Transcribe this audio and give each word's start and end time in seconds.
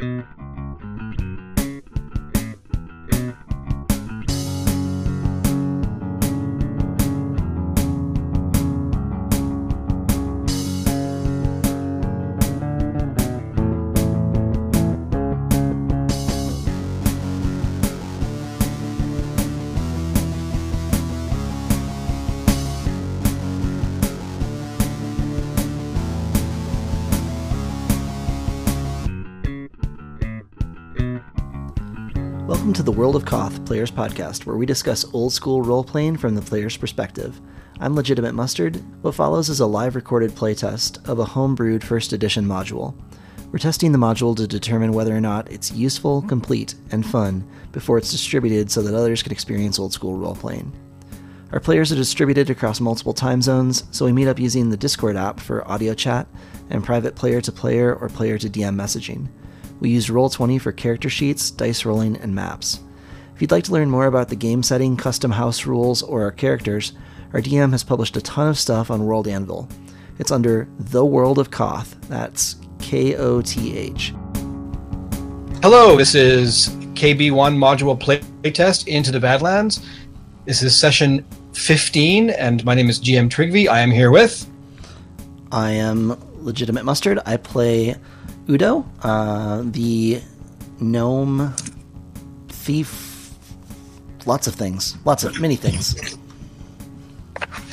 To 0.00 0.39
the 32.90 32.96
World 32.96 33.14
of 33.14 33.24
Koth 33.24 33.64
Players 33.66 33.92
Podcast, 33.92 34.46
where 34.46 34.56
we 34.56 34.66
discuss 34.66 35.04
old 35.14 35.32
school 35.32 35.62
role 35.62 35.84
playing 35.84 36.16
from 36.16 36.34
the 36.34 36.42
player's 36.42 36.76
perspective. 36.76 37.40
I'm 37.78 37.94
Legitimate 37.94 38.34
Mustard. 38.34 38.82
What 39.02 39.14
follows 39.14 39.48
is 39.48 39.60
a 39.60 39.66
live 39.66 39.94
recorded 39.94 40.32
playtest 40.32 41.08
of 41.08 41.20
a 41.20 41.24
homebrewed 41.24 41.84
first 41.84 42.12
edition 42.12 42.44
module. 42.44 42.96
We're 43.52 43.60
testing 43.60 43.92
the 43.92 43.98
module 43.98 44.34
to 44.36 44.44
determine 44.48 44.92
whether 44.92 45.16
or 45.16 45.20
not 45.20 45.52
it's 45.52 45.70
useful, 45.70 46.22
complete, 46.22 46.74
and 46.90 47.06
fun 47.06 47.48
before 47.70 47.96
it's 47.96 48.10
distributed 48.10 48.72
so 48.72 48.82
that 48.82 48.92
others 48.92 49.22
can 49.22 49.30
experience 49.30 49.78
old 49.78 49.92
school 49.92 50.16
role 50.16 50.34
playing. 50.34 50.72
Our 51.52 51.60
players 51.60 51.92
are 51.92 51.96
distributed 51.96 52.50
across 52.50 52.80
multiple 52.80 53.14
time 53.14 53.40
zones, 53.40 53.84
so 53.92 54.04
we 54.04 54.10
meet 54.10 54.26
up 54.26 54.40
using 54.40 54.68
the 54.68 54.76
Discord 54.76 55.16
app 55.16 55.38
for 55.38 55.68
audio 55.70 55.94
chat 55.94 56.26
and 56.70 56.82
private 56.82 57.14
player 57.14 57.40
to 57.40 57.52
player 57.52 57.94
or 57.94 58.08
player 58.08 58.36
to 58.36 58.50
DM 58.50 58.74
messaging. 58.74 59.28
We 59.80 59.88
use 59.90 60.08
Roll20 60.08 60.60
for 60.60 60.72
character 60.72 61.08
sheets, 61.08 61.50
dice 61.50 61.84
rolling, 61.84 62.16
and 62.18 62.34
maps. 62.34 62.80
If 63.34 63.40
you'd 63.40 63.50
like 63.50 63.64
to 63.64 63.72
learn 63.72 63.88
more 63.88 64.06
about 64.06 64.28
the 64.28 64.36
game 64.36 64.62
setting, 64.62 64.96
custom 64.96 65.30
house 65.30 65.64
rules, 65.64 66.02
or 66.02 66.22
our 66.22 66.30
characters, 66.30 66.92
our 67.32 67.40
DM 67.40 67.72
has 67.72 67.82
published 67.82 68.16
a 68.18 68.20
ton 68.20 68.48
of 68.48 68.58
stuff 68.58 68.90
on 68.90 69.06
World 69.06 69.26
Anvil. 69.26 69.66
It's 70.18 70.30
under 70.30 70.68
The 70.78 71.04
World 71.04 71.38
of 71.38 71.50
Koth. 71.50 71.96
That's 72.08 72.56
K 72.78 73.16
O 73.16 73.40
T 73.40 73.74
H. 73.74 74.12
Hello, 75.62 75.96
this 75.96 76.14
is 76.14 76.68
KB1 76.94 77.56
Module 77.56 77.98
Playtest 77.98 78.86
Into 78.86 79.10
the 79.10 79.20
Badlands. 79.20 79.86
This 80.44 80.62
is 80.62 80.76
session 80.76 81.24
15, 81.54 82.30
and 82.30 82.62
my 82.66 82.74
name 82.74 82.90
is 82.90 83.00
GM 83.00 83.30
Trigby. 83.30 83.68
I 83.68 83.80
am 83.80 83.90
here 83.90 84.10
with. 84.10 84.46
I 85.50 85.70
am 85.70 86.18
Legitimate 86.44 86.84
Mustard. 86.84 87.20
I 87.24 87.38
play 87.38 87.96
Udo, 88.50 88.84
uh, 89.04 89.62
the 89.64 90.20
gnome 90.80 91.54
thief. 92.48 93.32
Lots 94.26 94.48
of 94.48 94.56
things. 94.56 94.96
Lots 95.04 95.22
of 95.22 95.40
many 95.40 95.54
things. 95.54 96.18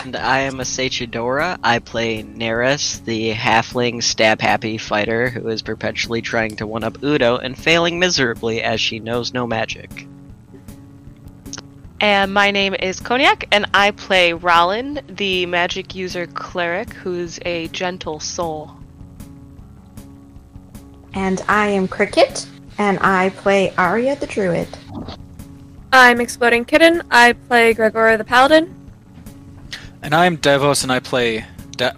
And 0.04 0.16
I 0.16 0.42
am 0.42 0.60
a 0.60 0.64
Sechidora. 0.64 1.58
I 1.64 1.80
play 1.80 2.22
Neris, 2.22 3.04
the 3.04 3.34
halfling 3.34 4.04
stab 4.04 4.40
happy 4.40 4.78
fighter 4.78 5.30
who 5.30 5.48
is 5.48 5.64
perpetually 5.64 6.22
trying 6.22 6.56
to 6.58 6.68
one 6.68 6.84
up 6.84 7.04
Udo 7.04 7.38
and 7.38 7.58
failing 7.58 7.98
miserably 7.98 8.62
as 8.62 8.80
she 8.80 9.00
knows 9.00 9.34
no 9.34 9.48
magic. 9.48 10.08
And 12.00 12.32
my 12.32 12.52
name 12.52 12.76
is 12.76 13.00
Cognac, 13.00 13.48
and 13.52 13.66
I 13.74 13.90
play 13.90 14.34
Rollin, 14.34 15.02
the 15.08 15.48
magic 15.48 15.96
user 15.96 16.28
cleric 16.28 16.94
who's 16.94 17.40
a 17.44 17.68
gentle 17.70 18.20
soul. 18.20 18.77
And 21.14 21.42
I 21.48 21.68
am 21.68 21.88
Cricket, 21.88 22.46
and 22.78 23.00
I 23.00 23.30
play 23.30 23.74
Arya 23.76 24.16
the 24.16 24.28
Druid. 24.28 24.68
I'm 25.92 26.20
Exploding 26.22 26.66
Kitten. 26.66 27.02
I 27.10 27.34
play 27.34 27.74
Gregor 27.74 28.18
the 28.18 28.24
Paladin. 28.24 28.74
And 30.02 30.14
I'm 30.14 30.36
Davos, 30.36 30.84
and 30.84 30.92
I 30.92 31.00
play. 31.00 31.46
Da- 31.72 31.94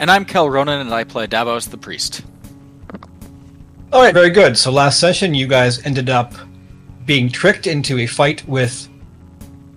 and 0.00 0.10
I'm 0.10 0.24
Kel 0.24 0.48
Ronan, 0.48 0.80
and 0.80 0.92
I 0.92 1.04
play 1.04 1.26
Davos 1.26 1.66
the 1.66 1.78
Priest. 1.78 2.22
All 3.92 4.02
right, 4.02 4.14
very 4.14 4.30
good. 4.30 4.56
So 4.58 4.70
last 4.70 5.00
session, 5.00 5.34
you 5.34 5.46
guys 5.46 5.84
ended 5.86 6.10
up 6.10 6.34
being 7.06 7.28
tricked 7.30 7.66
into 7.66 7.98
a 7.98 8.06
fight 8.06 8.46
with 8.46 8.88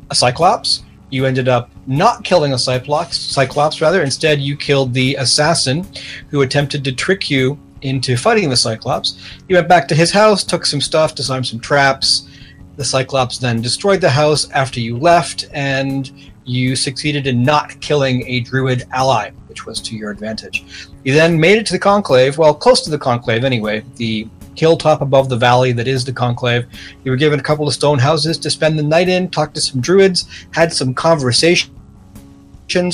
a 0.10 0.16
Cyclops. 0.16 0.84
You 1.12 1.26
ended 1.26 1.48
up 1.48 1.70
not 1.88 2.24
killing 2.24 2.54
a 2.54 2.58
Cyclops, 2.58 3.18
Cyclops 3.18 3.82
rather. 3.82 4.02
Instead, 4.02 4.40
you 4.40 4.56
killed 4.56 4.94
the 4.94 5.16
assassin 5.16 5.86
who 6.30 6.42
attempted 6.42 6.84
to 6.86 6.92
trick 6.94 7.30
you 7.30 7.60
into 7.82 8.16
fighting 8.16 8.50
the 8.50 8.56
Cyclops. 8.56 9.18
You 9.48 9.58
went 9.58 9.68
back 9.68 9.88
to 9.90 9.96
his 9.96 10.12
house, 10.12 10.44
took 10.44 10.66
some 10.66 10.82
stuff, 10.82 11.14
designed 11.14 11.46
some 11.46 11.60
traps. 11.60 12.30
The 12.78 12.86
Cyclops 12.86 13.38
then 13.38 13.62
destroyed 13.62 14.02
the 14.02 14.10
house 14.10 14.50
after 14.52 14.80
you 14.80 14.98
left, 14.98 15.48
and 15.52 16.32
you 16.46 16.76
succeeded 16.76 17.28
in 17.28 17.44
not 17.44 17.80
killing 17.82 18.26
a 18.28 18.40
druid 18.40 18.86
ally, 18.92 19.32
which 19.48 19.66
was 19.66 19.82
to 19.82 19.96
your 19.96 20.12
advantage. 20.12 20.64
You 21.04 21.14
then 21.14 21.40
made 21.40 21.58
it 21.58 21.66
to 21.68 21.74
the 21.74 21.80
Conclave, 21.80 22.38
well, 22.38 22.54
close 22.54 22.82
to 22.82 22.90
the 22.90 22.98
Conclave 22.98 23.44
anyway, 23.44 23.84
the 23.98 24.28
hilltop 24.56 25.02
above 25.02 25.30
the 25.30 25.38
valley 25.38 25.72
that 25.74 25.88
is 25.88 26.06
the 26.06 26.14
Conclave. 26.14 26.66
You 27.04 27.12
were 27.12 27.18
given 27.18 27.40
a 27.40 27.44
couple 27.44 27.68
of 27.68 27.74
stone 27.74 28.00
houses 28.00 28.38
to 28.40 28.50
spend 28.50 28.78
the 28.78 28.84
night 28.84 29.10
in, 29.10 29.30
talked 29.30 29.56
to 29.56 29.62
some 29.62 29.82
druids, 29.82 30.26
had 30.52 30.74
some 30.74 30.94
conversations 30.94 31.72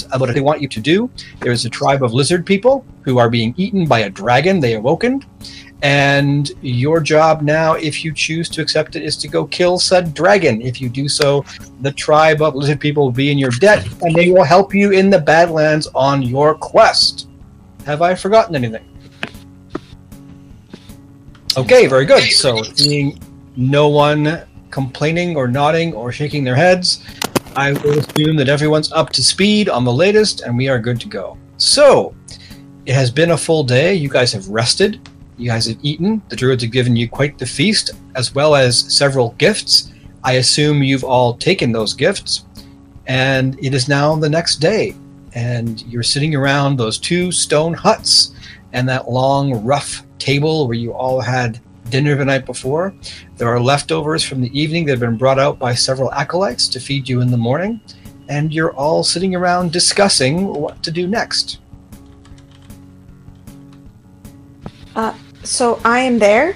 about 0.06 0.22
what 0.22 0.34
they 0.34 0.42
want 0.42 0.62
you 0.62 0.68
to 0.68 0.80
do. 0.80 1.10
There 1.40 1.52
is 1.52 1.66
a 1.66 1.70
tribe 1.70 2.04
of 2.04 2.14
lizard 2.14 2.46
people 2.46 2.86
who 3.02 3.18
are 3.20 3.30
being 3.30 3.54
eaten 3.58 3.86
by 3.86 4.00
a 4.00 4.10
dragon 4.10 4.60
they 4.60 4.76
awokened. 4.76 5.26
And 5.84 6.50
your 6.62 7.00
job 7.00 7.44
now, 7.44 7.74
if 7.74 8.04
you 8.04 8.12
choose 8.12 8.50
to 8.50 8.62
accept 8.64 8.96
it, 8.96 9.04
is 9.04 9.16
to 9.18 9.28
go 9.28 9.46
kill 9.46 9.78
said 9.78 10.16
dragon. 10.16 10.60
If 10.60 10.82
you 10.82 10.90
do 10.90 11.08
so, 11.08 11.46
the 11.82 11.92
tribe 11.92 12.42
of 12.42 12.56
lizard 12.56 12.80
people 12.80 13.04
will 13.04 13.12
be 13.12 13.30
in 13.30 13.38
your 13.38 13.52
debt, 13.52 13.88
and 14.02 14.16
they 14.16 14.32
will 14.32 14.44
help 14.44 14.74
you 14.74 14.92
in 14.92 15.12
the 15.12 15.20
Badlands 15.20 15.88
on 15.94 16.24
your 16.24 16.56
quest. 16.56 17.28
Have 17.86 18.02
I 18.02 18.16
forgotten 18.16 18.56
anything? 18.56 18.84
Okay, 21.58 21.88
very 21.88 22.06
good. 22.06 22.22
So, 22.34 22.62
seeing 22.62 23.20
no 23.56 23.88
one 23.88 24.46
complaining 24.70 25.36
or 25.36 25.48
nodding 25.48 25.92
or 25.96 26.12
shaking 26.12 26.44
their 26.44 26.56
heads, 26.56 27.04
I 27.56 27.72
will 27.72 27.98
assume 27.98 28.36
that 28.36 28.48
everyone's 28.48 28.92
up 28.92 29.10
to 29.14 29.24
speed 29.24 29.68
on 29.68 29.84
the 29.84 29.92
latest 29.92 30.42
and 30.42 30.56
we 30.56 30.70
are 30.70 30.78
good 30.78 31.02
to 31.02 31.08
go. 31.08 31.36
So, 31.58 32.14
it 32.86 32.94
has 32.94 33.10
been 33.10 33.32
a 33.32 33.38
full 33.38 33.64
day. 33.64 33.96
You 33.96 34.08
guys 34.08 34.32
have 34.34 34.48
rested. 34.50 35.10
You 35.36 35.50
guys 35.50 35.66
have 35.66 35.80
eaten. 35.82 36.22
The 36.30 36.36
druids 36.36 36.62
have 36.62 36.72
given 36.72 36.96
you 36.96 37.10
quite 37.10 37.40
the 37.40 37.48
feast, 37.48 37.90
as 38.14 38.36
well 38.36 38.56
as 38.56 38.78
several 38.96 39.32
gifts. 39.40 39.92
I 40.24 40.34
assume 40.34 40.84
you've 40.84 41.04
all 41.04 41.34
taken 41.34 41.72
those 41.72 41.96
gifts. 41.96 42.46
And 43.08 43.58
it 43.60 43.74
is 43.74 43.88
now 43.88 44.16
the 44.16 44.30
next 44.30 44.58
day. 44.58 44.94
And 45.34 45.82
you're 45.88 46.04
sitting 46.04 46.36
around 46.36 46.78
those 46.78 47.00
two 47.00 47.32
stone 47.32 47.74
huts 47.74 48.36
and 48.74 48.88
that 48.90 49.10
long, 49.10 49.64
rough 49.64 50.04
table 50.20 50.68
where 50.68 50.78
you 50.78 50.94
all 50.94 51.22
had 51.22 51.60
dinner 51.90 52.16
the 52.16 52.26
night 52.26 52.46
before. 52.46 52.94
There 53.38 53.48
are 53.48 53.60
leftovers 53.60 54.24
from 54.24 54.42
the 54.42 54.60
evening 54.60 54.86
that 54.86 54.92
have 54.94 55.00
been 55.00 55.18
brought 55.18 55.40
out 55.40 55.58
by 55.58 55.74
several 55.74 56.12
acolytes 56.12 56.68
to 56.70 56.80
feed 56.80 57.08
you 57.08 57.22
in 57.22 57.32
the 57.32 57.38
morning. 57.38 57.80
And 58.30 58.54
you're 58.54 58.74
all 58.74 59.04
sitting 59.04 59.36
around 59.36 59.72
discussing 59.72 60.48
what 60.48 60.84
to 60.84 60.92
do 60.92 61.08
next. 61.08 61.60
Uh, 64.96 65.14
so 65.44 65.80
I 65.86 66.00
am 66.00 66.20
there. 66.20 66.56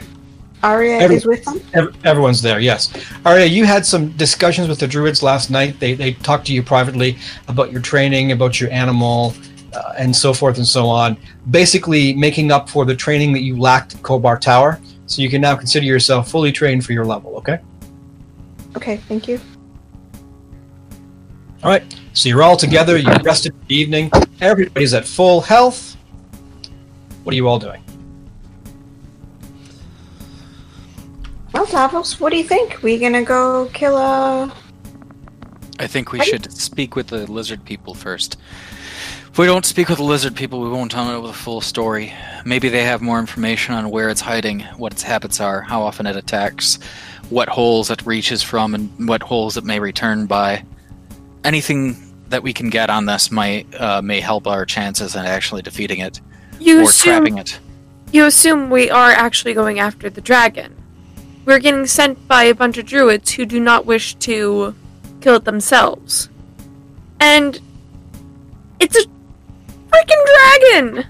Arya 0.64 1.00
Every- 1.00 1.16
is 1.16 1.26
with 1.26 1.44
them. 1.46 1.62
Ev- 1.74 1.96
everyone's 2.06 2.42
there, 2.42 2.60
yes. 2.60 2.94
Arya, 3.26 3.46
you 3.46 3.66
had 3.66 3.86
some 3.86 4.10
discussions 4.12 4.68
with 4.68 4.80
the 4.80 4.88
druids 4.88 5.24
last 5.24 5.50
night. 5.50 5.80
They, 5.80 5.94
they 5.94 6.14
talked 6.14 6.46
to 6.48 6.54
you 6.54 6.62
privately 6.62 7.18
about 7.48 7.72
your 7.72 7.82
training, 7.82 8.32
about 8.32 8.60
your 8.60 8.70
animal, 8.72 9.34
uh, 9.74 9.94
and 9.98 10.16
so 10.16 10.34
forth 10.34 10.58
and 10.58 10.68
so 10.68 10.88
on. 10.88 11.18
Basically, 11.50 12.14
making 12.14 12.52
up 12.52 12.70
for 12.70 12.86
the 12.86 12.96
training 12.96 13.34
that 13.34 13.42
you 13.42 13.58
lacked 13.58 13.96
at 13.96 14.02
Kobar 14.02 14.40
Tower. 14.40 14.80
So 15.06 15.22
you 15.22 15.30
can 15.30 15.42
now 15.42 15.56
consider 15.56 15.86
yourself 15.86 16.32
fully 16.32 16.52
trained 16.52 16.86
for 16.86 16.94
your 16.94 17.06
level, 17.06 17.36
okay? 17.36 17.60
Okay, 18.78 18.98
thank 18.98 19.28
you. 19.28 19.40
All 21.64 21.70
right. 21.70 21.84
So 22.14 22.30
you're 22.30 22.44
all 22.44 22.58
together. 22.58 22.98
You 22.98 23.12
rested 23.24 23.54
for 23.54 23.66
the 23.66 23.76
evening. 23.76 24.12
Everybody's 24.40 24.94
at 24.94 25.06
full 25.06 25.42
health. 25.42 25.96
What 27.24 27.34
are 27.34 27.36
you 27.36 27.48
all 27.48 27.60
doing? 27.60 27.84
Well, 31.54 31.66
Davos, 31.66 32.20
what 32.20 32.32
do 32.32 32.38
you 32.38 32.44
think? 32.44 32.82
We 32.82 32.98
gonna 32.98 33.24
go 33.24 33.70
kill 33.74 33.98
a? 33.98 34.52
I 35.80 35.88
think 35.88 36.12
we 36.12 36.22
should 36.22 36.52
speak 36.52 36.96
with 36.96 37.08
the 37.08 37.30
lizard 37.30 37.64
people 37.66 37.94
first. 37.94 38.38
We 39.42 39.48
don't 39.48 39.66
speak 39.66 39.90
with 39.90 39.98
the 39.98 40.04
lizard 40.04 40.36
people, 40.36 40.62
we 40.62 40.70
won't 40.70 40.92
tell 40.92 41.06
know 41.06 41.26
the 41.26 41.34
full 41.34 41.62
story. 41.62 42.14
Maybe 42.46 42.70
they 42.70 42.84
have 42.84 43.02
more 43.02 43.18
information 43.18 43.74
on 43.74 43.90
where 43.90 44.10
it's 44.10 44.22
hiding, 44.22 44.60
what 44.78 44.92
its 44.94 45.02
habits 45.02 45.42
are, 45.42 45.62
how 45.62 45.82
often 45.82 46.06
it 46.06 46.16
attacks, 46.16 46.78
what 47.32 47.50
holes 47.50 47.90
it 47.90 48.06
reaches 48.06 48.44
from, 48.44 48.76
and 48.76 49.08
what 49.10 49.24
holes 49.24 49.58
it 49.58 49.64
may 49.64 49.80
return 49.80 50.28
by. 50.28 50.64
Anything 51.44 52.14
that 52.30 52.44
we 52.44 52.54
can 52.54 52.70
get 52.70 52.92
on 52.92 53.08
this 53.08 53.32
might 53.32 53.66
uh, 53.82 54.04
may 54.04 54.20
help 54.20 54.46
our 54.46 54.64
chances 54.64 55.16
in 55.16 55.26
actually 55.26 55.64
defeating 55.64 56.02
it 56.02 56.22
You 56.60 56.82
or 56.82 56.84
assume 56.84 57.12
trapping 57.12 57.38
it. 57.40 57.60
you 58.12 58.26
assume 58.26 58.70
we 58.70 58.92
are 58.92 59.10
actually 59.10 59.56
going 59.56 59.80
after 59.80 60.08
the 60.12 60.22
dragon. 60.22 60.76
We're 61.46 61.58
getting 61.58 61.88
sent 61.88 62.28
by 62.28 62.44
a 62.44 62.54
bunch 62.54 62.78
of 62.78 62.86
druids 62.86 63.32
who 63.32 63.48
do 63.48 63.60
not 63.60 63.88
wish 63.88 64.14
to 64.18 64.76
kill 65.20 65.38
it 65.38 65.46
themselves. 65.46 66.30
And 67.20 67.60
it's 68.80 68.96
a 68.96 69.10
freaking 69.92 70.26
dragon! 70.26 71.06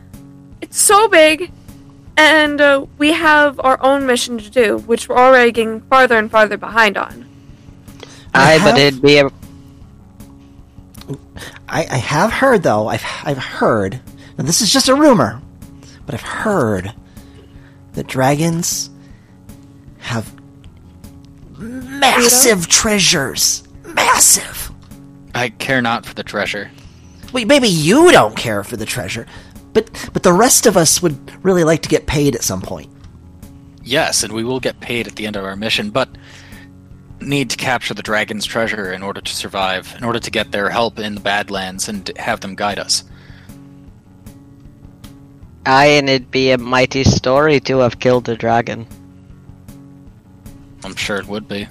It's 0.62 0.80
so 0.80 1.08
big, 1.08 1.52
and 2.18 2.60
uh, 2.62 2.86
we 2.98 3.12
have 3.14 3.60
our 3.60 3.82
own 3.84 4.06
mission 4.06 4.38
to 4.38 4.50
do, 4.50 4.78
which 4.80 5.08
we're 5.10 5.18
already 5.18 5.52
getting 5.52 5.82
farther 5.82 6.18
and 6.18 6.30
farther 6.30 6.58
behind 6.58 6.98
on. 6.98 7.28
I 8.34 8.54
I 8.54 8.58
but 8.60 8.64
have- 8.68 8.78
it'd 8.78 9.02
be 9.02 9.18
a 9.20 9.30
I, 11.68 11.86
I 11.90 11.98
have 11.98 12.32
heard 12.32 12.64
though. 12.64 12.88
I've 12.88 13.04
I've 13.24 13.38
heard, 13.38 14.00
and 14.38 14.48
this 14.48 14.62
is 14.62 14.72
just 14.72 14.88
a 14.90 14.96
rumor, 14.96 15.42
but 16.06 16.14
I've 16.16 16.22
heard 16.22 16.94
that 17.94 18.08
dragons 18.08 18.90
have 20.00 20.32
massive 21.58 22.68
treasures. 22.68 23.64
Massive. 23.86 24.72
I 25.36 25.50
care 25.50 25.82
not 25.82 26.06
for 26.06 26.14
the 26.14 26.24
treasure. 26.24 26.72
Wait, 27.34 27.48
maybe 27.48 27.68
you 27.68 28.12
don't 28.12 28.36
care 28.36 28.64
for 28.64 28.78
the 28.78 28.86
treasure, 28.86 29.26
but 29.74 29.90
but 30.14 30.24
the 30.24 30.34
rest 30.34 30.66
of 30.66 30.76
us 30.76 31.02
would 31.02 31.44
really 31.44 31.64
like 31.64 31.82
to 31.82 31.90
get 31.90 32.08
paid 32.08 32.36
at 32.36 32.44
some 32.44 32.62
point. 32.62 32.90
Yes, 33.84 34.24
and 34.24 34.34
we 34.34 34.44
will 34.44 34.60
get 34.60 34.80
paid 34.80 35.08
at 35.08 35.16
the 35.16 35.26
end 35.26 35.36
of 35.36 35.46
our 35.46 35.56
mission, 35.56 35.90
but 35.90 36.10
need 37.20 37.50
to 37.52 37.58
capture 37.58 37.94
the 37.94 38.04
dragon's 38.04 38.46
treasure 38.46 38.92
in 38.92 39.04
order 39.04 39.22
to 39.22 39.36
survive, 39.36 39.94
in 39.98 40.04
order 40.04 40.20
to 40.20 40.32
get 40.32 40.52
their 40.52 40.70
help 40.70 41.00
in 41.00 41.16
the 41.16 41.22
Badlands 41.22 41.88
and 41.88 42.12
have 42.18 42.42
them 42.42 42.56
guide 42.56 42.80
us. 42.80 43.04
I 45.66 45.86
and 45.86 46.10
it'd 46.10 46.32
be 46.32 46.52
a 46.52 46.58
mighty 46.58 47.04
story 47.04 47.60
to 47.62 47.80
have 47.80 48.00
killed 48.00 48.26
the 48.26 48.36
dragon. 48.36 48.88
I'm 50.84 50.96
sure 50.96 51.18
it 51.18 51.28
would 51.28 51.48
be. 51.48 51.68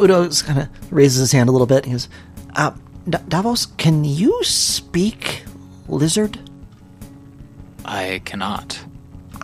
Udo 0.00 0.28
kind 0.30 0.58
of 0.60 0.68
raises 0.92 1.18
his 1.20 1.32
hand 1.32 1.48
a 1.48 1.52
little 1.52 1.66
bit. 1.66 1.84
He 1.84 1.92
goes, 1.92 2.08
uh, 2.56 2.72
D- 3.08 3.18
Davos, 3.28 3.66
can 3.66 4.04
you 4.04 4.42
speak 4.44 5.44
lizard? 5.88 6.38
I 7.84 8.20
cannot. 8.24 8.78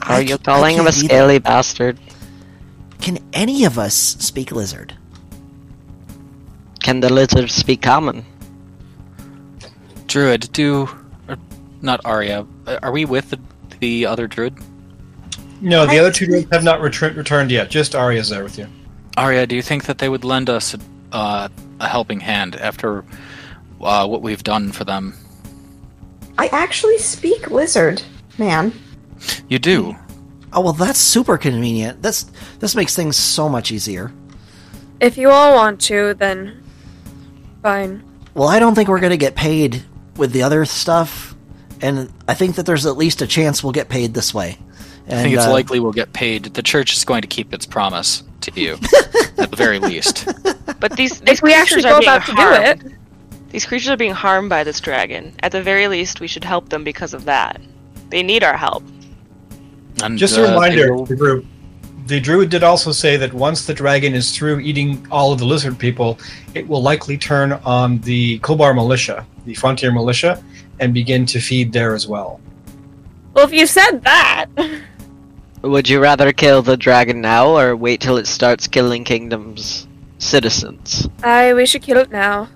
Are 0.02 0.14
I 0.16 0.19
you 0.20 0.36
ca- 0.38 0.44
calling 0.44 0.76
him 0.76 0.82
a 0.86 0.90
can't 0.92 0.96
either. 1.04 1.08
scaly 1.08 1.38
bastard? 1.38 1.98
Can 3.00 3.19
any 3.32 3.64
of 3.64 3.78
us 3.78 3.94
speak 3.94 4.50
lizard? 4.52 4.94
Can 6.82 7.00
the 7.00 7.12
lizard 7.12 7.50
speak 7.50 7.82
common? 7.82 8.25
Druid, 10.06 10.50
do. 10.52 10.88
Or, 11.28 11.36
not 11.81 12.00
Arya. 12.04 12.46
uh, 12.66 12.78
Are 12.82 12.92
we 12.92 13.04
with 13.04 13.31
the, 13.31 13.40
the 13.81 14.06
other 14.06 14.26
druid? 14.26 14.54
No, 15.60 15.86
the 15.86 15.98
other 15.98 16.12
two 16.12 16.26
druids 16.26 16.48
have 16.52 16.62
not 16.64 16.81
retr- 16.81 17.16
returned 17.16 17.50
yet. 17.50 17.70
Just 17.70 17.94
Arya's 17.94 18.28
there 18.28 18.42
with 18.44 18.58
you. 18.58 18.66
Arya, 19.16 19.46
do 19.46 19.55
you 19.55 19.62
think 19.62 19.84
that 19.84 19.99
they 19.99 20.08
would 20.08 20.25
lend 20.25 20.50
us 20.50 20.76
uh, 21.12 21.49
a 21.81 21.88
helping 21.88 22.20
hand 22.20 22.56
after 22.56 23.05
uh, 23.81 24.06
what 24.06 24.22
we've 24.22 24.43
done 24.43 24.72
for 24.72 24.84
them? 24.84 25.14
I 26.37 26.49
actually 26.49 26.99
speak 26.99 27.50
lizard, 27.50 28.02
man. 28.38 28.72
You 29.49 29.58
do. 29.58 29.96
Oh 30.52 30.61
well, 30.61 30.72
that's 30.72 30.99
super 30.99 31.38
convenient. 31.38 32.02
This 32.02 32.25
this 32.58 32.75
makes 32.75 32.94
things 32.94 33.16
so 33.16 33.49
much 33.49 33.70
easier. 33.70 34.12
If 35.00 35.17
you 35.17 35.31
all 35.31 35.55
want 35.55 35.81
to, 35.82 36.14
then 36.14 36.62
fine. 37.62 38.02
Well, 38.34 38.49
I 38.49 38.58
don't 38.58 38.75
think 38.75 38.88
we're 38.88 39.00
gonna 39.00 39.17
get 39.17 39.34
paid 39.34 39.84
with 40.17 40.32
the 40.32 40.43
other 40.43 40.64
stuff, 40.64 41.34
and 41.81 42.12
I 42.28 42.34
think 42.34 42.56
that 42.56 42.67
there's 42.67 42.87
at 42.87 42.96
least 42.96 43.22
a 43.22 43.26
chance 43.26 43.62
we'll 43.62 43.72
get 43.72 43.88
paid 43.88 44.14
this 44.14 44.32
way. 44.34 44.58
And, 45.06 45.19
I 45.19 45.23
think 45.23 45.35
it's 45.35 45.45
uh, 45.45 45.53
likely 45.53 45.81
we'll 45.81 45.93
get 45.93 46.12
paid. 46.12 46.45
The 46.45 46.62
church 46.62 46.97
is 46.97 47.05
going 47.05 47.23
to 47.23 47.29
keep 47.29 47.53
its 47.53 47.67
promise 47.67 48.23
to 48.43 48.53
you, 48.61 48.73
at 49.39 49.51
the 49.51 49.56
very 49.56 49.79
least. 49.79 50.27
But 50.81 50.97
these, 50.97 51.21
these 51.21 51.39
If 51.39 51.43
we 51.43 51.53
actually 51.55 51.83
creatures 51.83 51.85
are 51.85 51.95
go 51.95 52.01
being 52.01 52.11
about 52.11 52.27
to 52.27 52.83
do 52.83 52.89
it, 52.91 52.95
These 53.51 53.67
creatures 53.67 53.89
are 53.91 53.97
being 53.97 54.15
harmed 54.15 54.49
by 54.49 54.65
this 54.65 54.81
dragon. 54.81 55.35
At 55.43 55.53
the 55.53 55.62
very 55.62 55.87
least, 55.89 56.21
we 56.21 56.27
should 56.27 56.43
help 56.45 56.71
them 56.71 56.83
because 56.85 57.15
of 57.15 57.25
that. 57.27 57.61
They 58.11 58.23
need 58.23 58.43
our 58.43 58.56
help. 58.56 58.83
And, 60.03 60.19
Just 60.19 60.37
uh, 60.37 60.43
a 60.43 60.47
they 60.47 60.53
reminder, 60.53 60.95
will- 60.95 61.06
the 61.06 61.17
group. 61.17 61.47
The 62.06 62.21
druid 62.21 62.51
did 62.51 62.62
also 62.62 62.93
say 62.93 63.17
that 63.17 63.33
once 63.33 63.65
the 63.65 63.73
dragon 63.73 64.12
is 64.12 64.37
through 64.37 64.61
eating 64.61 65.06
all 65.11 65.33
of 65.33 65.39
the 65.39 65.47
lizard 65.47 65.79
people, 65.79 66.19
it 66.53 66.67
will 66.69 66.83
likely 66.83 67.17
turn 67.17 67.53
on 67.65 67.99
the 68.01 68.39
Kobar 68.41 68.75
militia, 68.75 69.25
the 69.47 69.55
frontier 69.55 69.91
militia, 69.91 70.43
and 70.81 70.93
begin 70.93 71.25
to 71.27 71.41
feed 71.41 71.73
there 71.73 71.95
as 71.95 72.06
well. 72.06 72.41
well, 73.33 73.47
if 73.47 73.55
you 73.55 73.67
said 73.67 74.03
that, 74.03 74.47
Would 75.64 75.88
you 75.88 75.99
rather 75.99 76.31
kill 76.31 76.61
the 76.61 76.76
dragon 76.76 77.22
now 77.22 77.56
or 77.56 77.75
wait 77.75 78.02
till 78.02 78.19
it 78.19 78.26
starts 78.26 78.66
killing 78.66 79.02
kingdoms 79.02 79.88
citizens? 80.19 81.08
I 81.22 81.55
we 81.55 81.64
should 81.64 81.81
kill 81.81 81.96
it 81.96 82.11
now. 82.11 82.49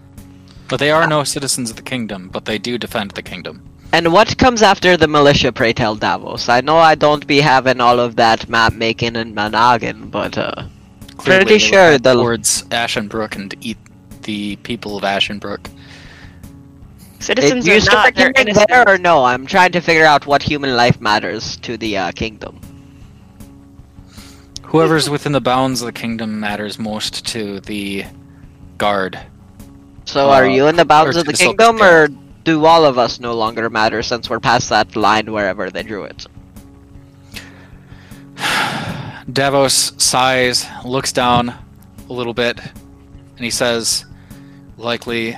But 0.69 0.79
they 0.79 0.91
are 0.91 1.07
no 1.07 1.25
citizens 1.25 1.71
of 1.71 1.77
the 1.77 1.83
kingdom, 1.83 2.29
but 2.29 2.45
they 2.45 2.59
do 2.59 2.77
defend 2.77 3.13
the 3.13 3.23
kingdom. 3.23 3.63
And 3.95 4.13
what 4.13 4.37
comes 4.37 4.63
after 4.63 4.99
the 4.99 5.09
militia, 5.09 5.53
pray 5.53 5.73
tell 5.73 5.95
Davos? 5.97 6.51
I 6.51 6.61
know 6.61 6.77
I 6.77 6.95
don't 6.95 7.27
be 7.27 7.41
having 7.41 7.81
all 7.81 7.99
of 7.99 8.17
that 8.17 8.47
map 8.47 8.75
making 8.75 9.17
and 9.17 9.35
monoggin, 9.35 10.11
but 10.11 10.37
uh, 10.37 10.67
Clearly, 11.17 11.45
Pretty 11.47 11.59
sure 11.59 11.99
the- 11.99 12.15
towards 12.15 12.65
Ashenbrook 12.65 13.37
and 13.37 13.55
eat 13.61 13.79
the 14.23 14.57
people 14.57 14.99
of 14.99 15.03
Ashenbrook. 15.03 15.71
Citizens 17.21 17.67
it 17.67 17.71
are 17.71 17.75
used 17.75 17.89
to 17.89 17.95
not. 17.95 18.15
They're 18.15 18.33
there 18.69 18.85
or 18.87 18.99
no? 18.99 19.25
I'm 19.25 19.47
trying 19.47 19.73
to 19.73 19.81
figure 19.81 20.05
out 20.05 20.27
what 20.27 20.43
human 20.43 20.77
life 20.77 21.01
matters 21.01 21.57
to 21.59 21.79
the 21.79 21.97
uh, 21.97 22.13
kingdom. 22.13 22.61
Whoever's 24.69 25.09
within 25.09 25.33
the 25.33 25.41
bounds 25.41 25.81
of 25.81 25.87
the 25.87 25.93
kingdom 25.93 26.41
matters 26.41 26.79
most 26.79 27.27
to 27.29 27.61
the 27.61 28.05
guard. 28.77 29.19
So 30.05 30.29
Uh, 30.29 30.35
are 30.35 30.47
you 30.47 30.67
in 30.67 30.77
the 30.77 30.85
bounds 30.85 31.17
of 31.17 31.25
the 31.25 31.33
the 31.33 31.39
kingdom, 31.39 31.83
or 31.83 32.09
do 32.45 32.67
all 32.67 32.85
of 32.85 32.99
us 32.99 33.19
no 33.19 33.35
longer 33.35 33.71
matter 33.71 34.03
since 34.03 34.29
we're 34.29 34.41
past 34.41 34.69
that 34.69 34.95
line 34.95 35.33
wherever 35.33 35.71
they 35.71 35.83
drew 35.83 36.05
it? 36.05 36.27
Davos 39.33 39.93
sighs, 39.97 40.67
looks 40.85 41.13
down 41.13 41.55
a 42.09 42.13
little 42.13 42.35
bit, 42.35 42.59
and 42.61 43.45
he 43.45 43.51
says, 43.51 44.05
likely, 44.77 45.37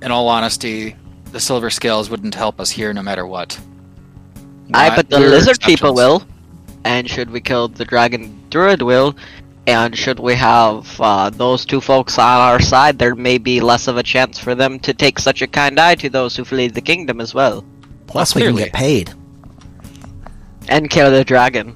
in 0.00 0.10
all 0.12 0.28
honesty, 0.28 0.94
the 1.32 1.40
silver 1.40 1.70
scales 1.70 2.08
wouldn't 2.08 2.34
help 2.36 2.60
us 2.60 2.70
here 2.70 2.92
no 2.92 3.02
matter 3.02 3.26
what. 3.26 3.58
I 4.72 4.94
but 4.94 5.10
the 5.10 5.18
lizard 5.18 5.60
people 5.60 5.92
will. 5.94 6.24
And 6.84 7.08
should 7.08 7.30
we 7.30 7.40
kill 7.40 7.68
the 7.68 7.84
dragon 7.84 8.42
druid 8.50 8.82
will, 8.82 9.16
and 9.66 9.96
should 9.96 10.20
we 10.20 10.34
have 10.34 11.00
uh, 11.00 11.30
those 11.30 11.64
two 11.64 11.80
folks 11.80 12.18
on 12.18 12.40
our 12.40 12.60
side, 12.60 12.98
there 12.98 13.14
may 13.14 13.38
be 13.38 13.60
less 13.60 13.88
of 13.88 13.96
a 13.96 14.02
chance 14.02 14.38
for 14.38 14.54
them 14.54 14.78
to 14.80 14.92
take 14.92 15.18
such 15.18 15.40
a 15.40 15.46
kind 15.46 15.80
eye 15.80 15.94
to 15.96 16.10
those 16.10 16.36
who 16.36 16.44
flee 16.44 16.68
the 16.68 16.82
kingdom 16.82 17.20
as 17.20 17.32
well. 17.32 17.64
Plus, 18.06 18.34
we 18.34 18.42
can 18.42 18.56
get 18.56 18.72
paid. 18.72 19.12
And 20.68 20.90
kill 20.90 21.10
the 21.10 21.24
dragon. 21.24 21.74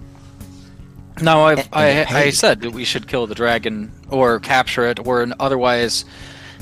No, 1.21 1.45
I've, 1.45 1.69
I, 1.73 2.05
I 2.05 2.31
said 2.31 2.61
that 2.61 2.73
we 2.73 2.85
should 2.85 3.09
kill 3.09 3.27
the 3.27 3.35
dragon 3.35 3.93
or 4.09 4.39
capture 4.39 4.87
it 4.87 5.05
or 5.05 5.27
otherwise 5.41 6.05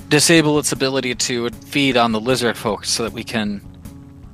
disable 0.09 0.59
its 0.59 0.73
ability 0.73 1.15
to 1.15 1.50
feed 1.50 1.97
on 1.97 2.12
the 2.12 2.21
lizard 2.21 2.57
folk 2.57 2.85
so 2.85 3.03
that 3.03 3.12
we 3.12 3.25
can 3.25 3.61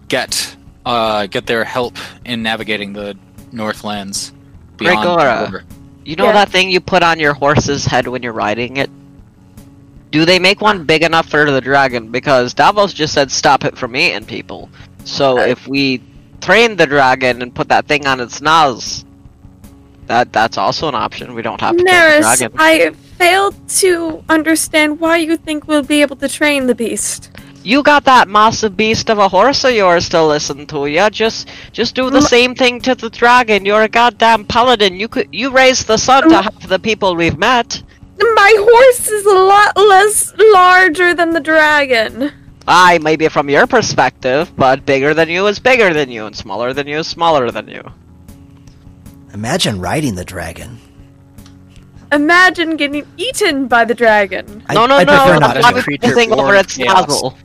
get 0.08 0.56
uh, 0.84 1.26
get 1.26 1.46
their 1.46 1.64
help 1.64 1.96
in 2.24 2.42
navigating 2.42 2.92
the 2.92 3.16
Northlands 3.52 4.32
beyond 4.76 4.98
Gregora. 5.06 5.62
You 6.04 6.16
know 6.16 6.26
Yeah. 6.26 6.32
that 6.32 6.48
thing 6.50 6.70
you 6.70 6.80
put 6.80 7.02
on 7.02 7.18
your 7.20 7.34
horse's 7.34 7.84
head 7.86 8.08
when 8.08 8.22
you're 8.22 8.32
riding 8.32 8.76
it? 8.76 8.90
Do 10.10 10.24
they 10.24 10.38
make 10.38 10.60
one 10.60 10.84
big 10.84 11.02
enough 11.02 11.28
for 11.28 11.50
the 11.50 11.60
dragon? 11.60 12.08
Because 12.10 12.52
Davos 12.54 12.92
just 12.92 13.14
said 13.14 13.30
stop 13.30 13.64
it 13.64 13.78
from 13.78 13.96
eating 13.96 14.24
people. 14.24 14.68
So 15.04 15.38
Uh, 15.38 15.42
if 15.42 15.66
we 15.66 16.02
train 16.40 16.76
the 16.76 16.86
dragon 16.86 17.40
and 17.42 17.54
put 17.54 17.68
that 17.68 17.86
thing 17.86 18.06
on 18.06 18.20
its 18.20 18.40
nose, 18.42 19.04
that 20.06 20.32
that's 20.32 20.58
also 20.58 20.88
an 20.88 20.94
option. 20.94 21.34
We 21.34 21.42
don't 21.42 21.60
have 21.60 21.76
to 21.76 21.84
kill 21.84 22.10
the 22.16 22.20
dragon. 22.20 22.52
I 22.58 22.92
failed 23.18 23.54
to 23.78 24.22
understand 24.28 25.00
why 25.00 25.18
you 25.18 25.36
think 25.36 25.66
we'll 25.68 25.82
be 25.84 26.02
able 26.02 26.16
to 26.16 26.28
train 26.28 26.66
the 26.66 26.74
beast. 26.74 27.30
You 27.64 27.82
got 27.82 28.04
that 28.04 28.28
massive 28.28 28.76
beast 28.76 29.08
of 29.08 29.18
a 29.18 29.28
horse 29.28 29.62
of 29.64 29.72
yours 29.72 30.08
to 30.08 30.24
listen 30.24 30.66
to 30.66 30.86
Yeah, 30.86 31.08
Just 31.08 31.48
just 31.72 31.94
do 31.94 32.10
the 32.10 32.16
M- 32.16 32.22
same 32.22 32.54
thing 32.54 32.80
to 32.80 32.94
the 32.94 33.08
dragon. 33.08 33.64
You're 33.64 33.82
a 33.82 33.88
goddamn 33.88 34.44
paladin. 34.46 34.98
You 34.98 35.06
could 35.08 35.28
you 35.32 35.50
raised 35.50 35.86
the 35.86 35.96
sun 35.96 36.24
to 36.24 36.28
mm. 36.30 36.36
M- 36.38 36.42
half 36.44 36.68
the 36.68 36.78
people 36.78 37.14
we've 37.14 37.38
met. 37.38 37.80
My 38.18 38.54
horse 38.58 39.08
is 39.08 39.26
a 39.26 39.34
lot 39.34 39.76
less 39.76 40.32
larger 40.52 41.14
than 41.14 41.30
the 41.32 41.40
dragon. 41.40 42.32
Aye, 42.66 42.98
maybe 43.02 43.28
from 43.28 43.48
your 43.48 43.66
perspective, 43.66 44.52
but 44.56 44.86
bigger 44.86 45.14
than 45.14 45.28
you 45.28 45.46
is 45.48 45.58
bigger 45.58 45.92
than 45.92 46.10
you, 46.10 46.26
and 46.26 46.36
smaller 46.36 46.72
than 46.72 46.86
you 46.86 46.98
is 46.98 47.08
smaller 47.08 47.50
than 47.50 47.66
you. 47.68 47.82
Imagine 49.34 49.80
riding 49.80 50.14
the 50.14 50.24
dragon. 50.24 50.78
Imagine 52.12 52.76
getting 52.76 53.06
eaten 53.16 53.66
by 53.66 53.84
the 53.84 53.94
dragon. 53.94 54.62
I- 54.68 54.74
no, 54.74 54.86
no, 54.86 54.96
I'd 54.96 55.06
no, 55.06 55.14
prefer 55.16 55.32
no, 55.34 55.38
not 55.40 55.56
as 55.56 55.64
to. 55.64 55.76
a 55.78 55.82
creature 55.82 56.14
over 56.34 56.54
its 56.54 56.76
chaos. 56.76 57.08
nozzle. 57.08 57.38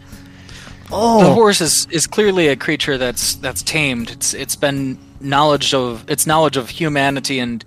Oh, 0.91 1.23
The 1.23 1.33
horse 1.33 1.61
is, 1.61 1.87
is 1.91 2.07
clearly 2.07 2.47
a 2.47 2.55
creature 2.55 2.97
that's 2.97 3.35
that's 3.35 3.61
tamed. 3.61 4.09
It's 4.11 4.33
it's 4.33 4.55
been 4.55 4.97
knowledge 5.19 5.73
of 5.73 6.09
its 6.09 6.25
knowledge 6.25 6.57
of 6.57 6.69
humanity 6.69 7.39
and 7.39 7.63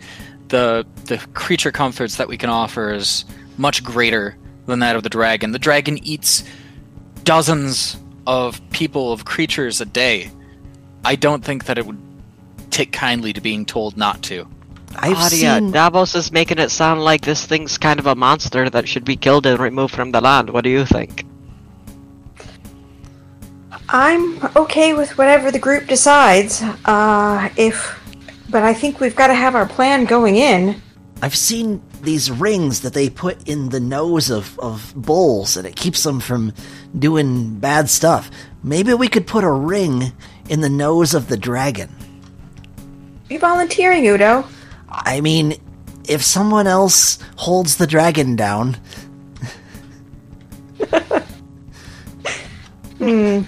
the 0.49 0.87
the 1.05 1.19
creature 1.35 1.71
comforts 1.71 2.17
that 2.17 2.29
we 2.29 2.37
can 2.37 2.51
offer 2.51 2.93
is 2.93 3.25
much 3.59 3.85
greater 3.85 4.37
than 4.67 4.79
that 4.81 4.97
of 4.97 5.03
the 5.03 5.09
dragon. 5.09 5.53
The 5.53 5.59
dragon 5.59 5.99
eats 6.05 6.45
dozens 7.25 7.97
of 8.27 8.61
people 8.71 9.13
of 9.13 9.25
creatures 9.25 9.81
a 9.81 9.87
day. 9.87 10.31
I 11.05 11.17
don't 11.17 11.45
think 11.45 11.65
that 11.67 11.79
it 11.79 11.87
would 11.87 12.01
take 12.71 12.93
kindly 12.93 13.33
to 13.33 13.41
being 13.41 13.67
told 13.67 13.97
not 13.97 14.23
to. 14.25 14.47
I've 14.97 15.17
Adia, 15.17 15.59
seen. 15.59 15.71
Davos 15.71 16.15
is 16.15 16.33
making 16.33 16.59
it 16.59 16.71
sound 16.71 17.05
like 17.05 17.23
this 17.23 17.47
thing's 17.47 17.79
kind 17.79 18.01
of 18.01 18.07
a 18.07 18.15
monster 18.15 18.69
that 18.71 18.89
should 18.89 19.05
be 19.05 19.17
killed 19.17 19.47
and 19.47 19.59
removed 19.59 19.95
from 19.95 20.11
the 20.11 20.21
land. 20.21 20.51
What 20.51 20.65
do 20.65 20.71
you 20.71 20.85
think? 20.85 21.25
I'm 23.93 24.41
okay 24.57 24.95
with 24.95 25.19
whatever 25.19 25.51
the 25.51 25.59
group 25.59 25.89
decides. 25.89 26.63
Uh, 26.85 27.51
if, 27.57 27.99
but 28.49 28.63
I 28.63 28.73
think 28.73 29.01
we've 29.01 29.17
got 29.17 29.27
to 29.29 29.35
have 29.35 29.55
our 29.55 29.67
plan 29.67 30.05
going 30.05 30.37
in. 30.37 30.81
I've 31.23 31.37
seen 31.37 31.83
these 32.01 32.31
rings 32.31 32.81
that 32.81 32.95
they 32.95 33.11
put 33.11 33.47
in 33.49 33.71
the 33.71 33.81
nose 33.81 34.31
of, 34.31 34.59
of 34.59 34.95
bulls 34.97 35.57
and 35.57 35.67
it 35.67 35.77
keeps 35.77 36.03
them 36.03 36.21
from 36.21 36.55
doing 36.99 37.59
bad 37.59 37.91
stuff. 37.91 38.31
Maybe 38.63 38.95
we 38.95 39.09
could 39.09 39.27
put 39.27 39.45
a 39.45 39.51
ring 39.51 40.13
in 40.49 40.61
the 40.61 40.71
nose 40.71 41.13
of 41.13 41.29
the 41.29 41.37
dragon. 41.37 41.91
Are 43.29 43.33
you 43.35 43.39
volunteering, 43.39 44.07
Udo? 44.07 44.47
I 44.89 45.21
mean, 45.21 45.61
if 46.09 46.23
someone 46.23 46.67
else 46.67 47.19
holds 47.37 47.77
the 47.77 47.87
dragon 47.87 48.37
down, 48.37 48.77
Hmm. 53.01 53.45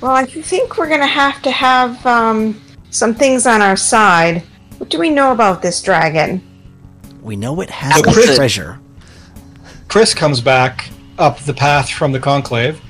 Well, 0.00 0.12
I 0.12 0.24
think 0.26 0.76
we're 0.78 0.88
gonna 0.88 1.06
have 1.06 1.42
to 1.42 1.50
have 1.50 2.04
um, 2.06 2.60
some 2.90 3.14
things 3.14 3.46
on 3.46 3.62
our 3.62 3.76
side. 3.76 4.42
What 4.78 4.90
do 4.90 4.98
we 4.98 5.10
know 5.10 5.32
about 5.32 5.62
this 5.62 5.82
dragon? 5.82 6.42
we 7.20 7.36
know 7.36 7.60
it 7.60 7.68
has 7.68 7.92
Oh, 7.98 8.02
Chris- 8.12 8.36
treasure. 8.36 8.78
Chris 9.88 10.14
comes 10.14 10.40
back 10.40 10.88
up 11.18 11.38
the 11.40 11.52
path 11.52 11.90
from 11.90 12.12
the 12.12 12.20
conclave, 12.20 12.80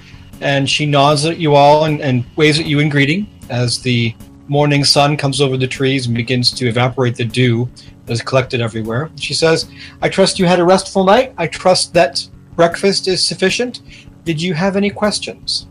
and 0.40 0.68
she 0.68 0.84
nods 0.86 1.24
at 1.24 1.38
you 1.38 1.54
all 1.54 1.84
and, 1.86 2.00
and 2.00 2.24
waves 2.36 2.60
at 2.60 2.66
you 2.66 2.78
in 2.80 2.88
greeting 2.88 3.26
as 3.48 3.80
the 3.80 4.14
morning 4.46 4.84
sun 4.84 5.16
comes 5.16 5.40
over 5.40 5.56
the 5.56 5.66
trees 5.66 6.06
and 6.06 6.14
begins 6.16 6.50
to 6.52 6.68
evaporate 6.68 7.16
the 7.16 7.24
dew 7.24 7.68
that 8.06 8.12
is 8.12 8.22
collected 8.22 8.60
everywhere. 8.60 9.10
She 9.16 9.34
says, 9.34 9.68
I 10.02 10.08
trust 10.08 10.38
you 10.38 10.46
had 10.46 10.60
a 10.60 10.64
restful 10.64 11.04
night. 11.04 11.34
I 11.38 11.46
trust 11.46 11.94
that 11.94 12.28
breakfast 12.54 13.08
is 13.08 13.24
sufficient. 13.24 13.80
Did 14.24 14.40
you 14.42 14.54
have 14.54 14.76
any 14.76 14.90
questions? 14.90 15.66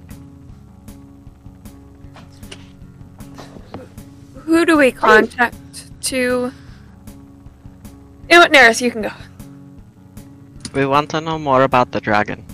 Who 4.48 4.66
do 4.66 4.78
we 4.78 4.94
contact 4.94 5.58
to? 6.04 6.16
You 6.16 6.52
know 8.30 8.40
what, 8.40 8.54
Neris, 8.54 8.80
you 8.82 8.90
can 8.90 9.02
go. 9.02 9.12
We 10.74 10.86
want 10.86 11.10
to 11.10 11.20
know 11.20 11.38
more 11.38 11.64
about 11.64 11.92
the 11.92 12.00
dragon. 12.00 12.46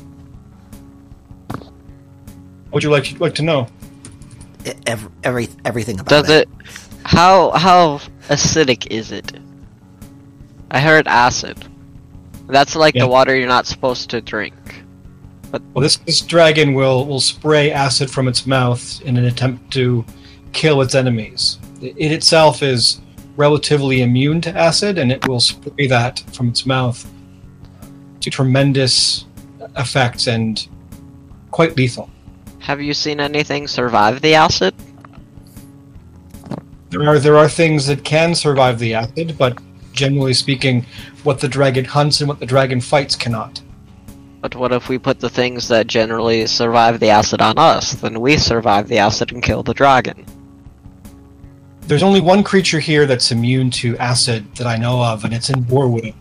What 1.50 2.74
would 2.74 2.84
you 2.84 2.90
like, 2.90 3.20
like 3.20 3.36
to 3.36 3.44
know? 3.44 3.68
Every, 4.88 5.12
every, 5.24 5.50
everything 5.66 6.00
about 6.00 6.10
Does 6.10 6.30
it? 6.32 6.50
How 7.04 7.52
how 7.52 8.00
acidic 8.30 8.88
is 8.90 9.12
it? 9.12 9.32
I 10.72 10.80
heard 10.80 11.08
acid. 11.08 11.64
That's 12.48 12.76
like 12.76 12.96
Yeah. 12.96 13.04
the 13.04 13.08
water 13.08 13.36
you're 13.36 13.48
not 13.48 13.68
supposed 13.68 14.10
to 14.10 14.20
drink. 14.22 14.56
But 15.52 15.62
Well, 15.76 15.84
this, 15.84 15.98
this 15.98 16.22
dragon 16.22 16.74
will, 16.74 17.06
will 17.06 17.20
spray 17.20 17.72
acid 17.72 18.10
from 18.10 18.28
its 18.28 18.48
mouth 18.48 19.00
in 19.04 19.16
an 19.16 19.26
attempt 19.26 19.72
to 19.74 20.04
kill 20.54 20.82
its 20.82 20.96
enemies. 20.96 21.60
It 21.84 22.14
itself 22.14 22.64
is 22.64 23.02
relatively 23.36 24.04
immune 24.04 24.40
to 24.42 24.58
acid, 24.58 24.98
and 24.98 25.12
it 25.12 25.28
will 25.28 25.42
spray 25.42 25.88
that 25.88 26.24
from 26.32 26.48
its 26.48 26.66
mouth 26.66 27.06
to 28.22 28.30
tremendous 28.30 29.26
effects 29.76 30.28
and 30.28 30.66
quite 31.52 31.76
lethal. 31.76 32.10
Have 32.60 32.82
you 32.82 32.94
seen 32.94 33.20
anything 33.20 33.68
survive 33.68 34.22
the 34.22 34.34
acid? 34.34 34.74
There 36.90 37.06
are 37.10 37.20
there 37.20 37.38
are 37.38 37.50
things 37.50 37.86
that 37.88 38.06
can 38.06 38.34
survive 38.34 38.80
the 38.80 38.94
acid, 38.94 39.36
but 39.38 39.58
generally 39.92 40.34
speaking, 40.34 40.86
what 41.24 41.42
the 41.42 41.50
dragon 41.50 41.84
hunts 41.84 42.22
and 42.22 42.30
what 42.30 42.40
the 42.40 42.46
dragon 42.46 42.80
fights 42.80 43.18
cannot. 43.18 43.62
But 44.40 44.56
what 44.56 44.72
if 44.72 44.88
we 44.88 44.98
put 44.98 45.20
the 45.20 45.30
things 45.30 45.68
that 45.68 45.88
generally 45.88 46.48
survive 46.48 47.00
the 47.00 47.10
acid 47.10 47.42
on 47.42 47.58
us? 47.58 47.94
Then 47.94 48.22
we 48.22 48.38
survive 48.38 48.88
the 48.88 49.00
acid 49.00 49.32
and 49.34 49.44
kill 49.44 49.64
the 49.64 49.74
dragon. 49.74 50.26
There's 51.86 52.04
only 52.04 52.22
one 52.22 52.44
creature 52.44 52.80
here 52.80 53.06
that's 53.06 53.32
immune 53.32 53.70
to 53.72 53.98
acid 53.98 54.56
that 54.56 54.68
I 54.68 54.78
know 54.78 55.04
of, 55.04 55.26
and 55.26 55.34
it's 55.34 55.50
in 55.50 55.64
Boarwood. 55.64 56.14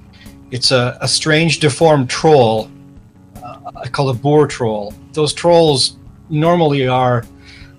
It's 0.51 0.71
a, 0.71 0.99
a 1.01 1.09
strange, 1.09 1.61
deformed 1.61 2.11
troll. 2.11 2.71
Uh, 3.43 3.71
I 3.77 3.89
call 3.89 4.11
it 4.11 4.17
a 4.17 4.19
boar 4.19 4.47
troll. 4.47 4.93
Those 5.13 5.33
trolls 5.33 5.97
normally 6.29 6.89
are 6.89 7.25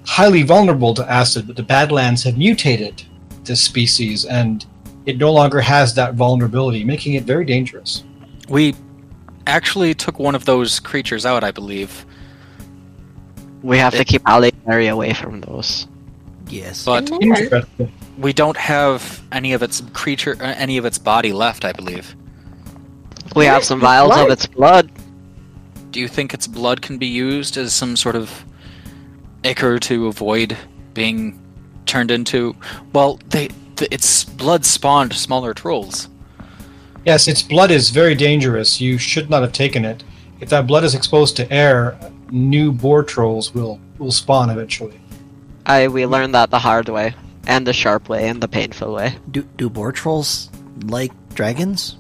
highly 0.05 0.43
vulnerable 0.43 0.93
to 0.93 1.11
acid, 1.11 1.45
but 1.45 1.55
the 1.55 1.63
Badlands 1.63 2.23
have 2.23 2.37
mutated 2.37 3.03
this 3.43 3.61
species, 3.61 4.25
and 4.25 4.65
it 5.05 5.17
no 5.17 5.31
longer 5.31 5.59
has 5.59 5.93
that 5.95 6.13
vulnerability, 6.13 6.83
making 6.83 7.15
it 7.15 7.23
very 7.23 7.45
dangerous. 7.45 8.03
We 8.47 8.75
actually 9.45 9.93
took 9.93 10.19
one 10.19 10.35
of 10.35 10.45
those 10.45 10.79
creatures 10.79 11.25
out, 11.25 11.43
I 11.43 11.51
believe. 11.51 12.05
We 13.61 13.77
have 13.77 13.93
to 13.95 14.05
keep 14.05 14.27
Ali 14.27 14.53
Mary 14.65 14.87
away 14.87 15.13
from 15.13 15.41
those. 15.41 15.87
Yes. 16.47 16.85
But 16.85 17.09
Interesting. 17.12 17.91
we 18.17 18.33
don't 18.33 18.57
have 18.57 19.21
any 19.31 19.53
of 19.53 19.63
its 19.63 19.81
creature, 19.93 20.35
uh, 20.39 20.53
any 20.57 20.77
of 20.77 20.85
its 20.85 20.97
body 20.97 21.33
left, 21.33 21.65
I 21.65 21.71
believe. 21.71 22.15
We 23.35 23.45
have 23.45 23.63
some 23.63 23.79
vials 23.79 24.15
of 24.15 24.29
its 24.29 24.45
blood. 24.45 24.91
Do 25.91 26.00
you 26.00 26.07
think 26.07 26.33
its 26.33 26.47
blood 26.47 26.81
can 26.81 26.97
be 26.97 27.07
used 27.07 27.57
as 27.57 27.73
some 27.73 27.95
sort 27.95 28.15
of 28.15 28.45
ichor 29.43 29.79
to 29.79 30.07
avoid 30.07 30.57
being 30.93 31.39
turned 31.85 32.12
into? 32.12 32.55
Well, 32.93 33.19
they 33.29 33.50
th- 33.75 33.91
its 33.91 34.23
blood 34.23 34.65
spawned 34.65 35.13
smaller 35.13 35.53
trolls. 35.53 36.09
Yes, 37.05 37.27
its 37.27 37.41
blood 37.41 37.71
is 37.71 37.89
very 37.89 38.15
dangerous. 38.15 38.79
You 38.79 38.97
should 38.97 39.29
not 39.29 39.41
have 39.41 39.51
taken 39.51 39.83
it. 39.83 40.03
If 40.39 40.50
that 40.50 40.67
blood 40.67 40.83
is 40.83 40.95
exposed 40.95 41.35
to 41.38 41.51
air, 41.51 41.97
new 42.31 42.71
boar 42.71 43.03
trolls 43.03 43.53
will, 43.53 43.79
will 43.97 44.12
spawn 44.12 44.50
eventually. 44.50 45.00
I 45.65 45.88
we 45.88 46.05
learned 46.05 46.34
that 46.36 46.50
the 46.50 46.60
hard 46.60 46.89
way, 46.89 47.15
and 47.48 47.65
the 47.65 47.74
sharp 47.74 48.10
way, 48.10 48.27
and 48.27 48.41
the 48.41 48.48
painful 48.48 48.93
way. 48.93 49.15
Do, 49.32 49.43
do 49.58 49.70
boar 49.70 49.91
trolls 49.91 50.50
like 50.86 51.12
dragons? 51.36 51.98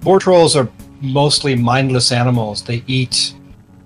Boar 0.00 0.18
trolls 0.18 0.56
are 0.56 0.68
mostly 1.00 1.54
mindless 1.54 2.12
animals. 2.12 2.62
They 2.62 2.82
eat 2.86 3.34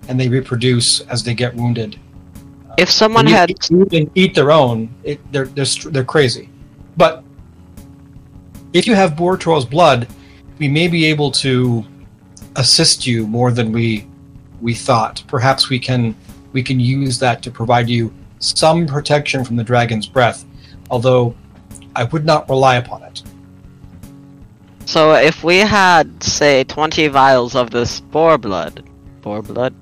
and 0.08 0.18
they 0.18 0.28
reproduce 0.28 1.00
as 1.02 1.22
they 1.22 1.34
get 1.34 1.54
wounded. 1.54 1.98
If 2.78 2.88
uh, 2.88 2.92
someone 2.92 3.24
When 3.24 3.32
you 3.32 3.36
had 3.36 3.50
eat, 3.50 4.10
eat 4.14 4.34
their 4.34 4.50
own, 4.50 4.94
it, 5.02 5.20
they're, 5.32 5.46
they're 5.46 5.64
they're 5.90 6.04
crazy. 6.04 6.48
But 6.96 7.24
if 8.72 8.86
you 8.86 8.94
have 8.94 9.16
boar 9.16 9.36
troll's 9.36 9.66
blood, 9.66 10.08
we 10.58 10.68
may 10.68 10.88
be 10.88 11.06
able 11.06 11.30
to 11.32 11.84
assist 12.56 13.06
you 13.06 13.26
more 13.26 13.50
than 13.50 13.72
we 13.72 14.06
we 14.60 14.74
thought. 14.74 15.22
Perhaps 15.26 15.68
we 15.68 15.78
can 15.78 16.14
we 16.56 16.62
can 16.62 16.80
use 16.80 17.18
that 17.18 17.42
to 17.42 17.50
provide 17.50 17.86
you 17.86 18.10
some 18.38 18.86
protection 18.86 19.44
from 19.44 19.56
the 19.56 19.62
dragon's 19.62 20.06
breath. 20.06 20.46
Although 20.88 21.34
I 21.94 22.04
would 22.04 22.24
not 22.24 22.48
rely 22.48 22.76
upon 22.76 23.02
it. 23.02 23.22
So 24.86 25.12
if 25.12 25.44
we 25.44 25.58
had, 25.58 26.22
say, 26.22 26.64
20 26.64 27.08
vials 27.08 27.54
of 27.54 27.70
this 27.72 28.00
boar 28.00 28.38
blood, 28.38 28.88
boar 29.20 29.42
blood, 29.42 29.74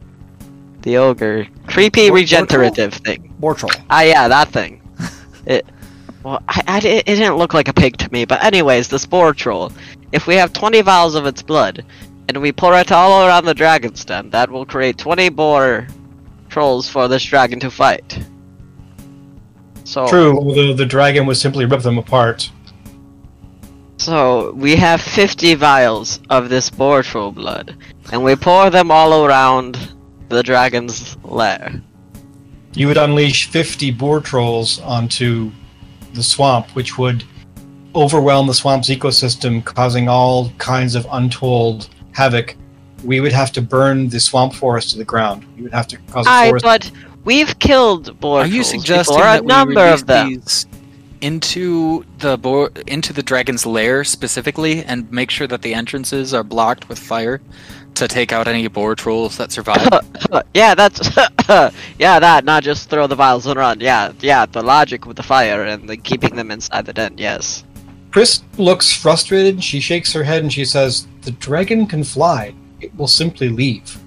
the 0.82 0.96
ogre, 0.96 1.46
creepy 1.68 2.10
regenerative 2.10 2.94
thing. 2.94 3.32
Boar 3.38 3.54
troll. 3.54 3.70
Ah, 3.88 4.02
yeah, 4.02 4.26
that 4.26 4.48
thing. 4.48 4.80
It, 5.46 5.66
well, 6.24 6.42
I, 6.48 6.62
I, 6.66 6.78
it 6.78 7.04
didn't 7.04 7.36
look 7.36 7.52
like 7.52 7.68
a 7.68 7.74
pig 7.74 7.98
to 7.98 8.10
me, 8.10 8.24
but 8.24 8.42
anyways, 8.42 8.88
the 8.88 8.98
spore 8.98 9.34
troll. 9.34 9.70
If 10.10 10.26
we 10.26 10.36
have 10.36 10.54
20 10.54 10.80
vials 10.80 11.14
of 11.14 11.26
its 11.26 11.42
blood, 11.42 11.84
and 12.28 12.40
we 12.40 12.50
pour 12.50 12.74
it 12.74 12.90
all 12.90 13.26
around 13.26 13.44
the 13.44 13.52
dragon's 13.52 14.02
den, 14.06 14.30
that 14.30 14.50
will 14.50 14.64
create 14.64 14.96
20 14.96 15.28
boar 15.28 15.86
trolls 16.54 16.88
for 16.88 17.08
this 17.08 17.24
dragon 17.24 17.58
to 17.58 17.68
fight. 17.68 18.16
So, 19.82 20.06
True, 20.06 20.38
although 20.38 20.72
the 20.72 20.86
dragon 20.86 21.26
would 21.26 21.36
simply 21.36 21.64
rip 21.64 21.82
them 21.82 21.98
apart. 21.98 22.48
So 23.96 24.52
we 24.52 24.76
have 24.76 25.00
50 25.00 25.56
vials 25.56 26.20
of 26.30 26.48
this 26.48 26.70
boar 26.70 27.02
troll 27.02 27.32
blood, 27.32 27.76
and 28.12 28.22
we 28.22 28.36
pour 28.36 28.70
them 28.70 28.92
all 28.92 29.24
around 29.24 29.94
the 30.28 30.44
dragon's 30.44 31.16
lair. 31.24 31.82
You 32.74 32.86
would 32.86 32.98
unleash 32.98 33.48
50 33.50 33.90
boar 33.90 34.20
trolls 34.20 34.80
onto 34.80 35.50
the 36.12 36.22
swamp, 36.22 36.68
which 36.76 36.98
would 36.98 37.24
overwhelm 37.96 38.46
the 38.46 38.54
swamp's 38.54 38.90
ecosystem, 38.90 39.64
causing 39.64 40.08
all 40.08 40.50
kinds 40.58 40.94
of 40.94 41.06
untold 41.10 41.88
havoc. 42.12 42.56
We 43.04 43.20
would 43.20 43.32
have 43.32 43.52
to 43.52 43.62
burn 43.62 44.08
the 44.08 44.20
swamp 44.20 44.54
forest 44.54 44.90
to 44.90 44.98
the 44.98 45.04
ground. 45.04 45.44
We 45.56 45.62
would 45.62 45.72
have 45.72 45.86
to 45.88 45.96
cause 46.10 46.26
a 46.26 46.30
I 46.30 46.48
forest. 46.48 46.64
but 46.64 46.90
we've 47.24 47.58
killed 47.58 48.18
boar 48.20 48.40
Are 48.40 48.46
you 48.46 48.64
suggesting 48.64 49.16
before, 49.16 49.28
a 49.28 49.32
that 49.34 49.42
we 49.42 49.46
number 49.48 49.82
release 49.82 50.00
of 50.00 50.06
them? 50.06 50.28
these 50.30 50.66
into 51.20 52.04
the 52.18 52.36
bo- 52.36 52.68
into 52.86 53.12
the 53.12 53.22
dragon's 53.22 53.64
lair 53.64 54.04
specifically, 54.04 54.84
and 54.84 55.10
make 55.10 55.30
sure 55.30 55.46
that 55.46 55.62
the 55.62 55.72
entrances 55.72 56.34
are 56.34 56.44
blocked 56.44 56.88
with 56.88 56.98
fire 56.98 57.40
to 57.94 58.08
take 58.08 58.32
out 58.32 58.46
any 58.48 58.66
boar 58.68 58.94
trolls 58.94 59.36
that 59.38 59.50
survive? 59.52 59.88
yeah, 60.54 60.74
that's 60.74 61.16
yeah, 61.98 62.18
that 62.18 62.44
not 62.44 62.62
just 62.62 62.90
throw 62.90 63.06
the 63.06 63.14
vials 63.14 63.46
and 63.46 63.56
run. 63.56 63.80
Yeah, 63.80 64.12
yeah, 64.20 64.44
the 64.46 64.62
logic 64.62 65.06
with 65.06 65.16
the 65.16 65.22
fire 65.22 65.62
and 65.64 65.88
the 65.88 65.96
keeping 65.96 66.36
them 66.36 66.50
inside 66.50 66.84
the 66.86 66.92
den. 66.92 67.14
Yes. 67.16 67.64
Chris 68.10 68.42
looks 68.58 68.92
frustrated. 68.92 69.62
She 69.64 69.80
shakes 69.80 70.12
her 70.12 70.22
head 70.22 70.42
and 70.42 70.52
she 70.52 70.64
says, 70.64 71.06
"The 71.22 71.30
dragon 71.32 71.86
can 71.86 72.04
fly. 72.04 72.54
It 72.84 72.96
will 72.96 73.08
simply 73.08 73.48
leave." 73.48 73.98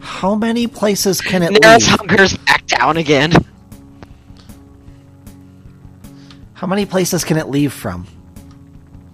How 0.00 0.34
many 0.34 0.66
places 0.66 1.20
can 1.20 1.42
it 1.42 1.50
Neris 1.52 1.80
leave? 1.80 1.98
hunkers 1.98 2.36
back 2.36 2.66
down 2.66 2.96
again. 2.96 3.32
How 6.54 6.66
many 6.66 6.86
places 6.86 7.24
can 7.24 7.36
it 7.36 7.48
leave 7.48 7.72
from? 7.72 8.06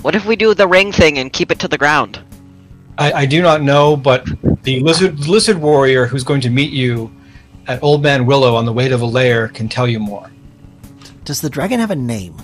What 0.03 0.15
if 0.15 0.27
we 0.27 0.37
do 0.37 0.55
the 0.55 0.69
ring 0.69 0.93
thing 0.93 1.19
and 1.19 1.33
keep 1.33 1.51
it 1.51 1.59
to 1.61 1.69
the 1.69 1.79
ground? 1.79 2.21
I, 2.99 3.13
I 3.13 3.27
do 3.27 3.41
not 3.41 3.63
know, 3.63 3.97
but 3.97 4.27
the 4.63 4.81
lizard 4.81 5.27
lizard 5.27 5.59
warrior 5.59 6.07
who's 6.07 6.25
going 6.25 6.41
to 6.43 6.51
meet 6.51 6.73
you 6.73 7.11
at 7.67 7.83
Old 7.83 8.03
Man 8.03 8.27
Willow 8.27 8.55
on 8.55 8.65
the 8.65 8.73
way 8.73 8.89
to 8.89 8.97
the 8.97 9.07
lair 9.07 9.49
can 9.49 9.69
tell 9.69 9.89
you 9.89 9.99
more. 9.99 10.31
Does 11.25 11.41
the 11.41 11.51
dragon 11.51 11.81
have 11.81 11.91
a 11.91 11.97
name? 11.97 12.37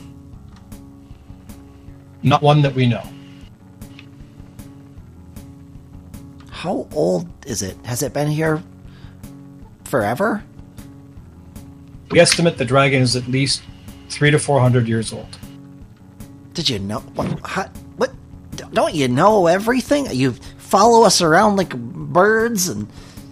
Not 2.23 2.43
one 2.43 2.63
that 2.63 2.75
we 2.75 2.87
know. 2.87 3.03
How 6.59 6.89
old 6.93 7.29
is 7.47 7.63
it? 7.63 7.77
Has 7.85 8.03
it 8.03 8.13
been 8.13 8.27
here 8.27 8.61
forever? 9.85 10.43
We 12.11 12.19
estimate 12.19 12.59
the 12.59 12.65
dragon 12.65 13.01
is 13.01 13.15
at 13.15 13.29
least 13.29 13.63
three 14.09 14.33
to 14.33 14.41
four 14.41 14.59
hundred 14.61 14.89
years 14.89 15.13
old. 15.13 15.39
Did 16.55 16.69
you 16.69 16.81
know 16.81 16.99
what? 17.15 17.39
How, 17.47 17.69
what? 17.97 18.11
Don't 18.73 18.93
you 18.93 19.07
know 19.07 19.47
everything? 19.47 20.11
You 20.11 20.33
follow 20.59 21.05
us 21.05 21.23
around 21.23 21.55
like 21.55 21.77
birds, 21.77 22.69
and 22.69 22.89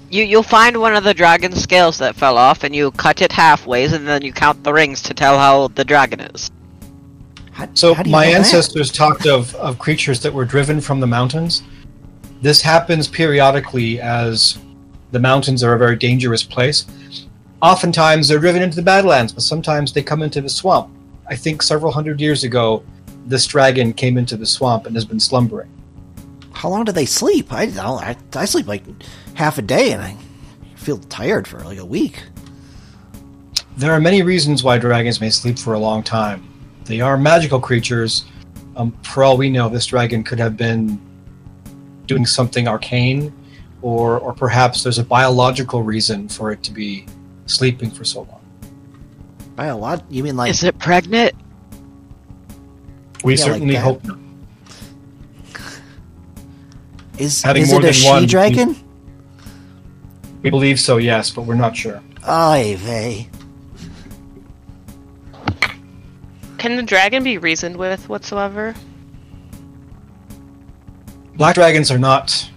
You 0.09 0.23
you'll 0.23 0.45
find 0.45 0.77
one 0.77 0.95
of 0.95 1.03
the 1.03 1.13
dragon 1.13 1.51
scales 1.51 1.99
that 1.99 2.15
fell 2.15 2.39
off, 2.39 2.63
and 2.63 2.77
you 2.77 2.93
cut 2.93 3.23
it 3.23 3.33
halfways, 3.33 3.93
and 3.93 4.07
then 4.07 4.23
you 4.23 4.33
count 4.33 4.63
the 4.63 4.73
rings 4.73 5.03
to 5.03 5.15
tell 5.15 5.37
how 5.37 5.57
old 5.57 5.75
the 5.75 5.85
dragon 5.85 6.21
is. 6.21 6.49
how, 7.51 7.69
So 7.75 7.93
how 7.93 8.05
my 8.05 8.27
know 8.27 8.31
that? 8.31 8.39
ancestors 8.39 8.93
talked 8.93 9.27
of, 9.27 9.53
of 9.57 9.81
creatures 9.81 10.21
that 10.21 10.33
were 10.33 10.45
driven 10.45 10.81
from 10.81 11.01
the 11.01 11.09
mountains. 11.09 11.65
This 12.43 12.61
happens 12.61 13.09
periodically 13.09 14.01
as 14.01 14.59
the 15.13 15.21
mountains 15.21 15.65
are 15.65 15.75
a 15.75 15.79
very 15.79 15.97
dangerous 15.97 16.43
place. 16.43 16.87
Oftentimes 17.63 18.29
they're 18.29 18.39
driven 18.39 18.63
into 18.63 18.77
the 18.77 18.83
Badlands, 18.83 19.33
but 19.33 19.43
sometimes 19.43 19.93
they 19.93 20.03
come 20.03 20.23
into 20.23 20.41
the 20.41 20.49
swamp. 20.49 20.91
I 21.29 21.37
think 21.37 21.63
several 21.63 21.91
hundred 21.91 22.21
years 22.21 22.45
ago, 22.45 22.85
this 23.27 23.47
dragon 23.47 23.93
came 23.93 24.19
into 24.19 24.37
the 24.37 24.47
swamp 24.47 24.87
and 24.87 24.95
has 24.95 25.05
been 25.05 25.19
slumbering. 25.19 25.71
How 26.53 26.69
long 26.69 26.85
do 26.85 26.93
they 26.93 27.07
sleep? 27.07 27.53
I 27.53 27.67
don't. 27.67 28.03
I, 28.03 28.17
I 28.35 28.45
sleep 28.45 28.67
like 28.67 28.85
half 29.35 29.59
a 29.59 29.63
day, 29.63 29.93
and 29.93 30.03
I 30.03 30.17
feel 30.77 30.99
tired 30.99 31.49
for 31.49 31.61
like 31.61 31.79
a 31.79 31.85
week. 31.85 32.23
There 33.77 33.93
are 33.93 34.01
many 34.01 34.23
reasons 34.23 34.63
why 34.63 34.79
dragons 34.79 35.21
may 35.21 35.31
sleep 35.31 35.59
for 35.59 35.75
a 35.75 35.79
long 35.79 36.03
time. 36.03 36.49
They 36.85 37.01
are 37.01 37.19
magical 37.19 37.61
creatures. 37.61 38.25
Um, 38.77 38.93
for 39.03 39.25
all 39.25 39.37
we 39.37 39.51
know, 39.51 39.69
this 39.69 39.87
dragon 39.87 40.23
could 40.23 40.39
have 40.39 40.57
been 40.57 41.01
doing 42.07 42.27
something 42.27 42.67
arcane, 42.69 43.33
or 43.83 44.19
or 44.19 44.33
perhaps 44.33 44.83
there's 44.83 44.99
a 44.99 45.05
biological 45.05 45.83
reason 45.83 46.29
for 46.29 46.51
it 46.53 46.63
to 46.65 46.73
be 46.73 47.07
sleeping 47.47 47.91
for 47.91 48.05
so 48.05 48.21
long. 48.23 48.41
By 49.55 49.67
a 49.67 49.77
lot, 49.77 50.05
you 50.11 50.23
mean 50.23 50.37
like 50.37 50.51
Is 50.51 50.63
it 50.65 50.79
pregnant? 50.79 51.35
We 53.25 53.37
Yeah, 53.37 53.45
certainly 53.45 53.75
that. 53.75 53.81
hope 53.83 54.05
not. 54.05 54.19
is 57.19 57.43
having 57.43 57.63
is 57.63 57.71
more 57.71 57.81
it 57.81 57.85
a 57.85 57.87
than 57.87 57.93
she 57.95 58.09
one- 58.09 58.27
dragon? 58.27 58.77
We 60.43 60.51
believe 60.51 60.79
so, 60.79 60.99
yes, 60.99 61.31
but 61.31 61.43
we're 61.43 61.55
not 61.55 61.75
sure. 61.77 62.01
Oy 62.29 62.77
vey. 62.79 63.29
Can 66.59 66.77
the 66.77 66.83
dragon 66.83 67.23
be 67.25 67.39
reasoned 67.39 67.77
with 67.77 68.09
whatsoever? 68.09 68.75
Black 71.37 71.55
dragons 71.55 71.91
are 71.91 71.99
not 71.99 72.51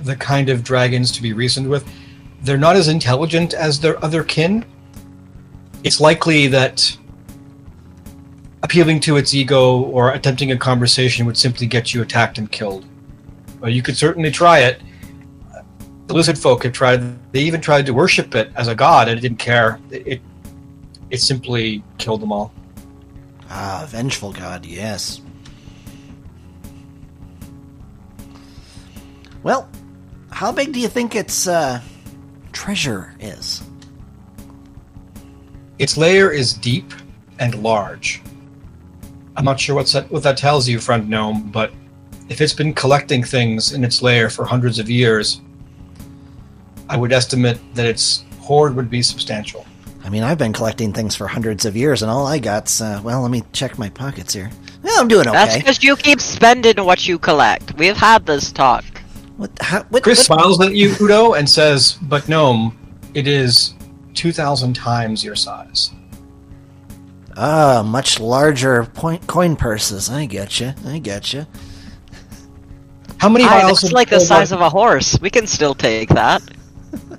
the 0.00 0.14
kind 0.16 0.50
of 0.50 0.62
dragons 0.62 1.10
to 1.12 1.22
be 1.22 1.32
reasoned 1.32 1.68
with. 1.68 1.88
They're 2.42 2.58
not 2.58 2.76
as 2.76 2.88
intelligent 2.88 3.54
as 3.54 3.80
their 3.80 4.02
other 4.04 4.22
kin. 4.22 4.64
It's 5.82 6.00
likely 6.00 6.46
that 6.48 6.96
appealing 8.62 9.00
to 9.00 9.16
its 9.16 9.32
ego 9.32 9.80
or 9.80 10.12
attempting 10.12 10.52
a 10.52 10.56
conversation 10.58 11.24
would 11.24 11.38
simply 11.38 11.66
get 11.66 11.94
you 11.94 12.02
attacked 12.02 12.36
and 12.36 12.50
killed. 12.52 12.84
You 13.64 13.82
could 13.82 13.96
certainly 13.96 14.30
try 14.30 14.60
it. 14.60 14.82
The 16.06 16.14
lizard 16.14 16.38
folk 16.38 16.64
have 16.64 16.72
tried. 16.72 17.32
They 17.32 17.40
even 17.40 17.60
tried 17.60 17.86
to 17.86 17.92
worship 17.92 18.34
it 18.34 18.50
as 18.56 18.68
a 18.68 18.74
god, 18.74 19.08
and 19.08 19.18
it 19.18 19.22
didn't 19.22 19.38
care. 19.38 19.80
It 19.90 20.06
it, 20.06 20.20
it 21.10 21.20
simply 21.20 21.82
killed 21.96 22.20
them 22.20 22.32
all. 22.32 22.52
Ah, 23.50 23.86
vengeful 23.88 24.32
god, 24.32 24.64
yes. 24.64 25.22
Well, 29.48 29.66
how 30.30 30.52
big 30.52 30.74
do 30.74 30.78
you 30.78 30.88
think 30.88 31.14
its 31.14 31.48
uh, 31.48 31.80
treasure 32.52 33.14
is? 33.18 33.62
Its 35.78 35.96
lair 35.96 36.30
is 36.30 36.52
deep 36.52 36.92
and 37.38 37.54
large. 37.62 38.20
I'm 39.38 39.46
not 39.46 39.58
sure 39.58 39.74
what's 39.74 39.92
that, 39.94 40.10
what 40.10 40.22
that 40.24 40.36
tells 40.36 40.68
you, 40.68 40.78
friend 40.78 41.08
gnome, 41.08 41.50
but 41.50 41.72
if 42.28 42.42
it's 42.42 42.52
been 42.52 42.74
collecting 42.74 43.24
things 43.24 43.72
in 43.72 43.84
its 43.84 44.02
lair 44.02 44.28
for 44.28 44.44
hundreds 44.44 44.78
of 44.78 44.90
years, 44.90 45.40
I 46.90 46.98
would 46.98 47.14
estimate 47.14 47.58
that 47.74 47.86
its 47.86 48.26
hoard 48.40 48.76
would 48.76 48.90
be 48.90 49.00
substantial. 49.00 49.64
I 50.04 50.10
mean, 50.10 50.24
I've 50.24 50.36
been 50.36 50.52
collecting 50.52 50.92
things 50.92 51.16
for 51.16 51.26
hundreds 51.26 51.64
of 51.64 51.74
years, 51.74 52.02
and 52.02 52.10
all 52.10 52.26
I 52.26 52.38
got's, 52.38 52.82
uh, 52.82 53.00
well, 53.02 53.22
let 53.22 53.30
me 53.30 53.42
check 53.54 53.78
my 53.78 53.88
pockets 53.88 54.34
here. 54.34 54.50
Well, 54.82 55.00
I'm 55.00 55.08
doing 55.08 55.26
okay. 55.26 55.38
That's 55.38 55.56
because 55.56 55.82
you 55.82 55.96
keep 55.96 56.20
spending 56.20 56.84
what 56.84 57.08
you 57.08 57.18
collect. 57.18 57.74
We've 57.78 57.96
had 57.96 58.26
this 58.26 58.52
talk. 58.52 58.84
What, 59.38 59.50
how, 59.60 59.84
what, 59.84 60.02
Chris 60.02 60.28
what- 60.28 60.40
smiles 60.40 60.60
at 60.60 60.74
you, 60.74 60.94
Udo, 61.00 61.32
and 61.34 61.48
says, 61.48 61.96
"But 62.02 62.28
gnome, 62.28 62.76
it 63.14 63.26
is 63.26 63.74
two 64.14 64.32
thousand 64.32 64.74
times 64.74 65.24
your 65.24 65.36
size." 65.36 65.92
Ah, 67.36 67.84
much 67.86 68.18
larger 68.18 68.84
point, 68.84 69.24
coin 69.28 69.54
purses. 69.54 70.10
I 70.10 70.26
get 70.26 70.58
you. 70.58 70.74
I 70.84 70.98
get 70.98 71.32
you. 71.32 71.46
How 73.18 73.28
many 73.28 73.44
Hi, 73.44 73.62
vials 73.62 73.82
that's 73.82 73.92
like 73.92 74.10
the 74.10 74.18
size 74.18 74.48
blood, 74.48 74.60
of 74.60 74.66
a 74.66 74.70
horse. 74.70 75.16
We 75.20 75.30
can 75.30 75.46
still 75.46 75.74
take 75.74 76.08
that. 76.10 76.42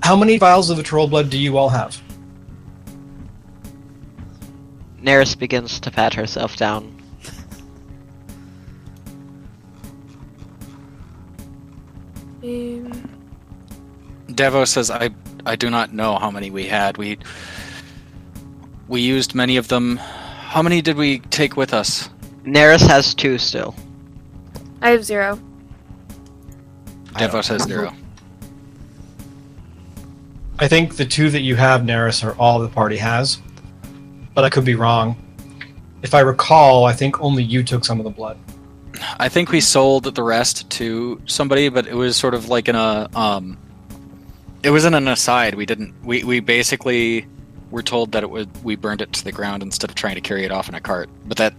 How 0.04 0.18
many 0.18 0.38
vials 0.38 0.70
of 0.70 0.76
the 0.76 0.84
troll 0.84 1.08
blood 1.08 1.30
do 1.30 1.38
you 1.38 1.58
all 1.58 1.70
have? 1.70 2.02
Neris 5.02 5.40
begins 5.40 5.80
to 5.80 5.92
pat 5.92 6.14
herself 6.14 6.58
down. 6.58 6.99
Um, 12.42 13.10
Devo 14.28 14.68
says, 14.68 14.90
"I 14.90 15.10
I 15.46 15.56
do 15.56 15.70
not 15.70 15.94
know 15.94 16.18
how 16.18 16.32
many 16.32 16.50
we 16.52 16.68
had. 16.68 16.98
We 16.98 17.18
we 18.88 19.02
used 19.02 19.36
many 19.36 19.58
of 19.58 19.68
them. 19.68 19.98
How 19.98 20.62
many 20.62 20.82
did 20.82 20.96
we 20.98 21.20
take 21.20 21.58
with 21.58 21.74
us? 21.74 22.10
Neris 22.46 22.86
has 22.88 23.14
two 23.14 23.38
still. 23.38 23.76
I 24.82 24.92
have 24.92 25.04
zero. 25.04 25.40
I 27.14 27.24
Devo 27.24 27.32
don't 27.34 27.44
says 27.44 27.64
zero. 27.64 27.94
I 30.60 30.68
think 30.68 30.98
the 30.98 31.06
two 31.06 31.30
that 31.30 31.42
you 31.42 31.56
have, 31.56 31.82
Neris, 31.82 32.24
are 32.24 32.36
all 32.38 32.60
the 32.60 32.68
party 32.68 32.98
has, 32.98 33.40
but 34.34 34.44
I 34.44 34.50
could 34.50 34.66
be 34.66 34.76
wrong. 34.76 35.16
If 36.02 36.14
I 36.14 36.20
recall, 36.22 36.86
I 36.86 36.94
think 36.94 37.22
only 37.22 37.44
you 37.44 37.64
took 37.64 37.86
some 37.86 38.00
of 38.00 38.04
the 38.04 38.10
blood. 38.10 38.38
I 39.20 39.30
think 39.30 39.52
we 39.52 39.62
sold 39.62 40.04
the 40.16 40.24
rest 40.24 40.70
to 40.72 41.22
somebody, 41.26 41.70
but 41.70 41.88
it 41.88 41.96
was 41.96 42.18
sort 42.18 42.34
of 42.34 42.50
like 42.50 42.68
in 42.68 42.76
a 42.76 43.10
um, 43.16 43.58
it 44.64 44.72
wasn't 44.72 44.96
an 44.96 45.08
aside. 45.08 45.56
We 45.56 45.66
didn't. 45.66 45.94
We 46.04 46.24
we 46.24 46.40
basically 46.40 47.26
were 47.72 47.84
told 47.84 48.12
that 48.14 48.24
it 48.24 48.30
would. 48.30 48.64
We 48.64 48.76
burned 48.76 49.02
it 49.02 49.14
to 49.14 49.24
the 49.24 49.32
ground 49.32 49.64
instead 49.64 49.90
of 49.90 49.96
trying 49.96 50.16
to 50.16 50.22
carry 50.22 50.44
it 50.44 50.52
off 50.52 50.70
in 50.70 50.76
a 50.76 50.82
cart. 50.82 51.10
But 51.26 51.38
that 51.38 51.54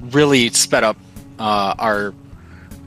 really 0.00 0.48
sped 0.50 0.84
up 0.84 0.96
uh, 1.38 1.74
our 1.78 2.14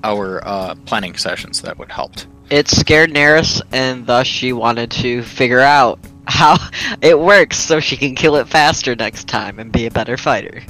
our 0.04 0.46
uh, 0.46 0.76
planning 0.86 1.16
sessions. 1.16 1.62
That 1.62 1.78
would 1.78 1.92
helped. 1.92 2.28
It 2.50 2.68
scared 2.68 3.12
Neris, 3.12 3.62
and 3.72 4.08
thus 4.08 4.26
she 4.26 4.54
wanted 4.54 4.90
to 4.92 5.22
figure 5.22 5.60
out 5.60 6.00
how 6.26 6.58
it 7.02 7.20
works 7.20 7.58
so 7.58 7.80
she 7.80 7.98
can 7.98 8.16
kill 8.16 8.36
it 8.38 8.48
faster 8.48 8.96
next 8.96 9.28
time 9.28 9.60
and 9.60 9.72
be 9.72 9.86
a 9.86 9.92
better 9.92 10.18
fighter. 10.18 10.64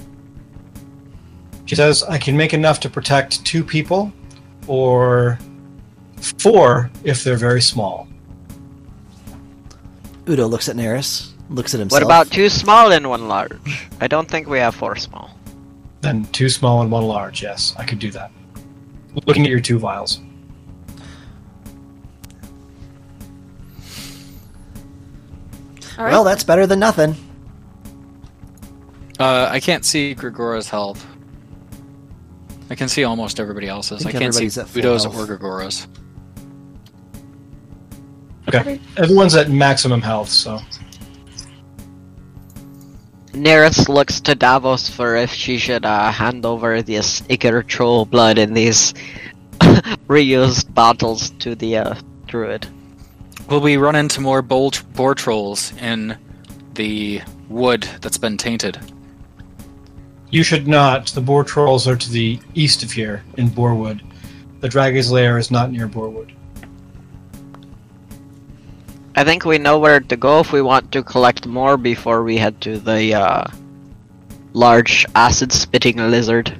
She 1.69 1.75
says, 1.75 2.01
I 2.01 2.17
can 2.17 2.35
make 2.35 2.55
enough 2.55 2.79
to 2.79 2.89
protect 2.89 3.45
two 3.45 3.63
people, 3.63 4.11
or 4.65 5.37
four 6.39 6.89
if 7.03 7.23
they're 7.23 7.37
very 7.37 7.61
small. 7.61 8.07
Udo 10.27 10.47
looks 10.47 10.67
at 10.67 10.75
Neris, 10.75 11.29
looks 11.51 11.75
at 11.75 11.79
himself. 11.79 12.01
What 12.01 12.03
about 12.03 12.31
two 12.31 12.49
small 12.49 12.91
and 12.91 13.07
one 13.07 13.27
large? 13.27 13.87
I 14.01 14.07
don't 14.07 14.27
think 14.27 14.47
we 14.47 14.57
have 14.57 14.73
four 14.73 14.95
small. 14.95 15.29
Then 16.01 16.25
two 16.31 16.49
small 16.49 16.81
and 16.81 16.91
one 16.91 17.03
large. 17.03 17.43
Yes, 17.43 17.75
I 17.77 17.85
could 17.85 17.99
do 17.99 18.09
that. 18.13 18.31
Looking 19.27 19.43
at 19.43 19.51
your 19.51 19.59
two 19.59 19.77
vials. 19.77 20.21
All 25.99 26.05
right. 26.05 26.11
Well, 26.11 26.23
that's 26.23 26.43
better 26.43 26.65
than 26.65 26.79
nothing. 26.79 27.15
Uh, 29.19 29.49
I 29.51 29.59
can't 29.59 29.85
see 29.85 30.15
Gregora's 30.15 30.67
health. 30.67 31.05
I 32.69 32.75
can 32.75 32.87
see 32.87 33.03
almost 33.03 33.39
everybody 33.39 33.67
else's. 33.67 34.05
I 34.05 34.09
I, 34.09 34.11
can't 34.11 34.33
see 34.33 34.45
everybody's 34.45 34.57
at 34.57 34.67
full 34.69 35.21
or 35.21 35.25
Gregora's. 35.25 35.87
Okay. 38.47 38.79
Everyone's 38.97 39.35
at 39.35 39.49
maximum 39.49 40.01
health, 40.01 40.29
so 40.29 40.59
Neris 43.33 43.87
looks 43.87 44.19
to 44.21 44.35
Davos 44.35 44.89
for 44.89 45.15
if 45.15 45.31
she 45.31 45.57
should 45.57 45.85
uh, 45.85 46.11
hand 46.11 46.45
over 46.45 46.81
this 46.81 47.21
ichor 47.29 47.63
troll 47.63 48.05
blood 48.05 48.37
in 48.37 48.53
these 48.53 48.93
reused 50.07 50.73
bottles 50.73 51.29
to 51.39 51.55
the 51.55 51.77
uh, 51.77 51.95
druid. 52.25 52.67
Will 53.49 53.61
we 53.61 53.77
run 53.77 53.95
into 53.95 54.19
more 54.19 54.41
boar, 54.41 54.71
boar 54.93 55.15
trolls 55.15 55.73
in 55.77 56.17
the 56.73 57.21
wood 57.49 57.83
that's 58.01 58.17
been 58.17 58.37
tainted? 58.37 58.77
You 60.29 60.43
should 60.43 60.67
not. 60.67 61.07
The 61.07 61.21
boar 61.21 61.43
trolls 61.43 61.87
are 61.87 61.95
to 61.95 62.11
the 62.11 62.39
east 62.53 62.83
of 62.83 62.91
here 62.91 63.23
in 63.37 63.49
Boarwood. 63.49 64.01
The 64.59 64.69
Dragon's 64.69 65.11
Lair 65.11 65.37
is 65.37 65.51
not 65.51 65.71
near 65.71 65.87
Boarwood. 65.87 66.33
I 69.15 69.23
think 69.23 69.43
we 69.43 69.57
know 69.57 69.79
where 69.79 69.99
to 69.99 70.15
go 70.15 70.39
if 70.39 70.53
we 70.53 70.61
want 70.61 70.91
to 70.93 71.03
collect 71.03 71.45
more 71.45 71.77
before 71.77 72.23
we 72.23 72.37
head 72.37 72.61
to 72.61 72.79
the 72.79 73.13
uh, 73.13 73.43
large 74.53 75.05
acid-spitting 75.15 75.97
lizard. 75.97 76.57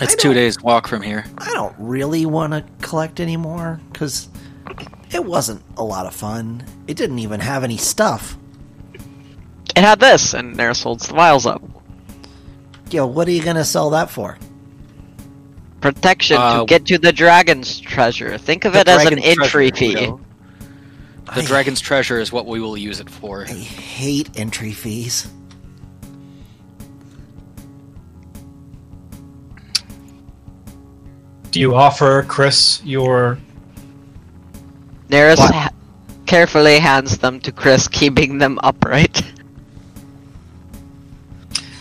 It's 0.00 0.14
two 0.14 0.32
days 0.32 0.60
walk 0.62 0.88
from 0.88 1.02
here. 1.02 1.24
I 1.38 1.52
don't 1.52 1.74
really 1.78 2.26
want 2.26 2.52
to 2.54 2.64
collect 2.84 3.20
anymore 3.20 3.80
because 3.92 4.28
it 5.12 5.24
wasn't 5.24 5.62
a 5.76 5.84
lot 5.84 6.06
of 6.06 6.14
fun. 6.14 6.64
It 6.86 6.96
didn't 6.96 7.18
even 7.18 7.40
have 7.40 7.64
any 7.64 7.76
stuff. 7.76 8.36
It 8.94 9.84
had 9.84 10.00
this, 10.00 10.34
and 10.34 10.56
Neris 10.56 10.82
holds 10.82 11.06
the 11.06 11.14
vials 11.14 11.46
up. 11.46 11.62
Yo, 12.92 13.06
what 13.06 13.26
are 13.26 13.30
you 13.30 13.42
gonna 13.42 13.64
sell 13.64 13.90
that 13.90 14.10
for? 14.10 14.38
Protection 15.80 16.36
Uh, 16.36 16.60
to 16.60 16.66
get 16.66 16.86
to 16.86 16.98
the 16.98 17.12
dragon's 17.12 17.80
treasure. 17.80 18.36
Think 18.38 18.64
of 18.64 18.76
it 18.76 18.86
as 18.86 19.04
an 19.06 19.18
entry 19.18 19.70
treasure, 19.70 19.76
fee. 19.76 19.92
Udo. 20.04 20.20
The 21.34 21.40
I- 21.40 21.44
dragon's 21.44 21.80
treasure 21.80 22.18
is 22.20 22.30
what 22.30 22.46
we 22.46 22.60
will 22.60 22.76
use 22.76 23.00
it 23.00 23.08
for. 23.08 23.46
I 23.48 23.52
hate 23.54 24.28
entry 24.36 24.72
fees. 24.72 25.26
Do 31.50 31.60
you 31.60 31.74
offer 31.74 32.24
Chris 32.28 32.80
your 32.84 33.38
Neris 35.08 35.38
ha- 35.38 35.68
carefully 36.26 36.78
hands 36.78 37.18
them 37.18 37.40
to 37.40 37.52
Chris, 37.52 37.88
keeping 37.88 38.38
them 38.38 38.58
upright. 38.62 39.22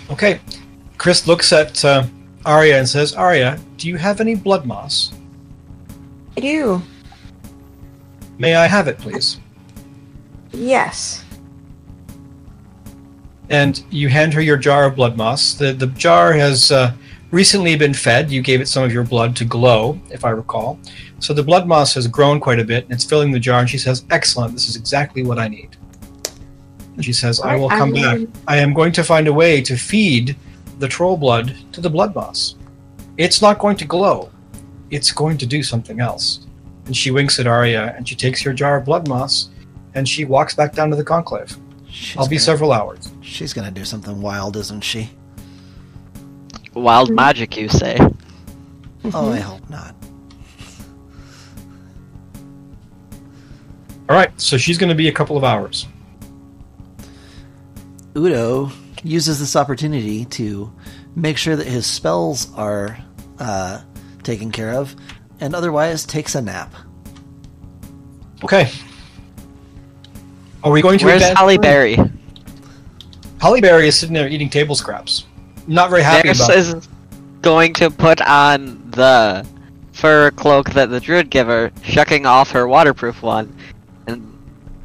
Okay. 0.09 0.41
Chris 1.01 1.25
looks 1.25 1.51
at 1.51 1.83
uh, 1.83 2.05
Arya 2.45 2.77
and 2.77 2.87
says, 2.87 3.15
Arya, 3.15 3.57
do 3.77 3.87
you 3.87 3.97
have 3.97 4.21
any 4.21 4.35
blood 4.35 4.67
moss? 4.67 5.11
I 6.37 6.41
do. 6.41 6.79
May 8.37 8.53
I 8.53 8.67
have 8.67 8.87
it, 8.87 8.99
please? 8.99 9.39
Yes. 10.51 11.25
And 13.49 13.83
you 13.89 14.09
hand 14.09 14.31
her 14.35 14.41
your 14.41 14.57
jar 14.57 14.85
of 14.85 14.95
blood 14.95 15.17
moss. 15.17 15.55
The, 15.55 15.73
the 15.73 15.87
jar 15.87 16.33
has 16.33 16.71
uh, 16.71 16.93
recently 17.31 17.75
been 17.75 17.95
fed. 17.95 18.29
You 18.29 18.43
gave 18.43 18.61
it 18.61 18.67
some 18.67 18.83
of 18.83 18.93
your 18.93 19.03
blood 19.03 19.35
to 19.37 19.43
glow, 19.43 19.99
if 20.11 20.23
I 20.23 20.29
recall. 20.29 20.77
So 21.17 21.33
the 21.33 21.41
blood 21.41 21.67
moss 21.67 21.95
has 21.95 22.07
grown 22.07 22.39
quite 22.39 22.59
a 22.59 22.63
bit, 22.63 22.83
and 22.83 22.93
it's 22.93 23.05
filling 23.05 23.31
the 23.31 23.39
jar. 23.39 23.61
And 23.61 23.67
she 23.67 23.79
says, 23.79 24.05
Excellent, 24.11 24.53
this 24.53 24.69
is 24.69 24.75
exactly 24.75 25.23
what 25.23 25.39
I 25.39 25.47
need. 25.47 25.75
And 26.95 27.03
she 27.03 27.11
says, 27.11 27.41
I 27.41 27.55
will 27.55 27.71
I 27.71 27.79
come 27.79 27.91
back. 27.91 28.19
I 28.47 28.57
am 28.57 28.71
going 28.71 28.91
to 28.91 29.03
find 29.03 29.27
a 29.27 29.33
way 29.33 29.63
to 29.63 29.75
feed 29.75 30.35
the 30.81 30.87
troll 30.87 31.15
blood 31.15 31.55
to 31.71 31.79
the 31.79 31.89
blood 31.89 32.13
moss. 32.15 32.55
It's 33.17 33.41
not 33.41 33.59
going 33.59 33.77
to 33.77 33.85
glow, 33.85 34.31
it's 34.89 35.11
going 35.11 35.37
to 35.37 35.45
do 35.45 35.63
something 35.63 36.01
else. 36.01 36.47
And 36.87 36.97
she 36.97 37.11
winks 37.11 37.39
at 37.39 37.45
Arya, 37.47 37.93
and 37.95 38.09
she 38.09 38.15
takes 38.15 38.41
her 38.41 38.51
jar 38.51 38.77
of 38.77 38.85
blood 38.85 39.07
moss, 39.07 39.49
and 39.93 40.09
she 40.09 40.25
walks 40.25 40.55
back 40.55 40.73
down 40.73 40.89
to 40.89 40.95
the 40.95 41.03
conclave. 41.03 41.55
She's 41.87 42.17
I'll 42.17 42.27
be 42.27 42.37
gonna, 42.37 42.45
several 42.45 42.71
hours. 42.73 43.11
She's 43.21 43.53
gonna 43.53 43.71
do 43.71 43.85
something 43.85 44.19
wild, 44.21 44.57
isn't 44.57 44.81
she? 44.81 45.11
Wild 46.73 47.11
magic, 47.11 47.55
you 47.55 47.69
say? 47.69 47.97
Oh, 47.99 48.09
I 49.05 49.09
mm-hmm. 49.11 49.41
hope 49.41 49.69
not. 49.69 49.95
All 54.09 54.15
right, 54.15 54.31
so 54.41 54.57
she's 54.57 54.77
going 54.77 54.89
to 54.89 54.95
be 54.95 55.07
a 55.07 55.11
couple 55.11 55.37
of 55.37 55.43
hours. 55.45 55.87
Udo 58.15 58.69
uses 59.03 59.39
this 59.39 59.55
opportunity 59.55 60.25
to 60.25 60.71
make 61.15 61.37
sure 61.37 61.55
that 61.55 61.67
his 61.67 61.85
spells 61.85 62.53
are 62.55 62.97
uh, 63.39 63.81
taken 64.23 64.51
care 64.51 64.73
of, 64.73 64.95
and 65.39 65.55
otherwise 65.55 66.05
takes 66.05 66.35
a 66.35 66.41
nap. 66.41 66.73
Okay. 68.43 68.69
Are 70.63 70.71
we 70.71 70.81
going 70.81 70.99
to 70.99 71.05
Where's 71.05 71.21
advance 71.21 71.39
Holly? 71.39 71.57
Berry? 71.57 71.97
Holly 73.39 73.61
Berry 73.61 73.87
is 73.87 73.97
sitting 73.97 74.13
there 74.13 74.27
eating 74.27 74.49
table 74.49 74.75
scraps. 74.75 75.25
Not 75.67 75.89
very 75.89 76.03
happy 76.03 76.29
Neris 76.29 76.45
about 76.45 76.51
it. 76.51 76.57
is 76.57 76.87
going 77.41 77.73
to 77.73 77.89
put 77.89 78.21
on 78.21 78.91
the 78.91 79.45
fur 79.93 80.31
cloak 80.31 80.71
that 80.71 80.89
the 80.89 80.99
druid 80.99 81.29
gave 81.29 81.47
her, 81.47 81.71
shucking 81.83 82.25
off 82.25 82.51
her 82.51 82.67
waterproof 82.67 83.23
one, 83.23 83.55
and 83.80 83.80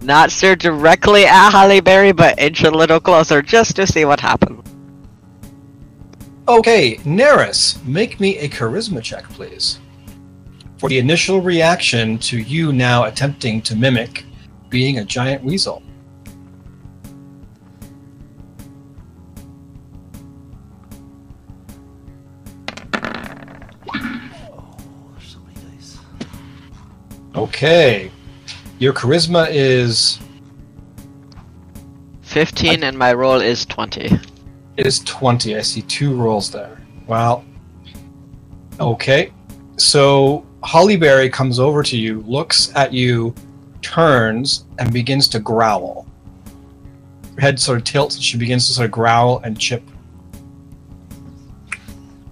not 0.07 0.31
stare 0.31 0.57
directly 0.57 1.27
at 1.27 1.51
Holly 1.51 1.81
Berry, 1.81 2.13
but 2.13 2.39
inch 2.39 2.63
a 2.63 2.71
little 2.71 3.01
closer 3.01 3.43
just 3.43 3.77
to 3.77 3.87
see 3.87 4.05
what 4.05 4.21
happens. 4.21 4.63
Okay, 6.49 6.97
Neris, 6.99 7.85
make 7.85 8.21
me 8.21 8.39
a 8.39 8.49
charisma 8.49 9.03
check, 9.03 9.25
please. 9.31 9.81
For 10.79 10.89
the 10.89 10.99
initial 10.99 11.41
reaction 11.41 12.19
to 12.19 12.39
you 12.39 12.73
now 12.73 13.05
attempting 13.05 13.61
to 13.63 13.75
mimic 13.75 14.25
being 14.69 14.99
a 14.99 15.05
giant 15.05 15.43
weasel. 15.43 15.83
There's 23.93 25.33
so 25.33 25.41
many 25.41 25.57
dice. 25.69 25.99
Okay. 27.35 28.13
Your 28.79 28.93
charisma 28.93 29.49
is 29.51 30.19
15 32.23 32.85
and 32.85 32.99
my 32.99 33.15
roll 33.15 33.41
is 33.41 33.65
20. 33.65 34.19
is 34.77 35.01
20. 35.01 35.57
I 35.57 35.63
see 35.63 35.81
two 35.83 36.15
rolls 36.15 36.51
there. 36.51 36.79
Well, 37.07 37.45
okay. 38.79 39.33
So 39.79 40.45
Hollyberry 40.63 41.33
comes 41.33 41.59
over 41.59 41.83
to 41.85 41.97
you, 41.97 42.21
looks 42.23 42.75
at 42.75 42.93
you, 42.93 43.35
turns, 43.81 44.67
and 44.79 44.93
begins 44.93 45.29
to 45.29 45.39
growl. 45.39 46.07
Her 47.37 47.41
head 47.41 47.59
sort 47.61 47.79
of 47.79 47.85
tilts, 47.85 48.17
and 48.17 48.25
she 48.25 48.37
begins 48.37 48.67
to 48.67 48.75
sort 48.75 48.87
of 48.87 48.91
growl 48.91 49.39
and 49.39 49.59
chip. 49.59 49.83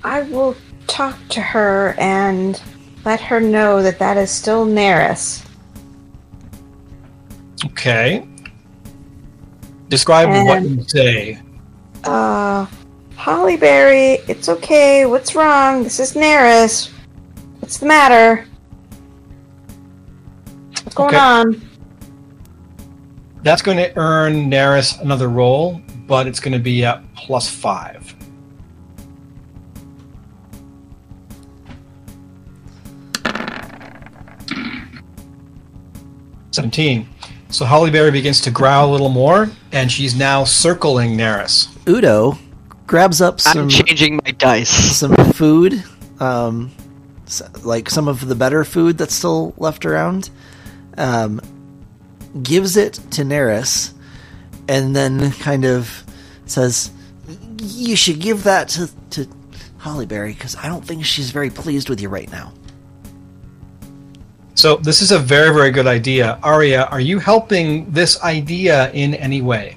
I 0.03 0.23
will 0.23 0.57
talk 0.87 1.17
to 1.31 1.41
her 1.41 1.95
and 1.99 2.61
let 3.07 3.21
her 3.21 3.41
know 3.41 3.83
that 3.83 3.99
that 3.99 4.19
is 4.19 4.31
still 4.31 4.67
Neris. 4.67 5.44
Okay. 7.66 8.27
Describe 9.88 10.29
what 10.46 10.62
you 10.62 10.83
say. 10.87 11.38
Uh, 12.05 12.66
Hollyberry, 13.16 14.27
it's 14.29 14.48
okay. 14.48 15.07
What's 15.07 15.35
wrong? 15.35 15.83
This 15.83 16.00
is 16.00 16.14
Neris. 16.14 16.90
What's 17.61 17.79
the 17.79 17.87
matter? 17.87 18.46
What's 20.83 20.94
going 20.94 21.14
Okay. 21.14 21.18
on? 21.18 21.68
That's 23.42 23.62
going 23.62 23.79
to 23.79 23.96
earn 23.96 24.50
Neris 24.50 25.00
another 25.00 25.29
roll, 25.29 25.81
but 26.07 26.27
it's 26.27 26.40
going 26.40 26.53
to 26.53 26.59
be 26.59 26.85
at 26.85 27.03
plus 27.14 27.48
five. 27.48 28.14
Seventeen. 36.50 37.09
So 37.55 37.64
Hollyberry 37.64 38.11
begins 38.11 38.40
to 38.40 38.51
growl 38.51 38.90
a 38.90 38.90
little 38.90 39.09
more, 39.09 39.49
and 39.71 39.90
she's 39.90 40.17
now 40.17 40.43
circling 40.43 41.17
Naris. 41.17 41.69
Udo 41.88 42.37
grabs 42.88 43.21
up 43.21 43.40
some 43.40 43.59
I'm 43.59 43.69
changing 43.69 44.17
my 44.25 44.33
dice. 44.33 44.69
some 44.69 45.14
food 45.35 45.85
um, 46.19 46.73
like 47.62 47.88
some 47.90 48.09
of 48.09 48.27
the 48.27 48.35
better 48.35 48.64
food 48.64 48.99
that's 48.99 49.14
still 49.14 49.55
left 49.57 49.87
around, 49.87 50.31
um, 50.99 51.40
gives 52.43 52.77
it 52.77 52.95
to 53.12 53.23
Naris, 53.23 53.93
and 54.67 54.97
then 54.97 55.31
kind 55.31 55.64
of 55.64 56.03
says, 56.47 56.90
"You 57.62 57.95
should 57.95 58.19
give 58.19 58.43
that 58.43 58.69
to 58.71 58.90
to 59.11 59.29
Hollyberry 59.79 60.35
because 60.35 60.57
I 60.57 60.67
don't 60.67 60.85
think 60.85 61.05
she's 61.05 61.31
very 61.31 61.51
pleased 61.51 61.88
with 61.88 62.01
you 62.01 62.09
right 62.09 62.31
now." 62.33 62.53
So 64.55 64.77
this 64.77 65.03
is 65.03 65.11
a 65.11 65.19
very, 65.19 65.53
very 65.53 65.71
good 65.71 65.87
idea. 65.87 66.38
Arya, 66.43 66.85
are 66.90 67.01
you 67.01 67.19
helping 67.19 67.90
this 67.90 68.23
idea 68.23 68.90
in 68.93 69.14
any 69.14 69.43
way? 69.43 69.77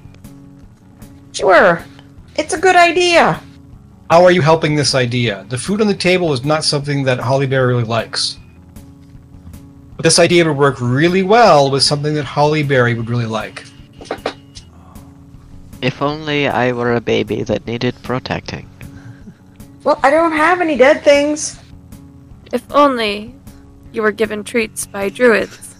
Sure. 1.33 1.83
It's 2.35 2.53
a 2.53 2.59
good 2.59 2.75
idea. 2.75 3.41
How 4.09 4.23
are 4.23 4.31
you 4.31 4.41
helping 4.41 4.75
this 4.75 4.93
idea? 4.95 5.45
The 5.49 5.57
food 5.57 5.81
on 5.81 5.87
the 5.87 5.95
table 5.95 6.31
is 6.31 6.45
not 6.45 6.63
something 6.63 7.03
that 7.03 7.19
Hollyberry 7.19 7.69
really 7.69 7.83
likes. 7.83 8.37
But 9.95 10.03
this 10.03 10.19
idea 10.19 10.45
would 10.45 10.55
work 10.55 10.77
really 10.79 11.23
well 11.23 11.71
with 11.71 11.81
something 11.81 12.13
that 12.13 12.25
Hollyberry 12.25 12.95
would 12.95 13.09
really 13.09 13.25
like. 13.25 13.65
If 15.81 16.01
only 16.01 16.47
I 16.47 16.71
were 16.71 16.95
a 16.95 17.01
baby 17.01 17.43
that 17.43 17.65
needed 17.65 17.95
protecting. 18.03 18.69
Well, 19.83 19.99
I 20.03 20.09
don't 20.11 20.31
have 20.31 20.61
any 20.61 20.77
dead 20.77 21.03
things. 21.03 21.59
If 22.53 22.63
only 22.71 23.33
you 23.91 24.01
were 24.01 24.11
given 24.11 24.43
treats 24.43 24.85
by 24.85 25.09
druids. 25.09 25.75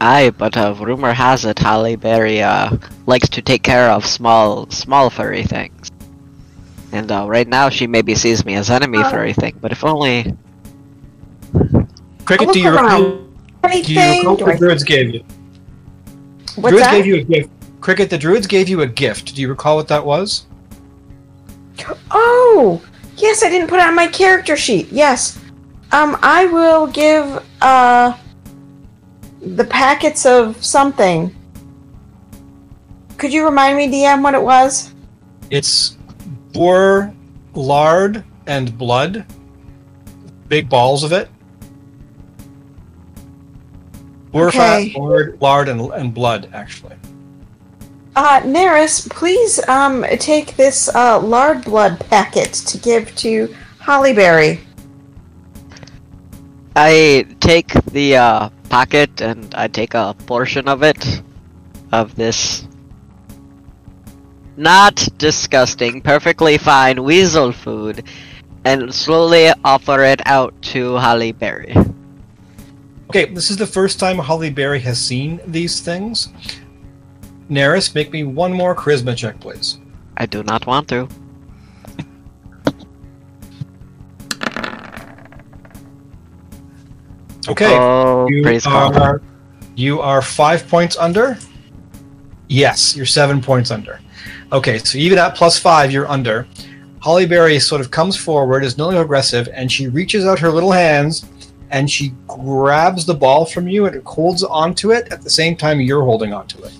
Aye, 0.00 0.30
but 0.36 0.56
uh, 0.56 0.74
rumor 0.78 1.12
has 1.12 1.44
it 1.44 1.56
Hollyberry 1.56 2.42
uh, 2.42 2.76
likes 3.06 3.28
to 3.30 3.42
take 3.42 3.62
care 3.62 3.90
of 3.90 4.04
small, 4.04 4.68
small 4.70 5.08
furry 5.08 5.44
things. 5.44 5.90
And 6.92 7.10
uh, 7.10 7.26
right 7.28 7.48
now 7.48 7.68
she 7.70 7.86
maybe 7.86 8.14
sees 8.14 8.44
me 8.44 8.54
as 8.54 8.70
enemy 8.70 8.98
Uh. 8.98 9.10
furry 9.10 9.32
thing, 9.32 9.56
but 9.60 9.72
if 9.72 9.84
only... 9.84 10.36
Cricket, 12.24 12.52
do 12.52 12.60
you 12.60 12.70
recall, 12.70 13.02
around. 13.04 13.84
do 13.84 13.92
you 13.92 14.00
recall 14.00 14.36
what 14.36 14.48
I- 14.48 14.52
the 14.52 14.58
druids 14.58 14.84
gave 14.84 15.14
you? 15.14 15.24
What's 16.56 16.70
druids 16.70 16.86
that? 16.86 16.92
gave 16.92 17.06
you 17.06 17.16
a 17.16 17.22
gift. 17.22 17.50
Cricket, 17.80 18.10
the 18.10 18.18
druids 18.18 18.46
gave 18.46 18.68
you 18.68 18.80
a 18.82 18.86
gift. 18.86 19.34
Do 19.34 19.42
you 19.42 19.48
recall 19.48 19.76
what 19.76 19.88
that 19.88 20.04
was? 20.04 20.46
Oh, 22.10 22.82
yes, 23.16 23.42
I 23.42 23.50
didn't 23.50 23.68
put 23.68 23.78
it 23.78 23.86
on 23.86 23.94
my 23.94 24.06
character 24.06 24.56
sheet. 24.56 24.88
Yes. 24.90 25.38
Um, 25.94 26.18
I 26.22 26.46
will 26.46 26.88
give 26.88 27.40
uh 27.62 28.18
the 29.40 29.64
packets 29.64 30.26
of 30.26 30.62
something. 30.64 31.32
Could 33.16 33.32
you 33.32 33.44
remind 33.44 33.76
me, 33.76 33.86
DM, 33.86 34.20
what 34.24 34.34
it 34.34 34.42
was? 34.42 34.92
It's 35.50 35.96
boar 36.52 37.14
lard 37.54 38.24
and 38.48 38.76
blood. 38.76 39.24
Big 40.48 40.68
balls 40.68 41.04
of 41.04 41.12
it. 41.12 41.30
Boar 44.32 44.48
Okay. 44.48 44.88
fat, 44.90 45.00
lard, 45.00 45.38
lard, 45.40 45.68
and, 45.68 45.80
and 45.92 46.12
blood, 46.12 46.50
actually. 46.52 46.96
Uh, 48.16 48.40
Neris, 48.40 49.08
please 49.10 49.60
um 49.68 50.04
take 50.18 50.56
this 50.56 50.92
uh 50.92 51.20
lard 51.20 51.62
blood 51.64 52.00
packet 52.10 52.52
to 52.52 52.78
give 52.78 53.14
to 53.14 53.54
Hollyberry. 53.80 54.58
I 56.76 57.26
take 57.40 57.72
the 57.84 58.16
uh, 58.16 58.48
pocket 58.68 59.20
and 59.20 59.54
I 59.54 59.68
take 59.68 59.94
a 59.94 60.14
portion 60.26 60.68
of 60.68 60.82
it, 60.82 61.22
of 61.92 62.14
this 62.16 62.66
not 64.56 65.08
disgusting, 65.18 66.00
perfectly 66.00 66.58
fine 66.58 67.02
weasel 67.02 67.52
food, 67.52 68.04
and 68.64 68.94
slowly 68.94 69.50
offer 69.64 70.02
it 70.02 70.20
out 70.26 70.54
to 70.62 70.96
Holly 70.96 71.32
Berry. 71.32 71.74
Okay, 73.10 73.26
this 73.26 73.50
is 73.50 73.56
the 73.56 73.66
first 73.66 74.00
time 74.00 74.16
Hollyberry 74.16 74.80
has 74.80 75.00
seen 75.00 75.40
these 75.46 75.80
things. 75.80 76.28
Neris, 77.50 77.94
make 77.94 78.10
me 78.10 78.24
one 78.24 78.52
more 78.52 78.74
charisma 78.74 79.16
check, 79.16 79.38
please. 79.38 79.78
I 80.16 80.26
do 80.26 80.42
not 80.42 80.66
want 80.66 80.88
to. 80.88 81.08
Okay, 87.48 87.76
Oh, 87.78 88.26
you 88.28 88.42
praise 88.42 88.64
God. 88.64 88.96
are 88.96 89.22
you 89.76 90.00
are 90.00 90.22
five 90.22 90.66
points 90.68 90.96
under. 90.96 91.36
Yes, 92.48 92.96
you're 92.96 93.06
seven 93.06 93.40
points 93.40 93.70
under. 93.70 94.00
Okay, 94.52 94.78
so 94.78 94.98
even 94.98 95.18
at 95.18 95.34
plus 95.34 95.58
five, 95.58 95.90
you're 95.90 96.08
under. 96.08 96.46
Holly 97.00 97.26
Berry 97.26 97.58
sort 97.58 97.80
of 97.80 97.90
comes 97.90 98.16
forward, 98.16 98.64
is 98.64 98.78
no 98.78 98.86
longer 98.86 99.02
aggressive, 99.02 99.48
and 99.52 99.70
she 99.70 99.88
reaches 99.88 100.24
out 100.24 100.38
her 100.38 100.50
little 100.50 100.72
hands 100.72 101.26
and 101.70 101.90
she 101.90 102.14
grabs 102.28 103.04
the 103.04 103.14
ball 103.14 103.44
from 103.44 103.66
you 103.66 103.86
and 103.86 104.00
holds 104.06 104.44
onto 104.44 104.92
it 104.92 105.12
at 105.12 105.22
the 105.22 105.30
same 105.30 105.56
time 105.56 105.80
you're 105.80 106.04
holding 106.04 106.32
onto 106.32 106.62
it. 106.62 106.72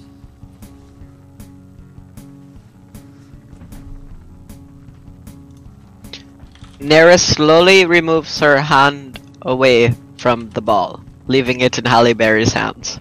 Neris 6.79 7.20
slowly 7.35 7.87
removes 7.87 8.38
her 8.40 8.61
hand 8.61 9.18
away 9.42 9.94
from 10.16 10.50
the 10.50 10.62
ball, 10.62 11.03
leaving 11.27 11.61
it 11.61 11.79
in 11.79 11.85
Halle 11.85 12.12
Berry's 12.14 12.53
hands. 12.53 12.98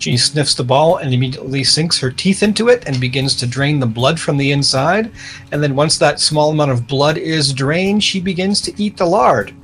She 0.00 0.16
sniffs 0.16 0.54
the 0.54 0.64
ball 0.64 0.96
and 0.96 1.12
immediately 1.12 1.62
sinks 1.62 1.98
her 1.98 2.10
teeth 2.10 2.42
into 2.42 2.68
it 2.68 2.84
and 2.86 2.98
begins 2.98 3.36
to 3.36 3.46
drain 3.46 3.78
the 3.78 3.86
blood 3.86 4.18
from 4.18 4.38
the 4.38 4.50
inside. 4.50 5.12
And 5.52 5.62
then, 5.62 5.76
once 5.76 5.98
that 5.98 6.20
small 6.20 6.50
amount 6.50 6.70
of 6.70 6.86
blood 6.86 7.18
is 7.18 7.52
drained, 7.52 8.02
she 8.02 8.18
begins 8.18 8.62
to 8.62 8.82
eat 8.82 8.96
the 8.96 9.04
lard. 9.04 9.54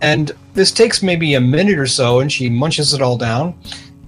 And 0.00 0.32
this 0.54 0.72
takes 0.72 1.00
maybe 1.00 1.34
a 1.34 1.40
minute 1.40 1.78
or 1.78 1.86
so, 1.86 2.20
and 2.20 2.30
she 2.30 2.50
munches 2.50 2.92
it 2.92 3.00
all 3.00 3.16
down. 3.16 3.54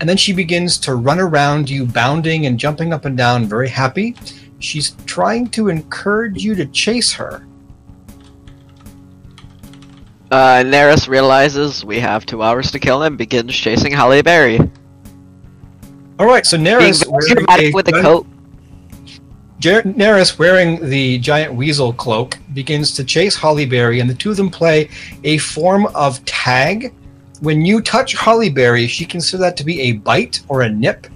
And 0.00 0.08
then 0.08 0.16
she 0.16 0.32
begins 0.32 0.76
to 0.78 0.96
run 0.96 1.20
around 1.20 1.70
you, 1.70 1.86
bounding 1.86 2.46
and 2.46 2.58
jumping 2.58 2.92
up 2.92 3.04
and 3.04 3.16
down, 3.16 3.46
very 3.46 3.68
happy. 3.68 4.16
She's 4.58 4.96
trying 5.06 5.50
to 5.50 5.68
encourage 5.68 6.42
you 6.42 6.56
to 6.56 6.66
chase 6.66 7.12
her. 7.12 7.46
Uh, 10.34 10.64
Neris 10.64 11.06
realizes 11.06 11.84
we 11.84 12.00
have 12.00 12.26
two 12.26 12.42
hours 12.42 12.72
to 12.72 12.80
kill 12.80 13.04
and 13.04 13.16
begins 13.16 13.54
chasing 13.54 13.92
Halle 13.92 14.20
Berry. 14.20 14.58
All 16.18 16.26
right, 16.26 16.44
so 16.44 16.56
Neris, 16.58 17.04
very 17.04 17.12
wearing 17.12 17.34
dramatic 17.34 17.72
with 17.72 17.86
a 17.86 17.92
giant- 17.92 18.04
coat. 18.04 18.26
Jer- 19.60 19.82
Neris, 19.84 20.36
wearing 20.36 20.90
the 20.90 21.18
giant 21.20 21.54
weasel 21.54 21.92
cloak, 21.92 22.36
begins 22.52 22.96
to 22.96 23.04
chase 23.04 23.38
Hollyberry, 23.38 24.00
and 24.00 24.10
the 24.10 24.14
two 24.14 24.32
of 24.32 24.36
them 24.36 24.50
play 24.50 24.90
a 25.22 25.38
form 25.38 25.86
of 25.94 26.22
tag. 26.24 26.92
When 27.38 27.64
you 27.64 27.80
touch 27.80 28.16
Hollyberry, 28.16 28.88
she 28.88 29.04
considers 29.04 29.38
that 29.38 29.56
to 29.58 29.64
be 29.64 29.82
a 29.82 29.92
bite 29.92 30.40
or 30.48 30.62
a 30.62 30.68
nip, 30.68 31.06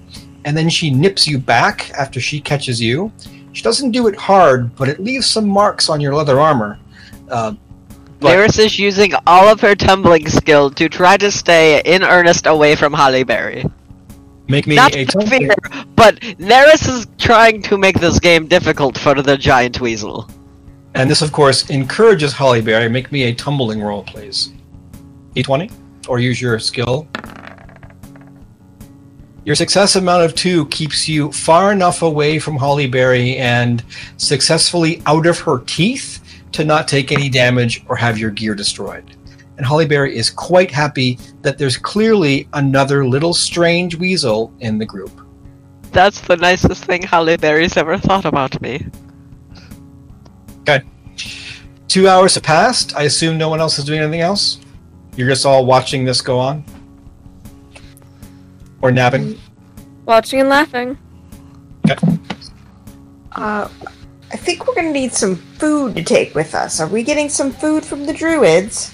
and 0.45 0.55
then 0.55 0.69
she 0.69 0.91
nips 0.91 1.27
you 1.27 1.39
back 1.39 1.91
after 1.91 2.21
she 2.21 2.39
catches 2.39 2.81
you. 2.81 3.11
She 3.51 3.63
doesn't 3.63 3.91
do 3.91 4.07
it 4.07 4.15
hard, 4.15 4.73
but 4.77 4.87
it 4.87 5.01
leaves 5.01 5.25
some 5.29 5.45
marks 5.45 5.89
on 5.89 5.99
your 5.99 6.15
leather 6.15 6.39
armor. 6.39 6.79
Uh, 7.29 7.55
Neris 8.19 8.59
is 8.59 8.77
using 8.77 9.13
all 9.25 9.47
of 9.47 9.61
her 9.61 9.75
tumbling 9.75 10.27
skill 10.27 10.69
to 10.71 10.89
try 10.89 11.15
to 11.15 11.31
stay 11.31 11.81
in 11.85 12.03
earnest 12.03 12.45
away 12.47 12.75
from 12.75 12.93
Halle 12.93 13.23
Berry. 13.23 13.63
make 14.49 14.67
me 14.67 14.75
Not 14.75 14.93
a 14.93 15.05
fear, 15.05 15.55
but 15.95 16.19
Neris 16.37 16.89
is 16.89 17.07
trying 17.17 17.61
to 17.63 17.77
make 17.77 17.99
this 17.99 18.19
game 18.19 18.47
difficult 18.47 18.97
for 18.97 19.21
the 19.21 19.37
giant 19.37 19.79
weasel. 19.79 20.29
and 20.95 21.09
this, 21.09 21.21
of 21.21 21.31
course, 21.31 21.69
encourages 21.69 22.33
Hollyberry. 22.33 22.91
Make 22.91 23.11
me 23.11 23.23
a 23.23 23.33
tumbling 23.33 23.81
roll, 23.81 24.03
please. 24.03 24.51
D20, 25.35 25.71
or 26.09 26.19
use 26.19 26.41
your 26.41 26.59
skill 26.59 27.07
Your 29.45 29.55
success 29.55 29.95
amount 29.95 30.23
of 30.23 30.35
two 30.35 30.65
keeps 30.65 31.07
you 31.07 31.31
far 31.31 31.71
enough 31.71 32.01
away 32.01 32.39
from 32.39 32.57
Hollyberry 32.57 33.37
and 33.37 33.83
successfully 34.17 35.01
out 35.05 35.25
of 35.25 35.39
her 35.39 35.59
teeth 35.59 36.19
to 36.51 36.65
not 36.65 36.87
take 36.87 37.11
any 37.11 37.29
damage 37.29 37.83
or 37.87 37.95
have 37.95 38.17
your 38.17 38.31
gear 38.31 38.55
destroyed. 38.55 39.15
And 39.57 39.65
Hollyberry 39.65 40.13
is 40.13 40.29
quite 40.29 40.71
happy 40.71 41.19
that 41.41 41.57
there's 41.57 41.77
clearly 41.77 42.47
another 42.53 43.05
little 43.05 43.33
strange 43.33 43.95
weasel 43.95 44.53
in 44.59 44.77
the 44.77 44.85
group. 44.85 45.11
That's 45.91 46.21
the 46.21 46.37
nicest 46.37 46.85
thing 46.85 47.01
Halle 47.01 47.35
Berry's 47.37 47.75
ever 47.75 47.97
thought 47.97 48.25
about 48.25 48.61
me. 48.61 48.85
Okay. 50.61 50.81
Two 51.87 52.07
hours 52.07 52.35
have 52.35 52.43
passed. 52.43 52.95
I 52.95 53.03
assume 53.03 53.37
no 53.37 53.49
one 53.49 53.59
else 53.59 53.79
is 53.79 53.85
doing 53.85 53.99
anything 53.99 54.21
else. 54.21 54.59
You're 55.15 55.27
just 55.27 55.45
all 55.45 55.65
watching 55.65 56.05
this 56.05 56.21
go 56.21 56.39
on, 56.39 56.63
or 58.81 58.91
napping. 58.91 59.37
Watching 60.05 60.39
and 60.39 60.49
laughing. 60.49 60.97
Okay. 61.89 62.17
Uh, 63.33 63.67
I 64.31 64.37
think 64.37 64.67
we're 64.67 64.75
gonna 64.75 64.91
need 64.91 65.13
some 65.13 65.35
food 65.35 65.95
to 65.95 66.03
take 66.03 66.35
with 66.35 66.53
us. 66.53 66.79
Are 66.79 66.87
we 66.87 67.03
getting 67.03 67.29
some 67.29 67.51
food 67.51 67.83
from 67.83 68.05
the 68.05 68.13
druids? 68.13 68.93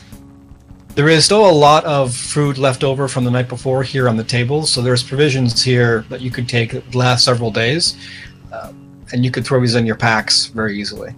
There 0.96 1.10
is 1.10 1.26
still 1.26 1.50
a 1.50 1.52
lot 1.52 1.84
of 1.84 2.16
food 2.16 2.58
left 2.58 2.84
over 2.84 3.10
from 3.10 3.26
the 3.26 3.32
night 3.32 3.50
before 3.50 3.84
here 3.84 4.08
on 4.08 4.16
the 4.16 4.24
table, 4.24 4.66
so 4.66 4.82
there's 4.82 5.04
provisions 5.04 5.62
here 5.62 6.06
that 6.10 6.22
you 6.22 6.32
could 6.32 6.48
take 6.48 6.72
that 6.72 6.96
last 6.96 7.26
several 7.26 7.52
days, 7.52 7.98
uh, 8.54 8.72
and 9.12 9.26
you 9.26 9.30
could 9.30 9.46
throw 9.46 9.60
these 9.60 9.76
in 9.76 9.86
your 9.86 9.98
packs 9.98 10.46
very 10.46 10.80
easily. 10.80 11.14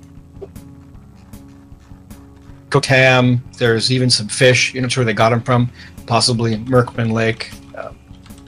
cooked 2.69 2.88
ham. 2.88 3.43
There's 3.58 3.91
even 3.91 4.10
some 4.10 4.27
fish. 4.27 4.73
You're 4.73 4.82
not 4.82 4.91
sure 4.91 5.01
where 5.01 5.06
they 5.06 5.13
got 5.13 5.30
them 5.30 5.41
from, 5.41 5.69
possibly 6.06 6.58
Merkman 6.58 7.12
Lake. 7.12 7.51
Uh, 7.75 7.91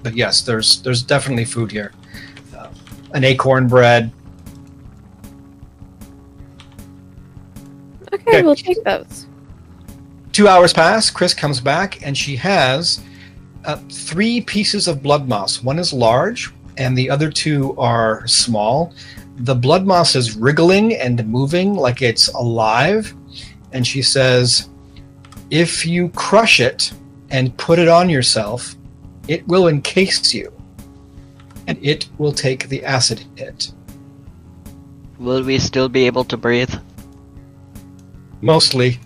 but 0.04 0.16
yes, 0.16 0.42
there's 0.42 0.82
there's 0.82 1.04
definitely 1.04 1.46
food 1.46 1.72
here. 1.72 1.94
Uh, 2.58 2.70
an 3.14 3.24
acorn 3.24 3.68
bread. 3.68 4.12
Okay, 8.14 8.24
Okay. 8.28 8.42
we'll 8.44 8.56
take 8.56 8.84
those. 8.84 9.28
Two 10.32 10.48
hours 10.48 10.74
pass. 10.74 11.10
Chris 11.10 11.34
comes 11.34 11.60
back, 11.60 12.06
and 12.06 12.18
she 12.18 12.36
has 12.36 13.02
uh, 13.66 13.78
three 13.90 14.42
pieces 14.42 14.88
of 14.88 15.04
blood 15.04 15.28
moss. 15.28 15.64
One 15.64 15.80
is 15.80 15.92
large, 15.92 16.52
and 16.78 16.98
the 16.98 17.10
other 17.10 17.30
two 17.30 17.76
are 17.78 18.26
small. 18.28 18.94
The 19.38 19.56
blood 19.56 19.86
moss 19.86 20.16
is 20.16 20.36
wriggling 20.36 20.94
and 20.96 21.26
moving 21.28 21.74
like 21.74 22.02
it's 22.02 22.28
alive. 22.30 23.14
And 23.74 23.86
she 23.86 24.02
says, 24.02 24.70
If 25.50 25.86
you 25.86 26.10
crush 26.10 26.60
it 26.60 26.92
and 27.32 27.56
put 27.58 27.80
it 27.80 27.88
on 27.88 28.10
yourself, 28.10 28.76
it 29.28 29.48
will 29.48 29.68
encase 29.68 30.34
you, 30.34 30.52
and 31.68 31.78
it 31.82 32.10
will 32.18 32.32
take 32.32 32.70
the 32.70 32.84
acid 32.84 33.24
hit. 33.36 33.72
Will 35.20 35.44
we 35.44 35.60
still 35.60 35.90
be 35.90 36.06
able 36.06 36.24
to 36.26 36.38
breathe? 36.38 36.74
Mostly. 38.42 39.00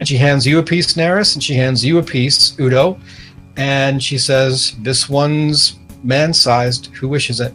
And 0.00 0.08
she 0.08 0.16
hands 0.16 0.46
you 0.46 0.58
a 0.58 0.62
piece, 0.62 0.94
Neris, 0.94 1.34
and 1.34 1.42
she 1.42 1.54
hands 1.54 1.84
you 1.84 1.98
a 1.98 2.02
piece, 2.02 2.58
Udo. 2.58 2.98
And 3.56 4.02
she 4.02 4.18
says, 4.18 4.74
This 4.80 5.08
one's 5.08 5.78
man 6.02 6.32
sized. 6.34 6.86
Who 6.96 7.08
wishes 7.08 7.40
it? 7.40 7.54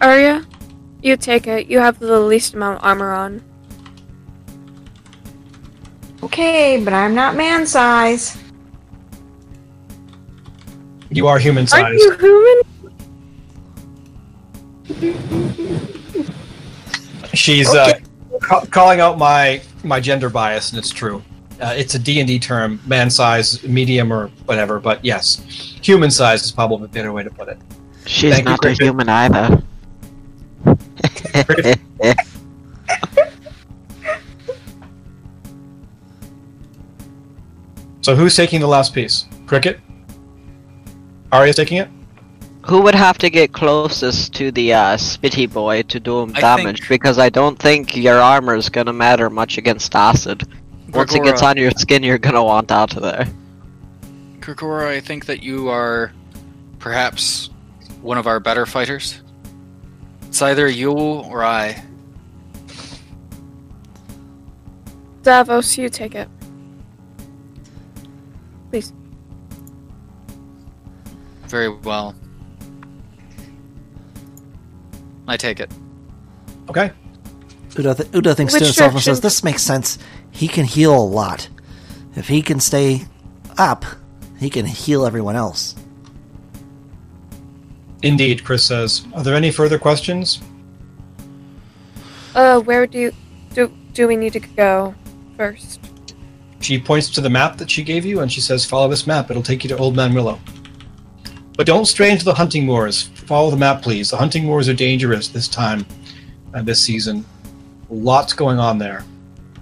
Arya, 0.00 0.46
you 1.02 1.16
take 1.16 1.46
it. 1.46 1.66
You 1.66 1.78
have 1.80 1.98
the 1.98 2.20
least 2.20 2.54
amount 2.54 2.78
of 2.78 2.84
armor 2.84 3.12
on. 3.12 3.42
Okay, 6.22 6.80
but 6.82 6.92
I'm 6.92 7.14
not 7.14 7.36
man 7.36 7.66
size. 7.66 8.36
You 11.10 11.26
are 11.28 11.38
human 11.38 11.62
Aren't 11.62 11.70
sized. 11.70 12.00
you 12.00 12.16
human? 12.18 12.62
She's 17.34 17.68
uh, 17.74 17.98
ca- 18.40 18.66
calling 18.66 19.00
out 19.00 19.18
my 19.18 19.60
my 19.84 20.00
gender 20.00 20.30
bias, 20.30 20.70
and 20.70 20.78
it's 20.78 20.90
true. 20.90 21.22
Uh, 21.60 21.74
it's 21.76 21.94
a 21.94 21.98
D 21.98 22.20
and 22.20 22.28
D 22.28 22.38
term, 22.38 22.80
man 22.86 23.10
size, 23.10 23.62
medium, 23.64 24.12
or 24.12 24.28
whatever. 24.46 24.78
But 24.80 25.04
yes, 25.04 25.38
human 25.82 26.10
size 26.10 26.44
is 26.44 26.52
probably 26.52 26.86
a 26.86 26.88
better 26.88 27.12
way 27.12 27.22
to 27.22 27.30
put 27.30 27.48
it. 27.48 27.58
She's 28.06 28.32
Thank 28.32 28.46
not 28.46 28.64
a 28.64 28.72
human 28.72 29.08
either. 29.08 29.62
So 38.06 38.14
who's 38.14 38.36
taking 38.36 38.60
the 38.60 38.68
last 38.68 38.94
piece? 38.94 39.26
Cricket. 39.46 39.80
Arya's 41.32 41.56
taking 41.56 41.78
it. 41.78 41.88
Who 42.66 42.82
would 42.82 42.96
have 42.96 43.16
to 43.18 43.30
get 43.30 43.52
closest 43.52 44.34
to 44.34 44.50
the 44.50 44.72
uh, 44.74 44.96
Spitty 44.96 45.52
Boy 45.52 45.82
to 45.82 46.00
do 46.00 46.20
him 46.20 46.32
I 46.34 46.40
damage? 46.40 46.78
think- 46.80 46.88
Because 46.88 47.16
I 47.16 47.28
don't 47.28 47.56
think 47.56 47.96
your 47.96 48.20
armor 48.20 48.56
is 48.56 48.68
gonna 48.68 48.92
matter 48.92 49.30
much 49.30 49.56
against 49.56 49.94
acid. 49.94 50.42
Once 50.92 51.14
it 51.14 51.22
gets 51.22 51.42
on 51.42 51.56
your 51.56 51.70
skin, 51.72 52.02
you're 52.02 52.18
gonna 52.18 52.42
want 52.42 52.72
out 52.72 52.96
of 52.96 53.02
there. 53.02 53.26
Gregora, 54.40 54.88
I 54.88 55.00
think 55.00 55.26
that 55.26 55.42
you 55.44 55.68
are 55.68 56.12
perhaps 56.80 57.50
one 58.02 58.18
of 58.18 58.26
our 58.26 58.40
better 58.40 58.66
fighters. 58.66 59.20
It's 60.26 60.42
either 60.42 60.68
you 60.68 60.92
or 60.92 61.44
I. 61.44 61.84
Davos, 65.22 65.78
you 65.78 65.88
take 65.88 66.14
it. 66.16 66.28
Please. 68.70 68.92
Very 71.46 71.68
well. 71.68 72.14
I 75.28 75.36
take 75.36 75.60
it. 75.60 75.70
Okay. 76.68 76.92
Udo, 77.78 77.94
th- 77.94 78.14
Udo 78.14 78.34
thinks 78.34 78.52
Which 78.52 78.60
to 78.60 78.66
himself 78.66 78.92
and 78.92 79.02
says, 79.02 79.20
"This 79.20 79.44
makes 79.44 79.62
sense. 79.62 79.98
He 80.30 80.48
can 80.48 80.64
heal 80.64 80.96
a 80.96 81.02
lot. 81.02 81.48
If 82.14 82.28
he 82.28 82.40
can 82.42 82.60
stay 82.60 83.02
up, 83.58 83.84
he 84.38 84.48
can 84.48 84.66
heal 84.66 85.04
everyone 85.04 85.36
else." 85.36 85.74
Indeed, 88.02 88.44
Chris 88.44 88.64
says. 88.64 89.06
Are 89.14 89.22
there 89.22 89.34
any 89.34 89.50
further 89.50 89.78
questions? 89.78 90.40
Uh, 92.34 92.60
where 92.60 92.86
do 92.86 92.98
you 92.98 93.12
do 93.54 93.72
do 93.94 94.06
we 94.06 94.16
need 94.16 94.34
to 94.34 94.40
go 94.40 94.94
first? 95.36 95.80
She 96.60 96.78
points 96.78 97.10
to 97.10 97.20
the 97.20 97.30
map 97.30 97.56
that 97.58 97.70
she 97.70 97.82
gave 97.82 98.04
you 98.04 98.20
and 98.20 98.30
she 98.30 98.40
says, 98.40 98.64
Follow 98.64 98.88
this 98.88 99.06
map. 99.06 99.30
It'll 99.30 99.42
take 99.42 99.64
you 99.64 99.68
to 99.68 99.76
Old 99.76 99.96
Man 99.96 100.14
Willow. 100.14 100.38
But 101.56 101.66
don't 101.66 101.86
stray 101.86 102.10
into 102.10 102.24
the 102.24 102.34
hunting 102.34 102.66
moors. 102.66 103.04
Follow 103.26 103.50
the 103.50 103.56
map, 103.56 103.82
please. 103.82 104.10
The 104.10 104.16
hunting 104.16 104.44
moors 104.44 104.68
are 104.68 104.74
dangerous 104.74 105.28
this 105.28 105.48
time 105.48 105.86
and 106.52 106.66
this 106.66 106.80
season. 106.80 107.24
Lots 107.88 108.32
going 108.32 108.58
on 108.58 108.78
there. 108.78 109.04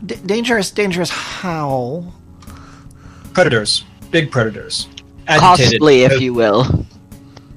D- 0.05 0.17
dangerous, 0.27 0.71
dangerous. 0.71 1.09
How? 1.11 2.13
Predators, 3.33 3.85
big 4.11 4.31
predators. 4.31 4.89
Agitated. 5.27 5.81
Costly, 5.81 6.03
if 6.03 6.21
you 6.21 6.35
will. 6.35 6.87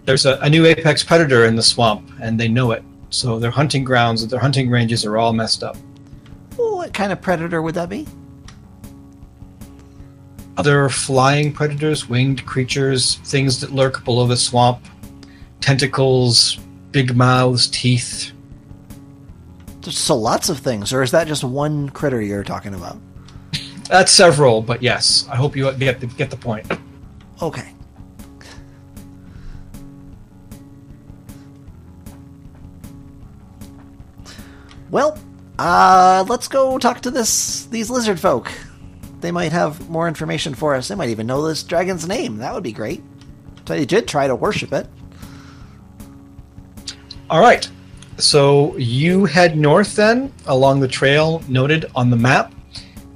There's 0.06 0.26
a, 0.26 0.38
a 0.40 0.50
new 0.50 0.66
apex 0.66 1.04
predator 1.04 1.46
in 1.46 1.56
the 1.56 1.64
swamp, 1.64 2.10
and 2.22 2.40
they 2.40 2.48
know 2.48 2.72
it. 2.72 2.84
So 3.10 3.40
their 3.40 3.52
hunting 3.52 3.84
grounds, 3.84 4.26
their 4.28 4.40
hunting 4.40 4.70
ranges 4.70 5.04
are 5.06 5.18
all 5.18 5.34
messed 5.34 5.64
up. 5.64 5.76
What 6.56 6.94
kind 6.94 7.12
of 7.12 7.22
predator 7.22 7.62
would 7.62 7.76
that 7.76 7.90
be? 7.90 8.08
Other 10.58 10.90
flying 10.90 11.54
predators, 11.54 12.10
winged 12.10 12.46
creatures, 12.46 13.16
things 13.24 13.62
that 13.62 13.72
lurk 13.72 14.04
below 14.04 14.26
the 14.26 14.36
swamp, 14.36 14.84
tentacles, 15.62 16.56
big 16.92 17.16
mouths, 17.16 17.68
teeth. 17.68 18.32
So 19.84 20.16
lots 20.16 20.50
of 20.50 20.58
things, 20.58 20.92
or 20.92 21.04
is 21.04 21.12
that 21.12 21.28
just 21.28 21.44
one 21.44 21.90
critter 21.90 22.22
you're 22.22 22.44
talking 22.44 22.74
about? 22.74 22.98
That's 23.84 24.12
several, 24.12 24.64
but 24.64 24.82
yes, 24.82 25.28
I 25.32 25.36
hope 25.36 25.56
you 25.56 25.72
get 25.74 26.00
the, 26.00 26.08
get 26.08 26.32
the 26.32 26.38
point. 26.38 26.66
Okay. 27.42 27.72
Well, 34.90 35.20
uh, 35.60 36.26
let's 36.28 36.48
go 36.48 36.78
talk 36.78 37.02
to 37.02 37.12
this 37.12 37.66
these 37.66 37.90
lizard 37.90 38.20
folk. 38.20 38.52
They 39.20 39.32
might 39.32 39.52
have 39.52 39.90
more 39.90 40.08
information 40.08 40.54
for 40.54 40.76
us. 40.76 40.88
They 40.88 40.96
might 40.96 41.10
even 41.10 41.28
know 41.28 41.48
this 41.48 41.64
dragon's 41.64 42.08
name. 42.08 42.38
That 42.38 42.54
would 42.54 42.64
be 42.64 42.72
great. 42.72 43.04
So 43.68 43.76
they 43.76 43.86
did 43.86 44.08
try 44.08 44.28
to 44.28 44.36
worship 44.36 44.72
it. 44.72 44.88
All 47.30 47.42
right, 47.42 47.70
so 48.18 48.78
you 48.78 49.26
head 49.26 49.58
north 49.58 49.96
then 49.96 50.32
along 50.46 50.80
the 50.80 50.88
trail 50.88 51.44
noted 51.50 51.86
on 51.94 52.10
the 52.10 52.16
map. 52.16 52.54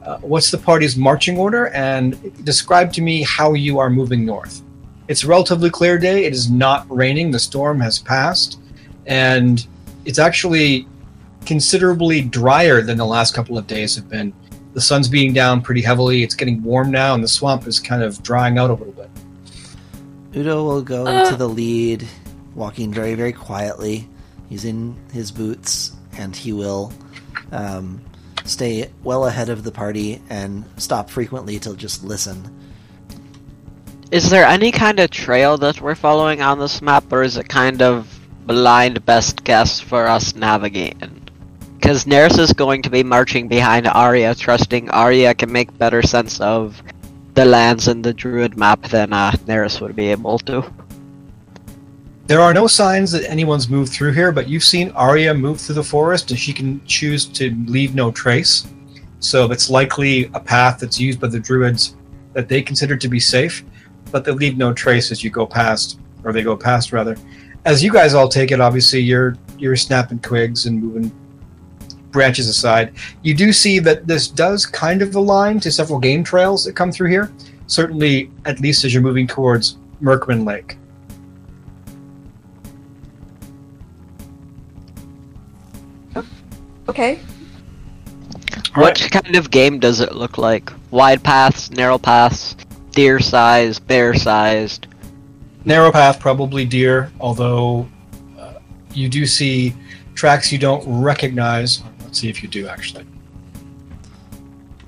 Uh, 0.04 0.18
what's 0.18 0.52
the 0.52 0.58
party's 0.58 0.98
marching 0.98 1.38
order? 1.38 1.68
And 1.70 2.44
describe 2.44 2.92
to 2.94 3.02
me 3.02 3.24
how 3.24 3.54
you 3.54 3.80
are 3.80 3.90
moving 3.90 4.26
north. 4.26 4.64
It's 5.08 5.24
a 5.24 5.28
relatively 5.28 5.70
clear 5.70 5.98
day. 5.98 6.26
It 6.26 6.34
is 6.34 6.50
not 6.50 6.86
raining. 6.90 7.32
The 7.32 7.40
storm 7.40 7.80
has 7.80 8.00
passed, 8.00 8.60
and 9.06 9.66
it's 10.06 10.20
actually 10.20 10.88
considerably 11.46 12.22
drier 12.22 12.82
than 12.82 12.98
the 12.98 13.06
last 13.06 13.34
couple 13.34 13.58
of 13.58 13.68
days 13.68 13.96
have 13.96 14.10
been. 14.10 14.34
The 14.74 14.82
sun's 14.82 15.08
beating 15.10 15.34
down 15.34 15.62
pretty 15.62 15.82
heavily. 15.82 16.24
It's 16.24 16.36
getting 16.36 16.64
warm 16.64 16.92
now, 16.92 17.14
and 17.14 17.24
the 17.24 17.28
swamp 17.28 17.68
is 17.68 17.80
kind 17.80 18.04
of 18.04 18.22
drying 18.24 18.58
out 18.58 18.70
a 18.70 18.74
little 18.74 18.94
bit. 18.94 19.10
Udo 20.36 20.64
will 20.64 20.82
go 20.82 21.06
Uh. 21.06 21.30
to 21.30 21.36
the 21.36 21.50
lead, 21.50 22.08
walking 22.56 22.94
very, 22.94 23.16
very 23.16 23.34
quietly. 23.34 24.08
He's 24.50 24.64
in 24.66 24.96
his 25.12 25.32
boots, 25.32 25.92
and 26.18 26.36
he 26.36 26.54
will 26.54 26.93
um, 27.52 28.00
stay 28.45 28.89
well 29.04 29.26
ahead 29.26 29.50
of 29.50 29.64
the 29.64 29.72
party 29.72 30.22
and 30.30 30.64
stop 30.78 31.10
frequently 31.10 31.60
to 31.60 31.76
just 31.76 32.04
listen. 32.04 32.50
Is 34.10 34.30
there 34.30 34.45
any 34.45 34.72
kind 34.72 35.00
of 35.00 35.10
trail 35.10 35.58
that 35.58 35.80
we're 35.82 35.95
following 35.95 36.41
on 36.41 36.60
this 36.60 36.82
map, 36.82 37.12
or 37.12 37.24
is 37.24 37.38
it 37.38 37.48
kind 37.50 37.82
of 37.82 38.08
blind 38.45 39.06
best 39.06 39.43
guess 39.43 39.80
for 39.80 40.08
us 40.08 40.36
navigating? 40.36 41.20
Because 41.82 42.06
Neris 42.06 42.38
is 42.38 42.54
going 42.54 42.84
to 42.84 42.92
be 42.92 43.02
marching 43.02 43.48
behind 43.48 43.88
Arya, 43.88 44.36
trusting 44.36 44.92
Arya 44.92 45.34
can 45.34 45.52
make 45.52 45.76
better 45.80 46.04
sense 46.04 46.40
of 46.40 46.80
the 47.34 47.44
lands 47.44 47.88
in 47.88 48.04
the 48.04 48.14
Druid 48.14 48.56
map 48.56 48.84
than 48.84 49.12
uh, 49.12 49.32
Neris 49.48 49.82
would 49.82 49.96
be 49.96 50.10
able 50.10 50.38
to. 50.40 50.64
There 52.28 52.40
are 52.40 52.54
no 52.54 52.68
signs 52.68 53.12
that 53.14 53.28
anyone's 53.28 53.68
moved 53.68 53.92
through 53.92 54.14
here, 54.14 54.32
but 54.32 54.48
you've 54.48 54.64
seen 54.64 54.92
Arya 54.92 55.34
move 55.34 55.60
through 55.60 55.76
the 55.76 55.84
forest, 55.84 56.30
and 56.30 56.40
she 56.40 56.54
can 56.54 56.86
choose 56.86 57.26
to 57.30 57.50
leave 57.66 57.96
no 57.96 58.12
trace. 58.12 58.68
So 59.20 59.52
it's 59.52 59.68
likely 59.68 60.30
a 60.36 60.40
path 60.40 60.80
that's 60.80 61.00
used 61.00 61.20
by 61.20 61.30
the 61.30 61.40
druids 61.40 61.96
that 62.34 62.48
they 62.48 62.62
consider 62.62 62.96
to 62.96 63.08
be 63.08 63.20
safe, 63.20 63.64
but 64.12 64.24
they 64.24 64.32
leave 64.32 64.56
no 64.56 64.72
trace 64.72 65.12
as 65.12 65.24
you 65.24 65.32
go 65.32 65.48
past, 65.48 66.00
or 66.24 66.32
they 66.32 66.44
go 66.44 66.56
past 66.56 66.94
rather. 66.94 67.18
As 67.66 67.84
you 67.84 67.92
guys 67.92 68.14
all 68.14 68.30
take 68.30 68.52
it, 68.52 68.62
obviously 68.62 69.00
you're 69.00 69.36
you're 69.58 69.76
snapping 69.76 70.20
twigs 70.20 70.66
and 70.68 70.82
moving 70.82 71.12
branches 72.12 72.47
aside. 72.47 72.93
You 73.22 73.34
do 73.34 73.53
see 73.53 73.80
that 73.80 74.07
this 74.07 74.28
does 74.28 74.66
kind 74.66 75.01
of 75.01 75.16
align 75.16 75.59
to 75.62 75.72
several 75.72 75.99
game 75.99 76.24
trails 76.24 76.66
that 76.66 76.74
come 76.74 76.91
through 76.91 77.09
here. 77.09 77.32
Certainly, 77.68 78.30
at 78.45 78.59
least 78.59 78.84
as 78.84 78.93
you're 78.93 79.03
moving 79.03 79.28
towards 79.28 79.78
Merkman 80.01 80.45
Lake. 80.45 80.78
Okay. 86.89 87.20
What 88.74 89.07
kind 89.12 89.38
of 89.38 89.49
game 89.49 89.80
does 89.80 90.01
it 90.01 90.14
look 90.14 90.38
like? 90.38 90.72
Wide 90.91 91.24
paths, 91.24 91.72
narrow 91.72 91.97
paths, 91.97 92.55
deer 92.91 93.20
sized, 93.20 93.88
bear 93.88 94.14
sized. 94.14 94.88
Narrow 95.64 95.91
path, 95.91 96.20
probably 96.20 96.66
deer, 96.66 97.09
although 97.20 97.88
uh, 98.38 98.55
you 98.93 99.07
do 99.07 99.26
see 99.26 99.74
tracks 100.16 100.51
you 100.51 100.57
don't 100.57 100.84
recognize. 100.86 101.82
Let's 102.12 102.20
see 102.20 102.28
if 102.28 102.43
you 102.43 102.49
do 102.49 102.68
actually. 102.68 103.05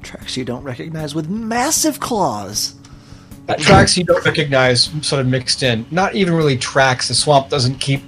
Tracks 0.01 0.35
you 0.35 0.43
don't 0.43 0.61
recognize 0.61 1.15
with 1.15 1.29
massive 1.29 2.01
claws. 2.01 2.75
Uh, 3.47 3.55
tracks 3.55 3.97
you 3.97 4.03
don't 4.03 4.25
recognize 4.25 4.91
sort 5.01 5.21
of 5.21 5.27
mixed 5.27 5.63
in. 5.63 5.85
Not 5.89 6.15
even 6.15 6.33
really 6.33 6.57
tracks. 6.57 7.07
The 7.07 7.13
swamp 7.13 7.47
doesn't 7.47 7.75
keep 7.75 8.01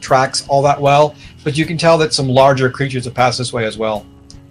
tracks 0.00 0.44
all 0.48 0.60
that 0.62 0.80
well, 0.80 1.14
but 1.44 1.56
you 1.56 1.64
can 1.66 1.78
tell 1.78 1.96
that 1.98 2.12
some 2.12 2.28
larger 2.28 2.68
creatures 2.68 3.04
have 3.04 3.14
passed 3.14 3.38
this 3.38 3.52
way 3.52 3.64
as 3.64 3.78
well. 3.78 4.04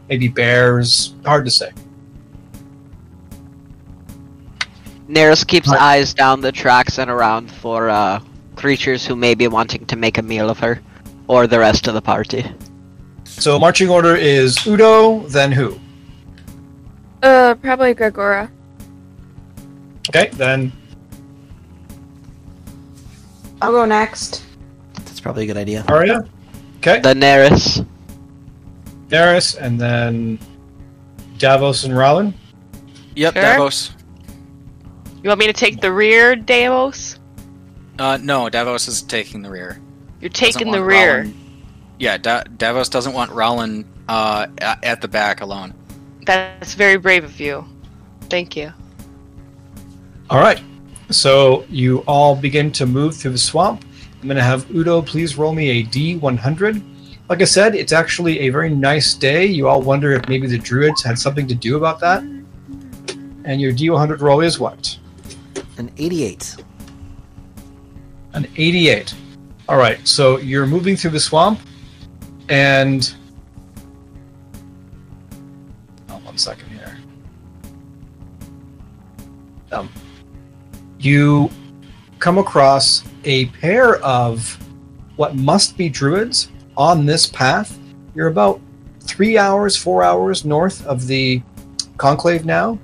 Maybe 0.08 0.30
bears. 0.30 1.14
Hard 1.26 1.44
to 1.44 1.52
say. 1.52 1.74
Neris 5.10 5.46
keeps 5.46 5.68
Right. 5.68 5.82
eyes 5.82 6.14
down 6.14 6.40
the 6.40 6.54
tracks 6.54 6.98
and 6.98 7.12
around 7.12 7.52
for 7.52 7.90
uh, 7.90 8.22
creatures 8.56 9.06
who 9.06 9.18
may 9.18 9.36
be 9.36 9.50
wanting 9.50 9.86
to 9.88 9.98
make 9.98 10.18
a 10.18 10.22
meal 10.22 10.50
of 10.50 10.60
her, 10.60 10.80
or 11.28 11.46
the 11.46 11.60
rest 11.60 11.88
of 11.88 11.94
the 11.94 12.02
party. 12.02 12.50
So 13.40 13.60
marching 13.60 13.90
order 13.90 14.16
is 14.16 14.66
Udo, 14.66 15.20
then 15.28 15.52
who? 15.52 15.80
Uh, 17.22 17.56
probably 17.56 17.94
Gregora. 17.94 18.50
Okay, 20.10 20.30
then 20.34 20.72
I'll 23.62 23.72
go 23.72 23.86
next. 23.86 24.44
That's 24.96 25.20
probably 25.20 25.44
a 25.44 25.48
good 25.48 25.58
idea. 25.58 25.84
Arya. 25.88 26.22
Okay, 26.78 27.00
The 27.00 27.14
Neris. 27.14 27.86
Daris, 29.10 29.56
and 29.58 29.80
then 29.80 30.40
Davos 31.38 31.84
and 31.84 31.94
Rollin. 31.94 32.34
Yep, 33.16 33.34
Sure. 33.34 33.42
Davos. 33.44 33.92
You 35.24 35.30
want 35.30 35.40
me 35.40 35.48
to 35.48 35.54
take 35.54 35.82
the 35.82 35.92
rear, 35.92 36.36
Davos? 36.36 37.20
Uh, 38.00 38.18
no, 38.22 38.50
Davos 38.50 38.88
is 38.88 39.02
taking 39.02 39.42
the 39.42 39.50
rear. 39.50 39.80
You're 40.22 40.30
taking 40.30 40.72
the 40.72 40.84
rear. 40.84 41.24
Rollin- 41.24 41.44
Yeah, 42.00 42.18
da- 42.18 42.44
Davos 42.44 42.90
doesn't 42.90 43.14
want 43.14 43.32
Rollin 43.32 43.86
uh, 44.08 44.48
at 44.60 45.02
the 45.02 45.08
back 45.08 45.42
alone. 45.42 45.74
That's 46.26 46.74
very 46.74 46.98
brave 46.98 47.24
of 47.24 47.40
you. 47.40 47.66
Thank 48.30 48.56
you. 48.56 48.74
All 50.30 50.40
right. 50.40 50.62
So 51.10 51.66
you 51.70 52.00
all 52.00 52.36
begin 52.36 52.72
to 52.74 52.86
move 52.86 53.16
through 53.16 53.32
the 53.32 53.38
swamp. 53.38 53.86
I'm 54.22 54.28
going 54.28 54.38
to 54.38 54.44
have 54.44 54.70
Udo 54.76 55.02
please 55.02 55.38
roll 55.38 55.54
me 55.54 55.70
a 55.70 55.84
D100. 55.86 56.84
Like 57.30 57.42
I 57.42 57.46
said, 57.46 57.76
it's 57.76 57.94
actually 57.94 58.40
a 58.42 58.50
very 58.50 58.70
nice 58.70 59.14
day. 59.14 59.46
You 59.46 59.68
all 59.68 59.82
wonder 59.82 60.12
if 60.14 60.28
maybe 60.28 60.48
the 60.48 60.58
druids 60.58 61.04
had 61.04 61.18
something 61.18 61.48
to 61.48 61.56
do 61.56 61.78
about 61.78 62.00
that. 62.02 62.24
And 63.46 63.62
your 63.62 63.72
D100 63.72 64.20
roll 64.20 64.42
is 64.42 64.60
what? 64.60 64.98
An 65.78 65.92
88. 65.98 66.58
An 68.34 68.48
88. 68.58 69.14
All 69.70 69.78
right. 69.78 70.06
So 70.06 70.38
you're 70.38 70.66
moving 70.66 70.96
through 70.98 71.12
the 71.12 71.20
swamp, 71.20 71.60
and 72.50 73.16
oh, 76.10 76.18
one 76.24 76.38
second 76.38 76.70
here. 76.70 76.98
Um, 79.72 79.90
you 81.00 81.50
come 82.20 82.38
across 82.38 83.04
a 83.26 83.48
pair 83.48 83.98
of 83.98 84.58
what 85.18 85.36
must 85.36 85.78
be 85.78 85.90
druids 85.90 86.50
on 86.76 87.06
this 87.06 87.26
path. 87.28 87.78
You're 88.16 88.28
about 88.28 88.62
three 89.02 89.38
hours, 89.38 89.76
four 89.76 90.04
hours 90.04 90.46
north 90.46 90.86
of 90.86 91.08
the 91.08 91.42
conclave 91.98 92.46
now. 92.46 92.80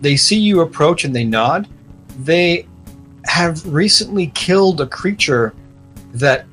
They 0.00 0.16
see 0.16 0.38
you 0.38 0.60
approach 0.60 1.04
and 1.04 1.14
they 1.14 1.24
nod. 1.24 1.68
They 2.20 2.66
have 3.24 3.66
recently 3.66 4.28
killed 4.28 4.80
a 4.80 4.86
creature 4.86 5.54
that 6.14 6.46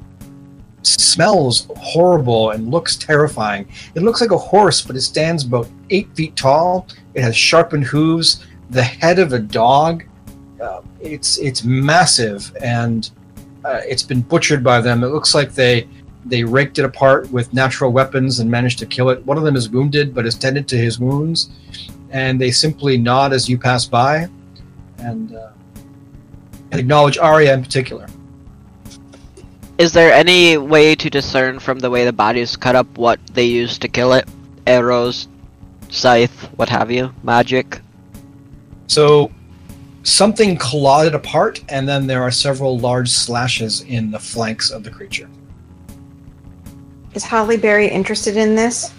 smells 0.83 1.67
horrible 1.77 2.51
and 2.51 2.71
looks 2.71 2.95
terrifying. 2.95 3.67
It 3.95 4.01
looks 4.01 4.21
like 4.21 4.31
a 4.31 4.37
horse, 4.37 4.81
but 4.81 4.95
it 4.95 5.01
stands 5.01 5.43
about 5.43 5.67
eight 5.89 6.13
feet 6.15 6.35
tall. 6.35 6.87
It 7.13 7.21
has 7.21 7.35
sharpened 7.35 7.85
hooves, 7.85 8.45
the 8.69 8.83
head 8.83 9.19
of 9.19 9.33
a 9.33 9.39
dog. 9.39 10.03
Uh, 10.61 10.81
it's 10.99 11.37
it's 11.37 11.63
massive, 11.63 12.55
and 12.61 13.09
uh, 13.63 13.81
it's 13.87 14.03
been 14.03 14.21
butchered 14.21 14.63
by 14.63 14.81
them. 14.81 15.03
It 15.03 15.07
looks 15.07 15.33
like 15.33 15.53
they 15.53 15.87
they 16.25 16.43
raked 16.43 16.79
it 16.79 16.85
apart 16.85 17.31
with 17.31 17.53
natural 17.53 17.91
weapons 17.91 18.39
and 18.39 18.49
managed 18.51 18.79
to 18.79 18.85
kill 18.85 19.09
it. 19.09 19.25
One 19.25 19.37
of 19.37 19.43
them 19.43 19.55
is 19.55 19.69
wounded, 19.69 20.13
but 20.13 20.25
is 20.25 20.35
tended 20.35 20.67
to 20.69 20.77
his 20.77 20.99
wounds, 20.99 21.49
and 22.11 22.39
they 22.39 22.51
simply 22.51 22.97
nod 22.97 23.31
as 23.31 23.47
you 23.47 23.57
pass 23.57 23.85
by, 23.85 24.27
and, 24.99 25.35
uh, 25.35 25.49
acknowledge 26.71 27.17
Arya 27.17 27.53
in 27.53 27.63
particular. 27.63 28.07
Is 29.79 29.93
there 29.93 30.11
any 30.11 30.57
way 30.57 30.93
to 30.93 31.09
discern 31.09 31.57
from 31.57 31.79
the 31.79 31.89
way 31.89 32.03
the 32.03 32.11
body 32.11 32.41
is 32.41 32.57
cut 32.57 32.75
up 32.75 32.97
what 32.97 33.17
they 33.27 33.45
used 33.45 33.81
to 33.81 33.87
kill 33.87 34.11
it? 34.11 34.27
Arrows, 34.67 35.29
scythe, 35.87 36.49
what 36.57 36.67
have 36.67 36.91
you? 36.91 37.13
Magic? 37.23 37.79
So 38.87 39.31
something 40.03 40.57
clawed 40.57 41.07
it 41.07 41.15
apart, 41.15 41.63
and 41.69 41.87
then 41.87 42.07
there 42.07 42.21
are 42.21 42.29
several 42.29 42.77
large 42.77 43.07
slashes 43.07 43.79
in 43.83 44.11
the 44.11 44.19
flanks 44.19 44.69
of 44.69 44.83
the 44.83 44.91
creature. 44.91 45.29
Is 47.13 47.23
Holly 47.23 47.55
Berry 47.55 47.87
interested 47.87 48.35
in 48.35 48.55
this? 48.55 48.93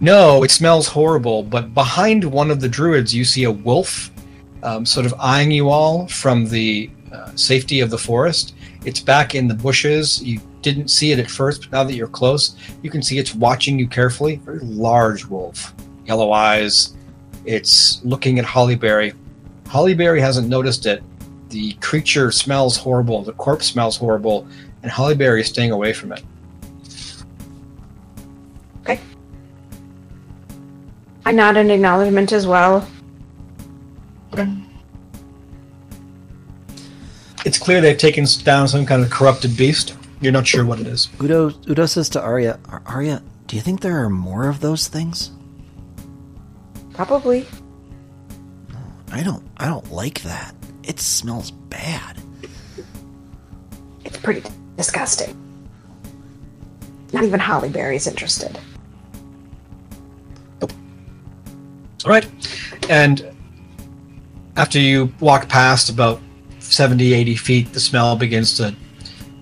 No, 0.00 0.44
it 0.44 0.50
smells 0.50 0.86
horrible, 0.86 1.42
but 1.42 1.72
behind 1.72 2.22
one 2.22 2.50
of 2.50 2.60
the 2.60 2.68
druids, 2.68 3.14
you 3.14 3.24
see 3.24 3.44
a 3.44 3.50
wolf 3.50 4.10
um, 4.62 4.84
sort 4.84 5.06
of 5.06 5.14
eyeing 5.18 5.50
you 5.50 5.70
all 5.70 6.06
from 6.08 6.44
the 6.44 6.90
uh, 7.10 7.34
safety 7.36 7.80
of 7.80 7.88
the 7.88 7.96
forest. 7.96 8.52
It's 8.86 9.00
back 9.00 9.34
in 9.34 9.48
the 9.48 9.54
bushes. 9.54 10.22
You 10.22 10.40
didn't 10.62 10.88
see 10.88 11.10
it 11.10 11.18
at 11.18 11.28
first, 11.28 11.62
but 11.62 11.72
now 11.72 11.82
that 11.82 11.94
you're 11.94 12.06
close, 12.06 12.56
you 12.82 12.90
can 12.90 13.02
see 13.02 13.18
it's 13.18 13.34
watching 13.34 13.80
you 13.80 13.88
carefully. 13.88 14.36
Very 14.36 14.60
large 14.60 15.26
wolf, 15.26 15.74
yellow 16.06 16.30
eyes. 16.30 16.94
It's 17.44 18.00
looking 18.04 18.38
at 18.38 18.44
Hollyberry. 18.44 19.12
Hollyberry 19.64 20.20
hasn't 20.20 20.48
noticed 20.48 20.86
it. 20.86 21.02
The 21.48 21.72
creature 21.74 22.30
smells 22.30 22.76
horrible. 22.76 23.22
The 23.22 23.32
corpse 23.32 23.66
smells 23.66 23.96
horrible, 23.96 24.46
and 24.84 24.92
Hollyberry 24.92 25.40
is 25.40 25.48
staying 25.48 25.72
away 25.72 25.92
from 25.92 26.12
it. 26.12 26.22
Okay. 28.82 29.00
I 31.24 31.32
nod 31.32 31.56
in 31.56 31.72
acknowledgement 31.72 32.30
as 32.30 32.46
well. 32.46 32.88
It's 37.46 37.58
clear 37.58 37.80
they've 37.80 37.96
taken 37.96 38.26
down 38.42 38.66
some 38.66 38.84
kind 38.84 39.04
of 39.04 39.10
corrupted 39.10 39.56
beast. 39.56 39.94
You're 40.20 40.32
not 40.32 40.48
sure 40.48 40.64
what 40.64 40.80
it 40.80 40.88
is. 40.88 41.08
Udo 41.22 41.52
Udo 41.70 41.86
says 41.86 42.08
to 42.08 42.20
Arya, 42.20 42.58
"Ar- 42.68 42.82
Arya, 42.86 43.22
do 43.46 43.54
you 43.54 43.62
think 43.62 43.82
there 43.82 44.02
are 44.02 44.10
more 44.10 44.48
of 44.48 44.58
those 44.58 44.88
things? 44.88 45.30
Probably. 46.92 47.46
I 49.12 49.22
don't 49.22 49.44
I 49.58 49.66
don't 49.66 49.92
like 49.92 50.22
that. 50.22 50.56
It 50.82 50.98
smells 50.98 51.52
bad. 51.52 52.20
It's 54.04 54.18
pretty 54.18 54.42
disgusting. 54.76 55.36
Not 57.12 57.22
even 57.22 57.38
Holly 57.38 57.68
Berry's 57.68 58.08
interested. 58.08 58.58
Nope. 60.60 60.72
All 62.04 62.10
right. 62.10 62.26
And 62.90 63.24
after 64.56 64.80
you 64.80 65.14
walk 65.20 65.48
past 65.48 65.88
about 65.90 66.20
70, 66.72 67.12
80 67.12 67.36
feet, 67.36 67.72
the 67.72 67.80
smell 67.80 68.16
begins 68.16 68.56
to 68.56 68.74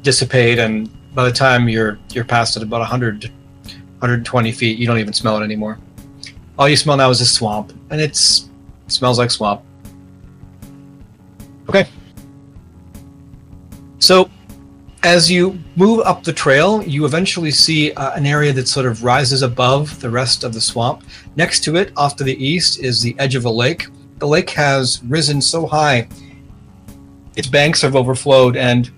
dissipate. 0.03 0.59
And 0.59 0.91
by 1.15 1.25
the 1.25 1.33
time 1.33 1.69
you're 1.69 1.99
you're 2.13 2.25
past 2.25 2.57
it 2.57 2.63
about 2.63 2.81
100, 2.81 3.25
120 3.25 4.53
feet, 4.53 4.79
you 4.79 4.87
don't 4.87 4.99
even 4.99 5.13
smell 5.13 5.39
it 5.41 5.45
anymore. 5.45 5.79
All 6.59 6.69
you 6.69 6.77
smell 6.77 6.97
now 6.97 7.11
is 7.11 7.21
a 7.21 7.27
swamp, 7.27 7.73
and 7.91 8.01
it's 8.01 8.49
it 8.87 8.93
smells 8.93 9.19
like 9.19 9.31
swamp. 9.31 9.63
Okay. 11.69 11.87
So, 13.99 14.31
as 15.03 15.31
you 15.31 15.59
move 15.77 16.01
up 16.01 16.23
the 16.23 16.33
trail, 16.33 16.83
you 16.83 17.07
eventually 17.07 17.51
see 17.51 17.93
uh, 17.93 18.15
an 18.15 18.27
area 18.27 18.53
that 18.53 18.69
sort 18.69 18.87
of 18.87 19.03
rises 19.03 19.43
above 19.43 19.99
the 20.01 20.11
rest 20.11 20.45
of 20.45 20.53
the 20.53 20.61
swamp. 20.61 21.03
Next 21.37 21.65
to 21.65 21.77
it, 21.77 21.93
off 21.97 22.17
to 22.17 22.25
the 22.25 22.37
east, 22.45 22.81
is 22.81 23.01
the 23.01 23.17
edge 23.19 23.35
of 23.35 23.47
a 23.47 23.51
lake. 23.51 23.87
The 24.19 24.27
lake 24.27 24.51
has 24.51 25.03
risen 25.05 25.41
so 25.41 25.67
high, 25.67 26.07
its 27.37 27.49
banks 27.49 27.83
have 27.83 27.97
overflowed, 27.97 28.57
and 28.57 28.91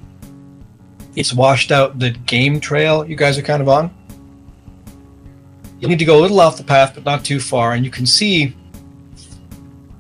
it's 1.15 1.33
washed 1.33 1.73
out 1.73 1.99
the 1.99 2.11
game 2.11 2.61
trail 2.61 3.07
you 3.07 3.17
guys 3.17 3.39
are 3.39 3.43
kind 3.43 3.63
of 3.63 3.69
on. 3.69 3.91
You 5.81 5.89
need 5.89 5.99
to 5.99 6.05
go 6.05 6.19
a 6.19 6.23
little 6.23 6.41
off 6.41 6.57
the 6.57 6.65
path, 6.65 6.93
but 6.95 7.05
not 7.05 7.25
too 7.25 7.41
far, 7.41 7.75
and 7.75 7.85
you 7.85 7.91
can 7.91 8.07
see 8.07 8.57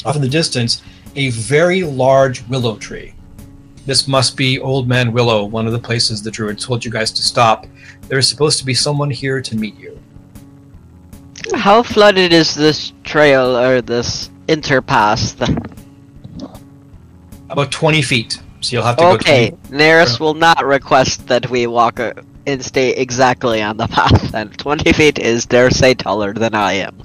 off 0.04 0.16
in 0.16 0.22
the 0.22 0.28
distance 0.28 0.82
a 1.16 1.30
very 1.30 1.82
large 1.82 2.46
willow 2.48 2.76
tree. 2.76 3.14
This 3.86 4.08
must 4.08 4.36
be 4.36 4.58
Old 4.58 4.88
Man 4.88 5.12
Willow, 5.12 5.44
one 5.44 5.66
of 5.66 5.72
the 5.72 5.78
places 5.78 6.22
the 6.22 6.30
druid 6.30 6.58
told 6.58 6.84
you 6.84 6.90
guys 6.90 7.12
to 7.12 7.22
stop. 7.22 7.66
There's 8.08 8.28
supposed 8.28 8.58
to 8.58 8.66
be 8.66 8.74
someone 8.74 9.10
here 9.10 9.40
to 9.40 9.56
meet 9.56 9.78
you. 9.78 9.98
How 11.54 11.82
flooded 11.82 12.32
is 12.32 12.54
this 12.54 12.92
trail 13.04 13.56
or 13.56 13.80
this 13.80 14.30
interpass? 14.48 15.36
Th- 17.46 17.52
About 17.52 17.70
20 17.70 18.02
feet. 18.02 18.40
So 18.60 18.76
you'll 18.76 18.84
have 18.84 18.96
to 18.96 19.06
Okay, 19.08 19.50
go 19.50 19.56
20 19.68 19.82
Neris 19.84 20.18
will 20.20 20.34
not 20.34 20.64
request 20.64 21.26
that 21.28 21.48
we 21.50 21.66
walk 21.66 22.00
uh, 22.00 22.12
and 22.46 22.64
stay 22.64 22.90
exactly 22.90 23.62
on 23.62 23.76
the 23.76 23.86
path. 23.98 24.34
And 24.34 24.56
20 24.58 24.92
feet 24.92 25.18
is, 25.18 25.46
dare 25.46 25.70
say, 25.70 25.94
taller 25.94 26.32
than 26.32 26.54
I 26.54 26.72
am. 26.74 26.96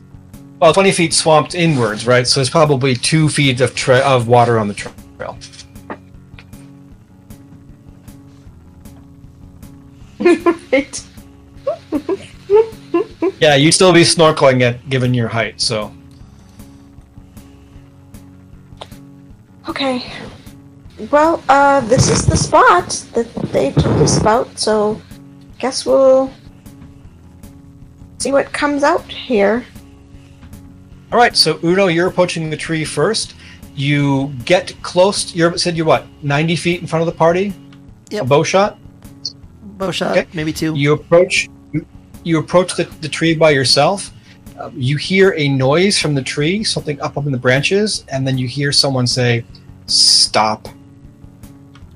Well, 0.60 0.74
20 0.74 0.92
feet 0.92 1.14
swamped 1.14 1.56
inwards, 1.56 2.06
right? 2.06 2.28
So 2.28 2.40
there's 2.40 2.50
probably 2.50 2.96
two 2.96 3.30
feet 3.30 3.62
of 3.62 3.74
tra- 3.76 3.98
of 4.00 4.28
water 4.28 4.60
on 4.60 4.68
the 4.68 4.74
trail. 4.74 4.94
Right. 5.18 5.38
Yeah, 13.40 13.56
you'd 13.56 13.72
still 13.72 13.92
be 13.92 14.02
snorkeling 14.02 14.62
at 14.62 14.88
given 14.88 15.16
your 15.16 15.28
height, 15.28 15.60
so. 15.60 15.92
Okay. 19.68 20.04
Well, 21.10 21.44
uh, 21.50 21.82
this 21.82 22.10
is 22.10 22.28
the 22.28 22.38
spot 22.38 22.90
that 23.14 23.34
they 23.52 23.72
told 23.72 24.02
us 24.02 24.20
about, 24.20 24.60
so 24.60 25.02
guess 25.58 25.86
we'll 25.86 26.32
see 28.20 28.32
what 28.32 28.52
comes 28.54 28.84
out 28.84 29.04
here. 29.12 29.66
All 31.12 31.18
right, 31.18 31.36
so 31.36 31.60
Udo, 31.64 31.88
you're 31.88 32.08
approaching 32.08 32.50
the 32.50 32.58
tree 32.58 32.86
first. 32.86 33.34
You 33.76 34.34
get 34.46 34.76
close. 34.84 35.34
You 35.34 35.58
said 35.58 35.76
you're 35.76 35.86
what, 35.86 36.06
90 36.22 36.56
feet 36.56 36.82
in 36.82 36.88
front 36.88 37.02
of 37.02 37.08
the 37.08 37.18
party? 37.18 37.54
Yep. 38.12 38.24
A 38.24 38.26
bow 38.26 38.44
shot. 38.44 38.78
Bow 39.78 39.92
shot, 39.92 40.16
Okay. 40.16 40.28
maybe 40.34 40.54
two. 40.54 40.76
You 40.76 40.94
approach. 40.94 41.50
You, 41.72 41.86
you 42.24 42.38
approach 42.38 42.76
the, 42.76 42.84
the 43.02 43.10
tree 43.10 43.34
by 43.34 43.50
yourself. 43.50 44.12
Um, 44.60 44.74
you 44.76 44.98
hear 44.98 45.34
a 45.36 45.48
noise 45.48 45.98
from 45.98 46.14
the 46.14 46.22
tree, 46.22 46.64
something 46.64 47.02
up 47.02 47.18
up 47.18 47.26
in 47.26 47.32
the 47.32 47.38
branches, 47.38 48.06
and 48.10 48.28
then 48.28 48.38
you 48.38 48.48
hear 48.48 48.72
someone 48.72 49.08
say, 49.08 49.44
"Stop." 49.88 50.68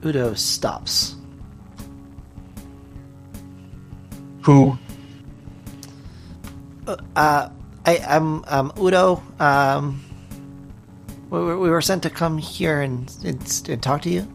Udo 0.06 0.34
stops. 0.36 1.16
Who? 4.43 4.78
Uh, 6.88 7.49
I, 7.86 7.97
I'm, 8.08 8.45
um, 8.45 8.72
Udo. 8.80 9.24
Um, 9.39 10.03
we 11.32 11.39
were, 11.39 11.58
we 11.58 11.70
were 11.70 11.82
sent 11.82 12.03
to 12.03 12.10
come 12.12 12.38
here 12.38 12.82
and, 12.82 13.12
and, 13.24 13.64
and 13.68 13.82
talk 13.82 14.03
to 14.03 14.10
you. 14.10 14.32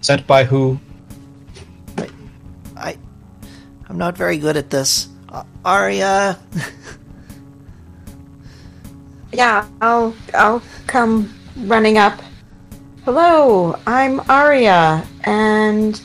Sent 0.00 0.26
by 0.26 0.44
who? 0.44 0.78
I, 2.76 2.96
I'm 3.88 3.98
not 3.98 4.16
very 4.16 4.38
good 4.38 4.56
at 4.56 4.70
this. 4.70 5.08
Uh, 5.28 5.42
Arya. 5.64 6.38
Yeah, 9.32 9.68
I'll 9.80 10.14
I'll 10.34 10.62
come 10.86 11.32
running 11.56 11.98
up. 11.98 12.20
Hello, 13.12 13.74
I'm 13.88 14.20
Arya, 14.30 15.04
and 15.24 16.00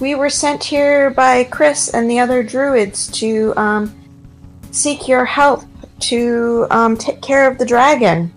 we 0.00 0.16
were 0.16 0.28
sent 0.28 0.64
here 0.64 1.10
by 1.10 1.44
Chris 1.44 1.94
and 1.94 2.10
the 2.10 2.18
other 2.18 2.42
druids 2.42 3.06
to 3.20 3.54
um, 3.56 3.94
seek 4.72 5.06
your 5.06 5.24
help 5.24 5.62
to 6.00 6.66
um, 6.72 6.96
take 6.96 7.22
care 7.22 7.48
of 7.48 7.56
the 7.56 7.64
dragon. 7.64 8.34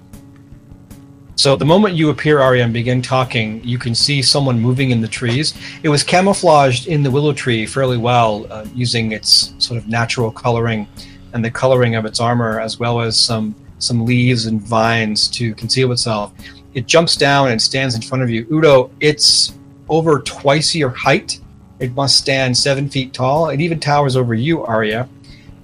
So 1.37 1.55
the 1.55 1.65
moment 1.65 1.95
you 1.95 2.11
appear, 2.11 2.39
Arya, 2.39 2.65
and 2.65 2.71
begin 2.71 3.01
talking, 3.01 3.63
you 3.63 3.79
can 3.79 3.95
see 3.95 4.21
someone 4.21 4.59
moving 4.59 4.91
in 4.91 5.01
the 5.01 5.07
trees. 5.07 5.55
It 5.81 5.89
was 5.89 6.03
camouflaged 6.03 6.85
in 6.85 7.01
the 7.01 7.09
willow 7.09 7.33
tree 7.33 7.65
fairly 7.65 7.97
well, 7.97 8.45
uh, 8.51 8.67
using 8.75 9.11
its 9.11 9.55
sort 9.57 9.79
of 9.79 9.87
natural 9.87 10.29
coloring 10.29 10.87
and 11.33 11.43
the 11.43 11.49
coloring 11.49 11.95
of 11.95 12.05
its 12.05 12.19
armor, 12.19 12.59
as 12.59 12.77
well 12.77 13.01
as 13.01 13.17
some 13.17 13.55
some 13.79 14.05
leaves 14.05 14.45
and 14.45 14.61
vines 14.61 15.27
to 15.29 15.55
conceal 15.55 15.91
itself. 15.91 16.31
It 16.73 16.87
jumps 16.87 17.15
down 17.15 17.51
and 17.51 17.61
stands 17.61 17.95
in 17.95 18.01
front 18.01 18.23
of 18.23 18.29
you. 18.29 18.47
Udo, 18.51 18.91
it's 18.99 19.53
over 19.89 20.19
twice 20.19 20.73
your 20.73 20.89
height. 20.89 21.39
It 21.79 21.93
must 21.93 22.17
stand 22.17 22.57
seven 22.57 22.89
feet 22.89 23.13
tall. 23.13 23.49
It 23.49 23.61
even 23.61 23.79
towers 23.79 24.15
over 24.15 24.33
you, 24.33 24.63
Arya, 24.63 25.07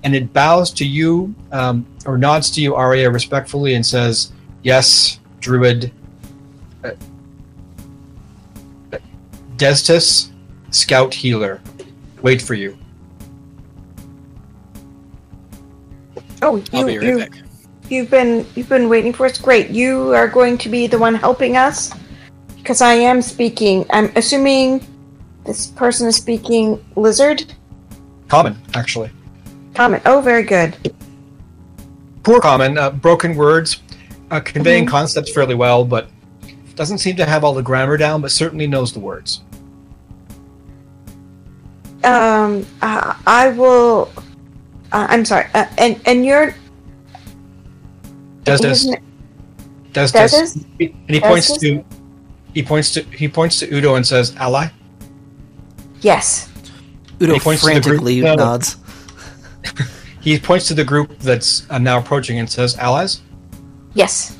and 0.03 0.15
it 0.15 0.33
bows 0.33 0.71
to 0.73 0.85
you 0.85 1.33
um, 1.51 1.85
or 2.05 2.17
nods 2.17 2.51
to 2.51 2.61
you, 2.61 2.75
Arya, 2.75 3.09
respectfully, 3.09 3.75
and 3.75 3.85
says, 3.85 4.31
"Yes, 4.63 5.19
druid 5.39 5.91
uh, 6.83 6.91
Destus, 9.55 10.29
scout 10.71 11.13
healer. 11.13 11.61
Wait 12.21 12.41
for 12.41 12.53
you. 12.53 12.77
Oh, 16.41 16.55
you, 16.55 16.63
I'll 16.73 16.85
be 16.85 16.97
right 16.97 17.07
you 17.07 17.17
back. 17.17 17.48
You've 17.91 18.09
been 18.09 18.45
you've 18.55 18.69
been 18.69 18.89
waiting 18.89 19.13
for 19.13 19.25
us. 19.25 19.37
Great, 19.37 19.69
you 19.69 20.13
are 20.13 20.27
going 20.27 20.57
to 20.59 20.69
be 20.69 20.87
the 20.87 20.97
one 20.97 21.15
helping 21.15 21.57
us 21.57 21.91
because 22.57 22.81
I 22.81 22.93
am 22.93 23.21
speaking. 23.21 23.85
I'm 23.89 24.11
assuming 24.15 24.85
this 25.45 25.67
person 25.67 26.07
is 26.07 26.15
speaking 26.15 26.83
lizard. 26.95 27.53
Common, 28.27 28.55
actually. 28.75 29.09
Common. 29.73 30.01
Oh, 30.05 30.21
very 30.21 30.43
good. 30.43 30.93
Poor 32.23 32.39
common, 32.39 32.77
uh, 32.77 32.91
broken 32.91 33.35
words, 33.35 33.81
uh, 34.29 34.39
conveying 34.39 34.85
Mhm. 34.85 34.89
concepts 34.89 35.31
fairly 35.31 35.55
well, 35.55 35.83
but 35.85 36.09
doesn't 36.75 36.99
seem 36.99 37.15
to 37.15 37.25
have 37.25 37.43
all 37.43 37.53
the 37.53 37.63
grammar 37.63 37.97
down, 37.97 38.21
but 38.21 38.31
certainly 38.31 38.67
knows 38.67 38.93
the 38.93 38.99
words. 38.99 39.41
Um, 42.03 42.65
uh, 42.81 43.13
I 43.27 43.49
will. 43.49 44.09
Uh, 44.91 45.07
I'm 45.09 45.25
sorry. 45.25 45.47
Uh, 45.53 45.65
and 45.77 45.99
and 46.05 46.25
you're 46.25 46.55
Destus, 48.51 48.69
his 48.69 48.85
na- 48.87 48.97
Destus, 49.93 50.11
Destus? 50.13 50.65
and 50.79 51.09
he 51.09 51.19
points 51.19 51.57
to 51.57 51.83
he 52.53 52.63
points 52.63 52.91
to 52.93 53.01
he 53.03 53.27
points 53.27 53.59
to 53.59 53.73
Udo 53.73 53.95
and 53.95 54.05
says, 54.05 54.35
"Ally." 54.37 54.67
yes. 56.01 56.49
Udo 57.21 57.33
He 57.33 57.39
points 57.39 57.61
to 57.63 57.67
the 57.67 57.73
group. 57.73 57.83
frantically 57.83 58.21
No. 58.21 58.35
nods. 58.35 58.77
He 60.21 60.37
points 60.37 60.67
to 60.67 60.73
the 60.73 60.83
group 60.83 61.17
that's 61.19 61.65
uh, 61.69 61.77
now 61.77 61.97
approaching 61.97 62.39
and 62.39 62.49
says, 62.49 62.77
"Allies." 62.77 63.21
Yes. 63.93 64.35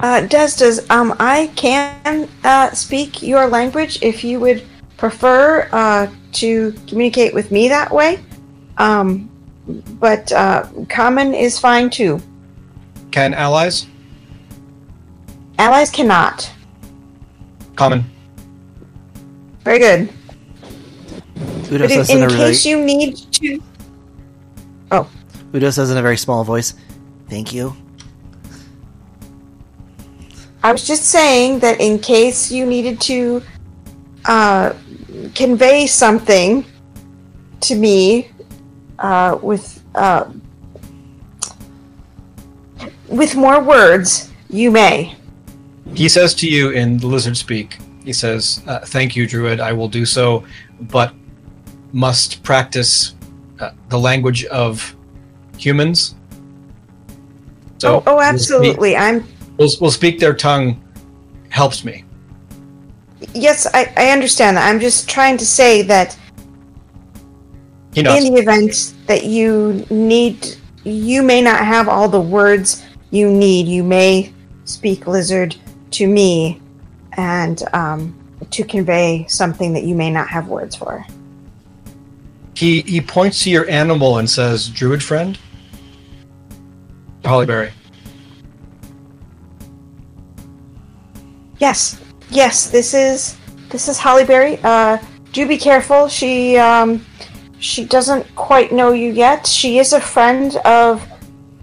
Uh, 0.00 0.20
Des, 0.22 0.50
does 0.56 0.88
um 0.90 1.14
I 1.18 1.50
can 1.56 2.28
uh, 2.44 2.70
speak 2.72 3.22
your 3.22 3.46
language 3.48 3.98
if 4.02 4.22
you 4.22 4.38
would 4.40 4.62
prefer 4.96 5.68
uh, 5.72 6.06
to 6.32 6.72
communicate 6.86 7.34
with 7.34 7.50
me 7.50 7.68
that 7.68 7.90
way. 7.92 8.20
Um, 8.78 9.30
but 9.98 10.30
uh, 10.32 10.66
common 10.88 11.34
is 11.34 11.58
fine 11.58 11.90
too. 11.90 12.20
Can 13.14 13.32
allies? 13.32 13.86
Allies 15.60 15.88
cannot. 15.88 16.50
Common. 17.76 18.04
Very 19.62 19.78
good. 19.78 20.12
Udo 21.70 21.78
But 21.78 21.82
in, 21.82 21.88
says 21.90 22.10
in, 22.10 22.16
in 22.16 22.22
a 22.24 22.26
really 22.26 22.38
case 22.38 22.66
you 22.66 22.84
need 22.84 23.16
to, 23.38 23.62
Oh. 24.90 25.08
Udo 25.54 25.70
says 25.70 25.92
in 25.92 25.96
a 25.96 26.02
very 26.02 26.16
small 26.16 26.42
voice, 26.42 26.74
"Thank 27.30 27.52
you." 27.52 27.76
I 30.64 30.72
was 30.72 30.84
just 30.84 31.04
saying 31.04 31.60
that 31.60 31.80
in 31.80 32.00
case 32.00 32.50
you 32.50 32.66
needed 32.66 33.00
to 33.02 33.40
uh, 34.24 34.72
convey 35.36 35.86
something 35.86 36.64
to 37.60 37.76
me 37.76 38.28
uh, 38.98 39.38
with 39.40 39.84
uh, 39.94 40.24
with 43.08 43.36
more 43.36 43.62
words, 43.62 44.30
you 44.48 44.70
may. 44.70 45.16
He 45.94 46.08
says 46.08 46.34
to 46.36 46.48
you 46.48 46.70
in 46.70 46.98
the 46.98 47.06
lizard 47.06 47.36
speak, 47.36 47.78
he 48.04 48.12
says, 48.12 48.62
uh, 48.66 48.80
Thank 48.80 49.16
you, 49.16 49.26
Druid, 49.26 49.60
I 49.60 49.72
will 49.72 49.88
do 49.88 50.04
so, 50.04 50.44
but 50.80 51.14
must 51.92 52.42
practice 52.42 53.14
uh, 53.60 53.70
the 53.88 53.98
language 53.98 54.44
of 54.46 54.94
humans. 55.56 56.14
So 57.78 57.96
oh, 57.96 58.02
oh, 58.06 58.16
we'll 58.16 58.22
speak- 58.22 58.34
absolutely. 58.34 58.96
I'm 58.96 59.26
We'll, 59.56 59.70
we'll 59.80 59.90
speak 59.90 60.18
their 60.18 60.34
tongue 60.34 60.82
helps 61.48 61.84
me. 61.84 62.04
yes, 63.32 63.66
I, 63.72 63.92
I 63.96 64.08
understand 64.08 64.56
that. 64.56 64.68
I'm 64.68 64.80
just 64.80 65.08
trying 65.08 65.36
to 65.38 65.46
say 65.46 65.82
that 65.82 66.16
in 67.94 68.04
the 68.04 68.40
event 68.40 68.94
that 69.06 69.24
you 69.24 69.86
need, 69.90 70.56
you 70.82 71.22
may 71.22 71.40
not 71.40 71.64
have 71.64 71.88
all 71.88 72.08
the 72.08 72.20
words 72.20 72.84
you 73.14 73.30
need. 73.30 73.66
You 73.68 73.84
may 73.84 74.32
speak 74.64 75.06
lizard 75.06 75.56
to 75.92 76.08
me 76.08 76.60
and 77.12 77.62
um, 77.72 78.18
to 78.50 78.64
convey 78.64 79.26
something 79.28 79.72
that 79.72 79.84
you 79.84 79.94
may 79.94 80.10
not 80.10 80.28
have 80.28 80.48
words 80.48 80.74
for. 80.74 81.06
He 82.54 82.82
he 82.82 83.00
points 83.00 83.42
to 83.44 83.50
your 83.50 83.68
animal 83.68 84.18
and 84.18 84.28
says, 84.28 84.68
"Druid 84.68 85.02
friend." 85.02 85.38
Hollyberry. 87.22 87.72
Yes, 91.58 92.00
yes. 92.30 92.68
This 92.68 92.94
is 92.94 93.36
this 93.70 93.88
is 93.88 93.98
Hollyberry. 93.98 94.60
Uh, 94.62 94.98
do 95.32 95.48
be 95.48 95.56
careful. 95.56 96.06
She 96.06 96.56
um, 96.58 97.04
she 97.58 97.84
doesn't 97.84 98.34
quite 98.36 98.72
know 98.72 98.92
you 98.92 99.10
yet. 99.12 99.46
She 99.46 99.78
is 99.78 99.92
a 99.92 100.00
friend 100.00 100.56
of 100.64 101.04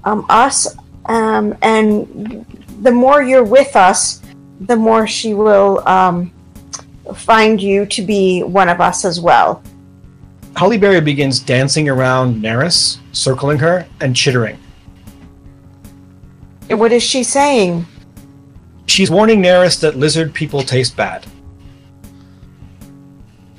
um, 0.04 0.26
us, 0.30 0.76
um, 1.12 1.58
and 1.62 2.46
the 2.84 2.92
more 2.92 3.22
you're 3.22 3.44
with 3.44 3.76
us, 3.76 4.22
the 4.62 4.78
more 4.78 5.06
she 5.06 5.34
will 5.34 5.86
um, 5.86 6.32
find 7.16 7.62
you 7.62 7.86
to 7.88 8.02
be 8.02 8.44
one 8.44 8.70
of 8.70 8.80
us 8.80 9.04
as 9.04 9.20
well. 9.20 9.62
Hollyberry 10.54 11.04
begins 11.04 11.40
dancing 11.40 11.90
around 11.90 12.42
Neris, 12.42 13.00
circling 13.12 13.60
her 13.60 13.86
and 14.00 14.16
chittering. 14.16 14.58
What 16.70 16.94
is 16.94 17.04
she 17.04 17.24
saying? 17.24 17.86
She's 18.86 19.12
warning 19.12 19.42
Neris 19.42 19.82
that 19.82 19.98
lizard 19.98 20.34
people 20.34 20.62
taste 20.62 20.96
bad. 20.96 21.26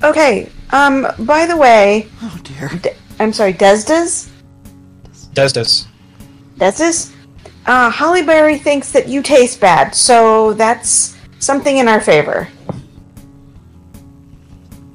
Okay. 0.03 0.49
Um. 0.71 1.05
By 1.19 1.45
the 1.45 1.55
way, 1.55 2.07
Oh 2.23 2.39
dear. 2.43 2.71
I'm 3.19 3.31
sorry. 3.31 3.53
Desdas. 3.53 4.29
Desdes. 5.33 5.85
Desdas. 6.57 7.13
Uh, 7.65 7.91
Hollyberry 7.91 8.59
thinks 8.59 8.91
that 8.91 9.07
you 9.07 9.21
taste 9.21 9.59
bad, 9.61 9.95
so 9.95 10.53
that's 10.53 11.17
something 11.39 11.77
in 11.77 11.87
our 11.87 12.01
favor. 12.01 12.47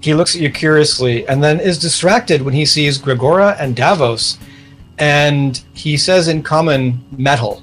He 0.00 0.14
looks 0.14 0.34
at 0.34 0.40
you 0.40 0.50
curiously 0.50 1.26
and 1.28 1.42
then 1.42 1.60
is 1.60 1.78
distracted 1.78 2.42
when 2.42 2.54
he 2.54 2.64
sees 2.64 2.98
Gregora 2.98 3.56
and 3.58 3.74
Davos, 3.74 4.38
and 4.98 5.62
he 5.72 5.96
says 5.96 6.28
in 6.28 6.42
common, 6.42 7.04
metal. 7.16 7.62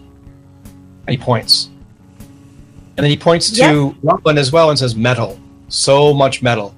And 1.07 1.09
he 1.09 1.17
points. 1.17 1.69
And 2.97 3.03
then 3.03 3.09
he 3.11 3.17
points 3.17 3.51
to 3.51 3.95
Rockland 4.01 4.39
as 4.39 4.51
well 4.51 4.69
and 4.69 4.79
says, 4.79 4.95
metal. 4.95 5.39
So 5.67 6.13
much 6.13 6.41
metal. 6.41 6.73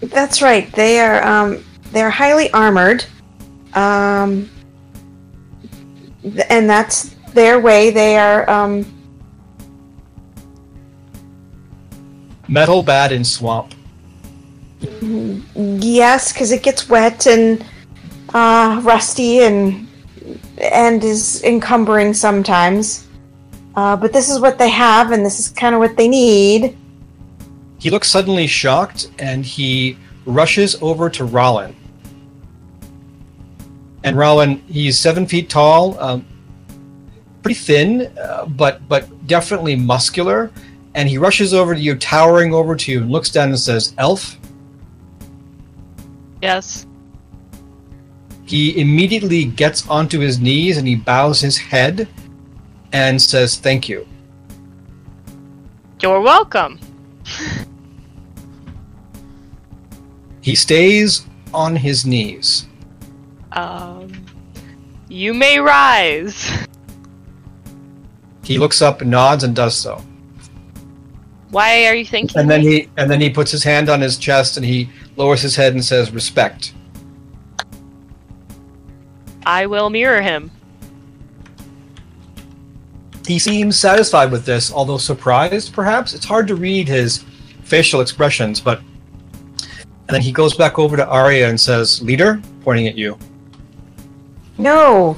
That's 0.00 0.40
right. 0.42 0.70
They 0.72 1.00
are 1.00 1.22
um 1.26 1.64
they're 1.92 2.10
highly 2.10 2.50
armored. 2.52 3.04
Um 3.74 4.50
and 6.48 6.68
that's 6.68 7.14
their 7.32 7.60
way. 7.60 7.90
They 7.90 8.16
are 8.18 8.48
um 8.50 8.92
Metal 12.48 12.82
bad 12.82 13.10
in 13.10 13.24
swamp. 13.24 13.74
yes, 15.54 16.32
cuz 16.32 16.52
it 16.52 16.62
gets 16.62 16.88
wet 16.88 17.26
and 17.26 17.64
uh 18.34 18.80
rusty 18.84 19.40
and 19.40 19.86
and 20.58 21.02
is 21.04 21.42
encumbering 21.44 22.14
sometimes. 22.14 23.06
Uh, 23.74 23.94
but 23.94 24.12
this 24.12 24.30
is 24.30 24.40
what 24.40 24.58
they 24.58 24.70
have 24.70 25.12
and 25.12 25.24
this 25.24 25.38
is 25.38 25.48
kind 25.48 25.74
of 25.74 25.80
what 25.80 25.96
they 25.96 26.08
need. 26.08 26.76
He 27.78 27.90
looks 27.90 28.08
suddenly 28.08 28.46
shocked 28.46 29.10
and 29.18 29.44
he 29.44 29.98
rushes 30.24 30.80
over 30.80 31.10
to 31.10 31.24
Rollin. 31.24 31.74
And 34.06 34.16
Rowan, 34.16 34.58
he's 34.68 34.96
seven 34.96 35.26
feet 35.26 35.50
tall, 35.50 35.98
um, 35.98 36.24
pretty 37.42 37.58
thin, 37.58 38.16
uh, 38.16 38.46
but 38.46 38.88
but 38.88 39.26
definitely 39.26 39.74
muscular. 39.74 40.52
And 40.94 41.08
he 41.08 41.18
rushes 41.18 41.52
over 41.52 41.74
to 41.74 41.80
you, 41.80 41.96
towering 41.96 42.54
over 42.54 42.76
to 42.76 42.92
you, 42.92 43.02
and 43.02 43.10
looks 43.10 43.30
down 43.30 43.48
and 43.48 43.58
says, 43.58 43.94
"Elf." 43.98 44.38
Yes. 46.40 46.86
He 48.44 48.80
immediately 48.80 49.44
gets 49.44 49.88
onto 49.88 50.20
his 50.20 50.38
knees 50.38 50.78
and 50.78 50.86
he 50.86 50.94
bows 50.94 51.40
his 51.40 51.58
head 51.58 52.06
and 52.92 53.20
says, 53.20 53.56
"Thank 53.56 53.88
you." 53.88 54.06
You're 56.00 56.20
welcome. 56.20 56.78
He 60.42 60.54
stays 60.54 61.26
on 61.52 61.74
his 61.74 62.06
knees. 62.06 62.66
Um, 63.56 64.12
you 65.08 65.32
may 65.32 65.58
rise. 65.58 66.66
He 68.44 68.58
looks 68.58 68.82
up, 68.82 69.02
nods, 69.02 69.44
and 69.44 69.56
does 69.56 69.74
so. 69.74 70.04
Why 71.50 71.86
are 71.86 71.94
you 71.94 72.04
thinking? 72.04 72.38
And 72.38 72.50
then 72.50 72.60
he 72.60 72.90
and 72.98 73.10
then 73.10 73.20
he 73.20 73.30
puts 73.30 73.50
his 73.50 73.64
hand 73.64 73.88
on 73.88 74.00
his 74.00 74.18
chest 74.18 74.56
and 74.56 74.66
he 74.66 74.90
lowers 75.16 75.40
his 75.40 75.56
head 75.56 75.72
and 75.72 75.84
says, 75.84 76.12
"Respect." 76.12 76.74
I 79.46 79.64
will 79.66 79.88
mirror 79.88 80.20
him. 80.20 80.50
He 83.26 83.38
seems 83.38 83.78
satisfied 83.78 84.30
with 84.30 84.44
this, 84.44 84.72
although 84.72 84.98
surprised, 84.98 85.72
perhaps. 85.72 86.14
It's 86.14 86.26
hard 86.26 86.46
to 86.48 86.56
read 86.56 86.88
his 86.88 87.24
facial 87.62 88.00
expressions, 88.00 88.60
but 88.60 88.80
and 90.08 90.14
then 90.14 90.20
he 90.20 90.30
goes 90.30 90.54
back 90.54 90.78
over 90.78 90.96
to 90.96 91.06
Arya 91.08 91.48
and 91.48 91.58
says, 91.58 92.02
"Leader," 92.02 92.40
pointing 92.62 92.86
at 92.86 92.98
you. 92.98 93.16
No. 94.58 95.16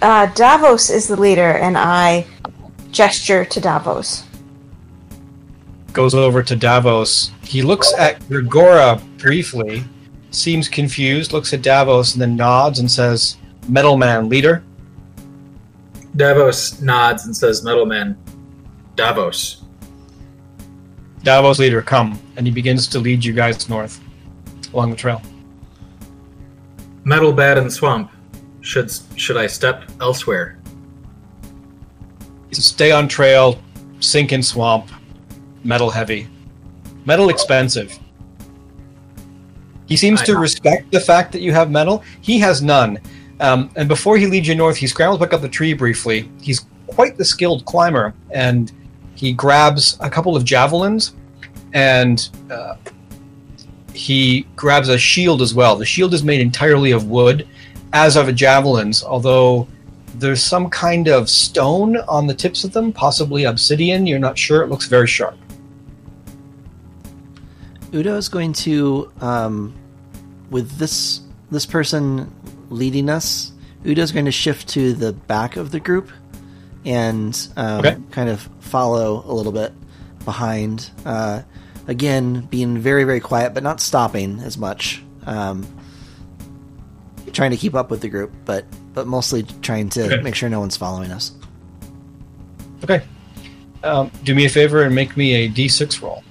Uh, 0.00 0.26
Davos 0.34 0.90
is 0.90 1.08
the 1.08 1.20
leader 1.20 1.52
and 1.52 1.78
I 1.78 2.26
gesture 2.90 3.44
to 3.44 3.60
Davos. 3.60 4.24
Goes 5.92 6.14
over 6.14 6.42
to 6.42 6.56
Davos. 6.56 7.30
He 7.42 7.62
looks 7.62 7.92
at 7.94 8.20
Gregora 8.22 9.00
briefly, 9.18 9.84
seems 10.30 10.68
confused, 10.68 11.32
looks 11.32 11.52
at 11.52 11.62
Davos, 11.62 12.14
and 12.14 12.22
then 12.22 12.34
nods 12.34 12.78
and 12.78 12.90
says, 12.90 13.36
"Metal 13.68 13.98
Man, 13.98 14.28
leader." 14.28 14.64
Davos 16.16 16.80
nods 16.82 17.24
and 17.24 17.34
says, 17.34 17.64
Metalman, 17.64 18.16
Davos. 18.96 19.62
Davos, 21.22 21.58
leader, 21.58 21.80
come, 21.80 22.20
and 22.36 22.46
he 22.46 22.52
begins 22.52 22.86
to 22.88 22.98
lead 22.98 23.24
you 23.24 23.32
guys 23.32 23.68
north 23.68 24.00
along 24.74 24.90
the 24.90 24.96
trail. 24.96 25.22
Metal 27.04 27.32
bad 27.32 27.56
and 27.56 27.72
swamp. 27.72 28.10
Should 28.62 28.90
should 29.16 29.36
I 29.36 29.46
step 29.46 29.84
elsewhere? 30.00 30.58
He 32.48 32.54
Stay 32.54 32.92
on 32.92 33.08
trail, 33.08 33.60
sink 34.00 34.32
in 34.32 34.42
swamp, 34.42 34.88
metal 35.64 35.90
heavy, 35.90 36.28
metal 37.04 37.28
expensive. 37.28 37.98
He 39.86 39.96
seems 39.96 40.22
to 40.22 40.32
I- 40.32 40.40
respect 40.40 40.90
the 40.92 41.00
fact 41.00 41.32
that 41.32 41.40
you 41.40 41.52
have 41.52 41.70
metal. 41.70 42.02
He 42.20 42.38
has 42.38 42.62
none. 42.62 42.98
Um, 43.40 43.70
and 43.74 43.88
before 43.88 44.16
he 44.16 44.26
leads 44.26 44.46
you 44.46 44.54
north, 44.54 44.76
he 44.76 44.86
scrambles 44.86 45.18
back 45.18 45.32
up 45.32 45.40
the 45.40 45.48
tree 45.48 45.72
briefly. 45.74 46.30
He's 46.40 46.64
quite 46.86 47.16
the 47.16 47.24
skilled 47.24 47.64
climber, 47.64 48.14
and 48.30 48.70
he 49.16 49.32
grabs 49.32 49.96
a 50.00 50.08
couple 50.08 50.36
of 50.36 50.44
javelins, 50.44 51.14
and 51.72 52.28
uh, 52.50 52.76
he 53.92 54.46
grabs 54.54 54.88
a 54.88 54.98
shield 54.98 55.42
as 55.42 55.54
well. 55.54 55.74
The 55.76 55.84
shield 55.84 56.14
is 56.14 56.22
made 56.22 56.40
entirely 56.40 56.92
of 56.92 57.08
wood, 57.08 57.48
as 57.92 58.16
are 58.16 58.24
the 58.24 58.32
javelins, 58.32 59.02
although 59.04 59.66
there's 60.16 60.42
some 60.42 60.68
kind 60.70 61.08
of 61.08 61.28
stone 61.28 61.96
on 62.08 62.26
the 62.26 62.34
tips 62.34 62.64
of 62.64 62.72
them, 62.72 62.92
possibly 62.92 63.44
obsidian. 63.44 64.06
You're 64.06 64.18
not 64.18 64.38
sure. 64.38 64.62
It 64.62 64.68
looks 64.68 64.86
very 64.86 65.06
sharp. 65.06 65.36
Udo 67.94 68.16
is 68.16 68.28
going 68.28 68.52
to, 68.54 69.10
um, 69.20 69.74
with 70.50 70.78
this 70.78 71.20
this 71.50 71.66
person 71.66 72.32
leading 72.70 73.10
us, 73.10 73.52
Udo's 73.84 74.12
going 74.12 74.24
to 74.24 74.32
shift 74.32 74.68
to 74.70 74.94
the 74.94 75.12
back 75.12 75.56
of 75.56 75.70
the 75.70 75.80
group 75.80 76.10
and 76.86 77.48
um, 77.56 77.80
Okay. 77.80 77.96
kind 78.10 78.30
of 78.30 78.48
follow 78.60 79.22
a 79.26 79.32
little 79.32 79.52
bit 79.52 79.72
behind. 80.24 80.90
Uh, 81.04 81.42
again, 81.86 82.40
being 82.50 82.78
very 82.78 83.04
very 83.04 83.20
quiet, 83.20 83.52
but 83.52 83.62
not 83.62 83.80
stopping 83.80 84.40
as 84.40 84.56
much. 84.56 85.02
Um, 85.26 85.66
trying 87.32 87.50
to 87.50 87.56
keep 87.56 87.74
up 87.74 87.90
with 87.90 88.00
the 88.00 88.08
group, 88.08 88.32
but 88.44 88.64
but 88.94 89.06
mostly 89.06 89.42
trying 89.62 89.88
to 89.90 90.04
Okay. 90.04 90.22
make 90.22 90.34
sure 90.34 90.48
no 90.48 90.60
one's 90.60 90.76
following 90.76 91.10
us. 91.10 91.32
Okay. 92.84 93.02
Um, 93.82 94.10
do 94.22 94.34
me 94.34 94.44
a 94.44 94.48
favor 94.48 94.82
and 94.82 94.94
make 94.94 95.16
me 95.16 95.32
a 95.34 95.48
d6 95.48 96.02
roll. 96.02 96.22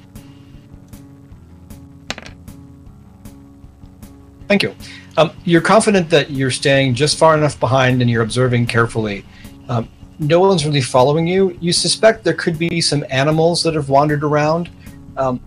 Thank 4.47 4.63
you. 4.63 4.75
Um, 5.17 5.31
you're 5.43 5.61
confident 5.61 6.09
that 6.09 6.29
you're 6.29 6.51
staying 6.51 6.93
just 6.95 7.17
far 7.17 7.35
enough 7.37 7.59
behind 7.59 8.01
and 8.01 8.09
you're 8.09 8.21
observing 8.23 8.67
carefully. 8.67 9.25
Um, 9.69 9.89
no 10.19 10.39
one's 10.39 10.65
really 10.65 10.81
following 10.81 11.25
you. 11.27 11.57
You 11.61 11.73
suspect 11.73 12.23
there 12.23 12.33
could 12.33 12.59
be 12.59 12.79
some 12.81 13.03
animals 13.09 13.63
that 13.63 13.73
have 13.75 13.89
wandered 13.89 14.23
around 14.23 14.69
um, 15.17 15.41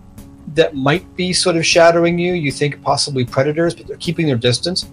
that 0.53 0.75
might 0.75 1.15
be 1.15 1.33
sort 1.33 1.55
of 1.55 1.65
shadowing 1.65 2.19
you. 2.19 2.33
You 2.33 2.51
think 2.51 2.81
possibly 2.81 3.25
predators, 3.25 3.73
but 3.73 3.87
they're 3.87 3.97
keeping 3.97 4.27
their 4.27 4.35
distance. 4.35 4.87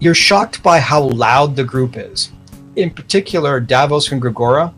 You're 0.00 0.14
shocked 0.14 0.62
by 0.62 0.78
how 0.78 1.02
loud 1.02 1.56
the 1.56 1.64
group 1.64 1.96
is. 1.96 2.30
In 2.76 2.90
particular, 2.90 3.58
Davos 3.60 4.12
and 4.12 4.22
Gregora 4.22 4.72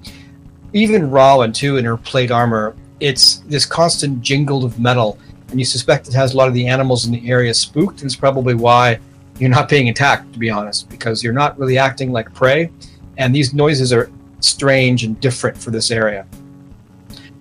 even 0.73 1.11
Rollin 1.11 1.53
too 1.53 1.77
in 1.77 1.85
her 1.85 1.97
plate 1.97 2.31
armor, 2.31 2.77
it's 3.01 3.37
this 3.47 3.67
constant 3.67 4.21
jingle 4.21 4.65
of 4.65 4.79
metal, 4.79 5.19
and 5.49 5.59
you 5.59 5.65
suspect 5.65 6.07
it 6.07 6.15
has 6.15 6.35
a 6.35 6.37
lot 6.37 6.49
of 6.49 6.55
the 6.55 6.67
animals 6.67 7.07
in 7.07 7.13
the 7.13 7.29
area 7.29 7.53
spooked, 7.53 8.01
and 8.01 8.05
it's 8.05 8.17
probably 8.17 8.55
why 8.55 8.99
you're 9.39 9.51
not 9.51 9.69
being 9.69 9.89
attacked, 9.89 10.33
to 10.33 10.39
be 10.39 10.51
honest, 10.51 10.89
because 10.89 11.25
you're 11.25 11.33
not 11.33 11.59
really 11.59 11.79
acting 11.79 12.13
like 12.13 12.33
prey, 12.35 12.71
and 13.17 13.35
these 13.35 13.53
noises 13.53 13.93
are 13.93 14.11
strange 14.41 15.05
and 15.05 15.19
different 15.21 15.57
for 15.57 15.71
this 15.71 15.91
area. 15.91 16.27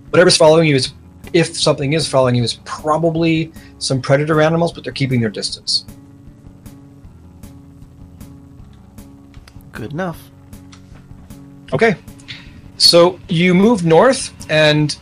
Whatever's 0.10 0.38
following 0.38 0.68
you 0.68 0.76
is, 0.76 0.94
if 1.34 1.56
something 1.56 1.94
is 1.94 2.08
following 2.08 2.36
you, 2.36 2.44
is 2.44 2.56
probably 2.66 3.52
some 3.78 4.02
predator 4.02 4.42
animals, 4.42 4.74
but 4.74 4.84
they're 4.84 4.94
keeping 4.94 5.22
their 5.22 5.30
distance. 5.30 5.86
Good 9.80 9.94
enough. 9.94 10.30
Okay. 11.72 11.96
So 12.78 13.18
you 13.30 13.54
move 13.54 13.86
north, 13.86 14.34
and 14.50 14.98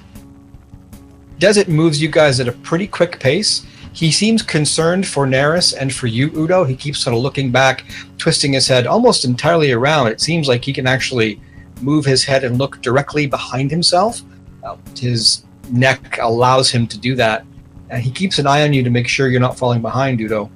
Destis 1.40 1.68
moves 1.68 2.00
you 2.00 2.10
guys 2.10 2.40
at 2.40 2.48
a 2.48 2.52
pretty 2.52 2.86
quick 2.86 3.20
pace. 3.20 3.66
He 3.92 4.12
seems 4.12 4.44
concerned 4.44 5.08
for 5.08 5.26
Neris 5.26 5.76
and 5.76 5.92
for 5.92 6.06
you, 6.06 6.32
Udo. 6.36 6.64
He 6.64 6.76
keeps 6.76 7.00
sort 7.00 7.16
of 7.16 7.24
looking 7.24 7.50
back, 7.52 7.86
twisting 8.20 8.54
his 8.54 8.68
head 8.68 8.86
almost 8.86 9.26
entirely 9.26 9.72
around. 9.72 10.08
It 10.08 10.22
seems 10.22 10.48
like 10.48 10.64
he 10.64 10.74
can 10.74 10.86
actually 10.86 11.42
move 11.82 12.06
his 12.06 12.24
head 12.24 12.44
and 12.44 12.60
look 12.60 12.80
directly 12.84 13.26
behind 13.26 13.72
himself. 13.72 14.22
Uh, 14.64 14.78
his 14.96 15.44
neck 15.72 16.20
allows 16.22 16.70
him 16.70 16.86
to 16.86 17.00
do 17.00 17.16
that. 17.16 17.46
And 17.90 18.04
he 18.04 18.12
keeps 18.12 18.38
an 18.38 18.46
eye 18.46 18.62
on 18.62 18.74
you 18.74 18.84
to 18.84 18.92
make 18.92 19.08
sure 19.08 19.28
you're 19.28 19.40
not 19.40 19.58
falling 19.58 19.82
behind, 19.82 20.22
Udo. 20.22 20.52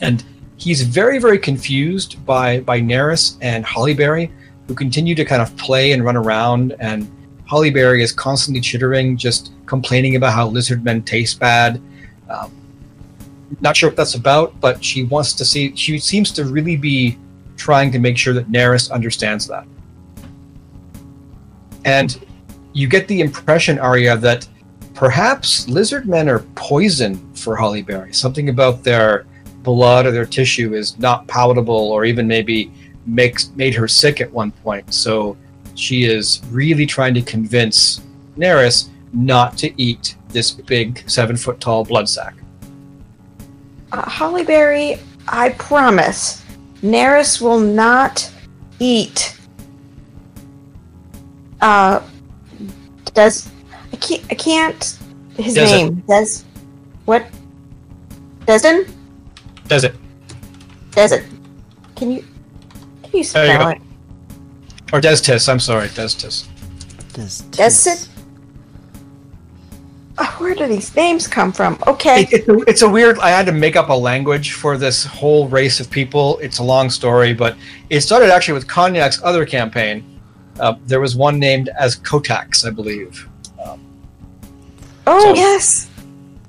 And 0.00 0.24
he's 0.58 0.82
very, 0.82 1.18
very 1.18 1.38
confused 1.38 2.24
by, 2.26 2.60
by 2.60 2.80
Neris 2.80 3.38
and 3.40 3.64
Hollyberry, 3.64 4.30
who 4.66 4.74
continue 4.74 5.14
to 5.14 5.24
kind 5.24 5.40
of 5.40 5.56
play 5.56 5.92
and 5.92 6.04
run 6.04 6.16
around. 6.16 6.74
And 6.80 7.10
Hollyberry 7.48 8.02
is 8.02 8.12
constantly 8.12 8.60
chittering, 8.60 9.16
just 9.16 9.52
complaining 9.66 10.16
about 10.16 10.34
how 10.34 10.48
lizard 10.48 10.84
men 10.84 11.02
taste 11.02 11.38
bad. 11.40 11.80
Um, 12.28 12.52
not 13.60 13.76
sure 13.76 13.88
what 13.88 13.96
that's 13.96 14.14
about, 14.14 14.60
but 14.60 14.84
she 14.84 15.04
wants 15.04 15.32
to 15.34 15.44
see. 15.44 15.74
She 15.74 15.98
seems 15.98 16.32
to 16.32 16.44
really 16.44 16.76
be 16.76 17.16
trying 17.56 17.90
to 17.92 17.98
make 17.98 18.18
sure 18.18 18.34
that 18.34 18.50
Neris 18.50 18.90
understands 18.90 19.46
that. 19.46 19.66
And 21.84 22.24
you 22.74 22.88
get 22.88 23.08
the 23.08 23.20
impression, 23.20 23.78
Arya, 23.78 24.16
that 24.18 24.46
perhaps 24.94 25.68
lizard 25.68 26.06
men 26.06 26.28
are 26.28 26.40
poison 26.54 27.32
for 27.34 27.56
Hollyberry. 27.56 28.14
Something 28.14 28.50
about 28.50 28.84
their 28.84 29.24
blood 29.62 30.06
or 30.06 30.10
their 30.10 30.26
tissue 30.26 30.74
is 30.74 30.98
not 30.98 31.26
palatable, 31.26 31.74
or 31.74 32.04
even 32.04 32.26
maybe 32.26 32.70
makes 33.06 33.50
made 33.56 33.74
her 33.74 33.88
sick 33.88 34.20
at 34.20 34.30
one 34.32 34.50
point. 34.50 34.92
So 34.92 35.36
she 35.74 36.04
is 36.04 36.40
really 36.50 36.86
trying 36.86 37.14
to 37.14 37.22
convince 37.22 38.00
Neris 38.36 38.88
not 39.12 39.56
to 39.58 39.82
eat 39.82 40.16
this 40.28 40.50
big 40.50 41.08
seven 41.08 41.36
foot 41.36 41.60
tall 41.60 41.84
blood 41.84 42.08
sack. 42.08 42.34
Uh, 43.92 44.02
Hollyberry, 44.02 45.00
I 45.26 45.50
promise, 45.50 46.44
Neris 46.82 47.40
will 47.40 47.60
not 47.60 48.30
eat. 48.78 49.34
Uh, 51.60 52.00
does 53.14 53.50
I 53.92 53.96
can't 53.96 54.24
I 54.30 54.34
can't 54.34 54.98
his 55.36 55.54
Does 55.54 55.70
name 55.72 55.94
Des 56.06 56.44
what 57.04 57.26
Desden 58.46 58.88
Does 59.68 59.84
it? 59.84 59.94
Desert. 60.92 61.24
Can 61.94 62.10
you 62.10 62.24
can 63.02 63.18
you 63.18 63.24
There 63.24 63.46
you 63.46 63.52
spell 63.52 63.68
it? 63.68 63.80
Or 64.92 65.00
Destis, 65.00 65.48
I'm 65.48 65.60
sorry, 65.60 65.88
Destis. 65.88 66.46
Does 67.12 67.42
Desert. 67.42 68.08
Uh, 70.16 70.26
where 70.38 70.54
do 70.54 70.66
these 70.66 70.94
names 70.96 71.28
come 71.28 71.52
from? 71.52 71.78
Okay. 71.86 72.22
It, 72.22 72.32
it's, 72.32 72.48
a, 72.48 72.58
it's 72.62 72.82
a 72.82 72.88
weird. 72.88 73.18
I 73.20 73.28
had 73.28 73.46
to 73.46 73.52
make 73.52 73.76
up 73.76 73.90
a 73.90 73.94
language 73.94 74.52
for 74.52 74.76
this 74.76 75.04
whole 75.04 75.46
race 75.48 75.78
of 75.78 75.90
people. 75.90 76.38
It's 76.38 76.58
a 76.58 76.64
long 76.64 76.90
story, 76.90 77.34
but 77.34 77.56
it 77.90 78.00
started 78.00 78.30
actually 78.30 78.54
with 78.54 78.66
Cognac's 78.66 79.22
other 79.22 79.46
campaign. 79.46 80.04
Uh, 80.58 80.74
there 80.86 81.00
was 81.00 81.14
one 81.14 81.38
named 81.38 81.68
as 81.78 81.96
Kotax, 81.96 82.66
I 82.66 82.70
believe. 82.70 83.28
Um, 83.64 83.80
oh 85.06 85.20
so- 85.20 85.34
yes, 85.34 85.88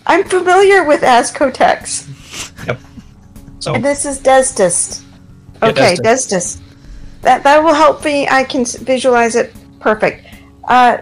I'm 0.07 0.23
familiar 0.23 0.85
with 0.85 1.01
Ascotex. 1.01 2.07
So 3.59 3.73
And 3.75 3.83
this 3.83 4.05
is 4.05 4.19
Destis. 4.19 5.03
Yeah, 5.61 5.69
Okay. 5.69 5.95
Destis. 5.95 6.59
That 7.21 7.43
that 7.43 7.63
will 7.63 7.73
help 7.73 8.03
me. 8.05 8.27
I 8.27 8.43
can 8.43 8.65
visualize 8.65 9.35
it. 9.35 9.53
Perfect. 9.79 10.25
Uh, 10.63 10.99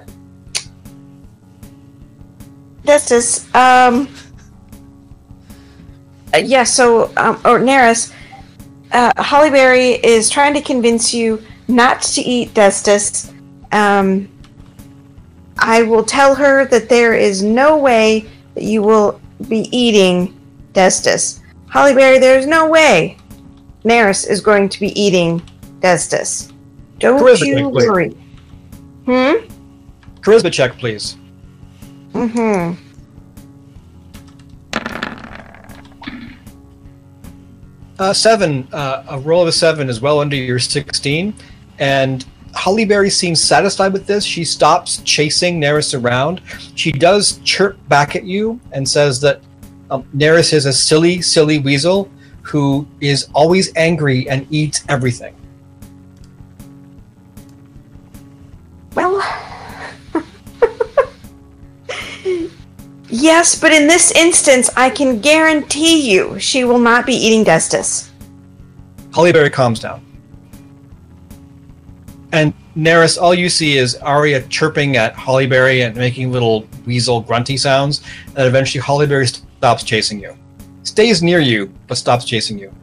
Destis. 2.84 3.54
Um. 3.56 4.08
uh, 6.34 6.38
yeah. 6.38 6.64
So, 6.64 7.12
um, 7.18 7.36
or 7.46 7.60
Neris, 7.60 8.14
uh, 8.92 9.14
Hollyberry 9.14 10.00
is 10.04 10.30
trying 10.30 10.56
to 10.56 10.62
convince 10.62 11.14
you 11.14 11.44
not 11.68 12.02
to 12.02 12.22
eat 12.22 12.54
Destis. 12.54 13.32
Um. 13.72 14.30
I 15.60 15.84
will 15.84 16.04
tell 16.04 16.36
her 16.36 16.66
that 16.66 16.88
there 16.88 17.16
is 17.16 17.42
no 17.42 17.78
way 17.78 18.26
that 18.54 18.64
you 18.64 18.82
will 18.82 19.20
be 19.48 19.68
eating 19.76 20.40
Destis. 20.74 21.40
Hollyberry, 21.70 22.20
there 22.20 22.38
is 22.38 22.48
no 22.48 22.70
way 22.70 23.18
Neris 23.84 24.28
is 24.28 24.42
going 24.42 24.70
to 24.70 24.80
be 24.80 25.00
eating 25.00 25.42
Destis. 25.80 26.52
Don't 27.00 27.22
Charisma 27.22 27.46
you 27.46 27.56
check, 27.56 27.72
please. 27.72 27.88
worry. 27.88 28.10
Hmm? 29.06 29.54
charisma 30.22 30.52
check, 30.52 30.78
please. 30.78 31.16
Mm-hmm. 32.14 32.84
Uh, 38.00 38.14
seven. 38.14 38.68
Uh, 38.72 39.04
a 39.10 39.20
roll 39.20 39.42
of 39.42 39.48
a 39.48 39.52
seven 39.52 39.90
is 39.90 40.02
well 40.02 40.20
under 40.20 40.36
your 40.36 40.60
sixteen, 40.60 41.34
and 41.80 42.26
Hollyberry 42.54 43.12
seems 43.12 43.42
satisfied 43.42 43.94
with 43.94 44.06
this. 44.06 44.24
She 44.24 44.44
stops 44.44 44.98
chasing 45.04 45.60
Neris 45.62 46.00
around. 46.00 46.42
She 46.76 46.92
does 46.92 47.38
chirp 47.44 47.78
back 47.88 48.16
at 48.16 48.24
you 48.24 48.60
and 48.72 48.88
says 48.88 49.20
that 49.22 49.42
um, 49.90 50.04
Neris 50.16 50.54
is 50.54 50.66
a 50.66 50.74
silly, 50.74 51.22
silly 51.22 51.60
weasel 51.60 52.10
who 52.42 52.88
is 53.02 53.30
always 53.34 53.76
angry 53.76 54.30
and 54.30 54.48
eats 54.50 54.84
everything. 54.90 55.36
Well. 58.96 59.22
yes, 63.10 63.60
but 63.60 63.72
in 63.72 63.88
this 63.88 64.12
instance, 64.12 64.70
I 64.76 64.90
can 64.90 65.20
guarantee 65.20 66.10
you 66.10 66.40
she 66.40 66.64
will 66.64 66.80
not 66.80 67.06
be 67.06 67.14
eating 67.14 67.46
Destis. 67.46 68.10
Hollyberry 69.12 69.52
calms 69.52 69.80
down. 69.80 70.04
And 72.34 72.54
Neris, 72.76 73.20
all 73.20 73.34
you 73.34 73.50
see 73.50 73.78
is 73.78 73.96
Arya 73.96 74.42
chirping 74.44 74.98
at 74.98 75.16
Hollyberry 75.16 75.86
and 75.86 75.96
making 75.96 76.32
little 76.32 76.68
weasel 76.86 77.22
grunty 77.22 77.58
sounds, 77.58 78.02
and 78.36 78.46
eventually 78.46 78.82
Hollyberry 78.82 79.42
stops 79.58 79.84
chasing 79.84 80.20
you. 80.20 80.38
Stays 80.84 81.24
near 81.24 81.40
you, 81.40 81.74
but 81.88 81.98
stops 81.98 82.26
chasing 82.26 82.58
you. 82.60 82.74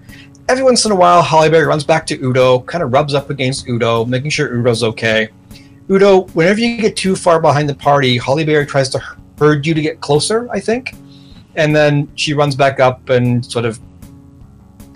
Every 0.48 0.62
once 0.62 0.84
in 0.84 0.92
a 0.92 0.94
while, 0.94 1.22
Hollyberry 1.22 1.66
runs 1.66 1.84
back 1.84 2.04
to 2.06 2.22
Udo, 2.22 2.60
kind 2.60 2.82
of 2.82 2.92
rubs 2.92 3.14
up 3.14 3.30
against 3.30 3.66
Udo, 3.68 4.04
making 4.04 4.30
sure 4.30 4.54
Udo's 4.54 4.82
okay. 4.82 5.28
Udo, 5.90 6.22
whenever 6.34 6.60
you 6.60 6.76
get 6.76 6.96
too 6.96 7.16
far 7.16 7.40
behind 7.40 7.68
the 7.68 7.74
party, 7.74 8.18
Hollyberry 8.18 8.66
tries 8.66 8.88
to 8.90 9.02
herd 9.38 9.66
you 9.66 9.72
to 9.72 9.80
get 9.80 10.00
closer, 10.00 10.48
I 10.50 10.60
think. 10.60 10.94
And 11.56 11.74
then 11.74 12.10
she 12.16 12.34
runs 12.34 12.56
back 12.56 12.80
up 12.80 13.08
and 13.08 13.44
sort 13.46 13.64
of 13.64 13.78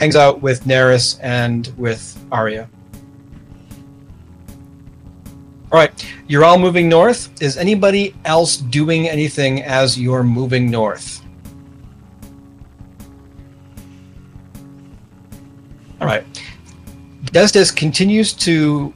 hangs 0.00 0.16
out 0.16 0.42
with 0.42 0.64
Neris 0.64 1.18
and 1.22 1.72
with 1.78 2.18
Arya. 2.32 2.68
All 5.70 5.78
right, 5.78 5.92
you're 6.26 6.44
all 6.44 6.58
moving 6.58 6.88
north. 6.88 7.40
Is 7.40 7.56
anybody 7.56 8.14
else 8.24 8.56
doing 8.56 9.08
anything 9.08 9.62
as 9.62 9.98
you're 9.98 10.24
moving 10.24 10.70
north? 10.70 11.22
All 16.00 16.06
right. 16.06 16.24
Destis 17.24 17.74
continues 17.74 18.32
to 18.34 18.94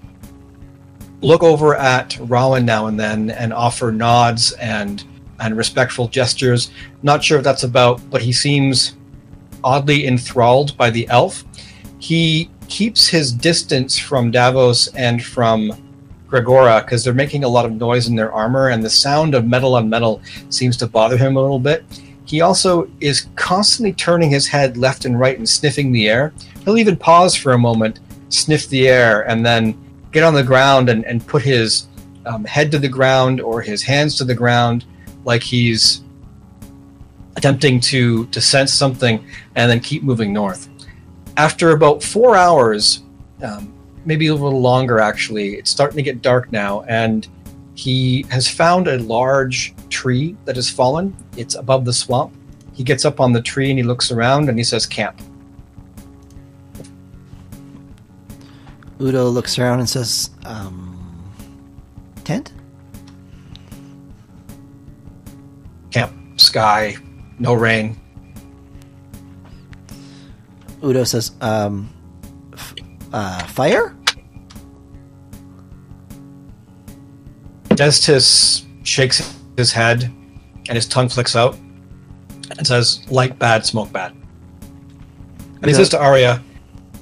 look 1.20 1.42
over 1.42 1.76
at 1.76 2.18
Rowan 2.20 2.64
now 2.64 2.86
and 2.86 2.98
then 2.98 3.30
and 3.30 3.53
offer 3.53 3.92
nods 3.92 4.53
and 4.53 5.05
and 5.40 5.57
respectful 5.57 6.09
gestures. 6.09 6.70
Not 7.03 7.24
sure 7.24 7.38
what 7.38 7.44
that's 7.44 7.64
about, 7.64 8.00
but 8.11 8.22
he 8.22 8.32
seems 8.32 8.96
oddly 9.64 10.07
enthralled 10.07 10.76
by 10.76 10.90
the 10.90 11.09
elf. 11.09 11.44
He 11.98 12.50
keeps 12.68 13.09
his 13.09 13.32
distance 13.32 13.98
from 13.98 14.30
Davos 14.30 14.88
and 14.94 15.22
from 15.22 15.72
Gregora 16.28 16.84
because 16.84 17.05
they're 17.05 17.12
making 17.12 17.44
a 17.44 17.48
lot 17.48 17.66
of 17.66 17.72
noise 17.72 18.09
in 18.09 18.16
their 18.16 18.32
armor, 18.32 18.68
and 18.68 18.82
the 18.82 18.90
sound 18.90 19.34
of 19.34 19.44
metal 19.44 19.74
on 19.74 19.88
metal 19.88 20.22
seems 20.48 20.76
to 20.78 20.86
bother 20.86 21.16
him 21.16 21.36
a 21.36 21.40
little 21.40 21.59
bit. 21.59 21.84
He 22.33 22.41
also 22.41 22.91
is 22.99 23.28
constantly 23.37 23.93
turning 23.93 24.30
his 24.30 24.47
head 24.47 24.78
left 24.78 25.05
and 25.05 25.20
right 25.20 25.37
and 25.37 25.47
sniffing 25.47 25.93
the 25.93 26.09
air. 26.09 26.33
He'll 26.64 26.78
even 26.78 26.97
pause 26.97 27.37
for 27.37 27.53
a 27.53 27.59
moment, 27.59 28.01
sniff 28.30 28.70
the 28.70 28.89
air, 28.89 29.28
and 29.28 29.45
then 29.45 29.78
get 30.12 30.24
on 30.24 30.33
the 30.33 30.43
ground 30.43 30.89
and, 30.89 31.05
and 31.05 31.26
put 31.26 31.43
his 31.43 31.89
um, 32.24 32.47
head 32.47 32.70
to 32.70 32.78
the 32.78 32.89
ground 32.89 33.43
or 33.43 33.61
his 33.61 33.83
hands 33.83 34.16
to 34.16 34.24
the 34.24 34.35
ground 34.35 34.87
like 35.26 35.43
he's 35.43 36.05
attempting 37.37 37.78
to 37.80 38.24
to 38.28 38.41
sense 38.41 38.72
something 38.72 39.22
and 39.55 39.70
then 39.70 39.80
keep 39.80 40.03
moving 40.03 40.33
north. 40.33 40.70
After 41.37 41.72
about 41.72 42.03
four 42.03 42.35
hours, 42.35 43.03
um, 43.43 43.74
maybe 44.07 44.28
a 44.28 44.35
little 44.35 44.62
longer 44.62 45.01
actually, 45.01 45.57
it's 45.57 45.70
starting 45.70 45.99
to 45.99 46.03
get 46.03 46.22
dark 46.22 46.51
now, 46.51 46.80
and 46.89 47.28
he 47.74 48.24
has 48.30 48.49
found 48.49 48.89
a 48.89 48.99
large 49.01 49.74
tree 49.93 50.36
that 50.47 50.57
has 50.57 50.68
fallen. 50.70 51.14
It's 51.36 51.55
above 51.55 51.84
the 51.84 51.93
swamp. 51.93 52.32
He 52.72 52.82
gets 52.82 53.05
up 53.05 53.20
on 53.20 53.32
the 53.32 53.43
tree 53.43 53.70
and 53.70 53.78
he 53.78 53.82
looks 53.82 54.11
around 54.11 54.49
and 54.49 54.59
he 54.59 54.64
says, 54.64 54.86
"Camp." 54.86 55.20
Udo 59.03 59.28
looks 59.28 59.59
around 59.59 59.80
and 59.80 59.88
says, 59.88 60.30
um, 60.45 61.34
tent? 62.22 62.53
Camp. 65.90 66.12
Sky. 66.38 66.97
No 67.40 67.55
rain. 67.55 68.01
Udo 70.84 71.03
says, 71.03 71.32
um, 71.40 71.93
f- 72.53 72.74
uh, 73.12 73.45
fire? 73.47 73.97
Destis 77.70 78.64
shakes 78.84 79.36
his 79.57 79.72
head 79.72 80.05
and 80.68 80.76
his 80.76 80.86
tongue 80.86 81.09
flicks 81.09 81.36
out 81.36 81.57
and 82.59 82.66
says, 82.66 83.09
light 83.11 83.38
bad, 83.38 83.64
smoke 83.64 83.92
bad. 83.92 84.12
And 85.62 85.66
he 85.66 85.74
says 85.74 85.88
to 85.90 86.00
Arya, 86.00 86.42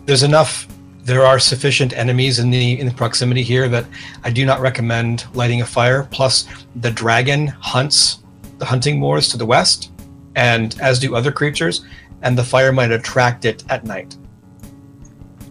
There's 0.05 0.23
enough 0.23 0.67
there 1.03 1.25
are 1.25 1.39
sufficient 1.39 1.93
enemies 1.95 2.39
in 2.39 2.51
the 2.51 2.79
in 2.79 2.87
the 2.87 2.93
proximity 2.93 3.43
here 3.43 3.69
that 3.69 3.87
I 4.23 4.31
do 4.31 4.45
not 4.45 4.61
recommend 4.61 5.25
lighting 5.35 5.63
a 5.63 5.67
fire. 5.67 6.07
Plus 6.11 6.47
the 6.77 6.91
dragon 6.91 7.47
hunts 7.47 8.23
the 8.59 8.67
hunting 8.67 9.01
moors 9.01 9.29
to 9.31 9.39
the 9.39 9.47
west, 9.47 9.93
and 10.37 10.79
as 10.81 10.99
do 10.99 11.17
other 11.17 11.33
creatures, 11.33 11.85
and 12.23 12.37
the 12.37 12.45
fire 12.45 12.71
might 12.71 12.93
attract 12.93 13.47
it 13.47 13.65
at 13.71 13.85
night. 13.85 14.17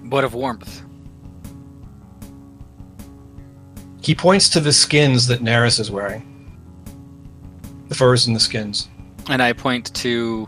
But 0.04 0.24
of 0.24 0.36
warmth? 0.36 0.84
He 4.02 4.14
points 4.14 4.50
to 4.50 4.60
the 4.60 4.72
skins 4.72 5.28
that 5.28 5.42
Neris 5.42 5.80
is 5.80 5.90
wearing. 5.92 6.29
The 7.90 7.96
furs 7.96 8.28
and 8.28 8.36
the 8.36 8.40
skins. 8.40 8.88
And 9.30 9.44
I 9.44 9.54
point 9.54 9.94
to 9.96 10.48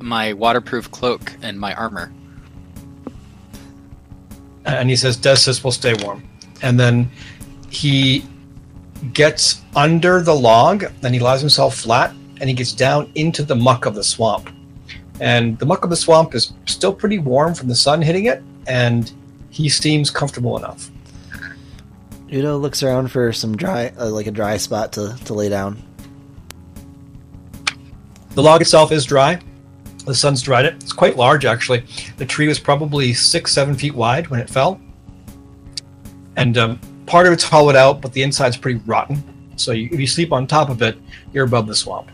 my 0.00 0.32
waterproof 0.32 0.90
cloak 0.90 1.32
and 1.42 1.58
my 1.58 1.74
armor. 1.74 2.12
and 4.64 4.88
he 4.90 4.96
says 4.96 5.16
Destis 5.16 5.62
will 5.64 5.72
stay 5.72 5.94
warm. 6.04 6.22
And 6.62 6.78
then 6.78 7.10
he 7.70 8.24
gets 9.12 9.62
under 9.74 10.22
the 10.22 10.34
log, 10.34 10.84
then 11.00 11.12
he 11.12 11.18
lies 11.18 11.40
himself 11.40 11.76
flat, 11.76 12.14
and 12.40 12.48
he 12.48 12.54
gets 12.54 12.72
down 12.72 13.10
into 13.14 13.42
the 13.42 13.56
muck 13.56 13.86
of 13.86 13.94
the 13.94 14.04
swamp. 14.04 14.50
And 15.20 15.58
the 15.58 15.66
muck 15.66 15.84
of 15.84 15.90
the 15.90 15.96
swamp 15.96 16.34
is 16.34 16.52
still 16.66 16.92
pretty 16.92 17.18
warm 17.18 17.54
from 17.54 17.68
the 17.68 17.74
sun 17.74 18.02
hitting 18.02 18.26
it, 18.26 18.42
and 18.66 19.12
he 19.50 19.68
seems 19.68 20.10
comfortable 20.10 20.56
enough. 20.56 20.90
Udo 22.32 22.56
looks 22.56 22.82
around 22.82 23.10
for 23.10 23.32
some 23.32 23.56
dry, 23.56 23.92
uh, 23.98 24.06
like 24.06 24.26
a 24.26 24.30
dry 24.30 24.56
spot 24.56 24.92
to, 24.94 25.16
to 25.24 25.34
lay 25.34 25.48
down. 25.48 25.82
The 28.34 28.42
log 28.42 28.62
itself 28.62 28.92
is 28.92 29.04
dry. 29.04 29.38
The 30.06 30.14
sun's 30.14 30.42
dried 30.42 30.64
it. 30.64 30.74
It's 30.74 30.92
quite 30.92 31.16
large, 31.16 31.44
actually. 31.44 31.84
The 32.16 32.26
tree 32.26 32.48
was 32.48 32.58
probably 32.58 33.12
six, 33.12 33.52
seven 33.52 33.74
feet 33.74 33.94
wide 33.94 34.28
when 34.28 34.40
it 34.40 34.48
fell. 34.48 34.80
And 36.36 36.56
um, 36.56 36.80
part 37.06 37.26
of 37.26 37.32
it's 37.32 37.44
hollowed 37.44 37.76
out, 37.76 38.00
but 38.00 38.12
the 38.12 38.22
inside's 38.22 38.56
pretty 38.56 38.80
rotten. 38.86 39.22
So 39.56 39.72
you, 39.72 39.88
if 39.92 40.00
you 40.00 40.06
sleep 40.06 40.32
on 40.32 40.46
top 40.46 40.70
of 40.70 40.80
it, 40.82 40.96
you're 41.32 41.44
above 41.44 41.66
the 41.66 41.74
swamp. 41.74 42.10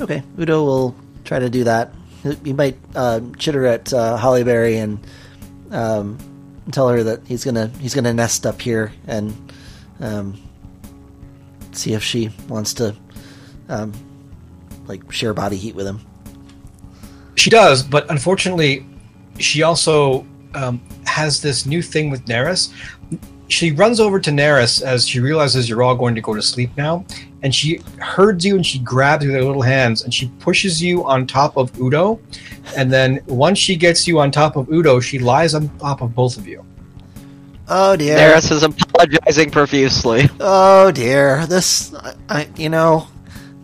Okay, 0.00 0.22
Udo 0.38 0.64
will 0.64 0.96
try 1.24 1.38
to 1.38 1.48
do 1.48 1.64
that. 1.64 1.92
He- 2.44 2.52
might 2.52 2.76
uh, 2.94 3.20
chitter 3.38 3.66
at 3.66 3.92
uh, 3.94 4.18
Hollyberry 4.18 4.82
and 4.82 5.06
um, 5.70 6.18
tell 6.72 6.88
her 6.88 7.02
that 7.02 7.26
he's 7.26 7.44
gonna 7.44 7.68
he's 7.80 7.94
gonna 7.94 8.12
nest 8.12 8.44
up 8.44 8.60
here 8.60 8.92
and 9.06 9.52
um, 10.00 10.38
see 11.72 11.94
if 11.94 12.02
she 12.02 12.30
wants 12.48 12.74
to 12.74 12.94
um, 13.70 13.92
like 14.90 15.10
share 15.12 15.32
body 15.32 15.56
heat 15.56 15.74
with 15.74 15.86
him. 15.86 16.00
She 17.36 17.48
does, 17.48 17.82
but 17.82 18.10
unfortunately, 18.10 18.84
she 19.38 19.62
also 19.62 20.26
um, 20.54 20.82
has 21.06 21.40
this 21.40 21.64
new 21.64 21.80
thing 21.80 22.10
with 22.10 22.26
Neris. 22.26 22.72
She 23.48 23.72
runs 23.72 23.98
over 23.98 24.20
to 24.20 24.30
Neris 24.30 24.82
as 24.82 25.08
she 25.08 25.20
realizes 25.20 25.68
you're 25.68 25.82
all 25.82 25.96
going 25.96 26.14
to 26.14 26.20
go 26.20 26.34
to 26.34 26.42
sleep 26.42 26.70
now, 26.76 27.04
and 27.42 27.54
she 27.54 27.80
herds 27.98 28.44
you 28.44 28.56
and 28.56 28.66
she 28.66 28.78
grabs 28.80 29.24
you 29.24 29.30
with 29.30 29.40
her 29.40 29.46
little 29.46 29.62
hands 29.62 30.02
and 30.02 30.12
she 30.12 30.28
pushes 30.40 30.82
you 30.82 31.04
on 31.04 31.26
top 31.26 31.56
of 31.56 31.76
Udo. 31.80 32.20
And 32.76 32.92
then 32.92 33.20
once 33.26 33.58
she 33.58 33.76
gets 33.76 34.06
you 34.06 34.20
on 34.20 34.30
top 34.30 34.56
of 34.56 34.68
Udo, 34.70 35.00
she 35.00 35.18
lies 35.18 35.54
on 35.54 35.68
top 35.78 36.02
of 36.02 36.14
both 36.14 36.36
of 36.36 36.46
you. 36.46 36.64
Oh 37.72 37.96
dear! 37.96 38.18
Neris 38.18 38.50
is 38.50 38.64
apologizing 38.64 39.50
profusely. 39.52 40.28
Oh 40.40 40.90
dear! 40.90 41.46
This, 41.46 41.94
I, 41.94 42.14
I, 42.28 42.48
you 42.56 42.68
know, 42.68 43.06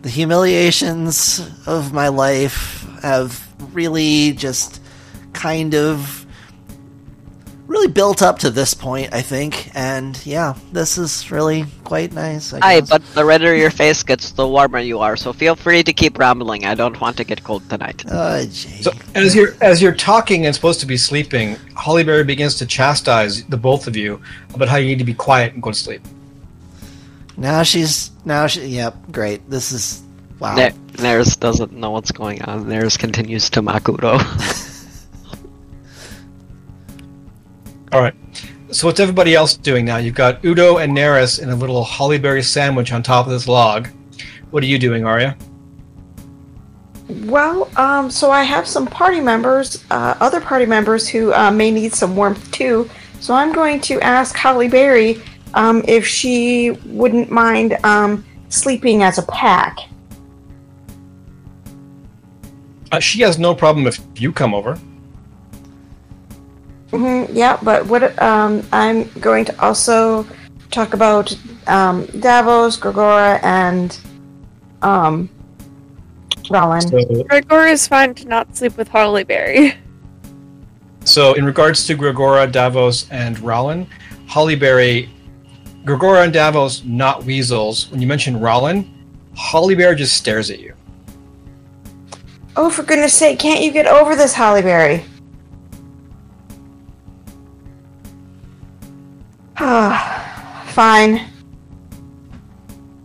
the 0.07 0.13
humiliations 0.13 1.41
of 1.67 1.91
my 1.91 2.07
life 2.07 2.87
have 3.01 3.45
really 3.73 4.31
just 4.31 4.81
kind 5.33 5.75
of 5.75 6.25
really 7.67 7.89
built 7.89 8.21
up 8.21 8.39
to 8.39 8.49
this 8.49 8.73
point, 8.73 9.13
I 9.13 9.21
think. 9.21 9.69
And 9.75 10.17
yeah, 10.25 10.53
this 10.71 10.97
is 10.97 11.29
really 11.29 11.65
quite 11.83 12.13
nice. 12.13 12.53
I 12.53 12.59
Hi, 12.61 12.79
but 12.79 13.03
the 13.15 13.25
redder 13.25 13.53
your 13.53 13.69
face 13.69 14.01
gets, 14.01 14.31
the 14.31 14.47
warmer 14.47 14.79
you 14.79 14.99
are. 14.99 15.17
So 15.17 15.33
feel 15.33 15.57
free 15.57 15.83
to 15.83 15.91
keep 15.91 16.17
rambling. 16.17 16.63
I 16.63 16.73
don't 16.73 17.01
want 17.01 17.17
to 17.17 17.25
get 17.25 17.43
cold 17.43 17.69
tonight. 17.69 18.05
Oh, 18.09 18.45
gee. 18.45 18.83
So 18.83 18.93
as 19.13 19.35
you're 19.35 19.55
as 19.59 19.81
you're 19.81 19.93
talking 19.93 20.45
and 20.45 20.55
supposed 20.55 20.79
to 20.79 20.85
be 20.85 20.95
sleeping, 20.95 21.57
Hollyberry 21.75 22.25
begins 22.25 22.55
to 22.59 22.65
chastise 22.65 23.43
the 23.47 23.57
both 23.57 23.87
of 23.87 23.97
you 23.97 24.21
about 24.53 24.69
how 24.69 24.77
you 24.77 24.87
need 24.87 24.99
to 24.99 25.09
be 25.13 25.13
quiet 25.13 25.53
and 25.53 25.61
go 25.61 25.71
to 25.71 25.77
sleep. 25.77 26.01
Now 27.37 27.63
she's 27.63 28.11
now 28.25 28.47
she. 28.47 28.65
Yep, 28.65 29.11
great. 29.11 29.49
This 29.49 29.71
is 29.71 30.03
wow. 30.39 30.55
Ne- 30.55 30.71
Neris 30.93 31.39
doesn't 31.39 31.71
know 31.71 31.91
what's 31.91 32.11
going 32.11 32.41
on. 32.41 32.65
Neris 32.65 32.97
continues 32.97 33.49
to 33.51 33.61
mock 33.61 33.87
Udo. 33.87 34.17
All 37.93 38.01
right. 38.01 38.15
So 38.71 38.87
what's 38.87 38.99
everybody 38.99 39.33
else 39.33 39.55
doing 39.55 39.85
now? 39.85 39.95
You've 39.97 40.15
got 40.15 40.43
Udo 40.43 40.77
and 40.77 40.95
Neris 40.95 41.41
in 41.41 41.49
a 41.49 41.55
little 41.55 41.85
hollyberry 41.85 42.43
sandwich 42.43 42.91
on 42.91 43.01
top 43.01 43.25
of 43.25 43.31
this 43.31 43.47
log. 43.47 43.87
What 44.51 44.61
are 44.61 44.65
you 44.65 44.77
doing, 44.77 45.05
Arya? 45.05 45.37
Well, 47.07 47.69
um, 47.77 48.11
so 48.11 48.31
I 48.31 48.43
have 48.43 48.67
some 48.67 48.85
party 48.85 49.21
members, 49.21 49.85
uh, 49.89 50.15
other 50.19 50.41
party 50.41 50.65
members 50.65 51.07
who 51.07 51.33
uh, 51.33 51.49
may 51.51 51.71
need 51.71 51.93
some 51.93 52.15
warmth 52.17 52.51
too. 52.51 52.89
So 53.21 53.33
I'm 53.33 53.53
going 53.53 53.79
to 53.81 54.01
ask 54.01 54.35
Holly 54.35 54.67
Berry 54.67 55.21
um, 55.53 55.83
if 55.87 56.05
she 56.05 56.71
wouldn't 56.85 57.31
mind 57.31 57.77
um, 57.83 58.25
sleeping 58.49 59.03
as 59.03 59.17
a 59.17 59.23
pack. 59.23 59.77
Uh, 62.91 62.99
she 62.99 63.21
has 63.21 63.37
no 63.37 63.53
problem 63.53 63.85
if 63.85 63.99
you 64.15 64.31
come 64.31 64.53
over. 64.53 64.75
hmm 66.91 67.25
yeah, 67.31 67.57
but 67.61 67.85
what 67.85 68.17
um, 68.21 68.65
I'm 68.71 69.09
going 69.19 69.45
to 69.45 69.61
also 69.61 70.25
talk 70.71 70.93
about 70.93 71.37
um, 71.67 72.05
Davos, 72.19 72.77
Gregora, 72.77 73.39
and 73.43 73.97
um, 74.81 75.29
Rollin. 76.49 76.81
So, 76.81 77.23
Gregor 77.23 77.65
is 77.65 77.87
fine 77.87 78.13
to 78.15 78.27
not 78.27 78.55
sleep 78.55 78.77
with 78.77 78.89
Hollyberry. 78.89 79.75
so 81.03 81.33
in 81.33 81.45
regards 81.45 81.85
to 81.87 81.95
Gregora, 81.95 82.49
Davos, 82.49 83.09
and 83.09 83.37
Rollin, 83.39 83.87
Hollyberry, 84.27 85.09
Gregora 85.87 86.25
and 86.25 86.33
Davos 86.33 86.83
not 86.83 87.23
weasels. 87.23 87.89
When 87.89 88.01
you 88.01 88.07
mention 88.07 88.35
Rollin, 88.35 88.91
Hollyberry 89.35 89.95
just 89.95 90.17
stares 90.17 90.51
at 90.51 90.59
you. 90.59 90.73
Oh, 92.57 92.69
for 92.69 92.83
goodness 92.83 93.13
sake, 93.13 93.39
can't 93.39 93.63
you 93.63 93.71
get 93.71 93.85
over 93.85 94.15
this, 94.15 94.33
Hollyberry? 94.33 95.05
Ah, 99.55 100.65
fine. 100.73 101.21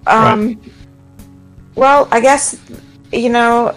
Um, 0.09 0.61
well, 1.77 2.09
I 2.11 2.21
guess, 2.21 2.59
you 3.13 3.29
know, 3.29 3.77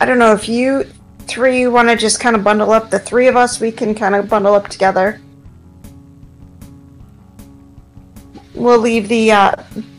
I 0.00 0.06
don't 0.06 0.18
know 0.18 0.32
if 0.32 0.48
you 0.48 0.84
three 1.20 1.68
want 1.68 1.88
to 1.88 1.96
just 1.96 2.18
kind 2.18 2.34
of 2.34 2.42
bundle 2.42 2.72
up. 2.72 2.90
The 2.90 2.98
three 2.98 3.28
of 3.28 3.36
us, 3.36 3.60
we 3.60 3.70
can 3.70 3.94
kind 3.94 4.16
of 4.16 4.28
bundle 4.28 4.54
up 4.54 4.68
together. 4.68 5.20
We'll 8.58 8.78
leave 8.78 9.08
the, 9.08 9.30
uh, 9.32 9.52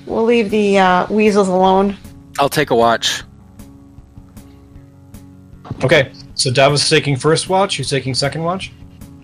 we'll 0.06 0.26
leave 0.26 0.50
the, 0.50 0.78
uh, 0.78 1.08
weasels 1.10 1.48
alone. 1.48 1.98
I'll 2.40 2.50
take 2.50 2.70
a 2.70 2.76
watch. 2.76 3.24
Okay. 5.84 6.12
So 6.36 6.52
Davos 6.52 6.84
is 6.84 6.90
taking 6.90 7.16
first 7.16 7.50
watch. 7.50 7.78
Who's 7.78 7.90
taking 7.90 8.14
second 8.14 8.44
watch? 8.44 8.72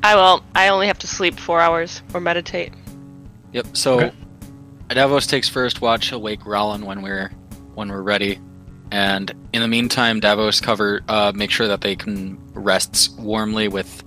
I 0.03 0.15
will. 0.15 0.43
I 0.53 0.67
only 0.69 0.87
have 0.87 0.99
to 0.99 1.07
sleep 1.07 1.39
four 1.39 1.59
hours 1.59 2.01
or 2.13 2.19
meditate. 2.19 2.73
Yep. 3.53 3.67
So 3.75 3.99
Okay. 3.99 4.11
Davos 4.89 5.25
takes 5.27 5.49
first 5.49 5.81
watch. 5.81 6.09
He'll 6.09 6.21
wake 6.21 6.45
Rollin 6.45 6.85
when 6.85 7.01
we're 7.01 7.31
when 7.73 7.89
we're 7.89 8.01
ready. 8.01 8.39
And 8.91 9.33
in 9.51 9.61
the 9.61 9.67
meantime, 9.67 10.19
Davos 10.19 10.61
cover 10.61 11.01
uh, 11.07 11.31
make 11.35 11.51
sure 11.51 11.67
that 11.67 11.81
they 11.81 11.95
can 11.95 12.37
rest 12.53 13.17
warmly 13.19 13.67
with 13.67 14.03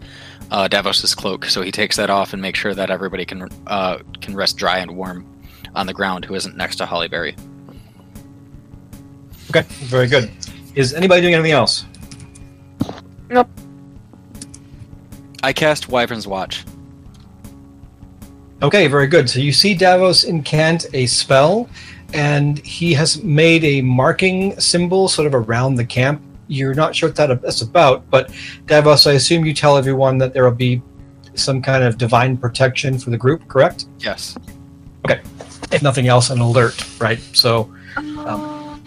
uh, 0.51 0.69
Davos's 0.69 1.15
cloak. 1.15 1.47
So 1.47 1.63
he 1.63 1.71
takes 1.71 1.97
that 1.97 2.11
off 2.11 2.33
and 2.33 2.43
makes 2.43 2.59
sure 2.59 2.75
that 2.75 2.91
everybody 2.91 3.25
can 3.25 3.49
uh, 3.67 3.99
can 4.21 4.35
rest 4.35 4.57
dry 4.57 4.79
and 4.79 4.97
warm 4.97 5.27
on 5.75 5.87
the 5.87 5.95
ground 5.95 6.25
who 6.25 6.35
isn't 6.35 6.57
next 6.57 6.77
to 6.77 6.85
Hollyberry. 6.85 7.39
Okay, 9.51 9.63
very 9.87 10.07
good. 10.07 10.31
Is 10.75 10.93
anybody 10.93 11.23
doing 11.23 11.35
anything 11.35 11.53
else? 11.53 11.85
Nope. 13.31 13.49
I 15.43 15.53
cast 15.53 15.89
Wyvern's 15.89 16.27
Watch. 16.27 16.65
Okay, 18.61 18.89
very 18.89 19.07
good. 19.07 19.31
So 19.31 19.39
you 19.39 19.53
see 19.53 19.75
Davos 19.75 20.25
incant 20.25 20.87
a 20.93 21.07
spell, 21.07 21.69
and 22.13 22.59
he 22.59 22.93
has 22.95 23.23
made 23.23 23.65
a 23.65 23.83
marking 23.83 24.59
symbol 24.59 25.09
sort 25.09 25.27
of 25.27 25.35
around 25.35 25.77
the 25.77 25.85
camp. 25.85 26.21
You're 26.49 26.75
not 26.75 26.97
sure 26.97 27.11
what 27.11 27.17
that's 27.43 27.61
about, 27.63 28.09
but 28.11 28.33
Davos, 28.67 29.07
I 29.07 29.13
assume 29.13 29.45
you 29.45 29.53
tell 29.55 29.77
everyone 29.77 30.19
that 30.19 30.33
there 30.33 30.45
will 30.45 30.51
be 30.51 30.83
some 31.35 31.61
kind 31.63 31.85
of 31.85 31.99
divine 31.99 32.37
protection 32.37 32.99
for 32.99 33.11
the 33.11 33.19
group, 33.19 33.47
correct? 33.49 33.85
Yes. 34.01 34.37
Okay. 35.05 35.21
If 35.71 35.83
nothing 35.83 36.09
else, 36.09 36.31
an 36.31 36.41
alert, 36.41 36.83
right? 37.01 37.21
So, 37.33 37.71
Um, 37.97 38.83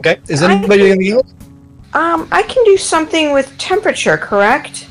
okay. 0.00 0.18
Is 0.28 0.42
I- 0.42 0.52
anybody 0.52 0.80
doing 0.82 0.92
anything 0.92 1.14
else? 1.14 1.34
um, 1.94 2.28
I 2.30 2.42
can 2.42 2.62
do 2.64 2.76
something 2.76 3.32
with 3.32 3.56
temperature, 3.58 4.16
correct? 4.18 4.86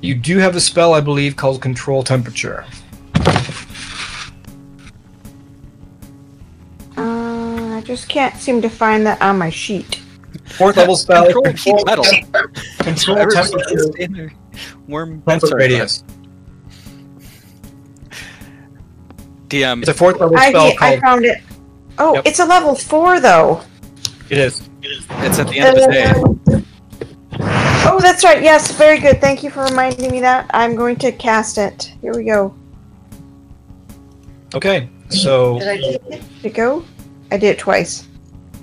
You 0.00 0.14
do 0.14 0.38
have 0.38 0.54
a 0.56 0.60
spell, 0.60 0.94
I 0.94 1.00
believe, 1.00 1.36
called 1.36 1.60
Control 1.60 2.02
Temperature. 2.02 2.64
Uh, 6.96 7.76
I 7.76 7.82
just 7.84 8.08
can't 8.08 8.36
seem 8.36 8.60
to 8.62 8.68
find 8.68 9.06
that 9.06 9.20
on 9.22 9.38
my 9.38 9.50
sheet. 9.50 10.01
Fourth 10.56 10.76
level 10.76 10.96
spell. 10.96 11.24
Control 11.24 11.52
heat 11.76 11.86
metal. 11.86 12.04
Control 12.78 13.18
Everybody 13.18 13.48
temperature. 13.50 13.66
can 13.76 13.92
stay 13.92 14.04
in 14.04 14.12
their 14.12 14.32
warm 14.86 15.22
sorry, 15.40 15.54
radius. 15.62 16.04
DM. 19.48 19.80
It's 19.80 19.88
a 19.88 19.94
fourth 19.94 20.18
level 20.20 20.36
I, 20.36 20.50
spell 20.50 20.66
I 20.68 20.74
called. 20.76 21.00
found 21.00 21.24
it. 21.24 21.38
Oh, 21.98 22.14
Yep. 22.14 22.26
it's 22.26 22.38
a 22.38 22.44
level 22.44 22.74
four 22.74 23.20
though. 23.20 23.62
It 24.30 24.38
is. 24.38 24.68
It's 24.82 25.38
at 25.38 25.48
the 25.48 25.58
end 25.58 25.76
of 25.78 25.84
the 25.84 25.92
day. 25.92 26.62
Uh, 27.40 27.90
oh, 27.92 27.98
that's 28.00 28.24
right. 28.24 28.42
Yes, 28.42 28.72
very 28.72 28.98
good. 28.98 29.20
Thank 29.20 29.42
you 29.42 29.50
for 29.50 29.64
reminding 29.64 30.10
me 30.10 30.20
that. 30.20 30.50
I'm 30.54 30.74
going 30.74 30.96
to 30.96 31.12
cast 31.12 31.58
it. 31.58 31.92
Here 32.00 32.12
we 32.14 32.24
go. 32.24 32.54
Okay, 34.54 34.88
so 35.08 35.58
Did 35.58 35.68
I 35.68 35.76
do 35.76 35.82
it? 35.88 36.08
Did 36.10 36.22
it 36.44 36.54
go? 36.54 36.84
I 37.30 37.36
did 37.38 37.48
it 37.50 37.58
twice. 37.58 38.06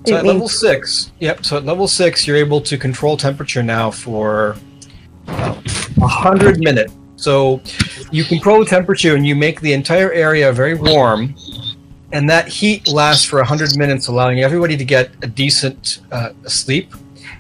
So 0.10 0.16
Didn't 0.16 0.20
at 0.20 0.24
mean- 0.24 0.34
level 0.34 0.49
six, 0.49 1.12
yep. 1.20 1.45
So 1.45 1.57
at 1.57 1.66
level 1.66 1.88
six, 1.88 2.26
you're 2.26 2.38
able 2.38 2.62
to 2.62 2.78
control 2.78 3.16
temperature 3.16 3.62
now 3.62 3.91
for 3.91 4.55
a 5.28 6.07
hundred 6.07 6.60
minutes. 6.60 6.93
So 7.16 7.62
you 8.12 8.24
control 8.24 8.60
the 8.60 8.66
temperature 8.66 9.16
and 9.16 9.28
you 9.28 9.36
make 9.36 9.62
the 9.62 9.74
entire 9.74 10.12
area 10.12 10.51
very 10.51 10.74
warm, 10.74 11.36
and 12.12 12.30
that 12.30 12.47
heat 12.47 12.88
lasts 12.88 13.26
for 13.26 13.39
a 13.39 13.45
hundred 13.45 13.78
minutes, 13.78 14.07
allowing 14.07 14.41
everybody 14.41 14.76
to 14.78 14.86
get 14.86 15.12
a 15.22 15.28
decent 15.28 15.99
uh, 16.12 16.32
sleep. 16.47 16.93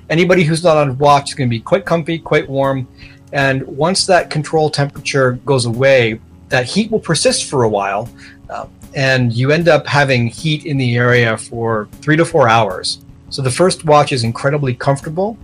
Anybody 0.09 0.43
who's 0.43 0.63
not 0.63 0.77
on 0.77 0.97
watch 0.97 1.29
is 1.29 1.35
going 1.35 1.49
to 1.49 1.55
be 1.55 1.59
quite 1.59 1.85
comfy, 1.85 2.19
quite 2.19 2.47
warm, 2.47 2.87
and 3.33 3.63
once 3.65 4.05
that 4.05 4.29
control 4.29 4.69
temperature 4.69 5.33
goes 5.45 5.65
away, 5.65 6.19
that 6.49 6.65
heat 6.65 6.91
will 6.91 6.99
persist 6.99 7.49
for 7.49 7.63
a 7.63 7.69
while, 7.69 8.09
uh, 8.49 8.67
and 8.95 9.33
you 9.33 9.51
end 9.51 9.67
up 9.67 9.85
having 9.85 10.27
heat 10.27 10.65
in 10.65 10.77
the 10.77 10.95
area 10.95 11.37
for 11.37 11.87
three 12.01 12.17
to 12.17 12.25
four 12.25 12.49
hours. 12.49 13.03
So 13.29 13.41
the 13.41 13.51
first 13.51 13.85
watch 13.85 14.11
is 14.11 14.23
incredibly 14.23 14.73
comfortable. 14.73 15.37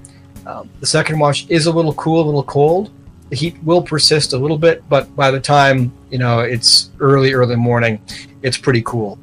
Um, 0.46 0.70
the 0.80 0.86
second 0.86 1.20
watch 1.20 1.48
is 1.50 1.66
a 1.66 1.72
little 1.72 1.94
cool, 1.94 2.24
a 2.24 2.26
little 2.26 2.44
cold. 2.44 2.92
The 3.30 3.36
heat 3.36 3.62
will 3.64 3.82
persist 3.82 4.34
a 4.34 4.38
little 4.38 4.58
bit, 4.58 4.88
but 4.90 5.14
by 5.16 5.32
the 5.32 5.40
time 5.40 5.92
you 6.12 6.18
know 6.18 6.40
it's 6.40 6.92
early, 7.00 7.34
early 7.34 7.56
morning, 7.56 8.00
it's 8.42 8.58
pretty 8.58 8.82
cool. 8.84 9.20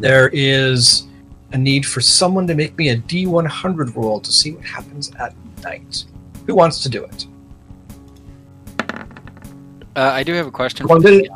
There 0.00 0.30
is 0.32 1.06
a 1.52 1.58
need 1.58 1.86
for 1.86 2.00
someone 2.00 2.46
to 2.46 2.54
make 2.54 2.76
me 2.76 2.90
a 2.90 2.96
D100 2.96 3.96
roll 3.96 4.20
to 4.20 4.32
see 4.32 4.52
what 4.52 4.64
happens 4.64 5.12
at 5.16 5.34
night. 5.62 6.04
Who 6.46 6.54
wants 6.54 6.82
to 6.82 6.88
do 6.88 7.04
it? 7.04 7.26
Uh, 9.96 10.12
I 10.12 10.22
do 10.22 10.32
have 10.34 10.46
a 10.46 10.50
question. 10.50 10.86
One 10.86 11.00
did 11.00 11.24
it. 11.24 11.30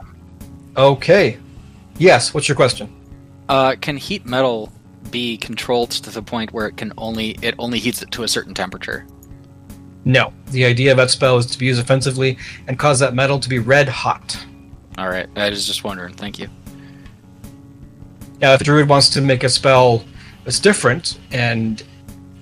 Okay. 0.76 1.38
Yes. 1.98 2.34
What's 2.34 2.48
your 2.48 2.56
question? 2.56 2.92
Uh, 3.48 3.76
can 3.80 3.96
heat 3.96 4.26
metal 4.26 4.72
be 5.10 5.36
controlled 5.36 5.90
to 5.90 6.10
the 6.10 6.22
point 6.22 6.52
where 6.52 6.66
it 6.66 6.76
can 6.76 6.92
only 6.96 7.36
it 7.42 7.54
only 7.58 7.78
heats 7.78 8.02
it 8.02 8.10
to 8.12 8.22
a 8.22 8.28
certain 8.28 8.54
temperature? 8.54 9.06
No. 10.04 10.32
The 10.50 10.64
idea 10.64 10.90
of 10.90 10.96
that 10.96 11.10
spell 11.10 11.38
is 11.38 11.46
to 11.46 11.58
be 11.58 11.66
used 11.66 11.80
offensively 11.80 12.38
and 12.66 12.78
cause 12.78 12.98
that 13.00 13.14
metal 13.14 13.38
to 13.38 13.48
be 13.48 13.58
red 13.58 13.88
hot. 13.88 14.36
All 14.98 15.08
right, 15.08 15.28
I 15.36 15.48
was 15.48 15.66
just 15.66 15.84
wondering. 15.84 16.14
Thank 16.14 16.38
you. 16.38 16.48
Now, 18.40 18.52
if 18.52 18.58
the 18.58 18.64
druid 18.64 18.88
wants 18.88 19.08
to 19.10 19.20
make 19.20 19.44
a 19.44 19.48
spell 19.48 20.04
that's 20.44 20.58
different 20.58 21.18
and 21.30 21.82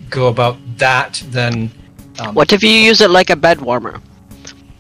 go 0.08 0.28
about 0.28 0.56
that, 0.78 1.22
then 1.26 1.70
um, 2.18 2.34
What 2.34 2.52
if 2.52 2.62
you 2.62 2.70
use 2.70 3.00
it 3.00 3.10
like 3.10 3.30
a 3.30 3.36
bed 3.36 3.60
warmer? 3.60 4.00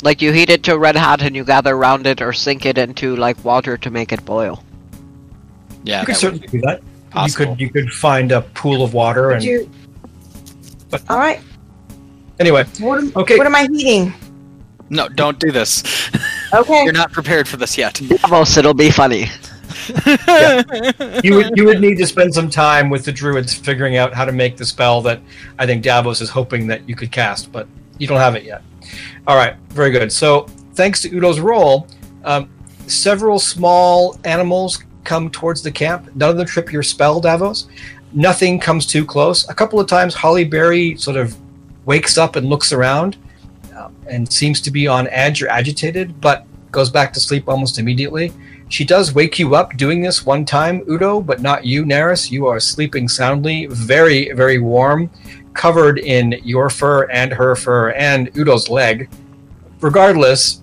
Like 0.02 0.22
you 0.22 0.32
heat 0.32 0.48
it 0.50 0.62
to 0.64 0.78
red 0.78 0.96
hot 0.96 1.20
and 1.22 1.36
you 1.36 1.44
gather 1.44 1.74
around 1.74 2.06
it 2.06 2.22
or 2.22 2.32
sink 2.32 2.64
it 2.64 2.78
into 2.78 3.16
like 3.16 3.42
water 3.44 3.76
to 3.76 3.90
make 3.90 4.12
it 4.12 4.24
boil. 4.24 4.62
Yeah, 5.84 6.00
you 6.00 6.06
could 6.06 6.16
certainly 6.16 6.46
do 6.46 6.60
that. 6.62 6.80
possible. 7.10 7.44
You 7.52 7.56
could 7.56 7.60
you 7.60 7.70
could 7.70 7.92
find 7.92 8.32
a 8.32 8.40
pool 8.42 8.82
of 8.82 8.94
water 8.94 9.32
and 9.32 9.42
You- 9.44 9.70
But- 10.90 11.02
All 11.10 11.18
right. 11.18 11.40
anyway. 12.38 12.64
What 12.80 12.98
am, 12.98 13.12
Okay. 13.14 13.36
what 13.36 13.46
am 13.46 13.54
I 13.54 13.66
heating? 13.70 14.12
No, 14.88 15.08
don't 15.08 15.38
do 15.38 15.52
this. 15.52 15.84
Okay. 16.52 16.82
You're 16.84 16.92
not 16.92 17.12
prepared 17.12 17.46
for 17.46 17.56
this 17.58 17.78
yet. 17.78 18.00
Davos, 18.22 18.56
it'll 18.56 18.74
be 18.74 18.90
funny. 18.90 19.28
you 21.22 21.36
would 21.36 21.50
you 21.56 21.64
would 21.64 21.80
need 21.80 21.96
to 21.98 22.06
spend 22.06 22.34
some 22.34 22.50
time 22.50 22.90
with 22.90 23.04
the 23.04 23.12
druids 23.12 23.54
figuring 23.54 23.96
out 23.96 24.12
how 24.14 24.24
to 24.24 24.32
make 24.32 24.56
the 24.56 24.64
spell 24.64 25.00
that 25.02 25.20
I 25.58 25.66
think 25.66 25.82
Davos 25.82 26.20
is 26.20 26.28
hoping 26.30 26.66
that 26.68 26.88
you 26.88 26.94
could 26.96 27.12
cast, 27.12 27.52
but 27.52 27.66
you 28.00 28.06
don't 28.06 28.18
have 28.18 28.34
it 28.34 28.44
yet. 28.44 28.62
All 29.26 29.36
right, 29.36 29.56
very 29.68 29.90
good. 29.90 30.10
So 30.10 30.46
thanks 30.74 31.02
to 31.02 31.08
Udo's 31.10 31.38
roll, 31.38 31.86
um, 32.24 32.50
several 32.86 33.38
small 33.38 34.18
animals 34.24 34.82
come 35.04 35.30
towards 35.30 35.62
the 35.62 35.70
camp. 35.70 36.10
None 36.16 36.30
of 36.30 36.36
them 36.36 36.46
trip 36.46 36.72
your 36.72 36.82
spell, 36.82 37.20
Davos. 37.20 37.68
Nothing 38.12 38.58
comes 38.58 38.86
too 38.86 39.04
close. 39.04 39.48
A 39.48 39.54
couple 39.54 39.78
of 39.78 39.86
times, 39.86 40.14
Hollyberry 40.14 40.98
sort 40.98 41.16
of 41.16 41.36
wakes 41.84 42.18
up 42.18 42.36
and 42.36 42.48
looks 42.48 42.72
around, 42.72 43.16
um, 43.76 43.94
and 44.08 44.30
seems 44.32 44.60
to 44.62 44.70
be 44.70 44.88
on 44.88 45.06
edge 45.08 45.42
or 45.42 45.48
agitated, 45.48 46.20
but 46.20 46.46
goes 46.72 46.90
back 46.90 47.12
to 47.12 47.20
sleep 47.20 47.48
almost 47.48 47.78
immediately. 47.78 48.32
She 48.68 48.84
does 48.84 49.14
wake 49.14 49.38
you 49.38 49.56
up 49.56 49.76
doing 49.76 50.00
this 50.00 50.24
one 50.24 50.44
time, 50.44 50.84
Udo, 50.88 51.20
but 51.20 51.40
not 51.40 51.64
you, 51.64 51.84
Neris. 51.84 52.30
You 52.30 52.46
are 52.46 52.60
sleeping 52.60 53.08
soundly, 53.08 53.66
very, 53.66 54.32
very 54.32 54.58
warm, 54.60 55.10
covered 55.54 55.98
in 55.98 56.40
your 56.44 56.70
fur 56.70 57.04
and 57.10 57.32
her 57.32 57.56
fur 57.56 57.90
and 57.92 58.30
Udo's 58.34 58.68
leg. 58.68 59.10
Regardless, 59.80 60.62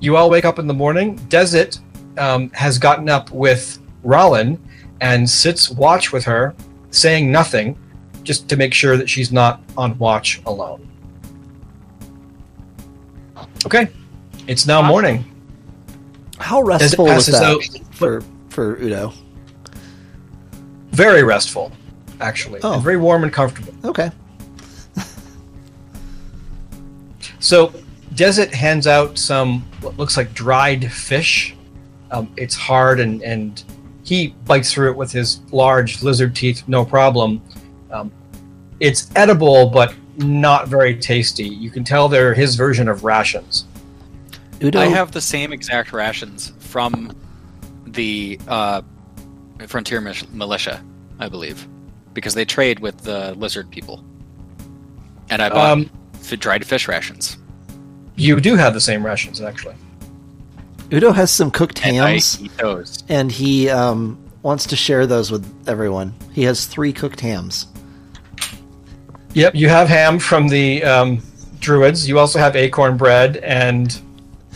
you 0.00 0.16
all 0.16 0.30
wake 0.30 0.44
up 0.44 0.58
in 0.58 0.66
the 0.66 0.74
morning. 0.74 1.16
Desert 1.28 1.78
um, 2.16 2.50
has 2.50 2.78
gotten 2.78 3.08
up 3.08 3.30
with 3.30 3.78
Rollin 4.02 4.58
and 5.00 5.28
sits 5.28 5.70
watch 5.70 6.12
with 6.12 6.24
her, 6.24 6.54
saying 6.90 7.30
nothing, 7.30 7.78
just 8.22 8.48
to 8.48 8.56
make 8.56 8.74
sure 8.74 8.96
that 8.96 9.08
she's 9.08 9.32
not 9.32 9.60
on 9.76 9.96
watch 9.98 10.40
alone. 10.46 10.88
Okay, 13.66 13.88
it's 14.46 14.66
now 14.66 14.82
morning. 14.82 15.24
How 16.38 16.62
restful 16.62 17.06
was 17.06 17.26
that 17.26 17.42
out, 17.42 17.62
for 17.90 18.22
for 18.48 18.76
Udo? 18.80 19.12
very 20.98 21.22
restful, 21.22 21.70
actually, 22.20 22.60
Oh. 22.62 22.74
and 22.74 22.82
very 22.82 22.96
warm 22.96 23.22
and 23.24 23.32
comfortable. 23.32 23.72
Okay. 23.84 24.10
So, 27.40 27.72
Desert 28.14 28.52
hands 28.52 28.86
out 28.86 29.16
some 29.18 29.62
what 29.80 29.96
looks 29.96 30.16
like 30.16 30.34
dried 30.34 30.90
fish. 30.90 31.54
Um, 32.10 32.32
it's 32.36 32.54
hard, 32.56 33.00
and, 33.00 33.22
and 33.22 33.62
he 34.02 34.28
bites 34.46 34.72
through 34.72 34.90
it 34.90 34.96
with 34.96 35.12
his 35.12 35.40
large 35.52 36.02
lizard 36.02 36.34
teeth, 36.34 36.64
no 36.66 36.84
problem. 36.84 37.40
Um, 37.90 38.10
it's 38.80 39.10
edible, 39.14 39.68
but 39.70 39.94
not 40.16 40.66
very 40.68 40.96
tasty. 40.96 41.44
You 41.46 41.70
can 41.70 41.84
tell 41.84 42.08
they're 42.08 42.34
his 42.34 42.56
version 42.56 42.88
of 42.88 43.04
rations. 43.04 43.66
Udo. 44.62 44.80
I 44.80 44.86
have 44.86 45.12
the 45.12 45.20
same 45.20 45.52
exact 45.52 45.92
rations 45.92 46.52
from 46.58 47.14
the 47.86 48.40
uh, 48.48 48.82
Frontier 49.68 50.00
Militia, 50.00 50.82
I 51.20 51.28
believe, 51.28 51.68
because 52.18 52.34
they 52.34 52.44
trade 52.44 52.80
with 52.80 52.98
the 52.98 53.34
lizard 53.34 53.70
people. 53.70 54.04
And 55.30 55.40
I 55.42 55.48
bought 55.48 55.70
Um, 55.70 55.90
f- 56.14 56.38
dried 56.38 56.64
fish 56.66 56.88
rations. 56.88 57.38
you 58.16 58.40
do 58.40 58.56
have 58.56 58.74
the 58.74 58.80
same 58.80 59.04
rations, 59.06 59.40
actually. 59.40 59.74
Udo 60.92 61.12
has 61.12 61.30
some 61.30 61.50
cooked 61.50 61.84
And 61.86 61.98
I 62.00 62.10
hams, 62.12 62.42
eat 62.42 62.56
those. 62.56 63.04
and 63.08 63.30
he 63.30 63.68
um 63.68 64.18
wants 64.42 64.66
to 64.66 64.76
share 64.76 65.06
those 65.06 65.30
with 65.30 65.44
everyone. 65.68 66.14
He 66.32 66.42
has 66.44 66.64
three 66.66 66.92
cooked 66.92 67.20
hams. 67.20 67.66
Yep, 69.34 69.54
you 69.54 69.68
have 69.68 69.88
ham 69.88 70.18
from 70.18 70.48
the 70.48 70.82
um, 70.84 71.22
druids. 71.60 72.08
You 72.08 72.18
also 72.18 72.38
have 72.38 72.56
acorn 72.56 72.96
bread 72.96 73.36
and 73.38 74.00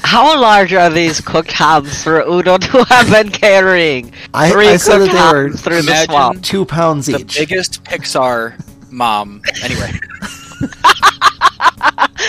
How 0.03 0.39
large 0.41 0.73
are 0.73 0.91
these 0.91 1.21
cooked 1.21 1.53
hams 1.53 2.03
for 2.03 2.21
Udo 2.21 2.59
to 2.59 2.85
have 2.85 3.11
been 3.11 3.31
carrying? 3.31 4.13
I, 4.35 4.51
Three 4.51 4.69
I 4.69 4.77
said 4.77 4.99
that 4.99 5.11
cooked 5.11 5.13
they 5.13 5.19
were 5.19 5.43
hams 5.49 5.61
through 5.63 5.83
the 5.83 6.05
swamp. 6.05 6.43
two 6.43 6.65
pounds 6.65 7.07
The 7.07 7.19
each. 7.19 7.35
The 7.35 7.41
biggest 7.47 7.85
Pixar 7.85 8.55
mom. 8.91 9.43
Anyway, 9.63 9.93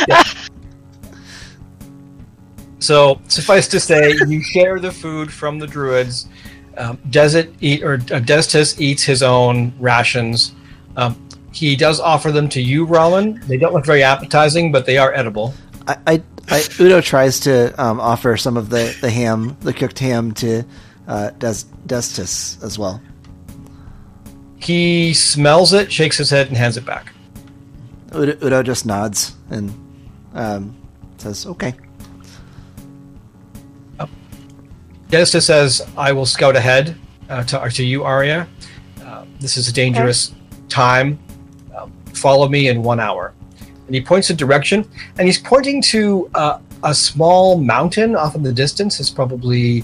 So 2.79 3.21
suffice 3.29 3.69
to 3.69 3.79
say, 3.79 4.13
you 4.27 4.43
share 4.43 4.77
the 4.77 4.91
food 4.91 5.31
from 5.31 5.57
the 5.57 5.65
druids. 5.65 6.27
Um, 6.77 6.99
Desert 7.11 7.49
eat 7.61 7.81
or 7.81 7.93
uh, 7.93 8.19
Destis 8.19 8.77
eats 8.77 9.03
his 9.03 9.23
own 9.23 9.71
rations. 9.79 10.53
Um, 10.97 11.15
he 11.53 11.77
does 11.77 12.01
offer 12.01 12.29
them 12.31 12.49
to 12.49 12.61
you, 12.61 12.85
Rollin. 12.85 13.41
They 13.47 13.55
don't 13.55 13.73
look 13.73 13.85
very 13.85 14.03
appetizing, 14.03 14.69
but 14.73 14.85
they 14.85 14.97
are 14.97 15.13
edible. 15.13 15.53
I, 15.87 15.97
I, 16.07 16.23
I 16.49 16.63
Udo 16.79 17.01
tries 17.01 17.39
to 17.41 17.73
um, 17.81 17.99
offer 17.99 18.37
some 18.37 18.57
of 18.57 18.69
the, 18.69 18.95
the 19.01 19.09
ham, 19.09 19.57
the 19.61 19.73
cooked 19.73 19.99
ham, 19.99 20.33
to 20.35 20.63
uh, 21.07 21.31
Des, 21.31 21.65
Destis 21.87 22.61
as 22.63 22.79
well. 22.79 23.01
He 24.57 25.13
smells 25.13 25.73
it, 25.73 25.91
shakes 25.91 26.17
his 26.17 26.29
head, 26.29 26.47
and 26.47 26.55
hands 26.55 26.77
it 26.77 26.85
back. 26.85 27.11
Udo, 28.15 28.45
Udo 28.45 28.63
just 28.63 28.85
nods 28.85 29.35
and 29.49 29.73
um, 30.33 30.75
says, 31.17 31.45
"Okay." 31.45 31.73
Destis 35.09 35.43
says, 35.43 35.81
"I 35.97 36.11
will 36.11 36.25
scout 36.25 36.55
ahead 36.55 36.95
uh, 37.29 37.43
to, 37.43 37.69
to 37.69 37.83
you, 37.83 38.03
Arya. 38.03 38.47
Uh, 39.03 39.25
this 39.39 39.57
is 39.57 39.67
a 39.67 39.73
dangerous 39.73 40.33
time. 40.69 41.19
Um, 41.75 41.91
follow 42.13 42.47
me 42.47 42.67
in 42.67 42.83
one 42.83 42.99
hour." 42.99 43.33
And 43.85 43.95
he 43.95 44.01
points 44.01 44.29
a 44.29 44.33
direction, 44.33 44.87
and 45.17 45.27
he's 45.27 45.39
pointing 45.39 45.81
to 45.83 46.29
uh, 46.35 46.59
a 46.83 46.93
small 46.93 47.57
mountain 47.57 48.15
off 48.15 48.35
in 48.35 48.43
the 48.43 48.53
distance. 48.53 48.99
It's 48.99 49.09
probably 49.09 49.83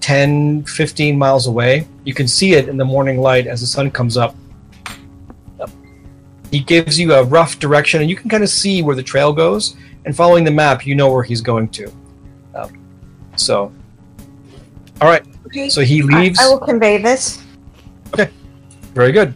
10, 0.00 0.64
15 0.64 1.18
miles 1.18 1.46
away. 1.46 1.86
You 2.04 2.14
can 2.14 2.28
see 2.28 2.54
it 2.54 2.68
in 2.68 2.76
the 2.76 2.84
morning 2.84 3.20
light 3.20 3.46
as 3.46 3.60
the 3.60 3.66
sun 3.66 3.90
comes 3.90 4.16
up. 4.16 4.34
He 6.50 6.58
gives 6.58 6.98
you 6.98 7.14
a 7.14 7.22
rough 7.22 7.58
direction, 7.58 8.00
and 8.00 8.10
you 8.10 8.16
can 8.16 8.28
kind 8.28 8.42
of 8.42 8.48
see 8.48 8.82
where 8.82 8.96
the 8.96 9.02
trail 9.02 9.32
goes. 9.32 9.76
And 10.04 10.16
following 10.16 10.44
the 10.44 10.50
map, 10.50 10.86
you 10.86 10.94
know 10.94 11.12
where 11.12 11.22
he's 11.22 11.40
going 11.40 11.68
to. 11.68 11.92
Um, 12.54 12.84
so, 13.36 13.72
all 15.00 15.08
right. 15.08 15.24
Okay. 15.46 15.68
So 15.68 15.82
he 15.82 16.02
I, 16.02 16.04
leaves. 16.04 16.40
I 16.40 16.48
will 16.48 16.58
convey 16.58 16.98
this. 16.98 17.44
Okay. 18.14 18.30
Very 18.94 19.12
good. 19.12 19.34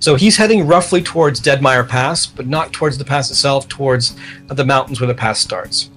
So 0.00 0.14
he's 0.14 0.34
heading 0.34 0.66
roughly 0.66 1.02
towards 1.02 1.42
Deadmire 1.42 1.86
Pass, 1.86 2.24
but 2.24 2.46
not 2.46 2.72
towards 2.72 2.96
the 2.96 3.04
pass 3.04 3.30
itself, 3.30 3.68
towards 3.68 4.16
the 4.46 4.64
mountains 4.64 4.98
where 4.98 5.06
the 5.06 5.14
pass 5.14 5.38
starts. 5.38 5.90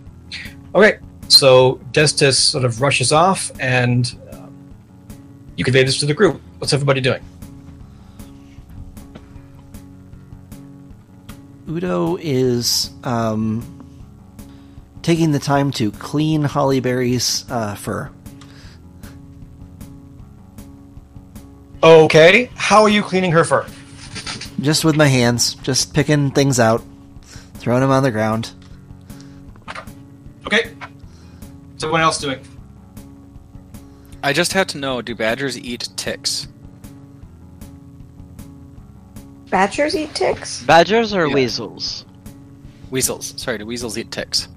Okay, 0.76 1.00
so 1.30 1.76
Destis 1.94 2.34
sort 2.34 2.66
of 2.66 2.82
rushes 2.82 3.14
off, 3.14 3.50
and 3.62 4.20
uh, 4.34 4.48
you 5.56 5.64
convey 5.64 5.86
this 5.86 6.00
to 6.02 6.06
the 6.06 6.14
group. 6.14 6.42
What's 6.58 6.74
everybody 6.74 7.00
doing? 7.00 7.24
Udo 11.70 12.18
is 12.18 12.90
um, 13.06 13.64
taking 15.02 15.32
the 15.32 15.40
time 15.40 15.72
to 15.72 15.92
clean 15.92 16.44
Hollyberry's 16.44 17.46
uh, 17.50 17.76
fur. 17.76 18.12
Okay, 21.82 22.50
how 22.56 22.82
are 22.82 22.90
you 22.90 23.02
cleaning 23.02 23.32
her 23.32 23.46
fur? 23.46 23.66
Just 24.64 24.86
with 24.86 24.96
my 24.96 25.08
hands, 25.08 25.56
just 25.56 25.94
picking 25.94 26.32
things 26.32 26.58
out, 26.58 26.82
throwing 27.56 27.82
them 27.82 27.92
on 27.92 28.02
the 28.02 28.12
ground. 28.12 28.52
Okay. 30.48 30.72
So 31.76 31.92
what 31.92 32.00
else 32.00 32.18
doing? 32.22 32.40
I 34.24 34.32
just 34.32 34.54
have 34.54 34.68
to 34.68 34.78
know: 34.78 35.02
Do 35.02 35.16
badgers 35.16 35.58
eat 35.58 35.90
ticks? 35.98 36.48
Badgers 39.50 39.98
eat 39.98 40.16
ticks? 40.16 40.64
Badgers 40.64 41.14
or 41.14 41.28
Yeah. 41.28 41.34
weasels? 41.36 42.06
Weasels. 42.90 43.34
Sorry, 43.36 43.58
do 43.58 43.66
weasels 43.66 43.98
eat 43.98 44.12
ticks? 44.12 44.48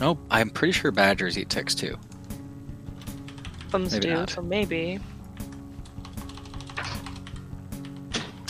No, 0.00 0.18
I'm 0.30 0.48
pretty 0.48 0.72
sure 0.72 0.90
badgers 0.90 1.36
eat 1.36 1.50
ticks 1.50 1.74
too. 1.74 1.98
Thumbs 3.68 3.92
Maybe 3.92 4.06
do, 4.06 4.14
not. 4.14 4.30
so 4.30 4.40
maybe. 4.40 5.00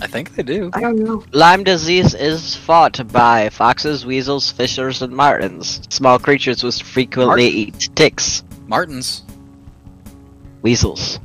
I 0.00 0.06
think 0.06 0.34
they 0.34 0.42
do. 0.42 0.70
I 0.74 0.80
don't 0.80 0.98
know. 0.98 1.24
Lyme 1.32 1.64
disease 1.64 2.14
is 2.14 2.54
fought 2.54 3.00
by 3.12 3.48
foxes, 3.48 4.06
weasels, 4.06 4.50
fishers, 4.50 5.02
and 5.02 5.12
martens. 5.12 5.80
Small 5.90 6.18
creatures 6.18 6.62
which 6.62 6.82
frequently 6.82 7.44
Marten? 7.44 7.58
eat 7.58 7.90
ticks. 7.96 8.44
Martins. 8.66 9.24
Weasels. 10.62 11.18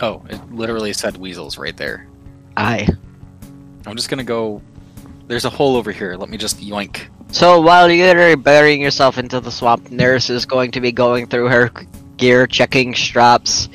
Oh, 0.00 0.22
it 0.30 0.40
literally 0.52 0.94
said 0.94 1.18
weasels 1.18 1.58
right 1.58 1.76
there. 1.76 2.06
Aye. 2.56 2.88
I'm 3.86 3.96
just 3.96 4.08
gonna 4.08 4.24
go. 4.24 4.62
There's 5.26 5.44
a 5.44 5.50
hole 5.50 5.76
over 5.76 5.92
here. 5.92 6.16
Let 6.16 6.30
me 6.30 6.38
just 6.38 6.58
yoink. 6.58 7.08
So 7.32 7.60
while 7.60 7.90
you're 7.90 8.36
burying 8.36 8.80
yourself 8.80 9.18
into 9.18 9.40
the 9.40 9.50
swamp, 9.52 9.90
Nurse 9.90 10.30
is 10.30 10.46
going 10.46 10.72
to 10.72 10.80
be 10.80 10.90
going 10.90 11.26
through 11.28 11.48
her 11.48 11.70
gear, 12.16 12.46
checking 12.46 12.94
straps, 12.94 13.68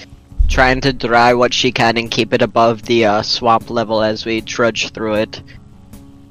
trying 0.48 0.82
to 0.82 0.94
dry 0.94 1.34
what 1.34 1.54
she 1.54 1.72
can 1.72 1.98
and 1.98 2.10
keep 2.10 2.34
it 2.34 2.42
above 2.42 2.84
the 2.84 3.06
uh, 3.06 3.22
swamp 3.22 3.70
level 3.70 4.02
as 4.02 4.26
we 4.26 4.42
trudge 4.42 4.90
through 4.92 5.16
it. 5.16 5.42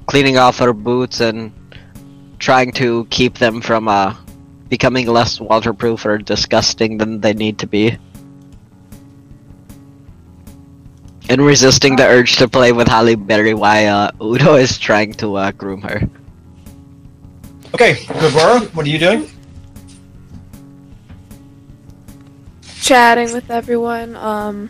Cleaning 0.07 0.37
off 0.37 0.59
her 0.59 0.73
boots 0.73 1.19
and 1.19 1.51
trying 2.39 2.71
to 2.73 3.05
keep 3.09 3.37
them 3.37 3.61
from 3.61 3.87
uh, 3.87 4.15
becoming 4.69 5.07
less 5.07 5.39
waterproof 5.39 6.05
or 6.05 6.17
disgusting 6.17 6.97
than 6.97 7.21
they 7.21 7.33
need 7.33 7.57
to 7.59 7.67
be. 7.67 7.97
And 11.27 11.41
resisting 11.41 11.95
the 11.95 12.05
urge 12.05 12.37
to 12.37 12.47
play 12.47 12.71
with 12.71 12.87
Hollyberry 12.87 13.57
while 13.57 14.11
uh, 14.19 14.23
Udo 14.23 14.55
is 14.55 14.77
trying 14.77 15.13
to 15.13 15.35
uh, 15.35 15.51
groom 15.51 15.81
her. 15.81 16.07
Okay, 17.73 17.95
Gabora, 18.21 18.73
what 18.75 18.85
are 18.85 18.89
you 18.89 18.99
doing? 18.99 19.27
Chatting 22.81 23.33
with 23.33 23.49
everyone. 23.49 24.15
Um, 24.15 24.69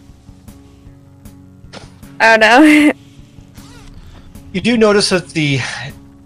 I 2.20 2.38
don't 2.38 2.40
know. 2.40 2.92
You 4.54 4.62
do 4.62 4.78
notice 4.78 5.10
that 5.10 5.28
the 5.32 5.60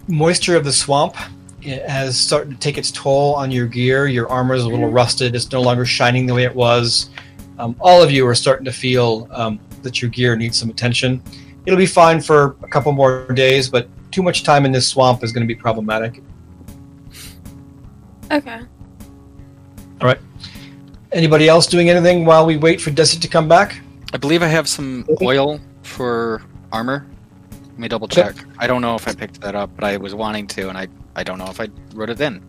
moisture 0.06 0.54
of 0.54 0.62
the 0.62 0.72
swamp 0.72 1.16
has 1.64 2.16
started 2.16 2.50
to 2.52 2.56
take 2.58 2.78
its 2.78 2.92
toll 2.92 3.34
on 3.34 3.50
your 3.50 3.66
gear. 3.66 4.06
Your 4.06 4.28
armor 4.28 4.54
is 4.54 4.62
a 4.62 4.68
little 4.68 4.88
rusted. 4.88 5.34
It's 5.34 5.50
no 5.50 5.60
longer 5.60 5.84
shining 5.84 6.26
the 6.26 6.34
way 6.34 6.44
it 6.44 6.54
was. 6.54 7.10
Um, 7.58 7.74
all 7.80 8.00
of 8.00 8.12
you 8.12 8.24
are 8.28 8.34
starting 8.36 8.64
to 8.66 8.72
feel 8.72 9.26
um, 9.32 9.58
that 9.82 10.00
your 10.00 10.12
gear 10.12 10.36
needs 10.36 10.56
some 10.56 10.70
attention. 10.70 11.20
It'll 11.66 11.76
be 11.76 11.86
fine 11.86 12.20
for 12.20 12.56
a 12.62 12.68
couple 12.68 12.92
more 12.92 13.26
days, 13.32 13.68
but 13.68 13.88
too 14.12 14.22
much 14.22 14.44
time 14.44 14.64
in 14.64 14.70
this 14.70 14.86
swamp 14.86 15.24
is 15.24 15.32
going 15.32 15.42
to 15.42 15.52
be 15.52 15.58
problematic. 15.60 16.22
okay. 20.00 20.20
Anybody 21.12 21.48
else 21.48 21.66
doing 21.66 21.90
anything 21.90 22.24
while 22.24 22.46
we 22.46 22.56
wait 22.56 22.80
for 22.80 22.90
Desert 22.90 23.20
to 23.22 23.28
come 23.28 23.48
back? 23.48 23.80
I 24.12 24.16
believe 24.16 24.42
I 24.42 24.46
have 24.46 24.68
some 24.68 25.04
oil 25.20 25.60
for 25.82 26.42
armor. 26.70 27.04
Let 27.62 27.78
me 27.78 27.88
double 27.88 28.06
check. 28.06 28.36
I 28.58 28.68
don't 28.68 28.80
know 28.80 28.94
if 28.94 29.08
I 29.08 29.14
picked 29.14 29.40
that 29.40 29.56
up, 29.56 29.70
but 29.74 29.84
I 29.84 29.96
was 29.96 30.14
wanting 30.14 30.46
to, 30.48 30.68
and 30.68 30.78
I 30.78 30.86
I 31.16 31.24
don't 31.24 31.38
know 31.38 31.48
if 31.48 31.60
I 31.60 31.68
wrote 31.94 32.10
it 32.10 32.20
in. 32.20 32.40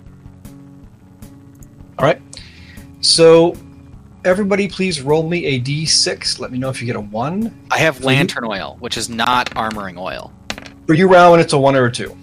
All 1.97 2.05
right. 2.05 2.21
So, 3.01 3.55
everybody, 4.23 4.67
please 4.67 5.01
roll 5.01 5.27
me 5.27 5.45
a 5.45 5.59
d6. 5.59 6.39
Let 6.39 6.51
me 6.51 6.59
know 6.59 6.69
if 6.69 6.81
you 6.81 6.85
get 6.85 6.95
a 6.95 7.01
one. 7.01 7.59
I 7.71 7.79
have 7.79 8.03
lantern 8.03 8.45
oil, 8.45 8.77
which 8.79 8.95
is 8.95 9.09
not 9.09 9.49
armoring 9.51 9.99
oil. 9.99 10.31
For 10.85 10.93
you, 10.93 11.07
Rowan, 11.07 11.39
it's 11.39 11.53
a 11.53 11.57
one 11.57 11.75
or 11.75 11.85
a 11.85 11.91
two. 11.91 12.15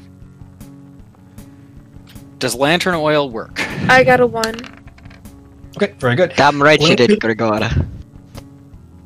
Does 2.39 2.55
lantern 2.55 2.95
oil 2.95 3.29
work? 3.29 3.61
I 3.91 4.05
got 4.05 4.21
a 4.21 4.27
one. 4.27 4.78
Okay, 5.81 5.95
very 6.01 6.17
good. 6.17 6.33
Damn 6.37 6.61
right 6.61 6.81
you 6.81 6.97
did, 6.97 7.11
it- 7.11 7.21
Gregora. 7.21 7.87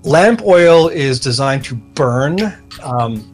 Lamp 0.05 0.41
oil 0.43 0.89
is 0.89 1.21
designed 1.21 1.65
to 1.67 1.75
burn. 1.75 2.41
Um, 2.83 3.29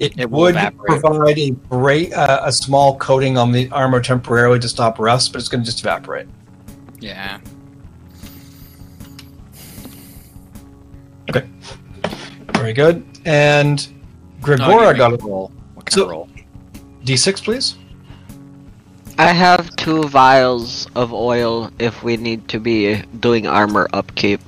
it, 0.00 0.18
It 0.18 0.28
would 0.28 0.56
evaporate. 0.56 1.00
provide 1.00 1.38
a 1.38 1.50
great, 1.70 2.12
uh, 2.12 2.40
a 2.42 2.50
small 2.50 2.98
coating 2.98 3.38
on 3.38 3.52
the 3.52 3.70
armor 3.70 4.00
temporarily 4.00 4.58
to 4.58 4.68
stop 4.68 4.98
rust, 4.98 5.32
but 5.32 5.38
it's 5.38 5.48
going 5.48 5.62
to 5.62 5.64
just 5.64 5.78
evaporate. 5.80 6.26
Yeah. 6.98 7.38
Okay. 11.30 11.48
Very 12.54 12.72
good. 12.72 13.04
And 13.24 13.86
No, 14.40 14.46
Gregora 14.48 14.90
you 14.92 14.96
got 14.98 15.12
a 15.12 15.14
a 15.14 15.18
roll. 15.18 15.52
What 15.74 15.86
kind 15.86 15.94
So- 15.94 16.04
of 16.06 16.10
roll? 16.10 16.28
d6, 17.04 17.44
please. 17.44 17.76
I 19.20 19.34
have 19.34 19.76
two 19.76 20.04
vials 20.04 20.88
of 20.94 21.12
oil 21.12 21.70
if 21.78 22.02
we 22.02 22.16
need 22.16 22.48
to 22.48 22.58
be 22.58 23.02
doing 23.20 23.46
armor 23.46 23.86
upkeep. 23.92 24.40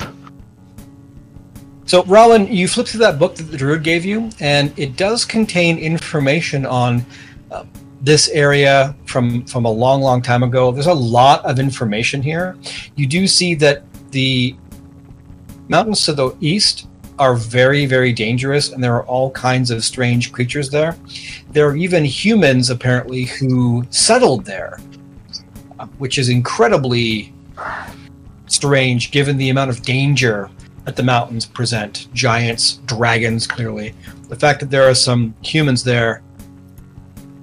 So, 1.85 2.05
Rollin, 2.05 2.51
you 2.51 2.67
flip 2.67 2.87
through 2.87 3.01
that 3.01 3.19
book 3.19 3.35
that 3.35 3.43
the 3.43 3.59
druid 3.59 3.83
gave 3.83 4.07
you, 4.07 4.31
and 4.41 4.73
it 4.79 4.97
does 4.97 5.27
contain 5.27 5.77
information 5.77 6.65
on 6.65 7.05
uh, 7.51 7.65
this 8.01 8.31
area 8.31 8.97
from 9.05 9.45
from 9.45 9.67
a 9.67 9.71
long, 9.71 10.01
long 10.01 10.23
time 10.23 10.43
ago. 10.43 10.73
There's 10.73 10.87
a 10.87 10.95
lot 10.95 11.45
of 11.45 11.59
information 11.59 12.23
here. 12.23 12.57
You 12.97 13.07
do 13.07 13.27
see 13.27 13.55
that 13.57 13.85
the 14.11 14.57
mountains 15.69 16.03
to 16.07 16.15
the 16.15 16.35
east 16.41 16.89
are 17.23 17.37
very, 17.37 17.87
very 17.87 18.13
dangerous, 18.13 18.73
and 18.73 18.83
there 18.83 18.97
are 18.97 19.07
all 19.07 19.31
kinds 19.31 19.71
of 19.71 19.85
strange 19.85 20.33
creatures 20.33 20.69
there. 20.69 20.97
There 21.53 21.69
are 21.69 21.77
even 21.77 22.05
humans, 22.05 22.69
apparently, 22.69 23.27
who 23.27 23.85
settled 23.91 24.45
there, 24.45 24.81
uh, 25.79 25.87
which 25.99 26.19
is 26.19 26.31
incredibly 26.31 27.33
strange 28.49 29.13
given 29.13 29.37
the 29.37 29.51
amount 29.51 29.71
of 29.71 29.83
danger 29.83 30.51
that 30.85 30.97
the 30.97 31.03
mountains 31.05 31.47
present 31.47 32.13
giants, 32.13 32.81
dragons, 32.87 33.47
clearly. 33.47 33.95
The 34.29 34.35
fact 34.35 34.59
that 34.59 34.71
there 34.71 34.91
are 34.91 34.95
some 34.95 35.33
humans 35.43 35.85
there, 35.85 36.25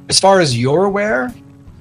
as 0.10 0.20
far 0.20 0.42
as 0.42 0.58
you're 0.58 0.84
aware, 0.84 1.34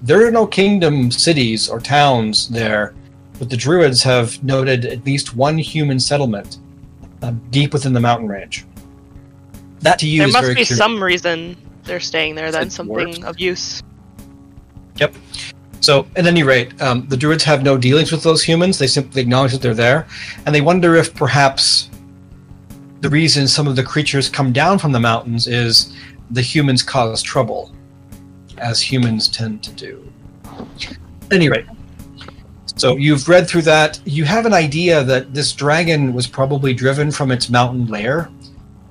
there 0.03 0.25
are 0.25 0.31
no 0.31 0.47
kingdom 0.47 1.11
cities 1.11 1.69
or 1.69 1.81
towns 1.81 2.49
there, 2.49 2.95
but 3.41 3.51
the 3.51 3.57
druids 3.57 4.05
have 4.05 4.41
noted 4.45 4.85
at 4.85 5.05
least 5.05 5.35
one 5.35 5.59
human 5.59 5.99
settlement 5.99 6.59
uh, 7.23 7.33
deep 7.51 7.73
within 7.73 7.93
the 7.93 8.01
mountain 8.01 8.29
range. 8.29 8.67
That 9.81 9.99
to 10.01 10.09
you 10.09 10.21
there 10.21 10.29
must 10.29 10.49
be 10.49 10.55
curious. 10.55 10.77
some 10.77 11.03
reason 11.03 11.57
they're 11.85 12.01
staying 12.01 12.35
there 12.35 12.51
then, 12.51 12.71
something 12.71 13.25
of 13.25 13.39
use. 13.39 13.83
Yep. 14.97 15.15
So, 15.81 16.07
at 16.17 16.27
any 16.27 16.43
rate, 16.43 16.81
um, 16.83 17.07
the 17.09 17.17
druids 17.17 17.45
have 17.45 17.63
no 17.63 17.79
dealings 17.79 18.11
with 18.11 18.23
those 18.23 18.43
humans. 18.43 18.79
They 18.79 18.89
simply 18.89 19.23
acknowledge 19.23 19.53
that 19.53 19.63
they're 19.63 19.75
there, 19.75 20.09
and 20.45 20.55
they 20.55 20.61
wonder 20.61 20.97
if 20.97 21.15
perhaps 21.15 21.89
the 23.01 23.09
reason 23.09 23.47
some 23.47 23.69
of 23.69 23.77
the 23.77 23.83
creatures 23.83 24.29
come 24.29 24.53
down 24.53 24.79
from 24.79 24.91
the 24.91 24.99
mountains 24.99 25.47
is 25.47 25.95
the 26.31 26.43
humans 26.43 26.83
cause 26.83 27.23
trouble, 27.23 27.73
as 28.59 28.81
humans 28.81 29.29
tend 29.29 29.63
to 29.63 29.73
do. 29.73 30.13
At 30.45 31.33
any 31.33 31.49
rate, 31.49 31.67
so 32.81 32.97
you've 32.97 33.29
read 33.29 33.49
through 33.49 33.63
that. 33.63 34.01
You 34.05 34.25
have 34.25 34.47
an 34.47 34.53
idea 34.53 35.05
that 35.05 35.35
this 35.35 35.53
dragon 35.53 36.13
was 36.13 36.27
probably 36.27 36.73
driven 36.73 37.11
from 37.11 37.31
its 37.31 37.49
mountain 37.51 37.87
lair, 37.87 38.31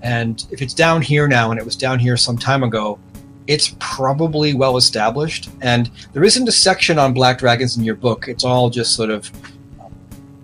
and 0.01 0.45
if 0.51 0.61
it's 0.61 0.73
down 0.73 1.01
here 1.01 1.27
now, 1.27 1.51
and 1.51 1.59
it 1.59 1.65
was 1.65 1.75
down 1.75 1.99
here 1.99 2.17
some 2.17 2.37
time 2.37 2.63
ago, 2.63 2.99
it's 3.47 3.75
probably 3.79 4.53
well 4.53 4.77
established. 4.77 5.49
And 5.61 5.89
there 6.13 6.23
isn't 6.23 6.47
a 6.47 6.51
section 6.51 6.99
on 6.99 7.13
black 7.13 7.39
dragons 7.39 7.77
in 7.77 7.83
your 7.83 7.95
book. 7.95 8.27
It's 8.27 8.43
all 8.43 8.69
just 8.69 8.95
sort 8.95 9.09
of 9.09 9.31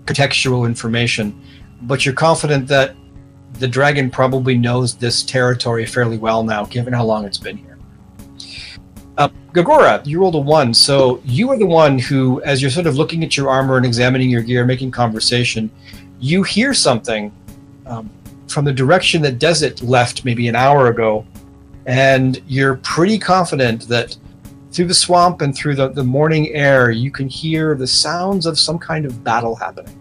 contextual 0.05 0.65
information. 0.65 1.39
But 1.83 2.05
you're 2.05 2.15
confident 2.15 2.67
that 2.69 2.95
the 3.59 3.67
dragon 3.67 4.09
probably 4.09 4.57
knows 4.57 4.95
this 4.95 5.21
territory 5.21 5.85
fairly 5.85 6.17
well 6.17 6.43
now, 6.43 6.65
given 6.65 6.93
how 6.93 7.03
long 7.03 7.25
it's 7.25 7.37
been 7.37 7.57
here. 7.57 7.72
Uh, 9.17 9.29
Gagora, 9.51 10.05
you 10.05 10.19
rolled 10.19 10.35
a 10.35 10.39
one, 10.39 10.73
so 10.73 11.21
you 11.23 11.51
are 11.51 11.57
the 11.57 11.65
one 11.65 11.99
who, 11.99 12.41
as 12.41 12.61
you're 12.61 12.71
sort 12.71 12.87
of 12.87 12.95
looking 12.95 13.23
at 13.23 13.37
your 13.37 13.49
armor 13.49 13.77
and 13.77 13.85
examining 13.85 14.29
your 14.29 14.41
gear, 14.41 14.65
making 14.65 14.89
conversation, 14.89 15.69
you 16.19 16.41
hear 16.41 16.73
something 16.73 17.31
um, 17.85 18.09
from 18.47 18.65
the 18.65 18.73
direction 18.73 19.21
that 19.21 19.37
Desert 19.37 19.83
left 19.83 20.25
maybe 20.25 20.47
an 20.47 20.55
hour 20.55 20.87
ago, 20.87 21.25
and 21.85 22.41
you're 22.47 22.77
pretty 22.77 23.19
confident 23.19 23.87
that 23.87 24.17
through 24.71 24.85
the 24.85 24.93
swamp 24.93 25.41
and 25.41 25.55
through 25.55 25.75
the, 25.75 25.89
the 25.89 26.03
morning 26.03 26.49
air, 26.49 26.89
you 26.89 27.11
can 27.11 27.27
hear 27.27 27.75
the 27.75 27.85
sounds 27.85 28.47
of 28.47 28.57
some 28.57 28.79
kind 28.79 29.05
of 29.05 29.23
battle 29.23 29.55
happening. 29.55 29.99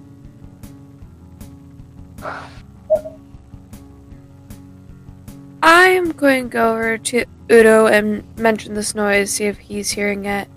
I 5.62 5.90
am 5.90 6.10
going 6.10 6.44
to 6.44 6.50
go 6.50 6.72
over 6.72 6.98
to 6.98 7.24
Udo 7.50 7.86
and 7.86 8.24
mention 8.36 8.74
this 8.74 8.96
noise, 8.96 9.30
see 9.30 9.44
if 9.44 9.58
he's 9.58 9.92
hearing 9.92 10.24
it. 10.24 10.48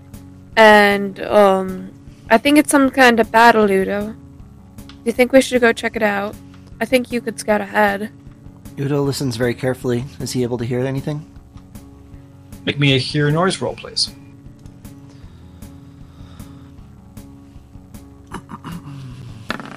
And, 0.56 1.20
um, 1.20 1.92
I 2.28 2.38
think 2.38 2.58
it's 2.58 2.72
some 2.72 2.90
kind 2.90 3.20
of 3.20 3.30
battle, 3.30 3.70
Udo. 3.70 4.12
Do 4.12 4.94
you 5.04 5.12
think 5.12 5.32
we 5.32 5.40
should 5.40 5.60
go 5.60 5.72
check 5.72 5.94
it 5.94 6.02
out? 6.02 6.34
I 6.80 6.84
think 6.86 7.12
you 7.12 7.20
could 7.20 7.38
scout 7.38 7.60
ahead. 7.60 8.10
Udo 8.78 9.00
listens 9.02 9.36
very 9.36 9.54
carefully. 9.54 10.04
Is 10.18 10.32
he 10.32 10.42
able 10.42 10.58
to 10.58 10.64
hear 10.64 10.80
anything? 10.80 11.24
Make 12.64 12.80
me 12.80 12.94
a 12.94 12.98
hear 12.98 13.30
noise 13.30 13.60
roll, 13.60 13.76
please. 13.76 14.10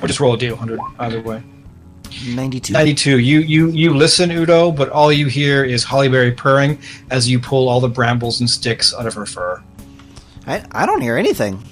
Or 0.02 0.08
just 0.08 0.20
roll 0.20 0.34
a 0.34 0.38
d100, 0.38 0.80
either 0.98 1.22
way. 1.22 1.44
92. 2.28 2.74
92. 2.74 3.20
You 3.20 3.40
you 3.40 3.70
you 3.70 3.94
listen, 3.94 4.32
Udo, 4.32 4.72
but 4.72 4.90
all 4.90 5.12
you 5.12 5.28
hear 5.28 5.64
is 5.64 5.86
Hollyberry 5.86 6.36
purring 6.36 6.80
as 7.12 7.30
you 7.30 7.40
pull 7.40 7.70
all 7.70 7.80
the 7.80 7.90
brambles 7.90 8.40
and 8.40 8.50
sticks 8.50 8.94
out 8.94 9.06
of 9.06 9.14
her 9.14 9.26
fur. 9.26 9.62
I, 10.48 10.64
I 10.72 10.86
don't 10.86 11.02
hear 11.02 11.18
anything. 11.18 11.64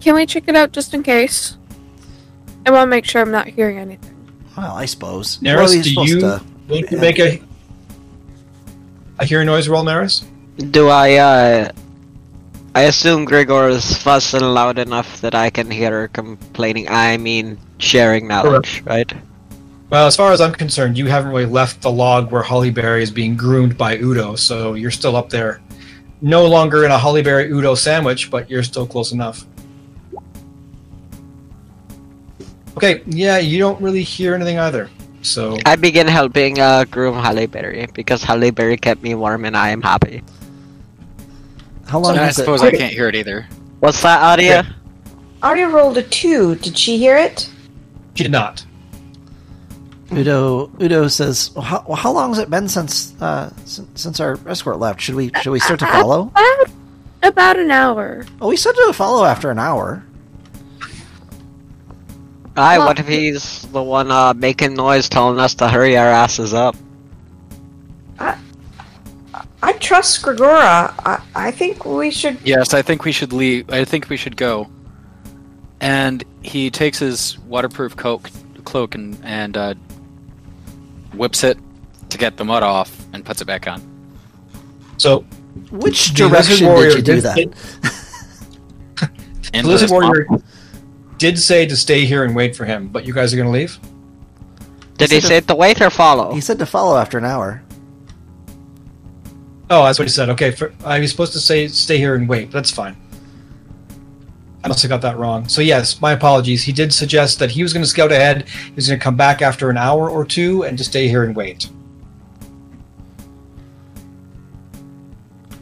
Can 0.00 0.14
we 0.14 0.26
check 0.26 0.44
it 0.48 0.56
out 0.56 0.72
just 0.72 0.92
in 0.94 1.02
case? 1.02 1.56
I 2.66 2.70
want 2.70 2.86
to 2.86 2.90
make 2.90 3.04
sure 3.04 3.22
I'm 3.22 3.30
not 3.30 3.46
hearing 3.46 3.78
anything. 3.78 4.14
Well, 4.56 4.72
I 4.72 4.84
suppose. 4.86 5.38
Neris, 5.38 5.76
what 5.76 5.84
do 5.84 5.90
you 6.04 6.20
to? 6.20 6.42
want 6.68 6.88
to 6.88 6.96
make 6.98 7.18
a 7.18 7.42
a 9.18 9.24
hear 9.24 9.44
noise 9.44 9.68
roll, 9.68 9.84
Neris? 9.84 10.24
Do 10.70 10.88
I, 10.88 11.14
uh. 11.14 11.72
I 12.74 12.82
assume 12.82 13.24
Grigor 13.24 13.70
is 13.70 13.96
fussing 13.96 14.40
loud 14.40 14.78
enough 14.78 15.20
that 15.20 15.34
I 15.34 15.48
can 15.48 15.70
hear 15.70 15.92
her 15.92 16.08
complaining. 16.08 16.88
I 16.88 17.16
mean, 17.18 17.56
sharing 17.78 18.26
knowledge, 18.26 18.82
right? 18.84 19.12
Well, 19.90 20.08
as 20.08 20.16
far 20.16 20.32
as 20.32 20.40
I'm 20.40 20.52
concerned, 20.52 20.98
you 20.98 21.06
haven't 21.06 21.30
really 21.30 21.46
left 21.46 21.82
the 21.82 21.90
log 21.90 22.32
where 22.32 22.42
Hollyberry 22.42 23.00
is 23.00 23.12
being 23.12 23.36
groomed 23.36 23.78
by 23.78 23.96
Udo, 23.98 24.34
so 24.34 24.74
you're 24.74 24.90
still 24.90 25.14
up 25.14 25.30
there. 25.30 25.60
No 26.20 26.46
longer 26.46 26.84
in 26.84 26.90
a 26.90 26.98
Hollyberry 26.98 27.48
Udo 27.48 27.76
sandwich, 27.76 28.28
but 28.28 28.50
you're 28.50 28.64
still 28.64 28.86
close 28.86 29.12
enough. 29.12 29.46
Okay, 32.76 33.02
yeah, 33.06 33.38
you 33.38 33.60
don't 33.60 33.80
really 33.80 34.02
hear 34.02 34.34
anything 34.34 34.58
either. 34.58 34.90
So 35.22 35.58
I 35.64 35.76
begin 35.76 36.08
helping 36.08 36.58
uh, 36.58 36.84
groom 36.90 37.14
Hollyberry 37.14 37.92
because 37.94 38.24
Hollyberry 38.24 38.80
kept 38.80 39.02
me 39.02 39.14
warm 39.14 39.44
and 39.44 39.56
I 39.56 39.70
am 39.70 39.80
happy. 39.80 40.24
How 41.94 42.00
long 42.00 42.14
And 42.14 42.22
I 42.22 42.24
has 42.24 42.36
it? 42.36 42.42
suppose 42.42 42.60
I 42.60 42.72
can't 42.72 42.92
hear 42.92 43.06
it 43.06 43.14
either. 43.14 43.46
What's 43.78 44.02
that, 44.02 44.20
Adia? 44.20 44.66
Arya 45.44 45.68
rolled 45.68 45.96
a 45.96 46.02
two. 46.02 46.56
Did 46.56 46.76
she 46.76 46.98
hear 46.98 47.16
it? 47.16 47.48
she 48.16 48.24
did 48.24 48.32
not. 48.32 48.66
Udo 50.12 50.72
Udo 50.82 51.06
says, 51.06 51.52
well, 51.54 51.64
how, 51.64 51.84
well, 51.86 51.96
how 51.96 52.10
long 52.10 52.30
has 52.30 52.40
it 52.40 52.50
been 52.50 52.66
since 52.66 53.14
uh, 53.22 53.48
since, 53.64 54.02
since 54.02 54.18
our 54.18 54.36
escort 54.48 54.80
left? 54.80 55.00
Should 55.02 55.14
we 55.14 55.30
should 55.40 55.52
we 55.52 55.60
start 55.60 55.78
to 55.78 55.86
follow? 55.86 56.32
About, 56.32 56.70
about 57.22 57.58
an 57.60 57.70
hour. 57.70 58.26
Oh, 58.40 58.48
we 58.48 58.56
said 58.56 58.72
to 58.72 58.92
follow 58.92 59.24
after 59.24 59.52
an 59.52 59.60
hour. 59.60 60.02
Aye, 62.56 62.78
Well- 62.78 62.88
what 62.88 62.98
if 62.98 63.06
he's 63.06 63.62
the 63.68 63.80
one 63.84 64.10
uh, 64.10 64.34
making 64.34 64.74
noise 64.74 65.08
telling 65.08 65.38
us 65.38 65.54
to 65.54 65.68
hurry 65.68 65.96
our 65.96 66.08
asses 66.08 66.54
up? 66.54 66.74
I 68.18 68.36
trust 69.72 70.22
Grigora. 70.22 70.94
I, 71.04 71.22
I 71.34 71.50
think 71.50 71.84
we 71.84 72.10
should. 72.10 72.38
Yes, 72.44 72.74
I 72.74 72.82
think 72.82 73.04
we 73.04 73.12
should 73.12 73.32
leave. 73.32 73.70
I 73.70 73.84
think 73.84 74.08
we 74.08 74.16
should 74.16 74.36
go. 74.36 74.68
And 75.80 76.24
he 76.42 76.70
takes 76.70 76.98
his 76.98 77.38
waterproof 77.40 77.96
coat, 77.96 78.30
cloak 78.64 78.94
and 78.94 79.18
and 79.24 79.56
uh, 79.56 79.74
whips 81.14 81.44
it 81.44 81.58
to 82.10 82.18
get 82.18 82.36
the 82.36 82.44
mud 82.44 82.62
off 82.62 82.96
and 83.12 83.24
puts 83.24 83.40
it 83.40 83.46
back 83.46 83.66
on. 83.66 83.82
So 84.98 85.20
Which 85.70 86.14
direction 86.14 86.66
did 86.74 86.94
you 86.94 87.02
do 87.02 87.20
that? 87.20 87.54
The 89.52 89.62
Lizard 89.62 89.88
the 89.88 89.88
swamp. 89.88 90.04
Warrior 90.06 90.42
did 91.18 91.38
say 91.38 91.64
to 91.66 91.76
stay 91.76 92.04
here 92.04 92.24
and 92.24 92.34
wait 92.34 92.56
for 92.56 92.64
him, 92.64 92.88
but 92.88 93.06
you 93.06 93.12
guys 93.12 93.32
are 93.32 93.36
going 93.36 93.46
to 93.46 93.52
leave. 93.52 93.78
Did 94.98 95.10
he 95.10 95.20
said 95.20 95.28
say 95.28 95.40
to 95.42 95.54
wait 95.54 95.80
or 95.80 95.90
follow? 95.90 96.34
He 96.34 96.40
said 96.40 96.58
to 96.58 96.66
follow 96.66 96.96
after 96.96 97.18
an 97.18 97.24
hour. 97.24 97.62
Oh, 99.76 99.82
that's 99.84 99.98
what 99.98 100.06
he 100.06 100.12
said. 100.12 100.28
Okay, 100.28 100.52
for, 100.52 100.72
I 100.84 101.00
was 101.00 101.10
supposed 101.10 101.32
to 101.32 101.40
say 101.40 101.66
stay 101.66 101.98
here 101.98 102.14
and 102.14 102.28
wait. 102.28 102.52
That's 102.52 102.70
fine. 102.70 102.96
I 104.62 104.68
must 104.68 104.82
have 104.82 104.88
got 104.88 105.02
that 105.02 105.18
wrong. 105.18 105.48
So 105.48 105.62
yes, 105.62 106.00
my 106.00 106.12
apologies. 106.12 106.62
He 106.62 106.70
did 106.70 106.92
suggest 106.94 107.40
that 107.40 107.50
he 107.50 107.64
was 107.64 107.72
going 107.72 107.82
to 107.82 107.88
scout 107.88 108.12
ahead. 108.12 108.48
He 108.48 108.72
was 108.76 108.86
going 108.86 109.00
to 109.00 109.02
come 109.02 109.16
back 109.16 109.42
after 109.42 109.70
an 109.70 109.76
hour 109.76 110.08
or 110.08 110.24
two 110.24 110.62
and 110.62 110.78
just 110.78 110.90
stay 110.90 111.08
here 111.08 111.24
and 111.24 111.34
wait. 111.34 111.68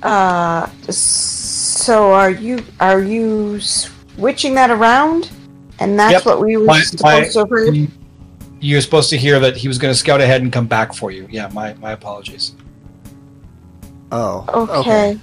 Uh, 0.03 0.67
so 0.91 2.13
are 2.13 2.31
you 2.31 2.63
are 2.81 3.01
you 3.01 3.59
switching 3.61 4.55
that 4.57 4.71
around? 4.71 5.31
And 5.79 5.99
that's 5.99 6.13
Yep. 6.13 6.27
what 6.27 6.41
we 6.43 6.59
were 6.59 6.67
My- 6.67 6.83
supposed 6.83 7.35
my- 7.37 7.45
to 7.45 7.73
hear. 7.73 7.89
You're 8.61 8.81
supposed 8.83 9.09
to 9.11 9.17
hear 9.17 9.41
that 9.41 9.57
he 9.57 9.67
was 9.69 9.79
going 9.79 9.93
to 9.93 9.99
scout 9.99 10.21
ahead 10.21 10.43
and 10.43 10.53
come 10.53 10.67
back 10.67 10.93
for 10.93 11.11
you. 11.11 11.27
Yeah, 11.31 11.49
my, 11.53 11.75
my 11.81 11.93
apologies. 11.93 12.53
Oh. 14.13 14.45
Okay. 14.81 15.19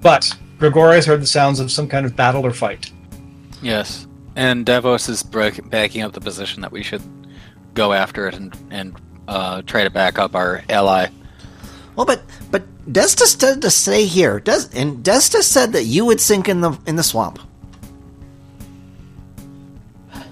But 0.00 0.30
Gregor 0.58 0.92
has 0.92 1.06
heard 1.06 1.22
the 1.22 1.26
sounds 1.26 1.60
of 1.60 1.70
some 1.70 1.88
kind 1.88 2.04
of 2.04 2.16
battle 2.16 2.44
or 2.44 2.52
fight. 2.52 2.90
Yes. 3.62 4.06
And 4.34 4.66
Davos 4.66 5.08
is 5.08 5.22
break- 5.22 5.70
backing 5.70 6.02
up 6.02 6.12
the 6.12 6.20
position 6.20 6.62
that 6.62 6.72
we 6.72 6.82
should 6.82 7.02
go 7.74 7.92
after 7.92 8.26
it 8.26 8.34
and, 8.34 8.56
and 8.70 8.94
uh, 9.28 9.62
try 9.62 9.84
to 9.84 9.90
back 9.90 10.18
up 10.18 10.34
our 10.34 10.62
ally. 10.68 11.08
Well, 11.94 12.06
but 12.06 12.22
but 12.50 12.64
Destis 12.90 13.38
said 13.38 13.62
to 13.62 13.70
stay 13.70 14.06
here. 14.06 14.40
Des, 14.40 14.64
and 14.74 15.04
Destis 15.04 15.42
said 15.44 15.72
that 15.74 15.84
you 15.84 16.04
would 16.06 16.20
sink 16.20 16.48
in 16.48 16.60
the 16.60 16.76
in 16.86 16.96
the 16.96 17.02
swamp. 17.02 17.38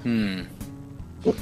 Hmm. 0.03 0.43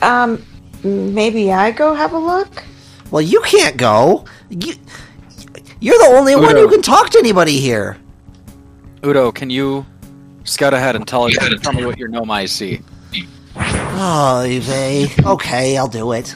Um, 0.03 0.45
maybe 0.83 1.53
I 1.53 1.71
go 1.71 1.95
have 1.95 2.13
a 2.13 2.19
look. 2.19 2.65
Well, 3.13 3.23
you 3.23 3.41
can't 3.43 3.77
go. 3.77 4.25
You, 4.51 4.75
you're 5.81 5.99
the 5.99 6.17
only 6.17 6.37
one 6.37 6.57
who 6.57 6.69
can 6.69 6.83
talk 6.83 7.11
to 7.11 7.19
anybody 7.19 7.61
here. 7.61 7.97
Udo, 9.05 9.31
can 9.33 9.51
you 9.51 9.87
scout 10.45 10.75
ahead 10.75 10.97
and 10.97 11.07
tell, 11.07 11.25
us, 11.25 11.37
tell 11.63 11.73
me 11.73 11.85
what 11.85 11.99
your 11.99 12.09
gnome 12.09 12.31
eyes 12.31 12.51
see? 12.51 12.81
Oh, 13.57 14.45
Yve. 14.47 15.25
Okay, 15.27 15.77
I'll 15.77 15.89
do 15.89 16.13
it. 16.13 16.35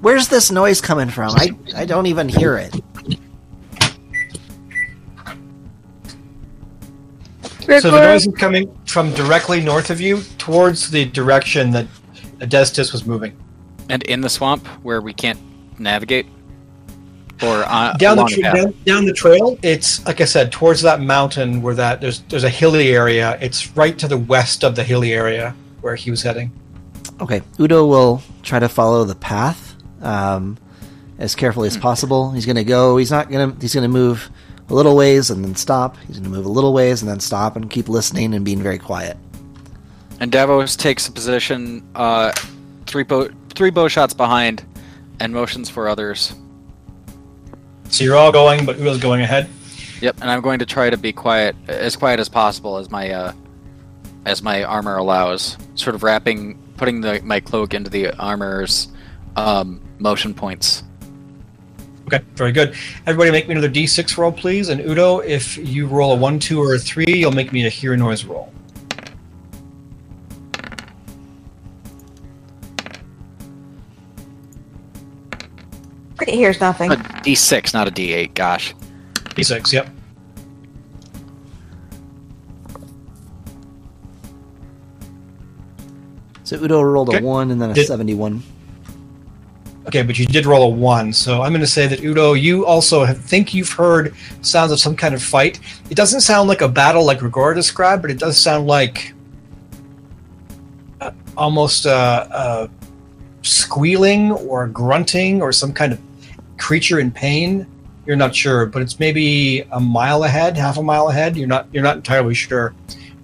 Where's 0.00 0.28
this 0.28 0.50
noise 0.50 0.80
coming 0.80 1.08
from? 1.08 1.34
I 1.34 1.50
I 1.74 1.86
don't 1.86 2.06
even 2.06 2.28
hear 2.28 2.58
it. 2.58 2.74
So 7.80 7.90
the 7.90 8.00
noise 8.02 8.26
is 8.26 8.34
coming 8.34 8.78
from 8.84 9.14
directly 9.14 9.62
north 9.62 9.88
of 9.88 10.00
you 10.00 10.20
towards 10.36 10.90
the 10.90 11.06
direction 11.06 11.70
that 11.70 11.86
Adestus 12.40 12.92
was 12.92 13.06
moving. 13.06 13.34
And 13.88 14.02
in 14.02 14.20
the 14.20 14.28
swamp 14.28 14.66
where 14.82 15.00
we 15.00 15.14
can't 15.14 15.38
navigate? 15.78 16.26
Or 17.42 17.64
uh, 17.66 17.94
Down 17.94 18.16
the, 18.16 18.24
tra- 18.26 18.42
down, 18.42 18.74
down 18.84 19.04
the 19.06 19.12
trail, 19.12 19.58
it's 19.62 20.04
like 20.06 20.20
I 20.20 20.24
said, 20.24 20.52
towards 20.52 20.82
that 20.82 21.00
mountain 21.00 21.62
where 21.62 21.74
that 21.74 22.00
there's 22.00 22.20
there's 22.22 22.44
a 22.44 22.48
hilly 22.48 22.94
area. 22.94 23.36
It's 23.40 23.76
right 23.76 23.98
to 23.98 24.06
the 24.06 24.16
west 24.16 24.62
of 24.62 24.76
the 24.76 24.84
hilly 24.84 25.12
area 25.12 25.54
where 25.80 25.96
he 25.96 26.10
was 26.10 26.22
heading. 26.22 26.52
Okay, 27.20 27.42
Udo 27.58 27.86
will 27.86 28.22
try 28.42 28.60
to 28.60 28.68
follow 28.68 29.04
the 29.04 29.16
path 29.16 29.74
um, 30.00 30.56
as 31.18 31.34
carefully 31.34 31.66
as 31.66 31.76
possible. 31.76 32.30
He's 32.30 32.46
going 32.46 32.56
to 32.56 32.64
go. 32.64 32.96
He's 32.96 33.10
not 33.10 33.30
going 33.30 33.52
to. 33.52 33.60
He's 33.60 33.74
going 33.74 33.82
to 33.82 33.88
move 33.88 34.30
a 34.70 34.74
little 34.74 34.96
ways 34.96 35.30
and 35.30 35.44
then 35.44 35.56
stop. 35.56 35.96
He's 36.06 36.18
going 36.18 36.30
to 36.30 36.36
move 36.36 36.46
a 36.46 36.50
little 36.50 36.72
ways 36.72 37.02
and 37.02 37.10
then 37.10 37.20
stop 37.20 37.56
and 37.56 37.68
keep 37.68 37.88
listening 37.88 38.32
and 38.32 38.44
being 38.44 38.62
very 38.62 38.78
quiet. 38.78 39.16
And 40.20 40.30
Davos 40.30 40.76
takes 40.76 41.08
a 41.08 41.12
position 41.12 41.86
uh, 41.96 42.32
three 42.86 43.02
bow 43.02 43.28
three 43.50 43.70
bow 43.70 43.88
shots 43.88 44.14
behind 44.14 44.64
and 45.20 45.32
motions 45.32 45.68
for 45.68 45.88
others. 45.88 46.34
So 47.94 48.02
you're 48.02 48.16
all 48.16 48.32
going, 48.32 48.66
but 48.66 48.76
Udo's 48.76 48.98
going 48.98 49.20
ahead. 49.20 49.48
Yep, 50.00 50.16
and 50.20 50.28
I'm 50.28 50.40
going 50.40 50.58
to 50.58 50.66
try 50.66 50.90
to 50.90 50.96
be 50.96 51.12
quiet, 51.12 51.54
as 51.68 51.94
quiet 51.94 52.18
as 52.18 52.28
possible, 52.28 52.76
as 52.76 52.90
my 52.90 53.12
uh, 53.12 53.32
as 54.24 54.42
my 54.42 54.64
armor 54.64 54.96
allows. 54.96 55.56
Sort 55.76 55.94
of 55.94 56.02
wrapping, 56.02 56.58
putting 56.76 57.02
the 57.02 57.20
my 57.22 57.38
cloak 57.38 57.72
into 57.72 57.90
the 57.90 58.12
armor's 58.18 58.88
um, 59.36 59.80
motion 60.00 60.34
points. 60.34 60.82
Okay, 62.08 62.18
very 62.34 62.50
good. 62.50 62.74
Everybody, 63.06 63.30
make 63.30 63.46
me 63.46 63.52
another 63.52 63.70
D6 63.70 64.18
roll, 64.18 64.32
please. 64.32 64.70
And 64.70 64.80
Udo, 64.80 65.20
if 65.20 65.56
you 65.56 65.86
roll 65.86 66.14
a 66.14 66.16
one, 66.16 66.40
two, 66.40 66.60
or 66.60 66.74
a 66.74 66.80
three, 66.80 67.14
you'll 67.14 67.30
make 67.30 67.52
me 67.52 67.64
a 67.64 67.70
hear 67.70 67.96
noise 67.96 68.24
roll. 68.24 68.52
Here's 76.26 76.60
nothing. 76.60 76.92
A 76.92 76.96
D6, 76.96 77.74
not 77.74 77.88
a 77.88 77.90
D8. 77.90 78.34
Gosh. 78.34 78.74
D6, 79.14 79.72
yep. 79.72 79.88
So 86.44 86.56
Udo 86.62 86.82
rolled 86.82 87.14
a 87.14 87.22
one 87.22 87.50
and 87.50 87.60
then 87.60 87.70
a 87.70 87.74
Did- 87.74 87.86
seventy-one. 87.86 88.42
Okay, 89.86 90.02
but 90.02 90.18
you 90.18 90.24
did 90.24 90.46
roll 90.46 90.62
a 90.62 90.68
one, 90.68 91.12
so 91.12 91.42
I'm 91.42 91.52
going 91.52 91.60
to 91.60 91.66
say 91.66 91.86
that 91.86 92.02
Udo, 92.02 92.32
you 92.32 92.64
also 92.64 93.04
have, 93.04 93.20
think 93.20 93.52
you've 93.52 93.70
heard 93.70 94.14
sounds 94.40 94.72
of 94.72 94.80
some 94.80 94.96
kind 94.96 95.14
of 95.14 95.22
fight. 95.22 95.60
It 95.90 95.94
doesn't 95.94 96.22
sound 96.22 96.48
like 96.48 96.62
a 96.62 96.68
battle 96.68 97.04
like 97.04 97.18
Gregor 97.18 97.52
described, 97.52 98.00
but 98.00 98.10
it 98.10 98.18
does 98.18 98.38
sound 98.38 98.66
like 98.66 99.12
uh, 101.02 101.10
almost 101.36 101.84
uh, 101.84 102.26
uh, 102.30 102.68
squealing 103.42 104.32
or 104.32 104.66
grunting 104.68 105.42
or 105.42 105.52
some 105.52 105.72
kind 105.72 105.92
of 105.92 106.00
creature 106.64 106.98
in 106.98 107.10
pain. 107.10 107.66
You're 108.06 108.16
not 108.16 108.34
sure, 108.34 108.64
but 108.64 108.80
it's 108.80 108.98
maybe 108.98 109.60
a 109.70 109.80
mile 109.80 110.24
ahead, 110.24 110.56
half 110.56 110.78
a 110.78 110.82
mile 110.82 111.08
ahead. 111.08 111.36
You're 111.36 111.46
not 111.46 111.68
you're 111.72 111.82
not 111.82 111.96
entirely 111.96 112.34
sure. 112.34 112.74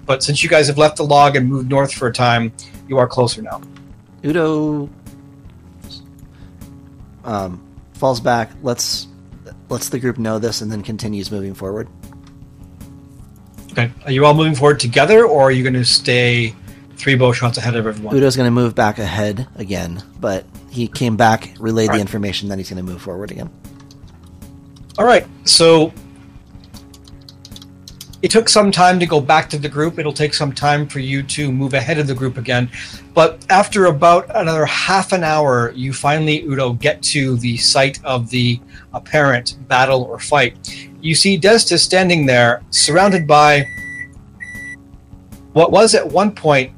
But 0.05 0.23
since 0.23 0.43
you 0.43 0.51
guys 0.51 0.67
have 0.67 0.77
left 0.77 0.99
the 0.99 1.05
log 1.05 1.37
and 1.37 1.49
moved 1.49 1.71
north 1.71 1.93
for 1.93 2.09
a 2.09 2.13
time, 2.13 2.53
you 2.87 2.99
are 2.99 3.07
closer 3.07 3.41
now. 3.41 3.63
Udo 4.25 4.91
um, 7.25 7.63
falls 7.95 8.21
back. 8.21 8.51
Lets 8.63 9.09
lets 9.71 9.89
the 9.89 9.99
group 9.99 10.19
know 10.19 10.39
this 10.39 10.61
and 10.61 10.71
then 10.71 10.83
continues 10.83 11.31
moving 11.31 11.55
forward. 11.55 11.89
Okay. 13.73 13.91
Are 14.05 14.13
you 14.13 14.27
all 14.27 14.35
moving 14.35 14.55
forward 14.55 14.81
together, 14.81 15.25
or 15.25 15.43
are 15.45 15.53
you 15.53 15.63
going 15.63 15.75
to 15.75 15.85
stay 15.85 16.55
three 17.01 17.15
bow 17.15 17.33
shots 17.33 17.59
ahead 17.59 17.75
of 17.75 17.87
everyone? 17.87 18.15
Udo's 18.15 18.37
going 18.37 18.47
to 18.47 18.51
move 18.51 18.75
back 18.75 18.99
ahead 18.99 19.49
again, 19.57 20.03
but 20.21 20.45
he 20.71 20.87
came 20.87 21.17
back, 21.17 21.55
relayed 21.59 21.91
the 21.91 21.99
information, 21.99 22.49
then 22.49 22.59
he's 22.59 22.69
going 22.69 22.85
to 22.85 22.93
move 22.93 23.03
forward 23.03 23.31
again. 23.31 23.51
All 24.99 25.07
right. 25.07 25.27
So 25.45 25.93
it 28.23 28.31
took 28.31 28.51
some 28.51 28.71
time 28.71 29.01
to 29.01 29.07
go 29.07 29.21
back 29.21 29.49
to 29.51 29.59
the 29.59 29.69
group. 29.69 29.99
It'll 29.99 30.13
take 30.13 30.35
some 30.35 30.53
time 30.53 30.87
for 30.87 30.99
you 30.99 31.23
to 31.23 31.51
move 31.51 31.73
ahead 31.73 31.99
of 31.99 32.07
the 32.07 32.15
group 32.15 32.37
again. 32.37 32.71
But 33.15 33.45
after 33.49 33.87
about 33.87 34.27
another 34.35 34.67
half 34.67 35.13
an 35.13 35.25
hour, 35.25 35.73
you 35.75 35.95
finally, 35.95 36.43
Udo, 36.43 36.75
get 36.75 37.03
to 37.05 37.39
the 37.39 37.57
site 37.57 38.03
of 38.05 38.29
the 38.29 38.61
apparent 38.93 39.57
battle 39.69 40.03
or 40.03 40.19
fight. 40.19 40.91
You 41.01 41.15
see 41.15 41.41
Destis 41.41 41.79
standing 41.79 42.27
there, 42.27 42.63
surrounded 42.69 43.27
by 43.27 43.65
what 45.55 45.73
was 45.73 45.95
at 45.95 46.07
one 46.07 46.33
point 46.33 46.73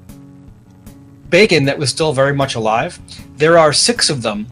bacon 1.33 1.65
that 1.65 1.79
was 1.79 1.91
still 1.91 2.13
very 2.13 2.35
much 2.35 2.55
alive. 2.55 3.01
There 3.37 3.59
are 3.59 3.73
six 3.73 4.11
of 4.11 4.23
them, 4.23 4.47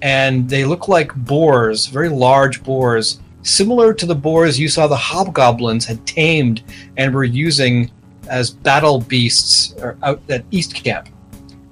and 0.00 0.48
they 0.48 0.64
look 0.64 0.88
like 0.88 1.14
boars, 1.14 1.86
very 1.86 2.08
large 2.08 2.62
boars, 2.62 3.20
similar 3.42 3.92
to 3.92 4.06
the 4.06 4.14
boars 4.14 4.58
you 4.58 4.68
saw 4.68 4.86
the 4.86 4.96
hobgoblins 4.96 5.84
had 5.84 6.06
tamed 6.06 6.62
and 6.96 7.12
were 7.12 7.24
using 7.24 7.90
as 8.28 8.50
battle 8.50 9.00
beasts 9.00 9.74
out 10.02 10.22
at 10.30 10.44
East 10.52 10.74
Camp. 10.74 11.08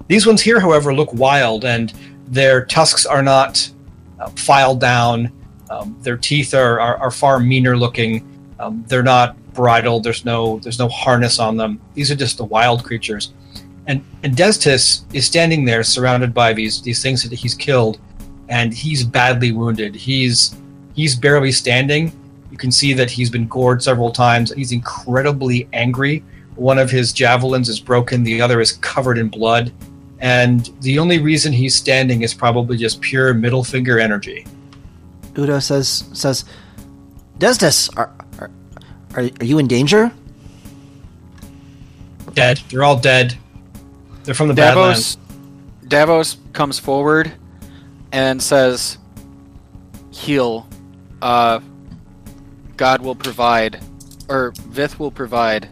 These 0.07 0.27
ones 0.27 0.41
here, 0.41 0.59
however, 0.59 0.93
look 0.93 1.13
wild, 1.13 1.63
and 1.63 1.93
their 2.27 2.65
tusks 2.65 3.05
are 3.05 3.23
not 3.23 3.71
uh, 4.19 4.29
filed 4.31 4.81
down. 4.81 5.31
Um, 5.69 5.97
their 6.01 6.17
teeth 6.17 6.53
are, 6.53 6.81
are, 6.81 6.97
are 6.97 7.11
far 7.11 7.39
meaner 7.39 7.77
looking. 7.77 8.27
Um, 8.59 8.83
they're 8.87 9.03
not 9.03 9.37
bridled. 9.53 10.03
There's 10.03 10.25
no 10.25 10.59
there's 10.59 10.79
no 10.79 10.89
harness 10.89 11.39
on 11.39 11.55
them. 11.55 11.79
These 11.93 12.11
are 12.11 12.15
just 12.15 12.37
the 12.37 12.45
wild 12.45 12.83
creatures. 12.83 13.33
And 13.89 14.05
and 14.21 14.35
Destis 14.35 15.03
is 15.15 15.25
standing 15.25 15.65
there, 15.65 15.83
surrounded 15.83 16.31
by 16.31 16.53
these 16.53 16.79
these 16.81 17.01
things 17.01 17.27
that 17.27 17.33
he's 17.33 17.55
killed, 17.55 17.99
and 18.47 18.71
he's 18.71 19.03
badly 19.03 19.51
wounded. 19.51 19.95
He's 19.95 20.55
he's 20.93 21.15
barely 21.15 21.51
standing. 21.51 22.13
You 22.51 22.57
can 22.57 22.71
see 22.71 22.93
that 22.93 23.09
he's 23.09 23.31
been 23.31 23.47
gored 23.47 23.81
several 23.81 24.11
times. 24.11 24.53
He's 24.53 24.71
incredibly 24.71 25.67
angry. 25.73 26.23
One 26.55 26.77
of 26.77 26.91
his 26.91 27.11
javelins 27.11 27.67
is 27.67 27.79
broken. 27.79 28.23
The 28.23 28.39
other 28.39 28.61
is 28.61 28.73
covered 28.73 29.17
in 29.17 29.27
blood. 29.27 29.71
And 30.19 30.69
the 30.81 30.99
only 30.99 31.17
reason 31.17 31.51
he's 31.51 31.73
standing 31.73 32.21
is 32.21 32.33
probably 32.33 32.77
just 32.77 33.01
pure 33.01 33.33
middle 33.33 33.63
finger 33.63 33.99
energy. 33.99 34.45
Udo 35.35 35.57
says 35.59 36.03
says, 36.13 36.45
Destis, 37.39 37.89
are, 37.97 38.11
are 38.37 38.51
are 39.15 39.29
are 39.39 39.45
you 39.45 39.57
in 39.57 39.67
danger? 39.67 40.11
Dead. 42.35 42.61
They're 42.69 42.83
all 42.83 42.99
dead. 42.99 43.35
They're 44.29 44.35
from 44.35 44.47
the 44.47 44.53
Badlands. 44.53 45.15
Davos 45.15 45.87
Davos 45.87 46.37
comes 46.53 46.77
forward 46.77 47.31
and 48.11 48.39
says, 48.39 48.99
"Heal. 50.11 50.69
Uh, 51.19 51.61
God 52.77 53.01
will 53.01 53.15
provide, 53.15 53.83
or 54.27 54.53
Vith 54.67 54.99
will 54.99 55.09
provide." 55.09 55.67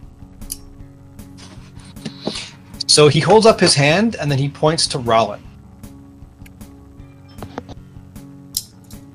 So 2.88 3.10
he 3.10 3.20
holds 3.20 3.46
up 3.46 3.60
his 3.60 3.76
hand 3.76 4.16
and 4.16 4.32
then 4.32 4.40
he 4.40 4.50
points 4.50 4.88
to 4.88 4.98
Rollin. 4.98 5.44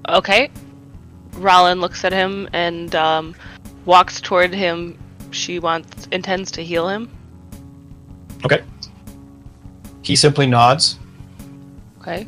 Okay. 0.08 0.52
Rollin 1.32 1.80
looks 1.80 2.04
at 2.04 2.12
him 2.12 2.48
and 2.52 2.94
um, 2.94 3.34
walks 3.86 4.20
toward 4.20 4.54
him. 4.54 4.96
She 5.32 5.58
wants 5.58 6.06
intends 6.12 6.52
to 6.52 6.62
heal 6.62 6.88
him. 6.88 7.10
Okay. 8.44 8.62
He 10.02 10.16
simply 10.16 10.46
nods. 10.46 10.98
Okay. 12.00 12.26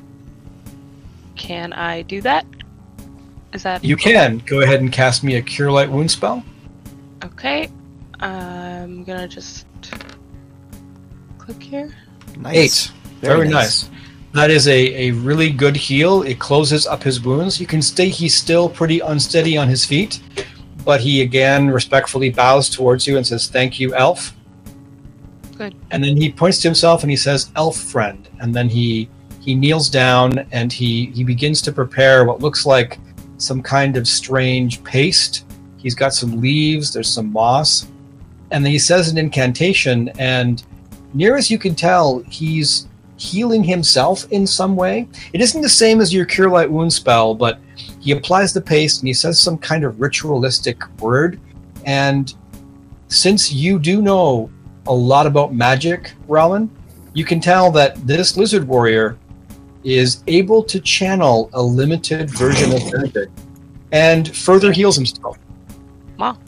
Can 1.37 1.73
I 1.73 2.03
do 2.03 2.21
that? 2.23 2.47
Is 3.53 3.63
that 3.65 3.85
You 3.85 3.97
can 3.97 4.39
go 4.47 4.61
ahead 4.63 4.81
and 4.81 4.93
cast 4.93 5.23
me 5.25 5.37
a 5.37 5.43
Cure 5.43 5.71
Light 5.71 5.91
Wound 5.91 6.11
spell. 6.11 6.45
okay? 7.25 7.69
I'm 8.21 9.05
gonna 9.05 9.29
just 9.29 9.67
click 11.39 11.63
here. 11.63 11.95
Nice. 12.39 12.57
Eight. 12.57 12.93
Very, 13.21 13.49
nice. 13.49 13.89
That 14.33 14.51
is 14.51 14.67
a, 14.67 15.09
a 15.09 15.11
really 15.13 15.51
good 15.51 15.77
heal. 15.77 16.23
It 16.23 16.39
closes 16.39 16.87
up 16.87 17.03
his 17.03 17.21
wounds. 17.21 17.61
You 17.61 17.67
can 17.67 17.81
stay, 17.83 18.09
he's 18.09 18.35
still 18.35 18.69
pretty 18.69 19.01
unsteady 19.01 19.57
on 19.57 19.69
his 19.69 19.85
feet, 19.85 20.21
but 20.85 21.01
he 21.01 21.23
again 21.23 21.69
respectfully 21.69 22.31
bows 22.31 22.69
towards 22.69 23.07
you 23.07 23.17
and 23.17 23.27
says, 23.27 23.47
Thank 23.49 23.79
you, 23.79 23.95
elf. 23.95 24.35
Good. 25.65 25.77
And 25.91 26.05
then 26.05 26.17
he 26.17 26.31
points 26.31 26.61
to 26.63 26.69
himself 26.69 27.03
and 27.03 27.11
he 27.11 27.17
says, 27.17 27.51
Elf 27.57 27.77
friend. 27.77 28.29
And 28.41 28.55
then 28.55 28.69
he 28.69 29.09
he 29.41 29.55
kneels 29.55 29.91
down 29.91 30.39
and 30.53 30.73
he, 30.73 31.07
he 31.07 31.23
begins 31.23 31.61
to 31.63 31.73
prepare 31.73 32.25
what 32.25 32.41
looks 32.41 32.65
like 32.65 32.99
some 33.37 33.63
kind 33.63 33.97
of 33.99 34.09
strange 34.09 34.83
paste. 34.85 35.45
He's 35.77 35.95
got 35.95 36.15
some 36.15 36.41
leaves, 36.41 36.93
there's 36.93 37.11
some 37.11 37.31
moss. 37.31 37.87
And 38.51 38.65
then 38.65 38.73
he 38.73 38.79
says 38.79 39.11
an 39.11 39.19
incantation, 39.19 40.11
and 40.19 40.63
near 41.13 41.37
as 41.37 41.51
you 41.51 41.59
can 41.59 41.75
tell, 41.75 42.21
he's 42.21 42.89
healing 43.17 43.63
himself 43.63 44.27
in 44.31 44.47
some 44.47 44.77
way. 44.77 45.09
It 45.35 45.43
isn't 45.43 45.61
the 45.61 45.69
same 45.69 46.01
as 46.01 46.13
your 46.13 46.25
Cure 46.25 46.49
Light 46.49 46.71
Wound 46.71 46.93
spell, 46.93 47.35
but 47.35 47.59
he 48.01 48.13
applies 48.13 48.55
the 48.55 48.61
paste 48.63 49.01
and 49.01 49.09
he 49.09 49.15
says 49.15 49.39
some 49.39 49.59
kind 49.59 49.85
of 49.85 50.01
ritualistic 50.01 50.83
word. 51.01 51.39
And 51.85 52.33
since 53.09 53.53
you 53.53 53.79
do 53.79 54.01
know 54.01 54.51
a 54.87 54.93
lot 54.93 55.27
about 55.27 55.55
magic, 55.55 56.13
Rowan, 56.29 56.71
you 57.13 57.25
can 57.25 57.41
tell 57.41 57.71
that 57.73 58.07
this 58.07 58.37
lizard 58.37 58.67
warrior 58.67 59.19
is 59.85 60.23
able 60.27 60.63
to 60.65 60.81
channel 60.81 61.51
a 61.53 61.63
limited 61.63 62.31
version 62.31 62.73
of 62.73 62.93
magic 62.93 63.29
and 63.93 64.35
further 64.37 64.73
heals 64.73 64.97
himself. 64.97 65.39
Wow. 66.19 66.39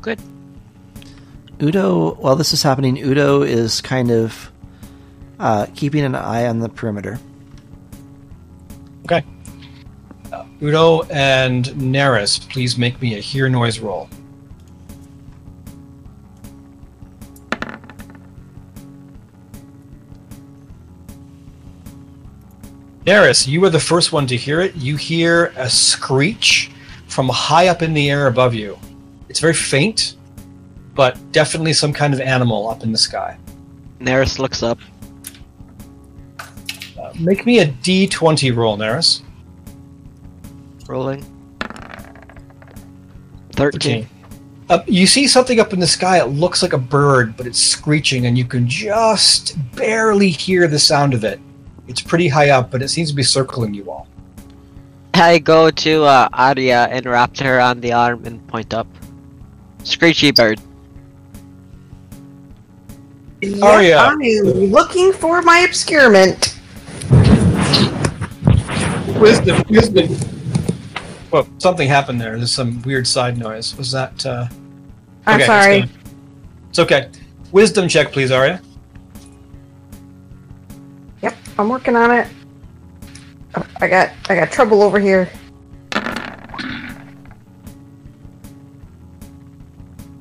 Good. 0.00 0.20
Udo, 1.60 2.14
while 2.14 2.36
this 2.36 2.52
is 2.52 2.62
happening, 2.62 2.96
Udo 2.98 3.42
is 3.42 3.80
kind 3.80 4.10
of 4.10 4.50
uh, 5.40 5.66
keeping 5.74 6.04
an 6.04 6.14
eye 6.14 6.46
on 6.46 6.60
the 6.60 6.68
perimeter. 6.68 7.18
Okay. 9.04 9.24
Udo 10.62 11.02
and 11.04 11.66
Neris, 11.66 12.48
please 12.48 12.78
make 12.78 13.00
me 13.00 13.16
a 13.16 13.20
hear 13.20 13.48
noise 13.48 13.78
roll. 13.78 14.08
Neris, 23.08 23.48
you 23.48 23.62
were 23.62 23.70
the 23.70 23.80
first 23.80 24.12
one 24.12 24.26
to 24.26 24.36
hear 24.36 24.60
it. 24.60 24.76
You 24.76 24.96
hear 24.96 25.46
a 25.56 25.70
screech 25.70 26.70
from 27.06 27.26
high 27.30 27.68
up 27.68 27.80
in 27.80 27.94
the 27.94 28.10
air 28.10 28.26
above 28.26 28.52
you. 28.52 28.78
It's 29.30 29.40
very 29.40 29.54
faint, 29.54 30.16
but 30.94 31.16
definitely 31.32 31.72
some 31.72 31.90
kind 31.90 32.12
of 32.12 32.20
animal 32.20 32.68
up 32.68 32.82
in 32.82 32.92
the 32.92 32.98
sky. 32.98 33.38
Neris 33.98 34.38
looks 34.38 34.62
up. 34.62 34.78
Uh, 36.38 37.12
make 37.18 37.46
me 37.46 37.60
a 37.60 37.68
d20 37.68 38.54
roll, 38.54 38.76
Neris. 38.76 39.22
Rolling. 40.86 41.24
13. 43.52 44.06
Uh, 44.68 44.80
you 44.86 45.06
see 45.06 45.26
something 45.26 45.60
up 45.60 45.72
in 45.72 45.80
the 45.80 45.86
sky. 45.86 46.20
It 46.20 46.26
looks 46.26 46.62
like 46.62 46.74
a 46.74 46.78
bird, 46.78 47.38
but 47.38 47.46
it's 47.46 47.58
screeching, 47.58 48.26
and 48.26 48.36
you 48.36 48.44
can 48.44 48.68
just 48.68 49.56
barely 49.74 50.28
hear 50.28 50.68
the 50.68 50.78
sound 50.78 51.14
of 51.14 51.24
it. 51.24 51.40
It's 51.88 52.02
pretty 52.02 52.28
high 52.28 52.50
up, 52.50 52.70
but 52.70 52.82
it 52.82 52.88
seems 52.88 53.10
to 53.10 53.16
be 53.16 53.22
circling 53.22 53.74
you 53.74 53.90
all. 53.90 54.06
I 55.14 55.38
go 55.38 55.70
to 55.70 56.04
uh, 56.04 56.28
Arya 56.32 56.88
and 56.90 57.04
wrap 57.06 57.36
her 57.38 57.60
on 57.60 57.80
the 57.80 57.92
arm 57.92 58.24
and 58.24 58.46
point 58.46 58.72
up. 58.72 58.86
Screechy 59.82 60.30
bird. 60.30 60.60
Yeah, 63.40 63.64
Arya. 63.64 63.96
I'm 63.98 64.18
looking 64.18 65.12
for 65.12 65.42
my 65.42 65.60
obscurement. 65.60 66.54
Wisdom, 69.18 69.64
wisdom. 69.68 70.16
Well, 71.30 71.48
something 71.58 71.88
happened 71.88 72.20
there. 72.20 72.36
There's 72.36 72.52
some 72.52 72.82
weird 72.82 73.06
side 73.06 73.38
noise. 73.38 73.76
Was 73.76 73.90
that? 73.92 74.24
Uh... 74.24 74.46
I'm 75.26 75.36
okay, 75.36 75.46
sorry. 75.46 75.80
gone. 75.80 75.90
It's 76.70 76.78
okay. 76.78 77.10
Wisdom 77.50 77.88
check, 77.88 78.12
please, 78.12 78.30
Arya. 78.30 78.60
I'm 81.58 81.68
working 81.68 81.96
on 81.96 82.12
it. 82.12 82.28
I 83.80 83.88
got 83.88 84.10
I 84.28 84.36
got 84.36 84.52
trouble 84.52 84.82
over 84.82 85.00
here. 85.00 85.28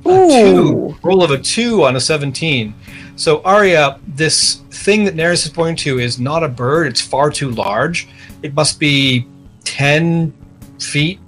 A 0.05 0.27
two. 0.27 0.95
Ooh. 0.95 0.97
Roll 1.03 1.23
of 1.23 1.31
a 1.31 1.37
two 1.37 1.83
on 1.83 1.95
a 1.95 1.99
17. 1.99 2.73
So, 3.15 3.41
Arya, 3.43 3.99
this 4.07 4.61
thing 4.71 5.03
that 5.05 5.15
Neris 5.15 5.45
is 5.45 5.49
pointing 5.49 5.75
to 5.77 5.99
is 5.99 6.19
not 6.19 6.43
a 6.43 6.47
bird. 6.47 6.87
It's 6.87 7.01
far 7.01 7.29
too 7.31 7.49
large. 7.51 8.07
It 8.43 8.53
must 8.53 8.79
be 8.79 9.27
10 9.63 10.33
feet 10.79 11.19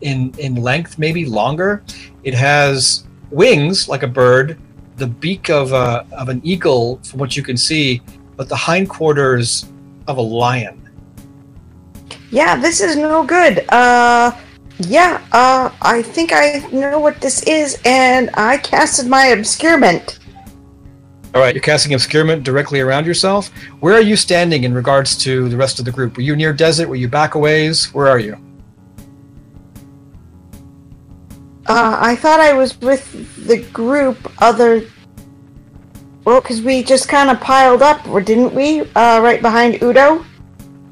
in, 0.00 0.32
in 0.38 0.56
length, 0.56 0.98
maybe 0.98 1.26
longer. 1.26 1.82
It 2.22 2.34
has 2.34 3.06
wings 3.30 3.88
like 3.88 4.04
a 4.04 4.08
bird, 4.08 4.58
the 4.96 5.08
beak 5.08 5.50
of, 5.50 5.72
a, 5.72 6.06
of 6.12 6.28
an 6.28 6.40
eagle, 6.44 7.00
from 7.02 7.18
what 7.18 7.36
you 7.36 7.42
can 7.42 7.56
see, 7.56 8.00
but 8.36 8.48
the 8.48 8.56
hindquarters 8.56 9.66
of 10.06 10.18
a 10.18 10.22
lion. 10.22 10.80
Yeah, 12.30 12.56
this 12.56 12.80
is 12.80 12.96
no 12.96 13.24
good. 13.24 13.64
Uh 13.70 14.32
yeah, 14.78 15.24
uh 15.32 15.70
I 15.82 16.02
think 16.02 16.32
I 16.32 16.58
know 16.72 16.98
what 16.98 17.20
this 17.20 17.42
is 17.44 17.80
and 17.84 18.30
I 18.34 18.58
casted 18.58 19.06
my 19.06 19.26
obscurement. 19.26 20.18
All 21.34 21.40
right, 21.40 21.54
you're 21.54 21.62
casting 21.62 21.94
obscurement 21.94 22.44
directly 22.44 22.80
around 22.80 23.06
yourself. 23.06 23.48
Where 23.80 23.94
are 23.94 24.00
you 24.00 24.16
standing 24.16 24.64
in 24.64 24.72
regards 24.72 25.16
to 25.18 25.48
the 25.48 25.56
rest 25.56 25.78
of 25.78 25.84
the 25.84 25.90
group? 25.90 26.16
Were 26.16 26.22
you 26.22 26.36
near 26.36 26.52
desert? 26.52 26.88
Were 26.88 26.94
you 26.96 27.08
back 27.08 27.34
a 27.34 27.38
ways? 27.38 27.92
Where 27.94 28.08
are 28.08 28.18
you? 28.18 28.36
Uh 31.66 31.96
I 32.00 32.16
thought 32.16 32.40
I 32.40 32.52
was 32.52 32.80
with 32.80 33.46
the 33.46 33.62
group 33.70 34.18
other 34.42 34.82
well, 36.24 36.40
because 36.40 36.62
we 36.62 36.82
just 36.82 37.08
kind 37.08 37.30
of 37.30 37.40
piled 37.40 37.82
up, 37.82 38.02
didn't 38.24 38.54
we? 38.54 38.80
Uh, 38.94 39.20
right 39.20 39.42
behind 39.42 39.82
Udo 39.82 40.24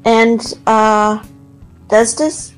and 0.05 0.53
uh, 0.67 1.23
Destis. 1.87 2.53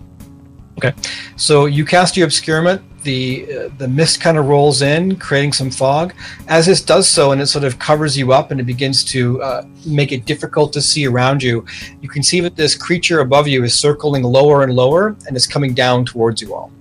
Okay, 0.78 0.94
so 1.38 1.68
you 1.68 1.86
cast 1.86 2.18
your 2.18 2.26
obscurement. 2.26 2.82
The 3.04 3.48
uh, 3.56 3.70
the 3.78 3.88
mist 3.88 4.20
kind 4.20 4.38
of 4.38 4.48
rolls 4.48 4.82
in, 4.82 5.16
creating 5.18 5.54
some 5.54 5.70
fog. 5.70 6.14
As 6.48 6.66
this 6.66 6.82
does 6.82 7.08
so, 7.08 7.32
and 7.32 7.42
it 7.42 7.46
sort 7.46 7.64
of 7.64 7.78
covers 7.78 8.18
you 8.18 8.34
up, 8.34 8.52
and 8.52 8.60
it 8.60 8.66
begins 8.66 9.04
to 9.06 9.42
uh, 9.42 9.66
make 9.86 10.12
it 10.12 10.26
difficult 10.26 10.74
to 10.74 10.82
see 10.82 11.06
around 11.06 11.44
you. 11.44 11.66
You 12.02 12.10
can 12.10 12.24
see 12.24 12.42
that 12.42 12.56
this 12.56 12.76
creature 12.76 13.20
above 13.20 13.48
you 13.48 13.64
is 13.64 13.74
circling 13.74 14.24
lower 14.24 14.64
and 14.64 14.74
lower, 14.74 15.16
and 15.28 15.38
is 15.38 15.48
coming 15.48 15.74
down 15.74 16.04
towards 16.04 16.42
you 16.42 16.54
all. 16.56 16.72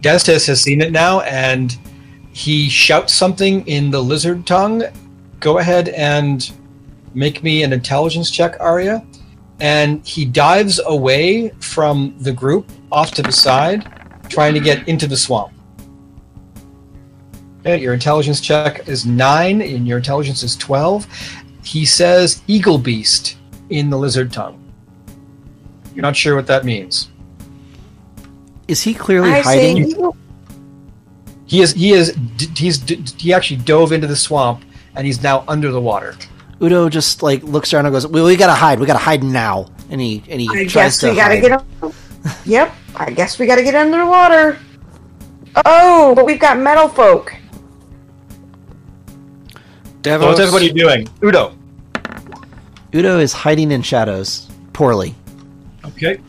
Destis 0.00 0.46
has 0.46 0.62
seen 0.62 0.80
it 0.80 0.92
now, 0.92 1.20
and 1.20 1.76
he 2.32 2.68
shouts 2.68 3.12
something 3.12 3.66
in 3.66 3.90
the 3.90 4.02
lizard 4.02 4.46
tongue. 4.46 4.82
Go 5.40 5.58
ahead 5.58 5.88
and 5.90 6.50
make 7.14 7.42
me 7.42 7.62
an 7.62 7.72
intelligence 7.72 8.30
check, 8.30 8.56
Arya. 8.60 9.04
And 9.60 10.06
he 10.06 10.24
dives 10.24 10.80
away 10.86 11.50
from 11.60 12.14
the 12.18 12.32
group 12.32 12.70
off 12.90 13.10
to 13.12 13.22
the 13.22 13.32
side, 13.32 13.86
trying 14.28 14.54
to 14.54 14.60
get 14.60 14.88
into 14.88 15.06
the 15.06 15.16
swamp. 15.16 15.52
Okay, 17.60 17.78
your 17.78 17.92
intelligence 17.92 18.40
check 18.40 18.88
is 18.88 19.04
nine, 19.04 19.60
and 19.60 19.86
your 19.86 19.98
intelligence 19.98 20.42
is 20.42 20.56
12. 20.56 21.06
He 21.62 21.84
says 21.84 22.40
eagle 22.46 22.78
beast 22.78 23.36
in 23.68 23.90
the 23.90 23.98
lizard 23.98 24.32
tongue. 24.32 24.56
You're 25.94 26.02
not 26.02 26.16
sure 26.16 26.36
what 26.36 26.46
that 26.46 26.64
means. 26.64 27.10
Is 28.70 28.80
he 28.82 28.94
clearly 28.94 29.30
I 29.32 29.40
hiding? 29.40 29.78
eagle. 29.78 30.16
He 31.46 31.60
is 31.62 31.72
he 31.72 31.90
is 31.92 32.16
he's 32.56 32.82
he 33.18 33.32
actually 33.34 33.56
dove 33.58 33.90
into 33.92 34.06
the 34.06 34.14
swamp 34.16 34.64
and 34.94 35.04
he's 35.06 35.22
now 35.22 35.44
under 35.48 35.70
the 35.72 35.80
water. 35.80 36.14
Udo 36.62 36.88
just 36.88 37.22
like 37.22 37.42
looks 37.42 37.72
around 37.74 37.86
and 37.86 37.92
goes, 37.92 38.06
"We, 38.06 38.22
we 38.22 38.36
gotta 38.36 38.54
hide. 38.54 38.78
We 38.78 38.86
gotta 38.86 38.98
hide 39.00 39.24
now." 39.24 39.66
And 39.90 40.00
he 40.00 40.22
and 40.28 40.40
he 40.40 40.48
I 40.48 40.66
tries 40.66 40.72
guess 40.72 40.98
to 41.00 41.10
we 41.10 41.16
gotta 41.16 41.34
hide. 41.34 41.42
get. 41.42 41.52
Un- 41.82 41.92
yep, 42.44 42.72
I 42.94 43.10
guess 43.10 43.38
we 43.38 43.46
gotta 43.46 43.62
get 43.64 43.74
underwater. 43.74 44.58
Oh, 45.64 46.14
but 46.14 46.24
we've 46.26 46.38
got 46.38 46.58
metal 46.58 46.86
folk. 46.88 47.34
Davos, 50.02 50.22
So 50.22 50.28
what's 50.28 50.40
everybody 50.40 50.72
doing? 50.72 51.08
Udo. 51.24 51.56
Udo 52.94 53.18
is 53.18 53.32
hiding 53.32 53.70
in 53.72 53.82
shadows 53.82 54.48
poorly. 54.72 55.14
Okay. 55.84 56.20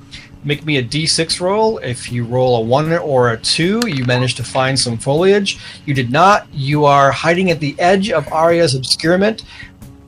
Make 0.44 0.66
me 0.66 0.78
a 0.78 0.84
d6 0.84 1.40
roll. 1.40 1.78
If 1.80 2.12
you 2.12 2.26
roll 2.26 2.58
a 2.58 2.62
1 2.62 2.94
or 2.94 3.32
a 3.32 3.38
2, 3.38 3.82
you 3.88 4.06
manage 4.06 4.36
to 4.36 4.44
find 4.44 4.80
some 4.80 4.98
foliage. 4.98 5.60
You 5.86 5.94
did 5.94 6.12
not. 6.12 6.48
You 6.52 6.86
are 6.86 7.12
hiding 7.12 7.52
at 7.52 7.60
the 7.60 7.80
edge 7.80 8.10
of 8.10 8.28
Arya's 8.32 8.74
obscurement, 8.74 9.44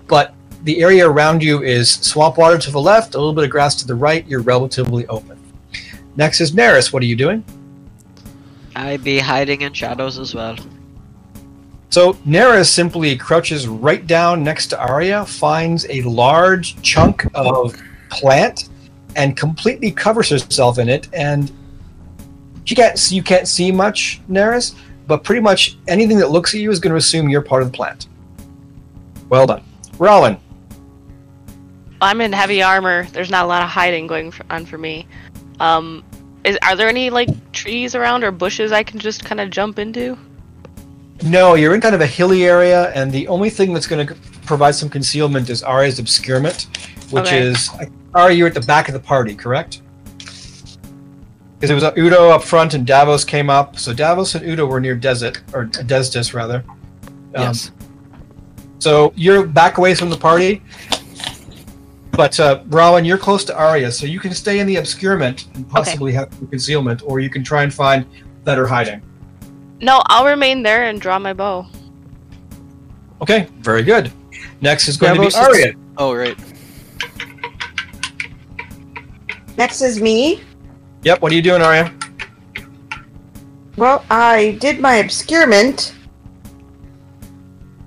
but 0.08 0.34
the 0.64 0.82
area 0.82 1.08
around 1.08 1.44
you 1.44 1.62
is 1.62 1.92
swamp 1.92 2.38
water 2.38 2.58
to 2.58 2.72
the 2.72 2.82
left, 2.82 3.16
a 3.16 3.18
little 3.18 3.34
bit 3.34 3.44
of 3.44 3.50
grass 3.50 3.76
to 3.76 3.88
the 3.88 3.96
right. 3.96 4.26
You're 4.28 4.42
relatively 4.42 5.06
open. 5.08 5.38
Next 6.16 6.42
is 6.42 6.52
Neris. 6.52 6.92
What 6.92 7.04
are 7.04 7.08
you 7.08 7.16
doing? 7.16 7.44
I'd 8.76 9.04
be 9.04 9.20
hiding 9.20 9.62
in 9.62 9.74
shadows 9.74 10.18
as 10.18 10.34
well. 10.34 10.58
So 11.90 12.14
Neris 12.26 12.70
simply 12.70 13.16
crouches 13.16 13.68
right 13.68 14.08
down 14.08 14.44
next 14.44 14.68
to 14.68 14.80
Arya, 14.80 15.26
finds 15.26 15.86
a 15.90 16.02
large 16.02 16.82
chunk 16.82 17.28
of 17.36 17.80
plant, 18.10 18.70
and 19.16 19.38
completely 19.38 19.92
covers 19.92 20.30
herself 20.30 20.80
in 20.80 20.90
it. 20.90 21.08
And 21.14 21.52
she 22.66 22.76
can't, 22.76 23.12
you 23.12 23.24
can't 23.24 23.48
see 23.48 23.72
much, 23.72 24.22
Neris, 24.30 24.76
but 25.08 25.24
pretty 25.24 25.42
much 25.42 25.78
anything 25.88 26.18
that 26.18 26.30
looks 26.30 26.54
at 26.54 26.60
you 26.62 26.72
is 26.72 26.80
going 26.80 26.92
to 26.92 26.98
assume 26.98 27.30
you're 27.30 27.42
part 27.42 27.62
of 27.62 27.72
the 27.72 27.76
plant. 27.76 28.08
Well 29.30 29.48
done, 29.48 29.64
Rowan. 29.98 30.38
I'm 32.02 32.20
in 32.22 32.34
heavy 32.34 32.62
armor. 32.62 33.06
There's 33.14 33.30
not 33.30 33.46
a 33.46 33.48
lot 33.48 33.64
of 33.64 33.70
hiding 33.70 34.08
going 34.08 34.34
on 34.50 34.66
for 34.66 34.78
me. 34.78 35.08
Um, 35.60 36.04
is 36.44 36.58
are 36.62 36.76
there 36.76 36.90
any 36.90 37.10
like 37.10 37.30
trees 37.54 37.96
around 37.96 38.24
or 38.24 38.32
bushes 38.32 38.72
I 38.72 38.84
can 38.84 39.00
just 39.00 39.24
kind 39.24 39.40
of 39.40 39.50
jump 39.50 39.80
into? 39.80 40.18
No, 41.24 41.56
you're 41.56 41.74
in 41.74 41.80
kind 41.80 41.96
of 41.96 42.02
a 42.02 42.06
hilly 42.06 42.46
area, 42.46 42.92
and 42.92 43.12
the 43.12 43.28
only 43.30 43.50
thing 43.50 43.74
that's 43.74 43.88
going 43.88 44.06
to 44.06 44.14
provide 44.46 44.76
some 44.76 44.90
concealment 44.90 45.50
is 45.50 45.64
Arya's 45.64 46.00
obscurement, 46.00 46.68
which 47.12 47.28
Okay. 47.28 47.40
is 47.40 47.70
Arya. 48.14 48.36
You're 48.38 48.48
at 48.48 48.54
the 48.54 48.62
back 48.62 48.88
of 48.88 48.94
the 48.94 49.00
party, 49.00 49.36
correct? 49.36 49.82
Because 50.18 51.70
it 51.70 51.74
was 51.74 51.84
uh, 51.84 51.94
Udo 51.98 52.30
up 52.30 52.44
front, 52.44 52.74
and 52.74 52.86
Davos 52.86 53.24
came 53.24 53.50
up. 53.50 53.78
So 53.80 53.94
Davos 53.94 54.36
and 54.36 54.46
Udo 54.46 54.66
were 54.66 54.80
near 54.80 54.96
Desert 54.96 55.42
or 55.54 55.66
Destis 55.66 56.34
rather. 56.34 56.64
Um, 57.36 57.44
yes. 57.44 57.72
So 58.80 59.14
you're 59.16 59.46
back 59.46 59.78
away 59.78 59.96
from 59.96 60.10
the 60.10 60.18
party, 60.18 60.62
but 62.12 62.38
uh, 62.40 62.64
Rowan, 62.68 63.06
you're 63.06 63.18
close 63.18 63.46
to 63.46 63.58
Arya, 63.58 63.92
so 63.94 64.06
you 64.06 64.20
can 64.20 64.34
stay 64.34 64.60
in 64.60 64.68
the 64.68 64.76
obscurement 64.76 65.48
and 65.56 65.68
possibly 65.70 66.12
have 66.12 66.34
some 66.34 66.48
concealment, 66.48 67.02
or 67.06 67.22
you 67.22 67.30
can 67.30 67.44
try 67.46 67.64
and 67.64 67.74
find 67.74 68.06
better 68.44 68.68
hiding. 68.68 69.02
No, 69.80 70.02
I'll 70.08 70.26
remain 70.26 70.64
there 70.64 70.84
and 70.90 71.00
draw 71.00 71.18
my 71.18 71.32
bow. 71.32 71.66
Okay, 73.22 73.48
very 73.62 73.84
good. 73.84 74.12
Next 74.60 74.90
is 74.90 74.98
going 74.98 75.16
Davos 75.16 75.34
to 75.34 75.40
is- 75.40 75.58
be 75.58 75.64
Arya. 75.64 75.74
Oh 75.98 76.14
right. 76.14 76.38
Next 79.58 79.82
is 79.82 80.02
me. 80.02 80.42
Yep. 81.04 81.22
What 81.22 81.32
are 81.32 81.36
you 81.36 81.42
doing, 81.42 81.62
Arya? 81.62 81.94
Well, 83.78 84.06
I 84.10 84.58
did 84.60 84.80
my 84.80 84.96
obscurement. 84.96 85.96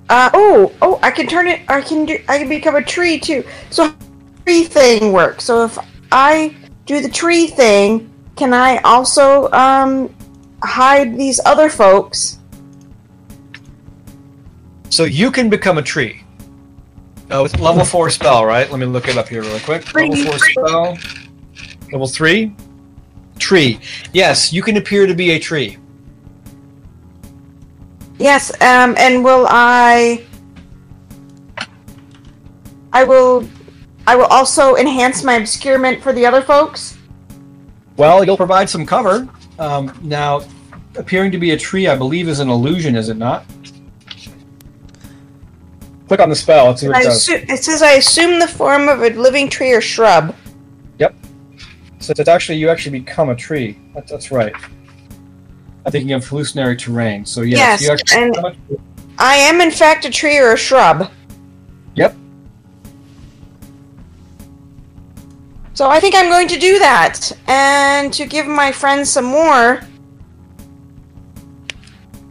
Uh 0.09 0.29
oh, 0.33 0.73
oh, 0.81 0.99
I 1.01 1.11
can 1.11 1.27
turn 1.27 1.47
it. 1.47 1.61
I 1.67 1.81
can 1.81 2.05
do. 2.05 2.17
I 2.29 2.37
can 2.37 2.49
become 2.49 2.75
a 2.75 2.83
tree 2.83 3.19
too. 3.19 3.43
So, 3.69 3.93
tree 4.45 4.63
thing 4.63 5.11
works. 5.11 5.43
So 5.43 5.65
if 5.65 5.77
I 6.11 6.55
do 6.85 7.01
the 7.01 7.09
tree 7.09 7.47
thing, 7.47 8.09
can 8.35 8.53
I 8.53 8.77
also 8.77 9.51
um 9.51 10.13
hide 10.63 11.17
these 11.17 11.39
other 11.45 11.69
folks? 11.69 12.39
So 14.89 15.03
you 15.03 15.31
can 15.31 15.49
become 15.49 15.77
a 15.77 15.83
tree. 15.83 16.23
Oh, 17.29 17.43
it's 17.43 17.59
level 17.59 17.83
four 17.83 18.09
spell, 18.09 18.45
right? 18.45 18.69
Let 18.71 18.79
me 18.79 18.85
look 18.85 19.09
it 19.09 19.17
up 19.17 19.27
here 19.27 19.41
really 19.41 19.59
quick. 19.59 19.93
Level 19.93 20.15
four 20.15 20.39
spell. 20.39 20.97
Level 21.91 22.07
three. 22.07 22.53
Tree. 23.39 23.79
Yes, 24.13 24.51
you 24.51 24.61
can 24.61 24.77
appear 24.77 25.05
to 25.05 25.13
be 25.13 25.31
a 25.31 25.39
tree. 25.39 25.77
Yes. 28.17 28.51
Um, 28.61 28.95
and 28.97 29.23
will 29.23 29.45
I? 29.49 30.25
I 32.93 33.03
will. 33.03 33.47
I 34.07 34.15
will 34.15 34.25
also 34.25 34.75
enhance 34.75 35.23
my 35.23 35.33
obscurement 35.33 36.01
for 36.01 36.13
the 36.13 36.25
other 36.25 36.41
folks. 36.41 36.97
Well, 37.97 38.23
you'll 38.23 38.37
provide 38.37 38.69
some 38.69 38.85
cover. 38.85 39.27
Um, 39.59 39.97
now, 40.01 40.41
appearing 40.95 41.31
to 41.31 41.37
be 41.37 41.51
a 41.51 41.57
tree, 41.57 41.87
I 41.87 41.95
believe, 41.95 42.27
is 42.27 42.39
an 42.39 42.49
illusion, 42.49 42.95
is 42.95 43.09
it 43.09 43.17
not? 43.17 43.45
Click 46.07 46.21
on 46.21 46.29
the 46.29 46.35
spell. 46.35 46.67
Let's 46.67 46.81
see 46.81 46.87
what 46.87 47.01
it 47.01 47.03
does. 47.05 47.27
assu- 47.27 47.49
it 47.49 47.63
says 47.63 47.81
I 47.81 47.93
assume 47.93 48.39
the 48.39 48.47
form 48.47 48.87
of 48.87 49.01
a 49.01 49.09
living 49.09 49.49
tree 49.49 49.73
or 49.73 49.81
shrub. 49.81 50.33
So 52.07 52.13
it's 52.17 52.29
actually 52.29 52.57
you 52.57 52.69
actually 52.69 52.99
become 52.99 53.27
a 53.27 53.35
tree. 53.35 53.77
That, 53.93 54.07
that's 54.07 54.31
right. 54.31 54.53
I'm 55.85 55.91
thinking 55.91 56.13
of 56.13 56.25
hallucinatory 56.25 56.77
terrain. 56.77 57.25
So 57.25 57.41
yes, 57.41 57.59
Yes, 57.59 57.81
you 57.81 57.91
actually 57.91 58.23
and- 58.23 58.33
become 58.33 58.45
a 58.45 58.55
tree. 58.55 58.77
I 59.17 59.35
am 59.35 59.59
in 59.59 59.71
fact 59.71 60.05
a 60.05 60.09
tree 60.09 60.37
or 60.37 60.53
a 60.53 60.57
shrub. 60.57 61.11
Yep. 61.95 62.15
So 65.73 65.89
I 65.89 65.99
think 65.99 66.15
I'm 66.15 66.29
going 66.29 66.47
to 66.47 66.57
do 66.57 66.79
that. 66.79 67.29
And 67.47 68.13
to 68.13 68.25
give 68.25 68.47
my 68.47 68.71
friends 68.71 69.09
some 69.09 69.25
more, 69.25 69.81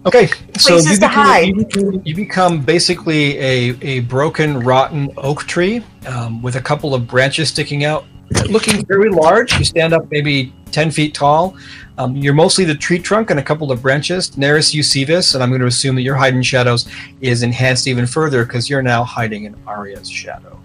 Okay, 0.06 0.28
so 0.56 0.76
you 0.76 0.98
become, 1.00 1.44
you 1.44 1.54
become 1.64 2.02
you 2.04 2.14
become 2.14 2.60
basically 2.62 3.36
a, 3.38 3.76
a 3.82 4.00
broken, 4.00 4.60
rotten 4.60 5.10
oak 5.18 5.42
tree 5.44 5.82
um, 6.06 6.40
with 6.40 6.54
a 6.54 6.60
couple 6.60 6.94
of 6.94 7.08
branches 7.08 7.48
sticking 7.48 7.84
out, 7.84 8.04
looking 8.48 8.84
very 8.86 9.08
large. 9.08 9.56
You 9.58 9.64
stand 9.64 9.92
up 9.92 10.10
maybe 10.10 10.52
10 10.72 10.90
feet 10.90 11.14
tall. 11.14 11.56
Um, 11.98 12.16
you're 12.16 12.34
mostly 12.34 12.64
the 12.64 12.74
tree 12.74 12.98
trunk 12.98 13.30
and 13.30 13.40
a 13.40 13.42
couple 13.42 13.72
of 13.72 13.80
branches. 13.80 14.30
Neris, 14.32 14.74
you 14.74 14.82
see 14.82 15.04
this, 15.04 15.34
and 15.34 15.42
I'm 15.42 15.50
going 15.50 15.60
to 15.60 15.66
assume 15.66 15.94
that 15.96 16.02
your 16.02 16.16
hide 16.16 16.34
in 16.34 16.42
shadows 16.42 16.88
is 17.20 17.42
enhanced 17.42 17.86
even 17.86 18.06
further 18.06 18.44
because 18.44 18.68
you're 18.68 18.82
now 18.82 19.02
hiding 19.04 19.44
in 19.44 19.56
Arya's 19.66 20.08
shadow. 20.08 20.60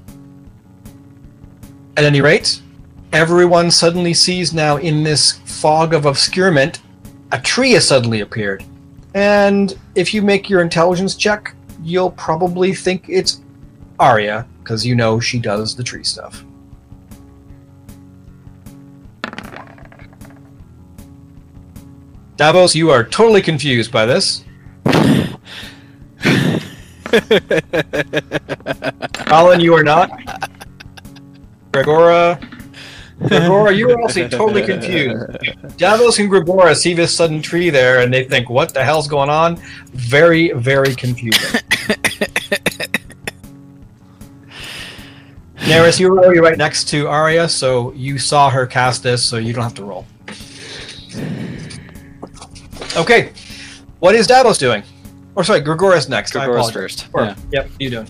At 1.98 2.04
any 2.04 2.22
rate, 2.22 2.62
everyone 3.14 3.72
suddenly 3.72 4.14
sees 4.14 4.54
now 4.54 4.78
in 4.78 5.04
this 5.04 5.40
fog 5.46 5.94
of 5.94 6.06
obscurement, 6.06 6.82
a 7.32 7.40
tree 7.40 7.72
has 7.74 7.88
suddenly 7.88 8.22
appeared. 8.22 8.64
And 9.14 9.78
if 9.96 10.14
you 10.14 10.22
make 10.22 10.50
your 10.50 10.62
intelligence 10.62 11.16
check, 11.16 11.54
you'll 11.84 12.12
probably 12.12 12.74
think 12.74 13.06
it's 13.08 13.42
Arya, 14.00 14.48
because 14.64 14.86
you 14.86 14.96
know 14.96 15.20
she 15.20 15.40
does 15.40 15.76
the 15.76 15.84
tree 15.84 16.04
stuff. 16.04 16.44
Davos, 22.42 22.74
you 22.74 22.90
are 22.90 23.04
totally 23.04 23.44
confused 23.44 23.92
by 23.92 24.08
this. 24.08 24.44
Rollin, 29.28 29.62
you 29.62 29.76
are 29.76 29.84
not. 29.84 30.10
Gregora. 31.72 32.42
Gregora, 33.20 33.78
you 33.78 33.92
are 33.92 34.02
also 34.02 34.28
totally 34.28 34.64
confused. 34.64 35.24
Davos 35.78 36.18
and 36.18 36.32
Gregora 36.32 36.76
see 36.76 36.96
this 36.96 37.16
sudden 37.16 37.44
tree 37.44 37.70
there 37.70 38.00
and 38.00 38.12
they 38.12 38.24
think, 38.24 38.50
what 38.50 38.74
the 38.74 38.84
hell's 38.84 39.08
going 39.08 39.30
on? 39.30 39.58
Very, 39.94 40.52
very 40.54 40.96
confusing. 40.96 41.62
Neris, 45.58 46.00
you 46.00 46.10
were 46.10 46.18
already 46.18 46.40
right 46.40 46.58
next 46.58 46.86
to 46.86 47.08
Arya, 47.08 47.48
so 47.48 47.92
you 47.92 48.18
saw 48.18 48.50
her 48.50 48.66
cast 48.66 49.04
this, 49.04 49.24
so 49.24 49.38
you 49.38 49.54
don't 49.54 49.62
have 49.62 49.76
to 49.76 49.86
roll. 49.86 50.08
Okay. 52.96 53.32
What 54.00 54.16
is 54.16 54.28
Davos 54.28 54.58
doing? 54.58 54.84
Or 55.36 55.44
sorry, 55.44 55.62
Gregora's 55.62 56.10
next. 56.10 56.36
I 56.36 56.46
Gregora's 56.46 56.72
first. 56.72 57.08
Or- 57.14 57.24
Yeah. 57.24 57.36
Yep, 57.52 57.70
you 57.80 57.90
doing? 57.90 58.10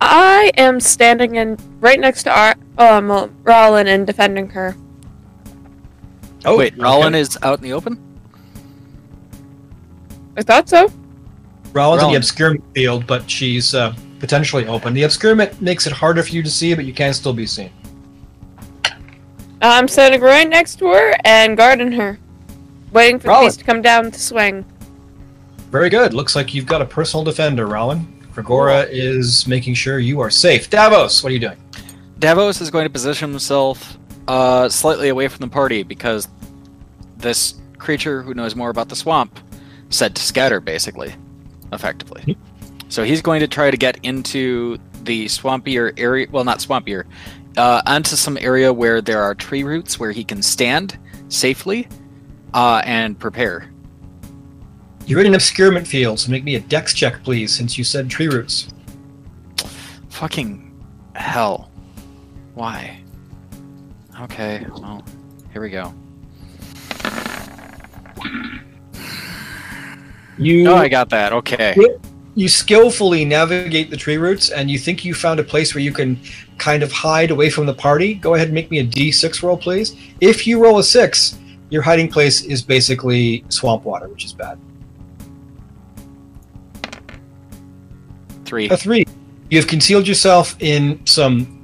I 0.00 0.52
am 0.56 0.78
standing 0.80 1.34
in 1.36 1.58
right 1.80 1.98
next 1.98 2.22
to 2.24 2.30
Ar- 2.38 2.56
um 2.78 3.10
uh, 3.10 3.26
Rollin 3.42 3.88
and 3.88 4.06
defending 4.06 4.48
her. 4.50 4.76
Oh, 6.44 6.56
Wait, 6.56 6.74
okay. 6.74 6.82
Rollin 6.82 7.14
is 7.14 7.36
out 7.42 7.58
in 7.58 7.64
the 7.64 7.72
open? 7.72 8.00
I 10.36 10.42
thought 10.42 10.68
so. 10.68 10.90
Rollins 11.72 12.02
in 12.02 12.06
the 12.08 12.12
Rollin. 12.12 12.16
obscurement 12.16 12.64
field, 12.74 13.06
but 13.08 13.28
she's 13.28 13.74
uh, 13.74 13.92
potentially 14.20 14.66
open. 14.68 14.94
The 14.94 15.02
obscurement 15.02 15.60
makes 15.60 15.86
it 15.86 15.92
harder 15.92 16.22
for 16.22 16.30
you 16.30 16.42
to 16.44 16.50
see, 16.50 16.74
but 16.74 16.84
you 16.84 16.94
can 16.94 17.12
still 17.12 17.32
be 17.32 17.44
seen. 17.44 17.70
I'm 19.60 19.88
standing 19.88 20.20
right 20.20 20.48
next 20.48 20.76
to 20.76 20.86
her 20.86 21.14
and 21.24 21.56
guarding 21.56 21.90
her, 21.92 22.18
waiting 22.92 23.18
for 23.18 23.24
the 23.24 23.28
Rollin. 23.30 23.46
beast 23.46 23.58
to 23.60 23.64
come 23.64 23.82
down 23.82 24.10
to 24.10 24.18
swing. 24.18 24.64
Very 25.70 25.90
good. 25.90 26.14
Looks 26.14 26.34
like 26.34 26.54
you've 26.54 26.66
got 26.66 26.80
a 26.80 26.86
personal 26.86 27.24
defender, 27.24 27.66
Rollin. 27.66 28.06
Gregora 28.32 28.88
is 28.90 29.46
making 29.46 29.74
sure 29.74 29.98
you 29.98 30.20
are 30.20 30.30
safe. 30.30 30.70
Davos, 30.70 31.22
what 31.22 31.30
are 31.30 31.32
you 31.32 31.40
doing? 31.40 31.58
Davos 32.18 32.60
is 32.60 32.70
going 32.70 32.84
to 32.84 32.90
position 32.90 33.30
himself 33.30 33.98
uh, 34.28 34.68
slightly 34.68 35.08
away 35.08 35.28
from 35.28 35.40
the 35.40 35.48
party 35.48 35.82
because 35.82 36.28
this 37.16 37.54
creature 37.78 38.22
who 38.22 38.34
knows 38.34 38.54
more 38.54 38.70
about 38.70 38.88
the 38.88 38.96
swamp 38.96 39.38
said 39.90 40.14
to 40.16 40.22
scatter, 40.22 40.60
basically, 40.60 41.14
effectively. 41.72 42.36
So 42.88 43.04
he's 43.04 43.22
going 43.22 43.40
to 43.40 43.48
try 43.48 43.70
to 43.70 43.76
get 43.76 43.98
into 44.04 44.78
the 45.02 45.26
swampier 45.26 45.92
area. 45.98 46.26
Well, 46.30 46.44
not 46.44 46.58
swampier, 46.58 47.04
uh, 47.56 47.82
onto 47.86 48.16
some 48.16 48.38
area 48.40 48.72
where 48.72 49.00
there 49.00 49.22
are 49.22 49.34
tree 49.34 49.64
roots 49.64 49.98
where 49.98 50.12
he 50.12 50.24
can 50.24 50.42
stand 50.42 50.98
safely 51.28 51.88
uh, 52.54 52.82
and 52.84 53.18
prepare. 53.18 53.70
You're 55.06 55.20
in 55.20 55.26
an 55.26 55.34
obscurement 55.34 55.86
field, 55.86 56.20
so 56.20 56.30
make 56.30 56.44
me 56.44 56.56
a 56.56 56.60
dex 56.60 56.92
check, 56.92 57.22
please, 57.24 57.54
since 57.56 57.78
you 57.78 57.84
said 57.84 58.10
tree 58.10 58.28
roots. 58.28 58.68
Fucking 60.10 60.70
hell. 61.14 61.70
Why? 62.54 63.00
Okay, 64.20 64.66
well, 64.70 65.04
here 65.52 65.62
we 65.62 65.70
go. 65.70 65.94
You 70.38 70.68
Oh, 70.68 70.76
I 70.76 70.88
got 70.88 71.08
that. 71.10 71.32
Okay. 71.32 71.74
you 72.34 72.48
skillfully 72.48 73.24
navigate 73.24 73.90
the 73.90 73.96
tree 73.96 74.16
roots, 74.16 74.50
and 74.50 74.70
you 74.70 74.78
think 74.78 75.04
you 75.04 75.14
found 75.14 75.40
a 75.40 75.44
place 75.44 75.74
where 75.74 75.82
you 75.82 75.92
can 75.92 76.20
kind 76.58 76.82
of 76.82 76.92
hide 76.92 77.30
away 77.30 77.50
from 77.50 77.66
the 77.66 77.74
party. 77.74 78.14
Go 78.14 78.34
ahead 78.34 78.48
and 78.48 78.54
make 78.54 78.70
me 78.70 78.78
a 78.80 78.84
D6 78.84 79.42
roll, 79.42 79.56
please. 79.56 79.96
If 80.20 80.46
you 80.46 80.62
roll 80.62 80.78
a 80.78 80.84
six, 80.84 81.38
your 81.70 81.82
hiding 81.82 82.08
place 82.08 82.42
is 82.42 82.62
basically 82.62 83.44
swamp 83.48 83.84
water, 83.84 84.08
which 84.08 84.24
is 84.24 84.32
bad. 84.32 84.58
Three. 88.44 88.68
A 88.70 88.76
three. 88.76 89.04
You 89.50 89.58
have 89.58 89.66
concealed 89.66 90.08
yourself 90.08 90.56
in 90.60 91.04
some 91.06 91.58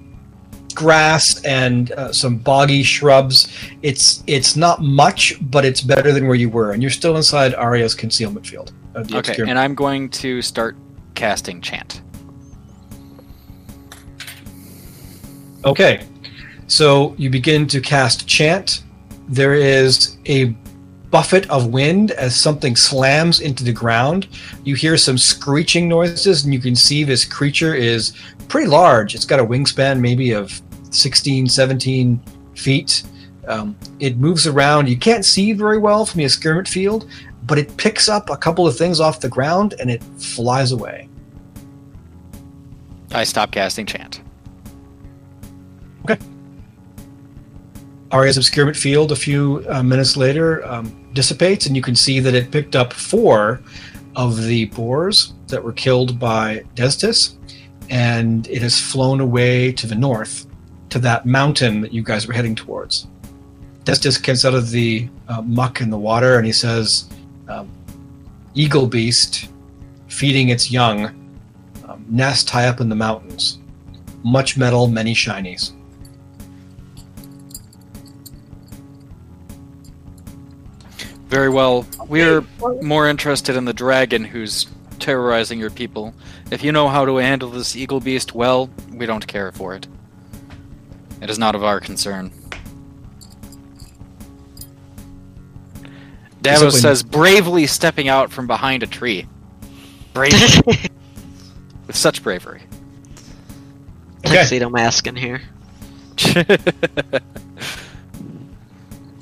grass 0.74 1.42
and 1.44 1.92
uh, 1.92 2.12
some 2.12 2.36
boggy 2.36 2.82
shrubs. 2.82 3.48
It's 3.82 4.22
it's 4.26 4.56
not 4.56 4.82
much, 4.82 5.34
but 5.50 5.64
it's 5.64 5.80
better 5.80 6.12
than 6.12 6.26
where 6.26 6.36
you 6.36 6.50
were, 6.50 6.72
and 6.72 6.82
you're 6.82 6.90
still 6.90 7.16
inside 7.16 7.54
Arya's 7.54 7.94
concealment 7.94 8.46
field. 8.46 8.72
Okay, 8.96 9.36
and 9.40 9.58
I'm 9.58 9.74
going 9.74 10.08
to 10.10 10.40
start 10.42 10.76
casting 11.14 11.60
chant. 11.60 12.02
Okay, 15.64 16.06
so 16.66 17.14
you 17.16 17.30
begin 17.30 17.66
to 17.68 17.80
cast 17.80 18.28
chant. 18.28 18.83
There 19.28 19.54
is 19.54 20.18
a 20.26 20.54
buffet 21.10 21.48
of 21.48 21.68
wind 21.68 22.10
as 22.10 22.34
something 22.34 22.74
slams 22.74 23.40
into 23.40 23.62
the 23.62 23.72
ground. 23.72 24.26
You 24.64 24.74
hear 24.74 24.96
some 24.96 25.16
screeching 25.16 25.88
noises, 25.88 26.44
and 26.44 26.52
you 26.52 26.58
can 26.60 26.74
see 26.74 27.04
this 27.04 27.24
creature 27.24 27.74
is 27.74 28.12
pretty 28.48 28.66
large. 28.66 29.14
It's 29.14 29.24
got 29.24 29.38
a 29.38 29.44
wingspan 29.44 30.00
maybe 30.00 30.32
of 30.32 30.60
16, 30.90 31.48
17 31.48 32.20
feet. 32.56 33.04
Um, 33.46 33.76
it 34.00 34.16
moves 34.16 34.46
around. 34.46 34.88
You 34.88 34.96
can't 34.96 35.24
see 35.24 35.52
very 35.52 35.78
well 35.78 36.04
from 36.04 36.18
the 36.18 36.24
obscurement 36.24 36.66
field, 36.66 37.08
but 37.46 37.58
it 37.58 37.76
picks 37.76 38.08
up 38.08 38.30
a 38.30 38.36
couple 38.36 38.66
of 38.66 38.76
things 38.76 39.00
off 39.00 39.20
the 39.20 39.28
ground 39.28 39.74
and 39.78 39.90
it 39.90 40.02
flies 40.18 40.72
away. 40.72 41.08
I 43.12 43.22
stop 43.22 43.52
casting 43.52 43.86
chant. 43.86 44.23
Arya's 48.14 48.36
obscurement 48.36 48.76
field 48.76 49.10
a 49.10 49.16
few 49.16 49.66
uh, 49.68 49.82
minutes 49.82 50.16
later 50.16 50.64
um, 50.66 50.86
dissipates, 51.14 51.66
and 51.66 51.74
you 51.74 51.82
can 51.82 51.96
see 51.96 52.20
that 52.20 52.32
it 52.32 52.52
picked 52.52 52.76
up 52.76 52.92
four 52.92 53.60
of 54.14 54.44
the 54.44 54.66
boars 54.66 55.34
that 55.48 55.62
were 55.62 55.72
killed 55.72 56.16
by 56.16 56.62
Destis, 56.76 57.34
and 57.90 58.46
it 58.46 58.62
has 58.62 58.80
flown 58.80 59.18
away 59.18 59.72
to 59.72 59.88
the 59.88 59.96
north 59.96 60.46
to 60.90 61.00
that 61.00 61.26
mountain 61.26 61.80
that 61.80 61.92
you 61.92 62.04
guys 62.04 62.28
were 62.28 62.32
heading 62.32 62.54
towards. 62.54 63.08
Destis 63.82 64.22
gets 64.22 64.44
out 64.44 64.54
of 64.54 64.70
the 64.70 65.08
uh, 65.26 65.42
muck 65.42 65.80
in 65.80 65.90
the 65.90 65.98
water, 65.98 66.36
and 66.36 66.46
he 66.46 66.52
says, 66.52 67.08
um, 67.48 67.68
"Eagle 68.54 68.86
beast 68.86 69.48
feeding 70.06 70.50
its 70.50 70.70
young, 70.70 71.06
um, 71.88 72.06
nest 72.08 72.48
high 72.48 72.68
up 72.68 72.80
in 72.80 72.88
the 72.88 72.94
mountains, 72.94 73.58
much 74.22 74.56
metal, 74.56 74.86
many 74.86 75.14
shinies." 75.14 75.72
Very 81.34 81.48
well. 81.48 81.84
We're 82.06 82.44
more 82.80 83.08
interested 83.08 83.56
in 83.56 83.64
the 83.64 83.72
dragon 83.72 84.24
who's 84.24 84.68
terrorizing 85.00 85.58
your 85.58 85.70
people. 85.70 86.14
If 86.52 86.62
you 86.62 86.70
know 86.70 86.86
how 86.86 87.04
to 87.04 87.16
handle 87.16 87.50
this 87.50 87.74
eagle 87.74 87.98
beast 87.98 88.36
well, 88.36 88.70
we 88.92 89.04
don't 89.04 89.26
care 89.26 89.50
for 89.50 89.74
it. 89.74 89.88
It 91.20 91.28
is 91.28 91.36
not 91.36 91.56
of 91.56 91.64
our 91.64 91.80
concern. 91.80 92.30
Davos 96.40 96.74
Simply- 96.74 96.80
says, 96.80 97.02
bravely 97.02 97.66
stepping 97.66 98.06
out 98.06 98.30
from 98.30 98.46
behind 98.46 98.84
a 98.84 98.86
tree. 98.86 99.26
Brave. 100.12 100.32
With 101.88 101.96
such 101.96 102.22
bravery. 102.22 102.62
Okay. 104.24 104.36
Tuxedo 104.36 104.70
mask 104.70 105.08
in 105.08 105.16
here. 105.16 105.42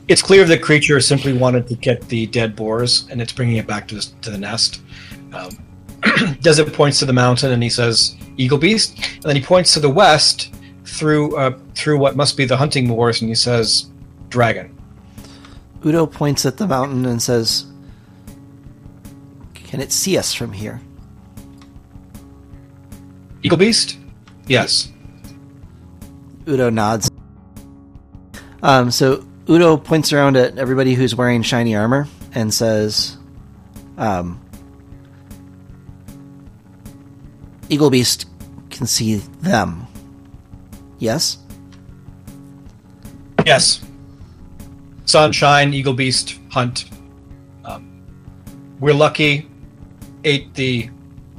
It's 0.08 0.22
clear 0.22 0.44
the 0.44 0.58
creature 0.58 1.00
simply 1.00 1.32
wanted 1.32 1.66
to 1.68 1.74
get 1.76 2.08
the 2.08 2.26
dead 2.26 2.56
boars, 2.56 3.06
and 3.10 3.22
it's 3.22 3.32
bringing 3.32 3.56
it 3.56 3.66
back 3.66 3.86
to 3.88 3.94
the, 3.96 4.12
to 4.22 4.30
the 4.30 4.38
nest. 4.38 4.82
Um, 5.32 5.50
Destis 6.42 6.72
points 6.72 6.98
to 6.98 7.06
the 7.06 7.12
mountain, 7.12 7.52
and 7.52 7.62
he 7.62 7.70
says, 7.70 8.16
"Eagle 8.36 8.58
beast," 8.58 8.98
and 9.14 9.22
then 9.22 9.36
he 9.36 9.42
points 9.42 9.72
to 9.74 9.80
the 9.80 9.88
west 9.88 10.52
through 10.84 11.36
uh, 11.36 11.56
through 11.74 11.98
what 11.98 12.16
must 12.16 12.36
be 12.36 12.44
the 12.44 12.56
hunting 12.56 12.88
moors, 12.88 13.20
and 13.20 13.28
he 13.28 13.34
says, 13.34 13.90
"Dragon." 14.28 14.76
Udo 15.84 16.06
points 16.06 16.46
at 16.46 16.56
the 16.58 16.66
mountain 16.66 17.06
and 17.06 17.20
says, 17.20 17.66
Can 19.54 19.80
it 19.80 19.90
see 19.90 20.16
us 20.16 20.32
from 20.32 20.52
here? 20.52 20.80
Eagle 23.42 23.58
beast? 23.58 23.98
Yes. 24.46 24.92
Udo 26.46 26.70
nods. 26.70 27.10
Um, 28.62 28.92
so 28.92 29.26
Udo 29.48 29.76
points 29.76 30.12
around 30.12 30.36
at 30.36 30.56
everybody 30.56 30.94
who's 30.94 31.14
wearing 31.14 31.42
shiny 31.42 31.74
armor 31.74 32.06
and 32.34 32.52
says, 32.52 33.16
um, 33.98 34.40
Eagle 37.68 37.90
Beast 37.90 38.26
can 38.70 38.86
see 38.86 39.16
them. 39.16 39.86
Yes? 40.98 41.38
Yes. 43.44 43.84
Sunshine, 45.06 45.74
Eagle 45.74 45.94
Beast, 45.94 46.38
Hunt. 46.50 46.84
Um, 47.64 48.02
we're 48.78 48.94
lucky. 48.94 49.48
Ate 50.24 50.54
the 50.54 50.88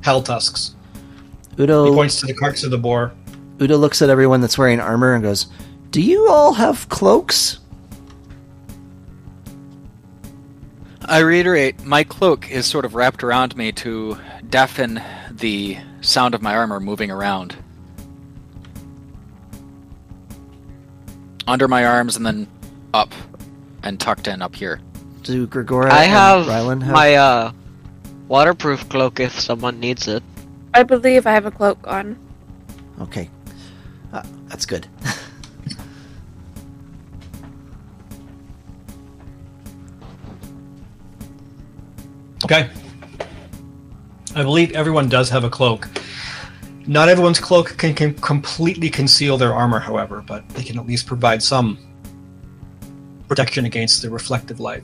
hell 0.01 0.21
tusks. 0.21 0.75
He 1.55 1.63
Udo, 1.63 1.93
points 1.93 2.19
to 2.19 2.25
the 2.25 2.33
carcass 2.33 2.63
of 2.63 2.71
the 2.71 2.77
boar. 2.77 3.13
Udo 3.61 3.77
looks 3.77 4.01
at 4.01 4.09
everyone 4.09 4.41
that's 4.41 4.57
wearing 4.57 4.79
armor 4.79 5.13
and 5.13 5.23
goes, 5.23 5.47
Do 5.91 6.01
you 6.01 6.27
all 6.29 6.53
have 6.53 6.89
cloaks? 6.89 7.59
I 11.05 11.19
reiterate, 11.19 11.83
my 11.83 12.03
cloak 12.03 12.49
is 12.49 12.65
sort 12.65 12.85
of 12.85 12.95
wrapped 12.95 13.23
around 13.23 13.57
me 13.57 13.71
to 13.73 14.17
deafen 14.49 15.01
the 15.31 15.77
sound 16.01 16.33
of 16.33 16.41
my 16.41 16.55
armor 16.55 16.79
moving 16.79 17.11
around. 17.11 17.55
Under 21.45 21.67
my 21.67 21.85
arms 21.85 22.15
and 22.15 22.25
then 22.25 22.47
up 22.93 23.13
and 23.83 23.99
tucked 23.99 24.27
in 24.27 24.41
up 24.41 24.55
here. 24.55 24.79
Do 25.23 25.45
Gregora 25.47 25.89
I 25.91 26.03
and 26.03 26.11
have 26.11 26.45
Rylan 26.45 26.83
have 26.83 26.93
my 26.93 27.15
uh, 27.15 27.51
waterproof 28.27 28.87
cloak 28.89 29.19
if 29.19 29.37
someone 29.39 29.79
needs 29.79 30.07
it. 30.07 30.23
I 30.73 30.83
believe 30.83 31.27
I 31.27 31.31
have 31.31 31.45
a 31.45 31.51
cloak 31.51 31.79
on. 31.85 32.17
Okay. 33.01 33.29
Uh, 34.13 34.23
that's 34.47 34.65
good. 34.65 34.87
Okay. 42.45 42.69
I 44.35 44.43
believe 44.43 44.71
everyone 44.71 45.09
does 45.09 45.29
have 45.29 45.43
a 45.43 45.49
cloak. 45.49 45.87
Not 46.85 47.07
everyone's 47.07 47.39
cloak 47.39 47.77
can, 47.77 47.93
can 47.93 48.13
completely 48.15 48.89
conceal 48.89 49.37
their 49.37 49.53
armor, 49.53 49.79
however, 49.79 50.21
but 50.21 50.47
they 50.49 50.63
can 50.63 50.77
at 50.77 50.85
least 50.85 51.07
provide 51.07 51.41
some 51.41 51.77
protection 53.27 53.65
against 53.65 54.01
the 54.01 54.09
reflective 54.09 54.59
light. 54.59 54.83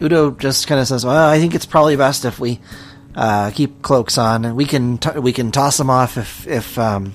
Udo 0.00 0.30
just 0.30 0.66
kind 0.66 0.80
of 0.80 0.86
says, 0.86 1.04
"Well, 1.04 1.28
I 1.28 1.38
think 1.38 1.54
it's 1.54 1.66
probably 1.66 1.96
best 1.96 2.24
if 2.24 2.38
we 2.38 2.60
uh, 3.14 3.50
keep 3.50 3.82
cloaks 3.82 4.18
on, 4.18 4.44
and 4.44 4.56
we 4.56 4.64
can 4.64 4.98
t- 4.98 5.18
we 5.18 5.32
can 5.32 5.50
toss 5.50 5.76
them 5.76 5.90
off 5.90 6.16
if 6.16 6.46
if 6.46 6.78
um, 6.78 7.14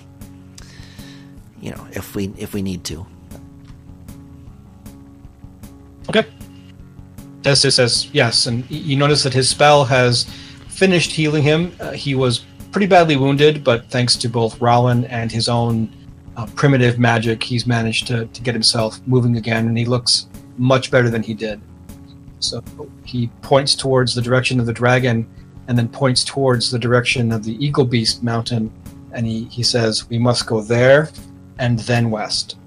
you 1.60 1.72
know 1.72 1.88
if 1.92 2.16
we 2.16 2.34
if 2.38 2.54
we 2.54 2.62
need 2.62 2.84
to." 2.86 3.06
Destis 7.42 7.74
says 7.74 8.10
yes, 8.14 8.46
and 8.46 8.70
you 8.70 8.96
notice 8.96 9.24
that 9.24 9.34
his 9.34 9.50
spell 9.50 9.84
has 9.86 10.26
finished 10.68 11.12
healing 11.12 11.44
him. 11.44 11.72
Uh, 11.80 11.92
he 11.92 12.16
was 12.16 12.46
pretty 12.72 12.88
badly 12.88 13.18
wounded, 13.18 13.64
but 13.64 13.90
thanks 13.90 14.16
to 14.16 14.30
both 14.30 14.62
Rowan 14.62 15.06
and 15.06 15.32
his 15.32 15.50
own 15.50 15.92
uh, 16.38 16.46
primitive 16.56 17.00
magic, 17.00 17.44
he's 17.44 17.66
managed 17.68 18.08
to, 18.08 18.26
to 18.28 18.42
get 18.42 18.54
himself 18.54 19.00
moving 19.06 19.38
again, 19.38 19.68
and 19.68 19.78
he 19.78 19.86
looks 19.86 20.28
much 20.58 20.92
better 20.92 21.10
than 21.10 21.24
he 21.24 21.34
did. 21.34 21.60
So 22.40 22.64
he 23.06 23.28
points 23.42 23.76
towards 23.76 24.16
the 24.16 24.22
direction 24.22 24.60
of 24.60 24.66
the 24.66 24.74
dragon, 24.74 25.28
and 25.68 25.78
then 25.78 25.88
points 25.88 26.24
towards 26.24 26.72
the 26.72 26.80
direction 26.80 27.32
of 27.32 27.44
the 27.44 27.64
Eagle 27.64 27.86
Beast 27.86 28.24
mountain, 28.24 28.72
and 29.14 29.26
he, 29.26 29.46
he 29.46 29.64
says, 29.64 30.10
We 30.10 30.18
must 30.18 30.46
go 30.48 30.62
there 30.62 31.10
and 31.60 31.80
then 31.80 32.10
west. 32.10 32.58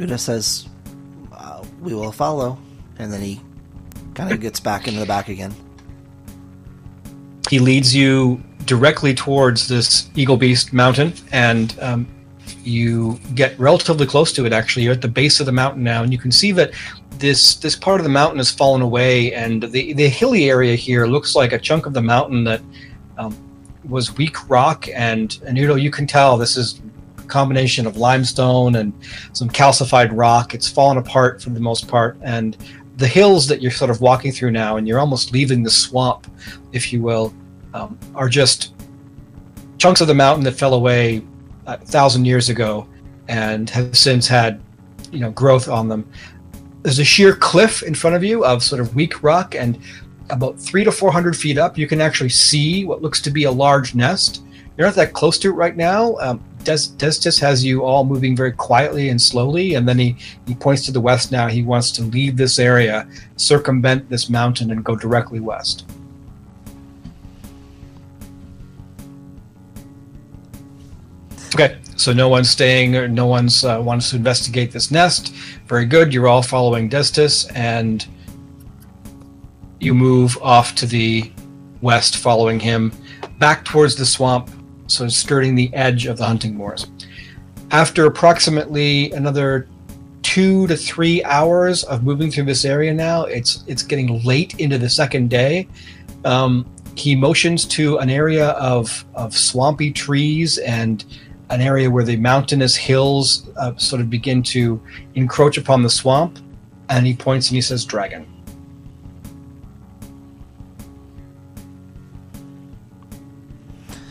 Udo 0.00 0.16
says, 0.16 0.68
uh, 1.32 1.62
"We 1.80 1.94
will 1.94 2.12
follow," 2.12 2.58
and 2.98 3.12
then 3.12 3.20
he 3.20 3.40
kind 4.14 4.32
of 4.32 4.40
gets 4.40 4.60
back 4.60 4.88
into 4.88 5.00
the 5.00 5.06
back 5.06 5.28
again. 5.28 5.54
he 7.50 7.58
leads 7.58 7.94
you 7.94 8.42
directly 8.64 9.12
towards 9.14 9.68
this 9.68 10.08
Eagle 10.14 10.38
Beast 10.38 10.72
mountain, 10.72 11.12
and 11.32 11.78
um, 11.82 12.06
you 12.64 13.20
get 13.34 13.58
relatively 13.58 14.06
close 14.06 14.32
to 14.32 14.46
it. 14.46 14.52
Actually, 14.54 14.84
you're 14.84 14.94
at 14.94 15.02
the 15.02 15.08
base 15.08 15.38
of 15.38 15.46
the 15.46 15.52
mountain 15.52 15.82
now, 15.82 16.02
and 16.02 16.12
you 16.12 16.18
can 16.18 16.32
see 16.32 16.52
that 16.52 16.70
this 17.18 17.56
this 17.56 17.76
part 17.76 18.00
of 18.00 18.04
the 18.04 18.10
mountain 18.10 18.38
has 18.38 18.50
fallen 18.50 18.80
away, 18.80 19.34
and 19.34 19.64
the 19.64 19.92
the 19.92 20.08
hilly 20.08 20.48
area 20.48 20.74
here 20.74 21.06
looks 21.06 21.34
like 21.34 21.52
a 21.52 21.58
chunk 21.58 21.84
of 21.84 21.92
the 21.92 22.00
mountain 22.00 22.44
that 22.44 22.62
um, 23.18 23.36
was 23.86 24.16
weak 24.16 24.48
rock, 24.48 24.88
and 24.94 25.38
and 25.46 25.58
you 25.58 25.66
know 25.66 25.74
you 25.74 25.90
can 25.90 26.06
tell 26.06 26.38
this 26.38 26.56
is 26.56 26.80
combination 27.32 27.86
of 27.86 27.96
limestone 27.96 28.76
and 28.76 28.92
some 29.32 29.48
calcified 29.48 30.10
rock. 30.12 30.54
It's 30.54 30.68
fallen 30.68 30.98
apart 30.98 31.42
for 31.42 31.50
the 31.50 31.60
most 31.60 31.88
part, 31.88 32.16
and 32.22 32.56
the 32.98 33.08
hills 33.08 33.48
that 33.48 33.62
you're 33.62 33.72
sort 33.72 33.90
of 33.90 34.00
walking 34.00 34.32
through 34.32 34.50
now, 34.50 34.76
and 34.76 34.86
you're 34.86 35.00
almost 35.00 35.32
leaving 35.32 35.62
the 35.62 35.70
swamp, 35.70 36.26
if 36.72 36.92
you 36.92 37.00
will, 37.00 37.34
um, 37.74 37.98
are 38.14 38.28
just 38.28 38.74
chunks 39.78 40.00
of 40.00 40.08
the 40.08 40.14
mountain 40.14 40.44
that 40.44 40.52
fell 40.52 40.74
away 40.74 41.22
a 41.66 41.78
thousand 41.78 42.24
years 42.24 42.48
ago 42.48 42.86
and 43.28 43.70
have 43.70 43.96
since 43.96 44.28
had 44.28 44.60
you 45.10 45.20
know 45.20 45.30
growth 45.30 45.68
on 45.68 45.88
them. 45.88 46.08
There's 46.82 46.98
a 46.98 47.04
sheer 47.04 47.34
cliff 47.34 47.82
in 47.82 47.94
front 47.94 48.14
of 48.16 48.22
you 48.22 48.44
of 48.44 48.62
sort 48.62 48.80
of 48.80 48.94
weak 48.94 49.22
rock 49.22 49.54
and 49.54 49.78
about 50.30 50.58
three 50.58 50.84
to 50.84 50.92
four 50.92 51.10
hundred 51.12 51.36
feet 51.36 51.58
up 51.58 51.76
you 51.76 51.86
can 51.86 52.00
actually 52.00 52.30
see 52.30 52.84
what 52.84 53.02
looks 53.02 53.20
to 53.22 53.30
be 53.30 53.44
a 53.44 53.50
large 53.50 53.94
nest. 53.94 54.42
You're 54.76 54.86
not 54.86 54.96
that 54.96 55.12
close 55.12 55.38
to 55.40 55.48
it 55.48 55.54
right 55.54 55.76
now. 55.76 56.16
Um, 56.16 56.42
Des- 56.64 56.94
Destis 56.96 57.40
has 57.40 57.64
you 57.64 57.84
all 57.84 58.04
moving 58.04 58.36
very 58.36 58.52
quietly 58.52 59.08
and 59.08 59.20
slowly, 59.20 59.74
and 59.74 59.88
then 59.88 59.98
he, 59.98 60.16
he 60.46 60.54
points 60.54 60.84
to 60.86 60.92
the 60.92 61.00
west 61.00 61.32
now. 61.32 61.48
He 61.48 61.62
wants 61.62 61.90
to 61.92 62.02
leave 62.02 62.36
this 62.36 62.58
area, 62.58 63.08
circumvent 63.36 64.08
this 64.08 64.30
mountain, 64.30 64.70
and 64.70 64.84
go 64.84 64.96
directly 64.96 65.40
west. 65.40 65.86
Okay, 71.54 71.78
so 71.96 72.12
no 72.12 72.28
one's 72.28 72.48
staying, 72.48 72.96
or 72.96 73.08
no 73.08 73.26
one's 73.26 73.64
uh, 73.64 73.80
wants 73.80 74.10
to 74.10 74.16
investigate 74.16 74.72
this 74.72 74.90
nest. 74.90 75.34
Very 75.66 75.84
good. 75.84 76.14
You're 76.14 76.28
all 76.28 76.42
following 76.42 76.88
Destis, 76.88 77.50
and 77.54 78.06
you 79.80 79.94
move 79.94 80.38
off 80.40 80.74
to 80.76 80.86
the 80.86 81.30
west, 81.82 82.16
following 82.16 82.60
him 82.60 82.92
back 83.38 83.64
towards 83.64 83.96
the 83.96 84.06
swamp, 84.06 84.48
so 84.92 85.08
skirting 85.08 85.54
the 85.54 85.72
edge 85.74 86.06
of 86.06 86.18
the 86.18 86.24
hunting 86.24 86.54
moors. 86.54 86.86
After 87.70 88.06
approximately 88.06 89.10
another 89.12 89.68
two 90.22 90.66
to 90.68 90.76
three 90.76 91.24
hours 91.24 91.84
of 91.84 92.04
moving 92.04 92.30
through 92.30 92.44
this 92.44 92.64
area 92.64 92.92
now, 92.94 93.24
it's 93.24 93.64
it's 93.66 93.82
getting 93.82 94.22
late 94.22 94.58
into 94.60 94.78
the 94.78 94.88
second 94.88 95.30
day. 95.30 95.68
Um, 96.24 96.66
he 96.94 97.16
motions 97.16 97.64
to 97.66 97.98
an 97.98 98.10
area 98.10 98.50
of, 98.50 99.04
of 99.14 99.36
swampy 99.36 99.90
trees 99.90 100.58
and 100.58 101.04
an 101.50 101.60
area 101.60 101.90
where 101.90 102.04
the 102.04 102.16
mountainous 102.16 102.76
hills 102.76 103.48
uh, 103.56 103.76
sort 103.76 104.00
of 104.00 104.10
begin 104.10 104.42
to 104.42 104.80
encroach 105.14 105.58
upon 105.58 105.82
the 105.82 105.90
swamp. 105.90 106.38
And 106.88 107.06
he 107.06 107.14
points 107.14 107.48
and 107.48 107.56
he 107.56 107.62
says, 107.62 107.84
Dragon. 107.84 108.26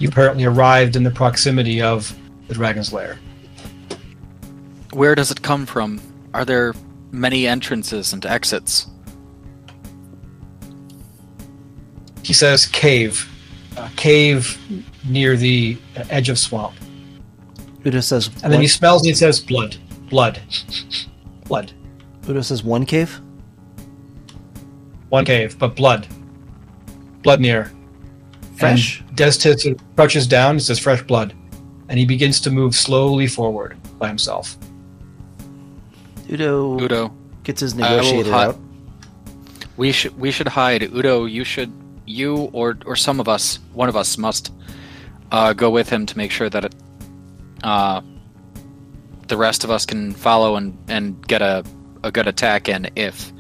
You 0.02 0.08
apparently 0.08 0.46
arrived 0.46 0.96
in 0.96 1.04
the 1.04 1.12
proximity 1.12 1.80
of 1.80 2.12
the 2.48 2.56
dragon's 2.56 2.92
lair. 2.92 3.20
Where 4.94 5.14
does 5.14 5.30
it 5.30 5.44
come 5.44 5.68
from? 5.68 6.02
Are 6.34 6.44
there 6.44 6.74
many 7.12 7.46
entrances 7.46 8.12
and 8.12 8.26
exits? 8.26 8.88
He 12.24 12.34
says, 12.34 12.66
Cave. 12.66 13.30
Uh, 13.78 13.90
cave 13.96 14.58
near 15.06 15.38
the 15.38 15.78
edge 16.10 16.30
of 16.30 16.40
swamp. 16.40 16.74
Udo 17.86 18.00
says, 18.00 18.32
And 18.44 18.52
then 18.52 18.60
he 18.60 18.68
smells 18.68 19.04
and 19.04 19.10
he 19.10 19.14
says, 19.14 19.40
Blood. 19.40 19.78
Blood. 20.10 20.42
Blood. 21.46 21.74
Udo 22.28 22.42
says 22.42 22.64
one 22.64 22.88
cave. 22.88 23.22
One 25.10 25.26
cave, 25.26 25.60
but 25.60 25.76
blood. 25.76 26.08
Blood 27.22 27.40
near. 27.40 27.72
Fresh. 28.62 29.02
And 29.02 29.18
Destis 29.18 29.80
crouches 29.96 30.26
down 30.28 30.52
and 30.52 30.62
says, 30.62 30.80
Fresh 30.80 31.04
blood. 31.04 31.34
And 31.90 32.00
he 32.00 32.06
begins 32.06 32.40
to 32.42 32.50
move 32.52 32.74
slowly 32.76 33.28
forward 33.28 33.78
by 34.00 34.08
himself. 34.08 34.56
Udo, 36.32 36.80
Udo, 36.80 37.14
gets 37.44 37.60
his 37.60 37.74
I 37.74 37.78
will 37.78 37.98
negotiator 37.98 38.32
hi- 38.32 38.46
out. 38.46 38.58
we 39.76 39.92
should 39.92 40.18
we 40.18 40.32
should 40.32 40.48
hide. 40.48 40.84
Udo, 40.84 41.26
you 41.26 41.44
should 41.44 41.72
you 42.06 42.50
or 42.54 42.78
or 42.86 42.96
some 42.96 43.20
of 43.20 43.28
us, 43.28 43.60
one 43.74 43.90
of 43.90 43.98
us 43.98 44.18
must 44.18 44.54
uh, 45.32 45.52
go 45.54 45.70
with 45.70 45.90
him 45.90 46.06
to 46.06 46.18
make 46.18 46.32
sure 46.32 46.50
that 46.50 46.66
it, 46.66 46.76
uh, 47.64 48.02
the 49.28 49.36
rest 49.38 49.64
of 49.66 49.72
us 49.72 49.86
can 49.86 50.14
follow 50.14 50.56
and 50.56 50.78
and 50.88 51.28
get 51.28 51.42
a 51.42 51.66
a 52.04 52.12
good 52.12 52.28
attack 52.28 52.70
in 52.70 52.90
if 52.96 53.34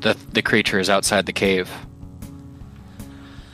the 0.00 0.16
the 0.32 0.42
creature 0.42 0.80
is 0.80 0.90
outside 0.90 1.26
the 1.26 1.32
cave. 1.32 1.70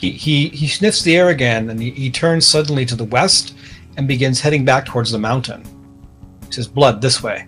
He, 0.02 0.10
he, 0.10 0.48
he 0.48 0.66
sniffs 0.66 1.02
the 1.02 1.16
air 1.16 1.28
again 1.28 1.70
and 1.70 1.80
he, 1.80 1.92
he 1.92 2.10
turns 2.10 2.44
suddenly 2.44 2.84
to 2.86 2.96
the 2.96 3.04
west 3.04 3.54
and 3.96 4.08
begins 4.08 4.40
heading 4.40 4.64
back 4.64 4.84
towards 4.84 5.12
the 5.12 5.18
mountain. 5.18 5.62
He 6.46 6.52
says, 6.52 6.66
Blood, 6.66 7.00
this 7.00 7.22
way. 7.22 7.46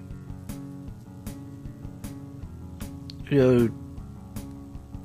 Udo 3.32 3.74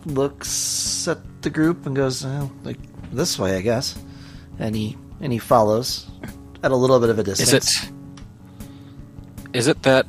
looks 0.05 1.07
at 1.07 1.17
the 1.41 1.49
group 1.49 1.88
and 1.88 1.95
goes, 1.95 2.23
oh, 2.23 2.51
like 2.63 2.77
this 3.11 3.39
way, 3.39 3.57
I 3.57 3.61
guess. 3.61 3.97
And 4.59 4.76
he 4.76 4.95
and 5.19 5.34
he 5.34 5.39
follows 5.39 6.07
at 6.61 6.69
a 6.69 6.76
little 6.76 6.99
bit 6.99 7.09
of 7.09 7.17
a 7.17 7.23
distance. 7.23 7.51
Is 7.51 7.84
it? 7.84 7.91
Is 9.53 9.67
it 9.67 9.81
that? 9.84 10.05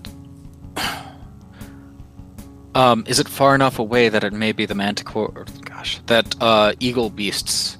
Um, 2.72 3.02
is 3.08 3.18
it 3.18 3.26
far 3.26 3.56
enough 3.56 3.80
away 3.80 4.08
that 4.08 4.22
it 4.22 4.32
may 4.32 4.52
be 4.52 4.64
the 4.64 4.76
manticore? 4.76 5.44
Gosh, 5.80 5.98
that 6.08 6.36
uh, 6.42 6.74
eagle 6.78 7.08
beasts. 7.08 7.78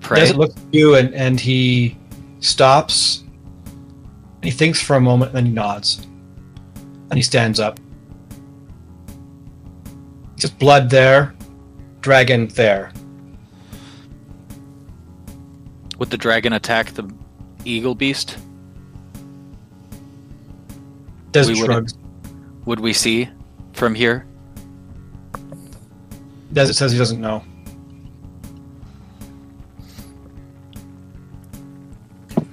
Prey. 0.00 0.22
Destis 0.22 0.36
looks 0.36 0.56
at 0.56 0.74
you 0.74 0.94
and, 0.94 1.14
and 1.14 1.38
he 1.38 1.98
stops. 2.40 3.24
He 4.42 4.50
thinks 4.50 4.80
for 4.80 4.96
a 4.96 5.00
moment 5.00 5.32
and 5.32 5.36
then 5.36 5.46
he 5.46 5.52
nods. 5.52 6.06
And 7.10 7.14
he 7.18 7.22
stands 7.22 7.60
up. 7.60 7.78
Just 10.36 10.58
blood 10.58 10.88
there, 10.88 11.34
dragon 12.00 12.48
there. 12.48 12.90
Would 15.98 16.08
the 16.08 16.16
dragon 16.16 16.54
attack 16.54 16.94
the 16.94 17.06
eagle 17.66 17.94
beast? 17.94 18.38
Destis 21.32 21.48
We 21.48 21.60
wouldn't. 21.60 21.90
shrugs. 21.90 21.94
Would 22.64 22.80
we 22.80 22.94
see 22.94 23.28
from 23.74 23.94
here? 23.94 24.26
Destis 26.54 26.74
says 26.74 26.92
he 26.92 26.98
doesn't 26.98 27.20
know. 27.20 27.42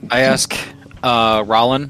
I 0.10 0.22
ask 0.22 0.58
uh, 1.04 1.44
Rollin, 1.44 1.90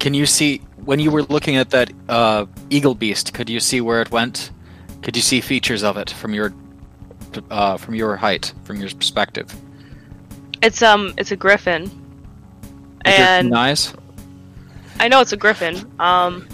can 0.00 0.12
you 0.12 0.26
see 0.26 0.58
when 0.84 0.98
you 0.98 1.10
were 1.10 1.22
looking 1.22 1.56
at 1.56 1.70
that 1.70 1.90
uh, 2.08 2.46
eagle 2.70 2.94
beast? 2.94 3.32
Could 3.32 3.48
you 3.48 3.60
see 3.60 3.80
where 3.80 4.02
it 4.02 4.10
went? 4.10 4.50
Could 5.02 5.16
you 5.16 5.22
see 5.22 5.40
features 5.40 5.82
of 5.82 5.96
it 5.96 6.10
from 6.10 6.34
your 6.34 6.52
uh, 7.50 7.76
from 7.76 7.94
your 7.94 8.16
height, 8.16 8.52
from 8.64 8.76
your 8.76 8.90
perspective? 8.90 9.54
It's 10.60 10.82
um, 10.82 11.14
it's 11.16 11.30
a 11.30 11.36
griffin, 11.36 11.84
With 11.84 13.06
and 13.06 13.46
keen 13.46 13.54
eyes. 13.54 13.94
I 14.98 15.08
know 15.08 15.20
it's 15.20 15.32
a 15.32 15.36
griffin. 15.36 15.90
Um, 16.00 16.48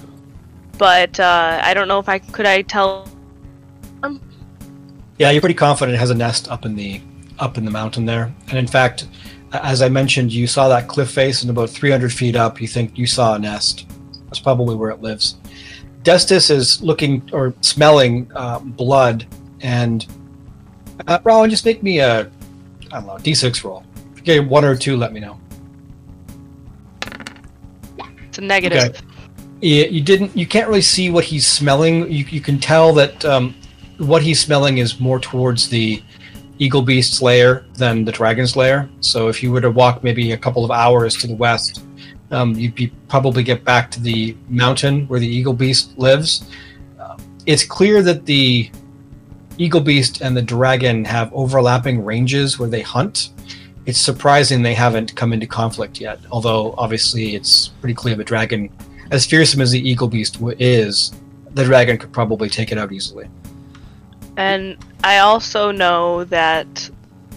but 0.78 1.18
uh, 1.18 1.60
I 1.62 1.72
don't 1.74 1.88
know 1.88 1.98
if 1.98 2.08
I 2.08 2.18
could 2.18 2.46
I 2.46 2.62
tell. 2.62 3.08
Yeah, 5.18 5.30
you're 5.30 5.40
pretty 5.40 5.54
confident 5.54 5.94
it 5.94 5.98
has 5.98 6.10
a 6.10 6.14
nest 6.14 6.48
up 6.50 6.64
in 6.64 6.74
the 6.74 7.00
up 7.38 7.58
in 7.58 7.64
the 7.64 7.70
mountain 7.70 8.04
there. 8.04 8.32
And 8.48 8.58
in 8.58 8.66
fact, 8.66 9.06
as 9.52 9.82
I 9.82 9.88
mentioned, 9.88 10.32
you 10.32 10.46
saw 10.46 10.68
that 10.68 10.88
cliff 10.88 11.10
face, 11.10 11.42
and 11.42 11.50
about 11.50 11.70
300 11.70 12.12
feet 12.12 12.36
up, 12.36 12.60
you 12.60 12.68
think 12.68 12.98
you 12.98 13.06
saw 13.06 13.34
a 13.34 13.38
nest. 13.38 13.86
That's 14.26 14.40
probably 14.40 14.74
where 14.74 14.90
it 14.90 15.00
lives. 15.00 15.36
Destis 16.02 16.50
is 16.50 16.82
looking 16.82 17.28
or 17.32 17.54
smelling 17.60 18.30
uh, 18.34 18.58
blood, 18.58 19.26
and 19.60 20.06
uh, 21.06 21.18
Rowan, 21.24 21.50
just 21.50 21.64
make 21.64 21.82
me 21.82 22.00
a 22.00 22.30
I 22.92 22.98
don't 22.98 23.06
know 23.06 23.14
d6 23.14 23.64
roll. 23.64 23.84
If 24.12 24.18
you 24.18 24.24
get 24.24 24.48
one 24.48 24.64
or 24.64 24.76
two, 24.76 24.96
let 24.96 25.12
me 25.12 25.20
know. 25.20 25.38
It's 28.28 28.38
a 28.38 28.40
negative. 28.40 29.00
you, 29.60 29.84
you 29.84 30.00
didn't 30.00 30.36
you 30.36 30.46
can't 30.46 30.68
really 30.68 30.82
see 30.82 31.10
what 31.10 31.24
he's 31.24 31.46
smelling 31.46 32.10
you, 32.10 32.24
you 32.24 32.40
can 32.40 32.58
tell 32.58 32.92
that 32.94 33.24
um, 33.24 33.54
what 33.98 34.22
he's 34.22 34.40
smelling 34.40 34.78
is 34.78 35.00
more 35.00 35.18
towards 35.18 35.68
the 35.68 36.02
eagle 36.58 36.82
beast's 36.82 37.20
lair 37.20 37.64
than 37.74 38.04
the 38.04 38.12
dragon's 38.12 38.56
lair 38.56 38.88
so 39.00 39.28
if 39.28 39.42
you 39.42 39.50
were 39.50 39.60
to 39.60 39.70
walk 39.70 40.04
maybe 40.04 40.32
a 40.32 40.36
couple 40.36 40.64
of 40.64 40.70
hours 40.70 41.16
to 41.16 41.26
the 41.26 41.34
west 41.34 41.84
um, 42.30 42.54
you'd 42.54 42.74
be 42.74 42.92
probably 43.08 43.42
get 43.42 43.64
back 43.64 43.90
to 43.90 44.00
the 44.00 44.36
mountain 44.48 45.06
where 45.08 45.20
the 45.20 45.26
eagle 45.26 45.52
beast 45.52 45.96
lives 45.98 46.48
uh, 46.98 47.16
it's 47.46 47.64
clear 47.64 48.02
that 48.02 48.24
the 48.24 48.70
Eagle 49.56 49.80
Beast 49.80 50.20
and 50.20 50.36
the 50.36 50.42
dragon 50.42 51.04
have 51.04 51.32
overlapping 51.32 52.04
ranges 52.04 52.58
where 52.58 52.68
they 52.68 52.82
hunt. 52.82 53.30
It's 53.86 54.00
surprising 54.00 54.62
they 54.62 54.74
haven't 54.74 55.14
come 55.14 55.32
into 55.32 55.46
conflict 55.46 56.00
yet, 56.00 56.18
although 56.32 56.74
obviously 56.76 57.36
it's 57.36 57.68
pretty 57.68 57.94
clear 57.94 58.16
the 58.16 58.24
dragon, 58.24 58.70
as 59.12 59.26
fearsome 59.26 59.60
as 59.60 59.70
the 59.70 59.88
Eagle 59.88 60.08
Beast 60.08 60.38
is, 60.58 61.12
the 61.52 61.64
dragon 61.64 61.98
could 61.98 62.12
probably 62.12 62.48
take 62.48 62.72
it 62.72 62.78
out 62.78 62.90
easily. 62.90 63.28
And 64.36 64.76
I 65.02 65.18
also 65.18 65.70
know 65.70 66.24
that 66.24 66.90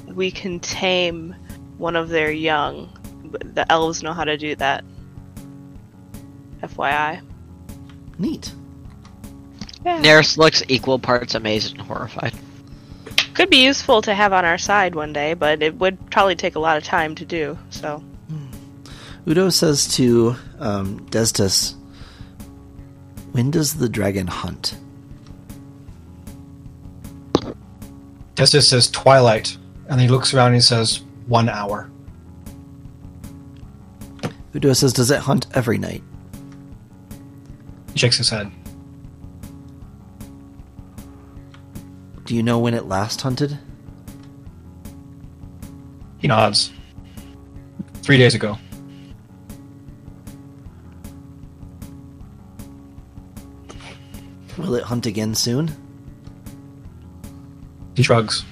we 0.07 0.31
can 0.31 0.59
tame 0.59 1.35
one 1.77 1.95
of 1.95 2.09
their 2.09 2.31
young. 2.31 2.89
The 3.31 3.71
elves 3.71 4.01
know 4.01 4.13
how 4.13 4.23
to 4.23 4.37
do 4.37 4.55
that. 4.55 4.83
FYI. 6.61 7.21
Neat. 8.17 8.53
Yeah. 9.85 10.01
Neris 10.01 10.37
looks 10.37 10.63
equal 10.67 10.97
parts 10.97 11.35
amazed 11.35 11.73
and 11.73 11.81
horrified. 11.81 12.33
Could 13.35 13.49
be 13.51 13.63
useful 13.63 14.01
to 14.01 14.15
have 14.15 14.33
on 14.33 14.45
our 14.45 14.57
side 14.57 14.95
one 14.95 15.13
day, 15.13 15.35
but 15.35 15.61
it 15.61 15.75
would 15.75 16.09
probably 16.09 16.35
take 16.35 16.55
a 16.55 16.59
lot 16.59 16.77
of 16.77 16.83
time 16.83 17.13
to 17.15 17.25
do. 17.25 17.57
So 17.69 18.03
Udo 19.27 19.49
says 19.49 19.93
to 19.95 20.35
um, 20.59 21.01
Destis, 21.09 21.75
When 23.33 23.51
does 23.51 23.75
the 23.75 23.89
dragon 23.89 24.25
hunt? 24.25 24.77
Destis 28.37 28.69
says 28.69 28.91
twilight, 28.91 29.57
and 29.89 29.99
he 29.99 30.07
looks 30.07 30.31
around 30.31 30.47
and 30.47 30.55
he 30.57 30.61
says 30.61 31.01
one 31.25 31.49
hour. 31.49 31.89
Udo 34.53 34.73
says, 34.73 34.93
Does 34.93 35.09
it 35.09 35.17
hunt 35.17 35.47
every 35.55 35.79
night? 35.79 36.03
He 37.93 37.97
shakes 37.97 38.15
his 38.17 38.29
head. 38.29 38.51
Do 42.25 42.35
you 42.35 42.43
know 42.43 42.59
when 42.59 42.75
it 42.75 42.85
last 42.85 43.21
hunted? 43.21 43.57
He 46.19 46.27
nods. 46.27 46.71
Three 48.03 48.19
days 48.19 48.35
ago. 48.35 48.59
Will 54.59 54.75
it 54.75 54.83
hunt 54.83 55.07
again 55.07 55.33
soon? 55.33 55.86
He 57.97 58.03
shrugs. 58.03 58.45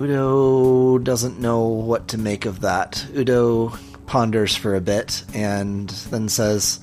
Udo 0.00 0.96
doesn't 0.96 1.38
know 1.40 1.60
what 1.60 2.08
to 2.08 2.16
make 2.16 2.46
of 2.46 2.60
that. 2.60 3.04
Udo 3.14 3.74
ponders 4.06 4.56
for 4.56 4.74
a 4.74 4.80
bit 4.80 5.22
and 5.34 5.90
then 6.10 6.30
says, 6.30 6.80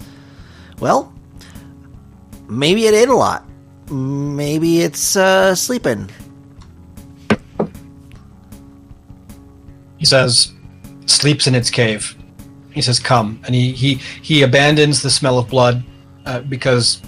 Well, 0.79 1.11
maybe 2.47 2.85
it 2.85 2.93
ate 2.93 3.09
a 3.09 3.15
lot. 3.15 3.43
Maybe 3.89 4.81
it's 4.81 5.15
uh, 5.15 5.55
sleeping. 5.55 6.11
He 9.97 10.05
says, 10.05 10.53
sleeps 11.07 11.47
in 11.47 11.55
its 11.55 11.71
cave. 11.71 12.15
He 12.73 12.81
says, 12.81 12.99
"Come," 12.99 13.39
and 13.45 13.55
he 13.55 13.71
he 13.71 13.95
he 14.21 14.43
abandons 14.43 15.01
the 15.01 15.09
smell 15.09 15.37
of 15.37 15.47
blood 15.49 15.83
uh, 16.25 16.41
because 16.41 17.01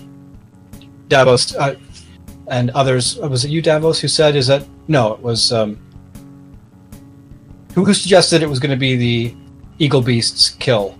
Davos 1.07 1.55
uh, 1.55 1.75
and 2.47 2.69
others. 2.71 3.19
uh, 3.21 3.27
Was 3.27 3.45
it 3.45 3.49
you, 3.49 3.61
Davos, 3.61 3.99
who 3.99 4.07
said? 4.07 4.35
Is 4.35 4.47
that 4.47 4.65
no? 4.87 5.13
It 5.13 5.21
was 5.21 5.51
um, 5.51 5.77
who 7.73 7.83
who 7.83 7.93
suggested 7.93 8.43
it 8.43 8.49
was 8.49 8.59
going 8.59 8.71
to 8.71 8.77
be 8.77 8.95
the 8.95 9.35
eagle 9.79 10.01
beast's 10.01 10.51
kill. 10.51 10.97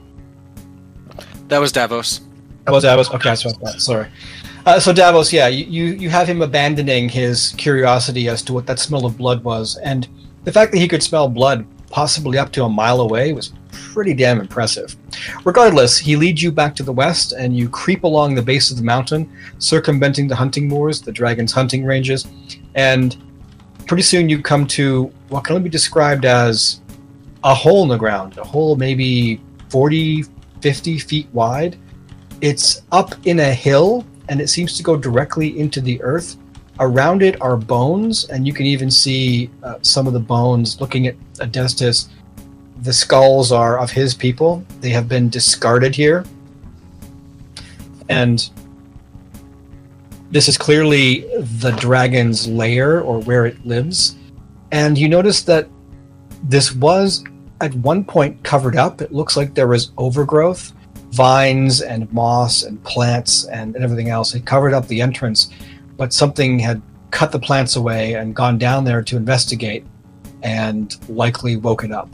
That 1.48 1.60
was 1.60 1.72
Davos. 1.72 2.22
That 2.66 2.72
was 2.72 2.84
Davos. 2.84 3.12
Okay, 3.12 3.30
I 3.30 3.36
swapped 3.36 3.62
that. 3.62 3.80
Sorry. 3.80 4.08
Uh, 4.66 4.80
so 4.80 4.92
Davos, 4.92 5.32
yeah, 5.32 5.48
you, 5.48 5.66
you 5.66 5.94
you 5.94 6.10
have 6.10 6.28
him 6.28 6.42
abandoning 6.42 7.08
his 7.08 7.54
curiosity 7.58 8.28
as 8.28 8.42
to 8.42 8.54
what 8.54 8.66
that 8.66 8.80
smell 8.80 9.06
of 9.06 9.16
blood 9.16 9.44
was, 9.44 9.78
and 9.78 10.08
the 10.44 10.52
fact 10.52 10.72
that 10.72 10.80
he 10.80 10.88
could 10.88 11.04
smell 11.04 11.30
blood 11.30 11.68
possibly 11.92 12.40
up 12.40 12.52
to 12.52 12.64
a 12.64 12.70
mile 12.70 13.02
away 13.02 13.32
was 13.32 13.54
pretty 13.94 14.14
damn 14.14 14.40
impressive. 14.40 14.96
Regardless, 15.44 15.98
he 15.98 16.16
leads 16.16 16.42
you 16.42 16.52
back 16.52 16.76
to 16.76 16.84
the 16.84 16.92
west, 16.92 17.34
and 17.34 17.56
you 17.56 17.70
creep 17.70 18.04
along 18.04 18.36
the 18.36 18.42
base 18.42 18.72
of 18.72 18.78
the 18.78 18.84
mountain, 18.84 19.32
circumventing 19.60 20.28
the 20.28 20.36
hunting 20.36 20.68
moors, 20.68 21.02
the 21.02 21.12
dragon's 21.12 21.52
hunting 21.52 21.86
ranges, 21.86 22.28
and 22.76 23.18
pretty 23.88 24.04
soon 24.04 24.30
you 24.30 24.42
come 24.42 24.66
to 24.66 25.12
what 25.30 25.44
can 25.44 25.56
only 25.56 25.64
be 25.64 25.70
described 25.70 26.26
as 26.26 26.82
a 27.44 27.54
hole 27.54 27.84
in 27.84 27.90
the 27.90 27.98
ground, 27.98 28.38
a 28.38 28.44
hole 28.44 28.76
maybe 28.76 29.40
40, 29.70 30.24
50 30.62 31.00
feet 31.00 31.28
wide. 31.32 31.78
It's 32.42 32.82
up 32.92 33.14
in 33.26 33.40
a 33.40 33.54
hill, 33.54 34.06
and 34.30 34.42
it 34.42 34.50
seems 34.50 34.76
to 34.78 34.84
go 34.84 34.98
directly 34.98 35.60
into 35.60 35.82
the 35.82 36.02
earth. 36.02 36.38
Around 36.80 37.22
it 37.22 37.40
are 37.42 37.56
bones, 37.56 38.26
and 38.30 38.46
you 38.46 38.52
can 38.52 38.66
even 38.66 38.92
see 38.92 39.50
uh, 39.64 39.76
some 39.82 40.08
of 40.08 40.14
the 40.14 40.20
bones 40.20 40.82
looking 40.82 41.08
at 41.08 41.16
Adestus. 41.40 42.10
The 42.82 42.94
skulls 42.94 43.52
are 43.52 43.80
of 43.80 43.92
his 43.92 44.14
people. 44.14 44.64
They 44.82 44.90
have 44.90 45.08
been 45.08 45.30
discarded 45.30 45.96
here. 45.96 46.26
And 48.10 48.50
this 50.32 50.48
is 50.48 50.58
clearly 50.58 51.22
the 51.60 51.72
dragon's 51.72 52.48
lair 52.48 53.02
or 53.02 53.20
where 53.22 53.46
it 53.46 53.66
lives. 53.66 54.16
And 54.72 54.98
you 54.98 55.08
notice 55.08 55.44
that 55.44 55.68
this 56.44 56.74
was 56.76 57.24
at 57.62 57.74
one 57.76 58.04
point 58.04 58.44
covered 58.44 58.76
up. 58.76 59.02
It 59.02 59.12
looks 59.12 59.38
like 59.38 59.54
there 59.54 59.68
was 59.68 59.92
overgrowth, 59.98 60.74
vines 61.12 61.82
and 61.82 62.12
moss 62.12 62.64
and 62.64 62.84
plants 62.84 63.46
and, 63.46 63.76
and 63.76 63.84
everything 63.84 64.10
else. 64.10 64.36
It 64.36 64.46
covered 64.46 64.74
up 64.74 64.88
the 64.88 65.02
entrance, 65.02 65.50
but 65.98 66.14
something 66.14 66.60
had 66.60 66.82
cut 67.12 67.32
the 67.32 67.40
plants 67.40 67.78
away 67.78 68.16
and 68.16 68.36
gone 68.36 68.58
down 68.58 68.84
there 68.84 69.02
to 69.02 69.16
investigate 69.16 69.86
and 70.44 70.96
likely 71.10 71.56
woke 71.56 71.84
it 71.84 71.92
up. 71.92 72.10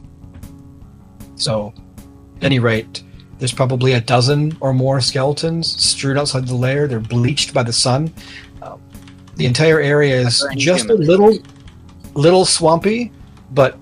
So, 1.42 1.74
at 2.38 2.44
any 2.44 2.60
rate, 2.60 3.04
there's 3.40 3.52
probably 3.52 3.94
a 3.94 4.02
dozen 4.02 4.56
or 4.60 4.74
more 4.74 5.02
skeletons 5.02 5.84
strewn 5.84 6.18
outside 6.18 6.48
the 6.48 6.56
lair. 6.56 6.88
They're 6.88 7.00
bleached 7.00 7.52
by 7.52 7.64
the 7.64 7.74
sun. 7.74 8.14
Uh, 8.62 8.78
the 9.38 9.48
entire 9.48 9.80
area 9.80 10.22
is 10.22 10.46
just 10.56 10.90
a 10.90 10.94
little, 10.94 11.40
little 12.14 12.46
swampy. 12.46 13.12
But 13.50 13.80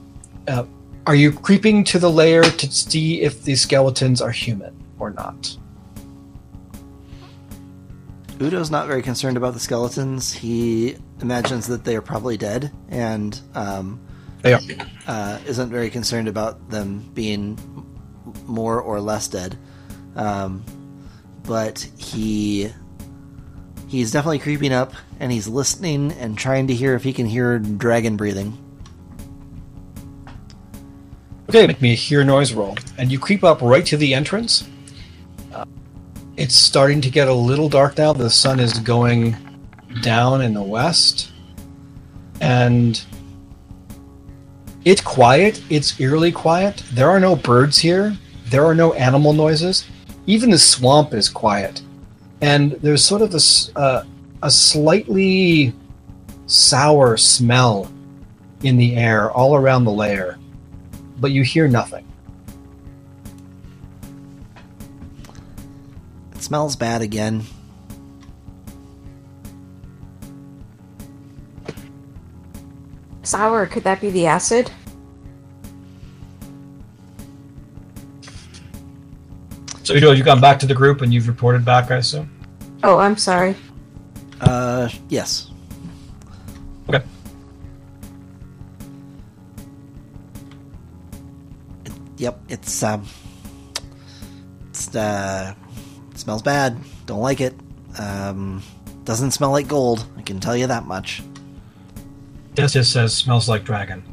uh, 0.47 0.63
are 1.05 1.15
you 1.15 1.33
creeping 1.33 1.83
to 1.85 1.99
the 1.99 2.09
lair 2.09 2.43
to 2.43 2.71
see 2.71 3.21
if 3.21 3.43
the 3.43 3.55
skeletons 3.55 4.21
are 4.21 4.31
human 4.31 4.73
or 4.97 5.09
not? 5.11 5.57
Udo's 8.39 8.71
not 8.71 8.87
very 8.87 9.01
concerned 9.01 9.35
about 9.35 9.53
the 9.53 9.59
skeletons. 9.59 10.31
He 10.31 10.95
imagines 11.19 11.67
that 11.67 11.83
they 11.83 11.97
are 11.97 12.01
probably 12.01 12.37
dead 12.37 12.71
and 12.87 13.37
um, 13.53 13.99
Are. 14.43 14.59
uh, 15.07 15.39
isn't 15.45 15.69
very 15.69 15.89
concerned 15.89 16.27
about 16.27 16.69
them 16.69 17.09
being 17.13 17.57
more 18.45 18.81
or 18.81 19.01
less 19.01 19.27
dead. 19.27 19.57
Um, 20.15 20.63
but 21.43 21.79
he 21.97 22.69
he's 23.87 24.11
definitely 24.11 24.39
creeping 24.39 24.71
up 24.71 24.93
and 25.19 25.31
he's 25.31 25.47
listening 25.47 26.11
and 26.13 26.37
trying 26.37 26.67
to 26.67 26.73
hear 26.73 26.95
if 26.95 27.03
he 27.03 27.11
can 27.11 27.25
hear 27.25 27.59
dragon 27.59 28.15
breathing. 28.15 28.57
Okay, 31.49 31.65
make 31.65 31.81
me 31.81 31.93
a 31.93 31.95
hear 31.95 32.23
noise 32.23 32.53
roll. 32.53 32.77
And 32.99 33.11
you 33.11 33.17
creep 33.17 33.43
up 33.43 33.61
right 33.61 33.85
to 33.87 33.97
the 33.97 34.13
entrance. 34.13 34.67
Uh, 35.51 35.65
it's 36.37 36.53
starting 36.53 37.01
to 37.01 37.09
get 37.09 37.27
a 37.27 37.33
little 37.33 37.67
dark 37.67 37.97
now. 37.97 38.13
The 38.13 38.29
sun 38.29 38.59
is 38.59 38.77
going 38.77 39.35
down 40.03 40.43
in 40.43 40.53
the 40.53 40.61
west. 40.61 41.31
And 42.39 43.03
it's 44.85 45.01
quiet. 45.01 45.61
It's 45.69 45.99
eerily 45.99 46.31
quiet. 46.31 46.83
There 46.93 47.09
are 47.09 47.19
no 47.19 47.35
birds 47.35 47.77
here. 47.77 48.15
There 48.45 48.65
are 48.65 48.75
no 48.75 48.93
animal 48.93 49.33
noises. 49.33 49.85
Even 50.25 50.49
the 50.49 50.57
swamp 50.57 51.13
is 51.13 51.29
quiet. 51.29 51.81
And 52.41 52.71
there's 52.73 53.03
sort 53.03 53.21
of 53.21 53.33
a, 53.33 53.79
uh, 53.79 54.03
a 54.41 54.51
slightly 54.51 55.73
sour 56.45 57.17
smell 57.17 57.91
in 58.63 58.77
the 58.77 58.95
air 58.95 59.31
all 59.31 59.55
around 59.55 59.85
the 59.85 59.91
lair 59.91 60.39
but 61.19 61.31
you 61.31 61.43
hear 61.43 61.67
nothing. 61.67 62.05
It 66.33 66.41
smells 66.41 66.75
bad 66.75 67.01
again. 67.01 67.43
Sour, 73.29 73.67
could 73.67 73.83
that 73.83 74.01
be 74.01 74.09
the 74.09 74.25
acid? 74.25 74.71
So 79.83 79.93
you 79.93 79.99
Udo, 79.99 80.13
you've 80.13 80.25
gone 80.25 80.41
back 80.41 80.57
to 80.61 80.65
the 80.65 80.73
group 80.73 81.03
and 81.03 81.13
you've 81.13 81.27
reported 81.27 81.63
back, 81.63 81.91
I 81.91 81.97
assume. 81.97 82.27
Oh, 82.81 82.97
I'm 82.97 83.17
sorry. 83.17 83.55
Uh, 84.41 84.89
yes. 85.09 85.51
Okay. 86.89 87.05
Yep, 92.17 92.39
it's 92.49 92.81
um, 92.81 93.05
it's 94.69 94.95
uh, 94.95 95.53
smells 96.15 96.41
bad. 96.41 96.79
Don't 97.05 97.21
like 97.21 97.41
it. 97.41 97.53
Um, 97.99 98.63
doesn't 99.03 99.31
smell 99.31 99.51
like 99.51 99.67
gold. 99.67 100.03
I 100.17 100.23
can 100.23 100.39
tell 100.39 100.57
you 100.57 100.65
that 100.65 100.87
much. 100.87 101.21
Destis 102.59 102.85
says 102.85 103.15
smells 103.15 103.47
like 103.47 103.63
dragon. 103.63 104.03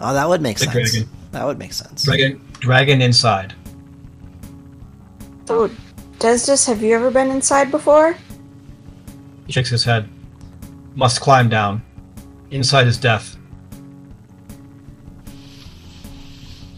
Oh, 0.00 0.12
that 0.14 0.28
would 0.28 0.40
make 0.40 0.58
The 0.58 0.64
sense. 0.66 0.92
dragon. 0.92 1.08
That 1.32 1.44
would 1.46 1.58
make 1.58 1.72
sense. 1.72 2.04
Dragon, 2.04 2.40
dragon 2.60 3.02
inside. 3.02 3.54
So, 5.46 5.68
Destis, 6.18 6.66
have 6.66 6.82
you 6.82 6.94
ever 6.94 7.10
been 7.10 7.30
inside 7.30 7.70
before? 7.70 8.16
He 9.46 9.52
shakes 9.52 9.68
his 9.70 9.84
head. 9.84 10.08
Must 10.94 11.20
climb 11.20 11.48
down. 11.48 11.82
Inside 12.50 12.86
is 12.86 12.98
death. 12.98 13.36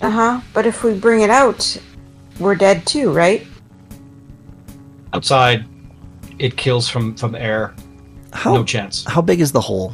Uh 0.01 0.11
huh. 0.11 0.41
But 0.53 0.67
if 0.67 0.83
we 0.85 0.95
bring 0.95 1.21
it 1.21 1.31
out, 1.31 1.77
we're 2.39 2.55
dead 2.55 2.87
too, 2.87 3.13
right? 3.13 3.47
Outside, 5.13 5.65
it 6.39 6.57
kills 6.57 6.89
from 6.89 7.15
from 7.15 7.35
air. 7.35 7.75
How 8.37 8.53
No 8.55 8.65
chance. 8.65 9.05
how 9.05 9.23
big 9.23 9.41
is 9.41 9.53
the 9.53 9.61
hole? 9.61 9.93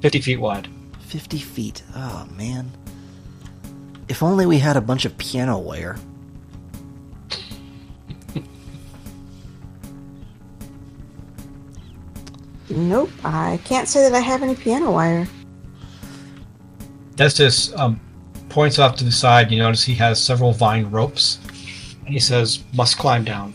Fifty 0.00 0.20
feet 0.20 0.40
wide. 0.40 0.68
Fifty 1.00 1.38
feet. 1.38 1.82
Oh 1.94 2.26
man. 2.36 2.70
If 4.08 4.22
only 4.22 4.46
we 4.46 4.58
had 4.58 4.76
a 4.76 4.80
bunch 4.80 5.04
of 5.04 5.16
piano 5.18 5.58
wire. 5.58 5.96
Nope. 12.70 13.10
I 13.24 13.58
can't 13.64 13.88
say 13.88 14.02
that 14.02 14.14
I 14.14 14.20
have 14.20 14.42
any 14.42 14.54
piano 14.54 14.92
wire. 14.92 15.26
Destis 17.16 17.76
um, 17.78 18.00
points 18.48 18.78
off 18.78 18.96
to 18.96 19.04
the 19.04 19.12
side. 19.12 19.50
You 19.50 19.58
notice 19.58 19.82
he 19.82 19.94
has 19.94 20.22
several 20.22 20.52
vine 20.52 20.90
ropes, 20.90 21.38
and 22.04 22.12
he 22.12 22.20
says, 22.20 22.62
"Must 22.74 22.98
climb 22.98 23.24
down." 23.24 23.54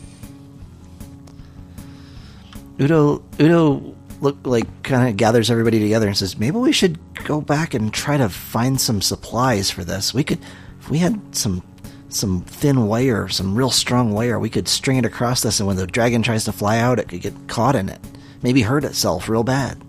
Udo 2.80 3.22
Udo 3.40 3.94
look 4.20 4.36
like 4.44 4.66
kind 4.82 5.08
of 5.08 5.16
gathers 5.16 5.50
everybody 5.50 5.78
together 5.78 6.06
and 6.08 6.16
says, 6.16 6.38
"Maybe 6.38 6.56
we 6.56 6.72
should 6.72 6.98
go 7.24 7.40
back 7.40 7.74
and 7.74 7.92
try 7.92 8.16
to 8.16 8.28
find 8.28 8.80
some 8.80 9.00
supplies 9.00 9.70
for 9.70 9.84
this. 9.84 10.12
We 10.14 10.24
could, 10.24 10.40
if 10.80 10.90
we 10.90 10.98
had 10.98 11.20
some 11.32 11.62
some 12.08 12.42
thin 12.42 12.86
wire, 12.86 13.28
some 13.28 13.54
real 13.54 13.70
strong 13.70 14.12
wire, 14.12 14.38
we 14.38 14.48
could 14.48 14.68
string 14.68 14.98
it 14.98 15.04
across 15.04 15.42
this, 15.42 15.58
and 15.58 15.66
when 15.66 15.76
the 15.76 15.86
dragon 15.86 16.22
tries 16.22 16.44
to 16.44 16.52
fly 16.52 16.78
out, 16.78 16.98
it 16.98 17.08
could 17.08 17.20
get 17.20 17.48
caught 17.48 17.74
in 17.74 17.88
it, 17.88 18.00
maybe 18.42 18.62
hurt 18.62 18.84
itself 18.84 19.28
real 19.28 19.44
bad." 19.44 19.82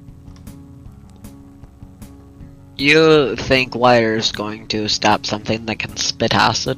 You 2.77 3.35
think 3.37 3.73
wire 3.73 4.15
is 4.15 4.31
going 4.31 4.67
to 4.67 4.89
stop 4.89 5.25
something 5.25 5.65
that 5.65 5.79
can 5.79 5.95
spit 5.95 6.33
acid? 6.33 6.77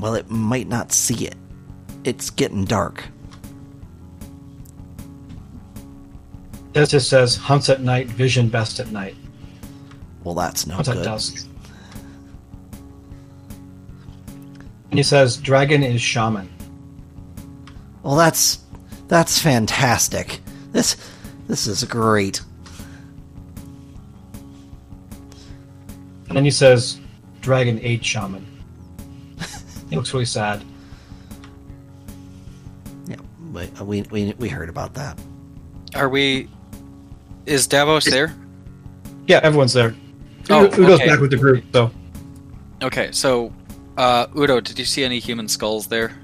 Well, 0.00 0.14
it 0.14 0.30
might 0.30 0.68
not 0.68 0.92
see 0.92 1.26
it. 1.26 1.36
It's 2.04 2.30
getting 2.30 2.64
dark. 2.64 3.04
Destis 6.72 7.04
says, 7.06 7.36
"Hunts 7.36 7.68
at 7.68 7.80
night, 7.80 8.08
vision 8.08 8.48
best 8.48 8.78
at 8.80 8.90
night. 8.92 9.16
Well, 10.24 10.34
that's 10.34 10.66
no 10.66 10.74
Hunts 10.74 10.88
at 10.88 10.96
good. 10.96 11.04
dusk." 11.04 11.46
And 14.90 14.98
he 14.98 15.02
says, 15.02 15.36
"Dragon 15.36 15.82
is 15.82 16.00
shaman." 16.00 16.48
Well, 18.02 18.16
that's 18.16 18.58
that's 19.08 19.40
fantastic. 19.40 20.40
This 20.72 20.96
this 21.46 21.66
is 21.66 21.84
great. 21.84 22.42
And 26.28 26.36
then 26.36 26.44
he 26.44 26.50
says, 26.50 27.00
"Dragon 27.40 27.80
ate 27.82 28.04
shaman." 28.04 28.46
he 29.88 29.96
looks 29.96 30.12
really 30.12 30.26
sad. 30.26 30.62
Yeah, 33.06 33.16
we 33.52 33.66
we 33.82 34.02
we, 34.10 34.34
we 34.38 34.48
heard 34.48 34.68
about 34.68 34.94
that. 34.94 35.18
Are 35.94 36.08
we? 36.08 36.48
Is 37.48 37.66
Davos 37.66 38.04
there? 38.04 38.34
Yeah, 39.26 39.40
everyone's 39.42 39.72
there. 39.72 39.94
Oh, 40.50 40.66
Udo- 40.66 40.76
Udo's 40.76 40.94
okay. 41.00 41.06
back 41.08 41.20
with 41.20 41.30
the 41.30 41.36
group, 41.36 41.64
so 41.72 41.90
Okay, 42.82 43.10
so 43.10 43.52
uh, 43.96 44.26
Udo, 44.36 44.60
did 44.60 44.78
you 44.78 44.84
see 44.84 45.02
any 45.02 45.18
human 45.18 45.48
skulls 45.48 45.86
there? 45.88 46.16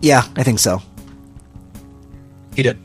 Yeah, 0.00 0.22
I 0.36 0.42
think 0.42 0.58
so. 0.58 0.80
he 2.54 2.62
did. 2.62 2.78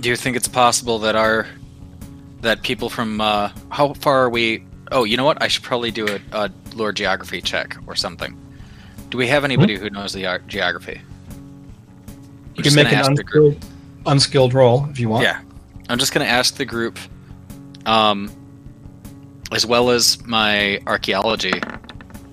Do 0.00 0.08
you 0.08 0.16
think 0.16 0.36
it's 0.36 0.48
possible 0.48 0.98
that 1.00 1.14
our 1.16 1.46
that 2.40 2.62
people 2.62 2.88
from 2.88 3.20
uh, 3.20 3.50
how 3.70 3.92
far 3.94 4.22
are 4.24 4.30
we? 4.30 4.64
Oh, 4.92 5.04
you 5.04 5.16
know 5.16 5.24
what? 5.24 5.42
I 5.42 5.48
should 5.48 5.62
probably 5.62 5.90
do 5.90 6.06
a, 6.08 6.20
a 6.32 6.50
lore 6.74 6.92
geography 6.92 7.40
check 7.40 7.76
or 7.86 7.94
something. 7.96 8.36
Do 9.10 9.18
we 9.18 9.26
have 9.28 9.44
anybody 9.44 9.76
who 9.76 9.90
knows 9.90 10.12
the 10.12 10.26
ar- 10.26 10.38
geography? 10.46 11.00
You 12.54 12.58
I'm 12.58 12.62
can 12.64 12.74
make 12.74 12.88
an 12.88 12.94
ask 12.94 13.12
the 13.14 13.24
group. 13.24 13.54
unskilled, 13.54 13.75
unskilled 14.06 14.54
roll 14.54 14.86
if 14.90 14.98
you 14.98 15.08
want. 15.08 15.24
Yeah, 15.24 15.40
I'm 15.88 15.98
just 15.98 16.12
gonna 16.12 16.24
ask 16.26 16.54
the 16.56 16.64
group, 16.64 16.98
um, 17.84 18.30
as 19.52 19.66
well 19.66 19.90
as 19.90 20.24
my 20.26 20.80
archaeology 20.86 21.52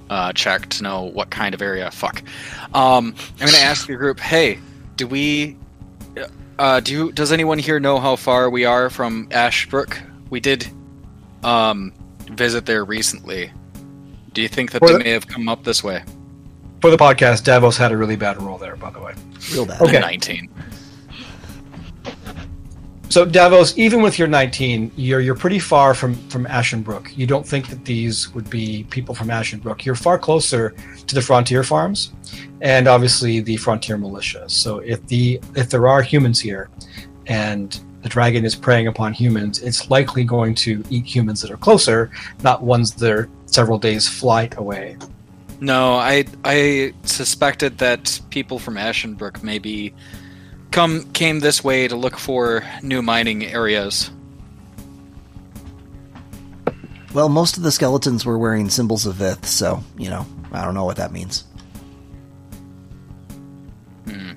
uh, 0.10 0.34
check 0.34 0.68
to 0.70 0.84
know 0.84 1.04
what 1.04 1.30
kind 1.30 1.54
of 1.56 1.62
area. 1.62 1.90
Fuck. 1.92 2.24
Um, 2.74 3.16
I'm 3.40 3.46
gonna 3.48 3.58
ask 3.58 3.88
the 3.88 3.96
group. 3.96 4.20
Hey, 4.20 4.60
do 4.96 5.08
we? 5.08 5.58
Uh, 6.60 6.80
do 6.80 6.92
you, 6.94 7.12
does 7.12 7.32
anyone 7.32 7.58
here 7.58 7.80
know 7.80 8.00
how 8.00 8.16
far 8.16 8.48
we 8.48 8.64
are 8.64 8.92
from 8.92 9.28
Ashbrook? 9.32 10.00
We 10.30 10.40
did 10.40 10.68
um, 11.44 11.92
visit 12.30 12.68
there 12.68 12.86
recently. 12.86 13.52
Do 14.34 14.42
you 14.44 14.48
think 14.48 14.72
that 14.72 14.80
For 14.80 14.88
they 14.90 14.94
the- 14.94 15.00
may 15.04 15.10
have 15.12 15.28
come 15.28 15.50
up 15.50 15.64
this 15.64 15.84
way? 15.84 16.04
For 16.80 16.92
the 16.92 16.98
podcast, 16.98 17.44
Davos 17.44 17.76
had 17.78 17.92
a 17.92 17.98
really 17.98 18.16
bad 18.18 18.40
roll 18.42 18.58
there, 18.60 18.76
by 18.76 18.92
the 18.92 19.00
way. 19.00 19.14
Real 19.52 19.66
bad. 19.66 19.82
Okay. 19.82 20.00
19. 20.00 20.48
So 23.14 23.26
Davos, 23.26 23.78
even 23.78 24.02
with 24.02 24.18
your 24.18 24.28
19, 24.28 24.92
you're 24.96 25.20
you're 25.20 25.36
pretty 25.36 25.60
far 25.60 25.94
from 25.94 26.16
from 26.30 26.46
Ashenbrook. 26.46 27.16
You 27.16 27.28
don't 27.28 27.46
think 27.46 27.68
that 27.68 27.86
these 27.86 28.34
would 28.34 28.50
be 28.50 28.88
people 28.90 29.14
from 29.14 29.28
Ashenbrook. 29.28 29.86
You're 29.86 29.94
far 29.94 30.18
closer 30.18 30.74
to 31.06 31.14
the 31.14 31.22
frontier 31.22 31.64
farms, 31.64 32.12
and 32.62 32.88
obviously 32.88 33.40
the 33.40 33.58
frontier 33.58 33.98
militia. 33.98 34.50
So 34.50 34.80
if 34.80 35.06
the 35.06 35.40
if 35.56 35.70
there 35.70 35.88
are 35.88 36.02
humans 36.02 36.40
here, 36.40 36.72
and 37.28 37.80
the 38.02 38.10
dragon 38.10 38.46
is 38.46 38.56
preying 38.56 38.88
upon 38.88 39.14
humans, 39.14 39.62
it's 39.62 39.92
likely 39.92 40.24
going 40.24 40.56
to 40.66 40.84
eat 40.90 41.06
humans 41.06 41.40
that 41.44 41.52
are 41.52 41.58
closer, 41.58 42.10
not 42.42 42.64
ones 42.64 42.94
that 42.94 43.12
are 43.12 43.30
several 43.46 43.78
days 43.78 44.10
flight 44.10 44.58
away. 44.58 44.98
No, 45.60 45.98
I 45.98 46.26
I 46.44 46.96
suspected 47.04 47.78
that 47.78 48.20
people 48.32 48.58
from 48.58 48.74
Ashenbrook 48.74 49.44
maybe 49.44 49.94
come 50.74 51.04
came 51.14 51.40
this 51.40 51.64
way 51.64 51.88
to 51.88 51.96
look 51.96 52.18
for 52.18 52.66
new 52.82 53.02
mining 53.02 53.46
areas. 53.46 54.12
Well, 57.14 57.30
most 57.30 57.58
of 57.58 57.64
the 57.64 57.72
skeletons 57.72 58.26
were 58.26 58.40
wearing 58.40 58.70
symbols 58.70 59.06
of 59.06 59.16
Vith, 59.16 59.46
so 59.46 59.84
you 59.98 60.10
know 60.10 60.26
I 60.52 60.66
don't 60.66 60.74
know 60.74 60.84
what 60.84 60.98
that 60.98 61.14
means. 61.14 61.46
Hmm. 64.06 64.32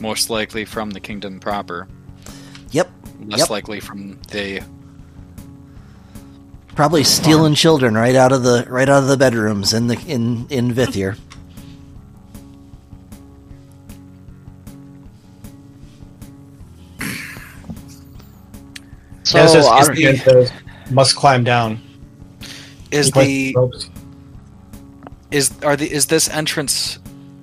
Most 0.00 0.30
likely 0.30 0.64
from 0.64 0.90
the 0.90 1.00
kingdom 1.00 1.38
proper. 1.38 1.86
Yep, 2.70 2.90
Less 3.26 3.40
Yep. 3.40 3.50
likely 3.50 3.80
from 3.80 4.18
the 4.30 4.62
probably 6.74 7.04
stealing 7.04 7.54
children 7.54 7.94
right 7.94 8.16
out 8.16 8.32
of 8.32 8.44
the 8.44 8.64
right 8.68 8.88
out 8.88 9.02
of 9.02 9.08
the 9.08 9.18
bedrooms 9.18 9.74
in 9.74 9.88
the 9.88 9.98
in 10.06 10.46
in 10.48 10.72
Vithir. 10.72 11.18
So 19.32 19.38
As 19.38 19.54
this 19.54 19.66
are- 19.66 19.94
Ian 19.94 20.18
says, 20.18 20.52
must 20.90 21.16
climb 21.16 21.42
down. 21.42 21.80
is 22.90 23.10
the 23.12 23.54
ropes. 23.56 23.88
is 25.30 25.50
are 25.62 25.74
the 25.74 25.90
is 25.90 26.04
this 26.04 26.28
entrance 26.28 26.98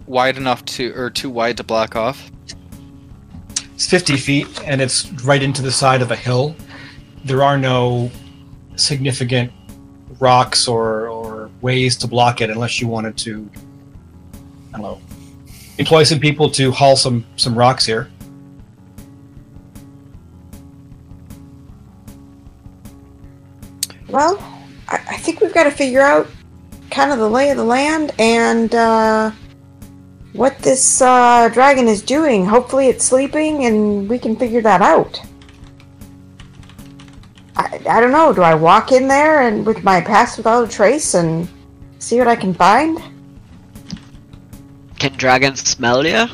wide 0.06 0.38
enough 0.38 0.64
to 0.66 0.94
or 0.96 1.10
too 1.10 1.32
wide 1.32 1.58
to 1.58 1.64
block 1.64 1.96
off? 1.96 2.30
It's 3.74 3.88
50 3.88 4.18
feet, 4.18 4.48
and 4.68 4.82
it's 4.82 5.12
right 5.24 5.42
into 5.42 5.64
the 5.64 5.72
side 5.72 6.04
of 6.04 6.12
a 6.12 6.16
hill. 6.16 6.56
There 7.26 7.42
are 7.42 7.58
no 7.58 8.12
significant 8.76 9.52
rocks 10.20 10.68
or, 10.68 11.08
or 11.08 11.50
ways 11.62 11.96
to 11.98 12.08
block 12.08 12.40
it 12.42 12.52
unless 12.52 12.80
you 12.80 12.88
wanted 12.88 13.18
to, 13.20 13.50
I 14.74 14.78
don't 14.78 14.82
know, 14.84 15.02
employ 15.80 16.04
some 16.04 16.20
people 16.20 16.52
to 16.52 16.72
haul 16.72 16.96
some, 16.96 17.26
some 17.38 17.58
rocks 17.58 17.84
here. 17.84 18.12
Well, 24.10 24.38
I, 24.88 24.96
I 24.96 25.18
think 25.18 25.42
we've 25.42 25.54
got 25.54 25.64
to 25.64 25.72
figure 25.72 26.02
out 26.02 26.28
kind 26.90 27.12
of 27.12 27.20
the 27.20 27.30
lay 27.30 27.52
of 27.52 27.58
the 27.58 27.64
land 27.64 28.12
and 28.18 28.74
uh, 28.74 29.32
what 30.34 30.58
this 30.60 31.02
uh, 31.02 31.50
dragon 31.50 31.88
is 31.88 32.02
doing. 32.02 32.46
Hopefully, 32.46 32.88
it's 32.88 33.06
sleeping, 33.06 33.66
and 33.66 34.10
we 34.10 34.18
can 34.18 34.36
figure 34.36 34.62
that 34.62 34.82
out. 34.82 35.22
I, 37.56 37.80
I 37.90 38.00
don't 38.00 38.12
know. 38.12 38.34
Do 38.34 38.42
I 38.42 38.56
walk 38.56 38.92
in 38.92 39.08
there 39.08 39.42
and 39.42 39.66
with 39.66 39.84
my 39.84 40.02
pass 40.02 40.38
without 40.38 40.68
a 40.68 40.72
trace 40.72 41.14
and 41.14 41.48
see 42.00 42.18
what 42.18 42.28
I 42.28 42.36
can 42.36 42.54
find? 42.54 43.00
Can 44.98 45.14
dragons 45.14 45.62
smell 45.62 46.06
you? 46.06 46.26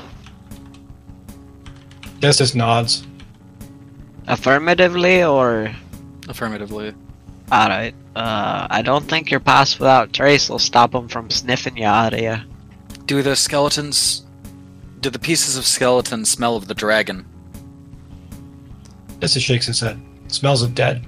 Destis 2.19 2.55
nods. 2.55 3.05
Affirmatively 4.27 5.23
or 5.23 5.75
Affirmatively. 6.27 6.93
Alright. 7.51 7.93
Uh, 8.15 8.67
I 8.69 8.81
don't 8.81 9.05
think 9.05 9.29
your 9.29 9.39
pass 9.39 9.77
without 9.77 10.13
trace 10.13 10.49
will 10.49 10.59
stop 10.59 10.91
them 10.91 11.07
from 11.07 11.29
sniffing 11.29 11.77
you 11.77 11.85
out 11.85 12.13
of 12.13 12.19
you. 12.19 12.37
Do 13.05 13.21
the 13.21 13.35
skeletons. 13.35 14.25
Do 14.99 15.09
the 15.09 15.19
pieces 15.19 15.57
of 15.57 15.65
skeleton 15.65 16.25
smell 16.25 16.55
of 16.55 16.67
the 16.67 16.73
dragon? 16.73 17.25
Destis 19.19 19.41
shakes 19.41 19.67
his 19.67 19.79
head. 19.79 19.99
Smells 20.27 20.63
of 20.63 20.73
dead. 20.73 21.05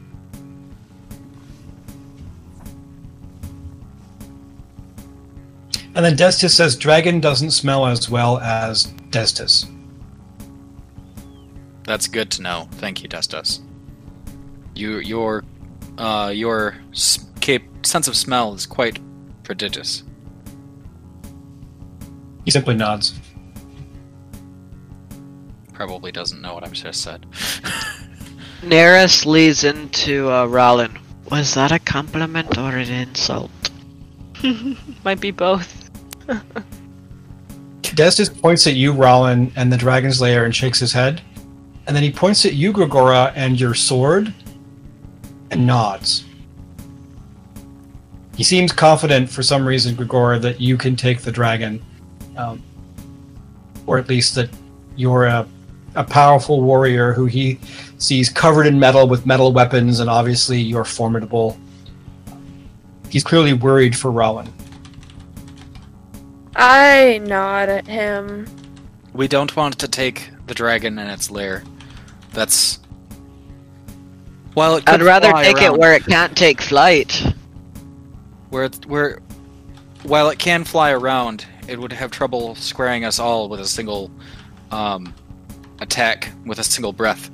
And 5.96 6.06
then 6.06 6.16
Destis 6.16 6.52
says 6.52 6.76
dragon 6.76 7.20
doesn't 7.20 7.52
smell 7.52 7.88
as 7.88 8.08
well 8.08 8.38
as 8.38 8.86
Destis. 9.10 9.66
That's 11.86 12.08
good 12.08 12.30
to 12.32 12.44
know. 12.44 12.68
Thank 12.74 13.02
you, 13.02 13.10
Destis. 13.10 13.62
You, 14.76 15.00
your, 15.00 15.44
uh, 15.98 16.32
your 16.34 16.78
s- 16.92 17.26
sense 17.84 18.08
of 18.08 18.16
smell 18.16 18.54
is 18.54 18.66
quite 18.66 19.00
prodigious. 19.44 20.04
He 22.46 22.52
simply 22.52 22.76
nods. 22.76 23.14
Probably 25.74 26.12
doesn't 26.12 26.42
know 26.42 26.54
what 26.54 26.64
I've 26.64 26.74
just 26.74 27.02
said. 27.02 27.26
Nearest 28.64 29.26
leads 29.26 29.64
into 29.64 30.30
uh, 30.30 30.46
Rollin. 30.48 30.98
Was 31.30 31.54
that 31.54 31.72
a 31.72 31.80
compliment 31.80 32.58
or 32.58 32.70
an 32.72 32.90
insult? 32.90 33.52
Might 35.04 35.20
be 35.20 35.32
both. 35.32 35.90
Destis 37.82 38.42
points 38.42 38.66
at 38.68 38.76
you, 38.76 38.94
Rollin, 38.94 39.52
and 39.56 39.72
the 39.72 39.78
dragon's 39.78 40.22
lair 40.22 40.46
and 40.46 40.56
shakes 40.56 40.80
his 40.80 40.94
head. 40.94 41.22
And 41.86 41.96
then 41.96 42.04
he 42.04 42.12
points 42.12 42.46
at 42.46 42.54
you, 42.54 42.74
Gregora, 42.74 43.32
and 43.36 43.60
your 43.60 43.74
sword 43.74 44.34
and 45.52 45.66
nods. 45.66 46.26
He 48.36 48.44
seems 48.44 48.72
confident 48.72 49.30
for 49.30 49.42
some 49.42 49.66
reason, 49.66 49.96
Gregor, 49.96 50.38
that 50.40 50.62
you 50.62 50.78
can 50.78 50.96
take 50.96 51.22
the 51.22 51.32
dragon. 51.32 51.84
Um, 52.36 52.62
or 53.88 53.98
at 53.98 54.08
least 54.10 54.36
that 54.36 54.50
you're 54.96 55.26
a, 55.26 55.48
a 55.96 56.04
powerful 56.04 56.62
warrior 56.62 57.14
who 57.14 57.26
he 57.26 57.58
sees 57.98 58.30
covered 58.30 58.68
in 58.68 58.80
metal 58.80 59.08
with 59.08 59.26
metal 59.26 59.52
weapons, 59.52 60.00
and 60.00 60.10
obviously 60.10 60.60
you're 60.60 60.84
formidable. 60.84 61.58
He's 63.10 63.24
clearly 63.24 63.54
worried 63.54 63.98
for 63.98 64.12
Rowan. 64.12 64.54
I 66.56 67.20
nod 67.24 67.70
at 67.70 67.88
him. 67.88 68.46
We 69.14 69.28
don't 69.28 69.56
want 69.56 69.80
to 69.80 69.88
take 69.88 70.30
the 70.46 70.54
dragon 70.54 71.00
and 71.00 71.10
its 71.10 71.32
lair. 71.32 71.64
That's. 72.34 72.80
While 74.58 74.82
I'd 74.88 75.04
rather 75.04 75.32
take 75.34 75.62
it 75.62 75.78
where 75.78 75.94
it 75.94 76.04
can't 76.08 76.36
take 76.36 76.64
flight. 76.64 77.24
where 78.50 78.64
it, 78.64 78.84
where 78.88 79.20
while 80.02 80.30
it 80.30 80.40
can 80.40 80.64
fly 80.64 80.90
around, 80.90 81.46
it 81.68 81.80
would 81.80 81.94
have 81.94 82.10
trouble 82.10 82.56
squaring 82.56 83.06
us 83.06 83.20
all 83.20 83.50
with 83.50 83.60
a 83.60 83.68
single 83.68 84.10
um, 84.72 85.14
attack 85.80 86.32
with 86.48 86.58
a 86.58 86.64
single 86.64 86.92
breath. 86.92 87.30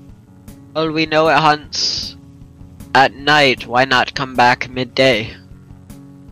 Well, 0.75 0.91
we 0.91 1.05
know 1.05 1.29
it 1.29 1.37
hunts 1.37 2.17
at 2.93 3.13
night. 3.13 3.67
Why 3.67 3.85
not 3.85 4.13
come 4.15 4.35
back 4.35 4.69
midday 4.69 5.33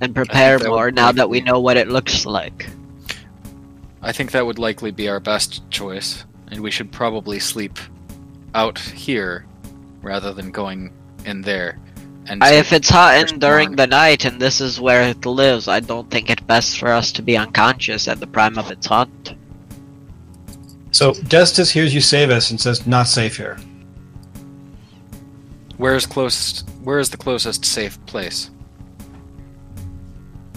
and 0.01 0.13
prepare 0.13 0.59
that 0.59 0.67
more 0.67 0.91
now 0.91 1.13
that 1.13 1.29
we 1.29 1.39
know 1.39 1.61
what 1.61 1.77
it 1.77 1.87
looks 1.87 2.25
like? 2.25 2.67
I 4.01 4.11
think 4.11 4.31
that 4.31 4.45
would 4.45 4.59
likely 4.59 4.91
be 4.91 5.07
our 5.07 5.21
best 5.21 5.69
choice, 5.69 6.25
and 6.49 6.59
we 6.59 6.69
should 6.69 6.91
probably 6.91 7.39
sleep 7.39 7.79
out 8.53 8.77
here 8.77 9.45
rather 10.01 10.33
than 10.33 10.51
going 10.51 10.93
in 11.25 11.41
there. 11.41 11.79
And 12.27 12.43
I, 12.43 12.53
if 12.53 12.71
it's 12.71 12.89
hot 12.89 13.17
hunting 13.17 13.39
during 13.39 13.75
the 13.75 13.87
night 13.87 14.25
and 14.25 14.39
this 14.39 14.61
is 14.61 14.79
where 14.79 15.03
it 15.03 15.25
lives, 15.25 15.67
I 15.67 15.79
don't 15.79 16.09
think 16.11 16.29
it's 16.29 16.43
best 16.43 16.77
for 16.77 16.89
us 16.89 17.11
to 17.13 17.21
be 17.21 17.35
unconscious 17.35 18.07
at 18.07 18.19
the 18.19 18.27
prime 18.27 18.57
of 18.57 18.69
its 18.69 18.87
hunt. 18.87 19.35
So 20.91 21.13
Destis 21.13 21.71
hears 21.71 21.93
you 21.93 22.01
say 22.01 22.25
this 22.25 22.51
and 22.51 22.59
says, 22.59 22.85
"Not 22.85 23.07
safe 23.07 23.37
here." 23.37 23.57
where's 25.81 26.05
closest? 26.05 26.69
Where 26.83 26.99
is 26.99 27.09
the 27.09 27.17
closest 27.17 27.65
safe 27.65 28.03
place? 28.05 28.51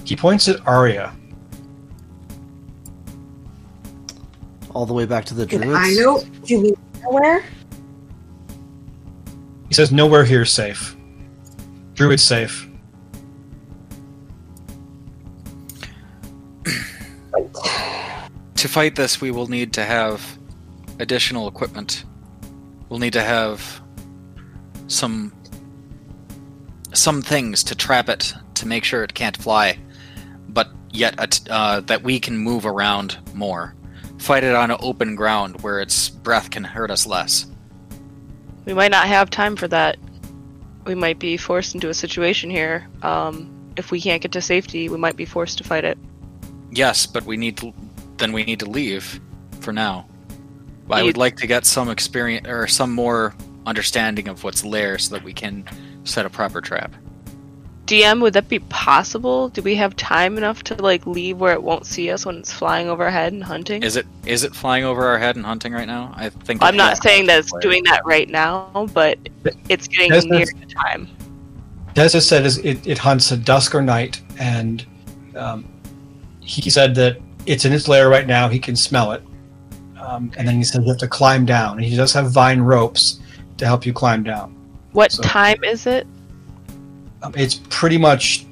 He 0.05 0.15
points 0.15 0.49
at 0.49 0.65
Arya. 0.67 1.17
All 4.75 4.85
the 4.85 4.93
way 4.93 5.07
back 5.07 5.25
to 5.27 5.35
the 5.35 5.47
Did 5.47 5.63
druids. 5.63 5.81
I 5.81 5.95
know? 5.95 6.23
Do 6.45 6.55
you 6.55 6.61
mean 6.61 6.77
nowhere? 7.03 7.43
He 9.75 9.77
says, 9.77 9.91
"Nowhere 9.91 10.25
here 10.25 10.43
is 10.43 10.53
safe. 10.53 10.95
Druid's 11.95 12.23
safe." 12.23 12.69
To 18.55 18.69
fight 18.69 18.95
this, 18.95 19.21
we 19.21 19.33
will 19.33 19.49
need 19.49 19.73
to 19.73 19.85
have 19.85 20.39
additional 21.01 21.49
equipment. 21.49 22.05
We'll 22.89 23.01
need 23.01 23.15
to 23.15 23.25
have 23.25 23.81
some 24.87 25.33
some 26.93 27.21
things 27.21 27.65
to 27.65 27.75
trap 27.75 28.09
it 28.09 28.33
to 28.55 28.69
make 28.69 28.85
sure 28.85 29.03
it 29.03 29.15
can't 29.15 29.37
fly, 29.37 29.77
but 30.51 30.69
yet 30.93 31.41
uh, 31.51 31.81
that 31.81 32.05
we 32.05 32.21
can 32.21 32.39
move 32.39 32.65
around 32.65 33.19
more. 33.35 33.75
Fight 34.19 34.45
it 34.45 34.55
on 34.55 34.71
open 34.71 35.17
ground 35.17 35.63
where 35.63 35.81
its 35.81 36.11
breath 36.11 36.51
can 36.51 36.63
hurt 36.63 36.93
us 36.93 37.09
less. 37.09 37.47
We 38.65 38.75
might 38.75 38.91
not 38.91 39.07
have 39.07 39.31
time 39.31 39.57
for 39.57 39.69
that. 39.69 39.97
We 40.87 40.95
might 40.95 41.19
be 41.19 41.37
forced 41.37 41.75
into 41.75 41.89
a 41.89 41.95
situation 41.95 42.51
here. 42.51 42.87
Um, 43.03 43.51
if 43.77 43.91
we 43.91 44.01
can't 44.01 44.23
get 44.23 44.33
to 44.33 44.41
safety, 44.41 44.89
we 44.89 44.99
might 44.99 45.17
be 45.17 45.25
forced 45.25 45.59
to 45.59 45.65
fight 45.65 45.85
it. 45.85 45.99
Yes, 46.71 47.07
but 47.07 47.25
we 47.25 47.37
need 47.37 47.57
to. 47.59 47.73
Then 48.17 48.33
we 48.33 48.45
need 48.45 48.61
to 48.61 48.67
leave 48.67 49.21
for 49.61 49.73
now. 49.73 50.07
I 50.91 51.03
would 51.03 51.17
like 51.17 51.37
to 51.39 51.47
get 51.47 51.65
some 51.65 51.89
experience 51.89 52.47
or 52.47 52.67
some 52.67 52.93
more 52.93 53.35
understanding 53.67 54.29
of 54.29 54.45
what's 54.45 54.63
there 54.63 54.99
so 54.99 55.15
that 55.15 55.25
we 55.25 55.33
can 55.33 55.65
set 56.05 56.27
a 56.27 56.31
proper 56.31 56.61
trap. 56.61 56.95
DM, 57.87 58.23
would 58.23 58.33
that 58.33 58.49
be 58.49 58.61
possible? 58.61 59.51
Do 59.51 59.61
we 59.61 59.75
have 59.75 59.95
time 59.97 60.39
enough 60.39 60.63
to 60.65 60.75
like 60.83 61.07
leave 61.07 61.39
where 61.39 61.53
it 61.53 61.63
won't 61.63 61.85
see 61.87 62.11
us 62.11 62.25
when 62.25 62.37
it's 62.39 62.53
flying 62.53 62.89
overhead 62.89 63.33
and 63.35 63.45
hunting? 63.45 63.83
Is 63.83 63.97
it 63.97 64.07
is 64.25 64.43
it 64.43 64.55
flying 64.55 64.85
over 64.85 65.07
our 65.07 65.19
head 65.19 65.37
and 65.37 65.45
hunting 65.45 65.73
right 65.75 65.87
now? 65.87 66.13
I 66.17 66.31
think. 66.31 66.63
I'm 66.63 66.77
not 66.77 67.03
saying 67.03 67.27
that 67.27 67.41
it's 67.41 67.51
fly. 67.51 67.61
doing 67.61 67.85
that 67.85 68.01
right 68.07 68.29
now, 68.29 68.89
but 68.95 69.19
it's 69.69 69.87
getting 69.87 70.13
Yes, 70.13 70.25
near 70.25 70.47
that's- 70.47 70.55
the 70.67 70.75
time. 70.75 71.09
Destis 71.95 72.23
said 72.23 72.45
is 72.45 72.59
it, 72.59 72.85
it 72.87 72.99
hunts 72.99 73.31
at 73.31 73.45
dusk 73.45 73.75
or 73.75 73.83
night, 73.83 74.21
and 74.39 74.85
um, 75.37 75.65
he 76.41 76.69
said 76.71 76.95
that 76.97 77.19
it's 77.47 77.65
in 77.67 77.73
its 77.73 77.87
lair 77.87 78.09
right 78.09 78.27
now. 78.27 78.49
He 78.49 78.59
can 78.59 78.75
smell 78.75 79.13
it, 79.13 79.23
um, 80.01 80.33
and 80.37 80.49
then 80.49 80.57
he 80.57 80.65
said 80.65 80.83
you 80.83 80.89
have 80.89 80.99
to 80.99 81.07
climb 81.09 81.45
down. 81.47 81.77
And 81.77 81.85
he 81.85 81.95
does 81.97 82.13
have 82.15 82.31
vine 82.31 82.61
ropes 82.61 83.21
to 83.59 83.67
help 83.67 83.85
you 83.87 83.93
climb 83.93 84.23
down. 84.25 84.57
What 84.93 85.13
So- 85.13 85.23
time 85.23 85.63
is 85.63 85.87
it? 85.87 86.07
It's 87.35 87.57
pretty 87.71 87.99
much 87.99 88.47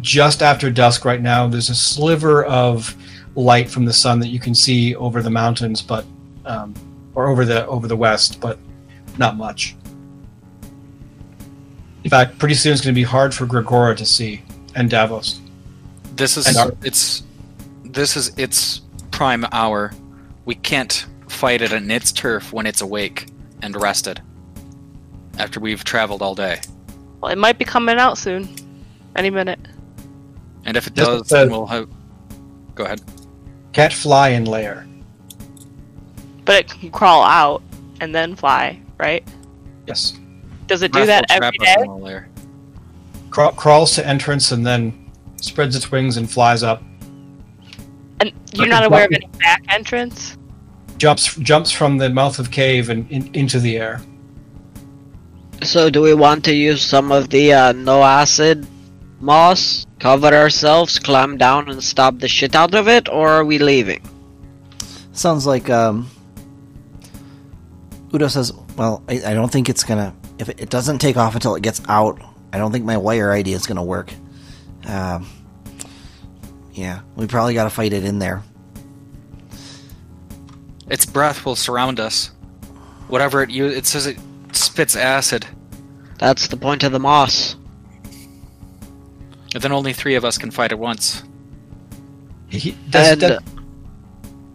just 0.00 0.42
after 0.42 0.70
dusk 0.70 1.04
right 1.04 1.20
now. 1.20 1.46
There's 1.46 1.70
a 1.70 1.74
sliver 1.74 2.44
of 2.44 2.94
light 3.34 3.70
from 3.70 3.84
the 3.84 3.92
sun 3.92 4.18
that 4.20 4.28
you 4.28 4.40
can 4.40 4.54
see 4.54 4.94
over 4.96 5.22
the 5.22 5.30
mountains, 5.30 5.80
but 5.82 6.04
um, 6.44 6.74
or 7.14 7.28
over 7.28 7.44
the 7.44 7.66
over 7.66 7.86
the 7.86 7.96
west, 7.96 8.40
but 8.40 8.58
not 9.18 9.36
much. 9.36 9.76
In 12.04 12.10
fact, 12.10 12.38
pretty 12.38 12.54
soon 12.54 12.72
it's 12.72 12.80
going 12.82 12.94
to 12.94 12.98
be 12.98 13.04
hard 13.04 13.34
for 13.34 13.46
Gregora 13.46 13.96
to 13.96 14.04
see 14.06 14.42
and 14.74 14.90
Davos. 14.90 15.40
This 16.16 16.36
is 16.36 16.56
our- 16.56 16.72
it's 16.82 17.22
this 17.84 18.16
is 18.16 18.32
its 18.36 18.80
prime 19.10 19.46
hour. 19.52 19.92
We 20.44 20.54
can't 20.56 21.06
fight 21.28 21.62
it 21.62 21.72
in 21.72 21.90
its 21.90 22.10
turf 22.10 22.52
when 22.52 22.66
it's 22.66 22.80
awake 22.80 23.26
and 23.62 23.76
rested. 23.80 24.20
After 25.38 25.60
we've 25.60 25.84
traveled 25.84 26.22
all 26.22 26.34
day, 26.34 26.60
Well, 27.22 27.30
it 27.30 27.38
might 27.38 27.58
be 27.58 27.64
coming 27.64 27.98
out 27.98 28.18
soon, 28.18 28.48
any 29.16 29.30
minute. 29.30 29.60
and 30.64 30.76
if 30.76 30.86
it 30.86 30.92
Yes, 30.96 31.06
does, 31.06 31.20
it 31.22 31.28
then 31.28 31.38
says- 31.46 31.50
we'll 31.50 31.66
have. 31.66 31.88
Go 32.74 32.84
ahead. 32.84 33.00
Can't 33.72 33.92
fly 33.92 34.28
in 34.30 34.44
lair. 34.44 34.86
But 36.44 36.56
it 36.56 36.68
can 36.68 36.90
crawl 36.90 37.22
out 37.22 37.62
and 38.00 38.14
then 38.14 38.34
fly, 38.36 38.80
right? 38.98 39.26
Yes. 39.86 40.14
Does 40.66 40.82
it 40.82 40.92
do 40.92 41.04
Breath 41.04 41.08
that 41.08 41.24
will 41.28 41.36
every 41.46 41.58
trap 41.58 41.68
us 41.68 41.76
day? 41.76 41.82
in 41.82 41.88
the 41.88 41.96
lair. 42.04 42.28
Craw- 43.30 43.50
crawls 43.52 43.94
to 43.96 44.06
entrance 44.06 44.52
and 44.52 44.64
then 44.66 45.10
spreads 45.40 45.74
its 45.76 45.90
wings 45.90 46.16
and 46.16 46.30
flies 46.30 46.62
up. 46.62 46.82
And 48.20 48.32
you're 48.52 48.66
not 48.68 48.84
aware 48.84 49.04
of 49.06 49.12
any 49.12 49.26
back 49.38 49.62
entrance? 49.68 50.36
Jumps 50.98 51.34
jumps 51.36 51.70
from 51.72 51.98
the 51.98 52.08
mouth 52.10 52.38
of 52.38 52.50
cave 52.52 52.88
and 52.90 53.10
in, 53.10 53.32
into 53.34 53.58
the 53.58 53.76
air. 53.78 54.00
So, 55.62 55.90
do 55.90 56.02
we 56.02 56.12
want 56.12 56.44
to 56.46 56.54
use 56.54 56.82
some 56.82 57.12
of 57.12 57.30
the 57.30 57.52
uh, 57.52 57.72
no 57.72 58.02
acid 58.02 58.66
moss, 59.20 59.86
cover 60.00 60.34
ourselves, 60.34 60.98
climb 60.98 61.38
down, 61.38 61.70
and 61.70 61.82
stab 61.82 62.18
the 62.18 62.28
shit 62.28 62.56
out 62.56 62.74
of 62.74 62.88
it, 62.88 63.08
or 63.08 63.28
are 63.28 63.44
we 63.44 63.58
leaving? 63.58 64.02
Sounds 65.12 65.46
like 65.46 65.70
um, 65.70 66.10
Udo 68.12 68.26
says, 68.28 68.52
"Well, 68.76 69.04
I, 69.08 69.22
I 69.26 69.34
don't 69.34 69.52
think 69.52 69.68
it's 69.68 69.84
gonna. 69.84 70.14
If 70.38 70.48
it, 70.48 70.60
it 70.60 70.70
doesn't 70.70 70.98
take 70.98 71.16
off 71.16 71.34
until 71.34 71.54
it 71.54 71.62
gets 71.62 71.80
out, 71.88 72.20
I 72.52 72.58
don't 72.58 72.72
think 72.72 72.84
my 72.84 72.96
wire 72.96 73.30
idea 73.30 73.54
is 73.54 73.66
gonna 73.66 73.84
work. 73.84 74.12
Um, 74.86 75.28
yeah, 76.72 77.02
we 77.14 77.26
probably 77.26 77.54
got 77.54 77.64
to 77.64 77.70
fight 77.70 77.92
it 77.92 78.04
in 78.04 78.18
there. 78.18 78.42
Its 80.88 81.06
breath 81.06 81.44
will 81.46 81.56
surround 81.56 82.00
us. 82.00 82.32
Whatever 83.08 83.42
it 83.42 83.50
u- 83.50 83.66
it 83.66 83.86
says 83.86 84.06
it 84.06 84.18
spits 84.56 84.96
acid. 84.96 85.46
That's 86.18 86.46
the 86.46 86.56
point 86.56 86.82
of 86.82 86.92
the 86.92 86.98
moss. 87.00 87.56
And 89.54 89.62
then 89.62 89.72
only 89.72 89.92
three 89.92 90.14
of 90.14 90.24
us 90.24 90.38
can 90.38 90.50
fight 90.50 90.72
at 90.72 90.78
once. 90.78 91.22
He 92.48 92.72
does 92.90 93.12
And- 93.12 93.20
that 93.22 93.42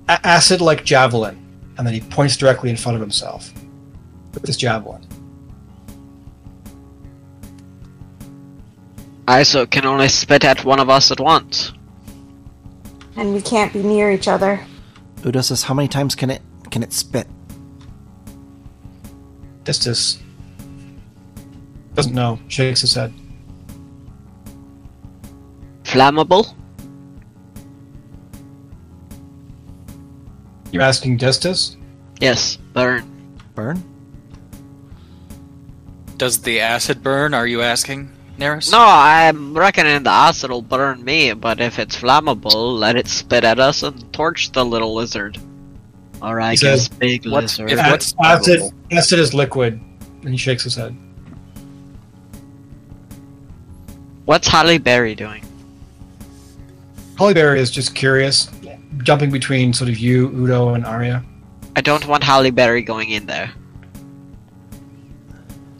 a- 0.07 0.25
acid 0.27 0.61
like 0.61 0.85
javelin, 0.85 1.37
and 1.77 1.85
then 1.85 1.93
he 1.93 1.99
points 2.01 2.37
directly 2.37 2.69
in 2.69 2.77
front 2.77 2.95
of 2.95 3.01
himself 3.01 3.51
with 4.33 4.43
this 4.43 4.57
javelin. 4.57 5.01
ISO 9.27 9.69
can 9.69 9.85
only 9.85 10.07
spit 10.07 10.45
at 10.45 10.63
one 10.63 10.79
of 10.79 10.89
us 10.89 11.11
at 11.11 11.19
once. 11.19 11.73
And 13.17 13.33
we 13.33 13.41
can't 13.41 13.73
be 13.73 13.83
near 13.83 14.11
each 14.11 14.27
other. 14.27 14.65
Udo 15.25 15.41
says, 15.41 15.63
"How 15.63 15.73
many 15.73 15.87
times 15.87 16.15
can 16.15 16.29
it 16.29 16.41
can 16.71 16.81
it 16.83 16.93
spit?" 16.93 17.27
Destis 19.67 20.17
doesn't 21.93 22.13
know. 22.13 22.39
Shakes 22.47 22.79
his 22.79 22.93
head. 22.93 23.13
Flammable? 25.83 26.55
You're 30.71 30.83
asking 30.83 31.17
Destis? 31.17 31.75
Yes, 32.21 32.55
burn. 32.71 33.03
Burn? 33.55 33.83
Does 36.15 36.41
the 36.41 36.61
acid 36.61 37.03
burn? 37.03 37.33
Are 37.33 37.45
you 37.45 37.61
asking, 37.61 38.09
Neris? 38.37 38.71
No, 38.71 38.79
I'm 38.79 39.53
reckoning 39.53 40.03
the 40.03 40.11
acid 40.11 40.49
will 40.49 40.61
burn 40.61 41.03
me, 41.03 41.33
but 41.33 41.59
if 41.59 41.77
it's 41.77 41.97
flammable, 41.97 42.79
let 42.79 42.95
it 42.95 43.07
spit 43.07 43.43
at 43.43 43.59
us 43.59 43.83
and 43.83 44.13
torch 44.13 44.53
the 44.53 44.63
little 44.63 44.95
lizard. 44.95 45.37
Or 46.21 46.41
I 46.41 46.51
He 46.51 46.57
guess 46.57 46.87
says, 46.87 46.89
big 46.89 47.25
what's- 47.27 47.59
lizard. 47.59 47.71
if 47.71 47.79
A- 47.79 47.91
what's 47.91 48.13
acid, 48.23 48.59
flammable? 48.59 48.73
acid 48.97 49.19
is 49.19 49.33
liquid, 49.33 49.79
and 50.21 50.29
he 50.29 50.37
shakes 50.37 50.63
his 50.63 50.75
head. 50.75 50.95
What's 54.25 54.47
Hollyberry 54.49 55.15
doing? 55.15 55.43
Hollyberry 57.15 57.57
is 57.57 57.71
just 57.71 57.95
curious, 57.95 58.49
jumping 58.99 59.31
between 59.31 59.73
sort 59.73 59.89
of 59.89 59.97
you, 59.97 60.29
Udo, 60.35 60.73
and 60.73 60.85
Arya. 60.85 61.23
I 61.75 61.81
don't 61.81 62.05
want 62.07 62.23
Hollyberry 62.23 62.85
going 62.85 63.09
in 63.09 63.25
there. 63.25 63.51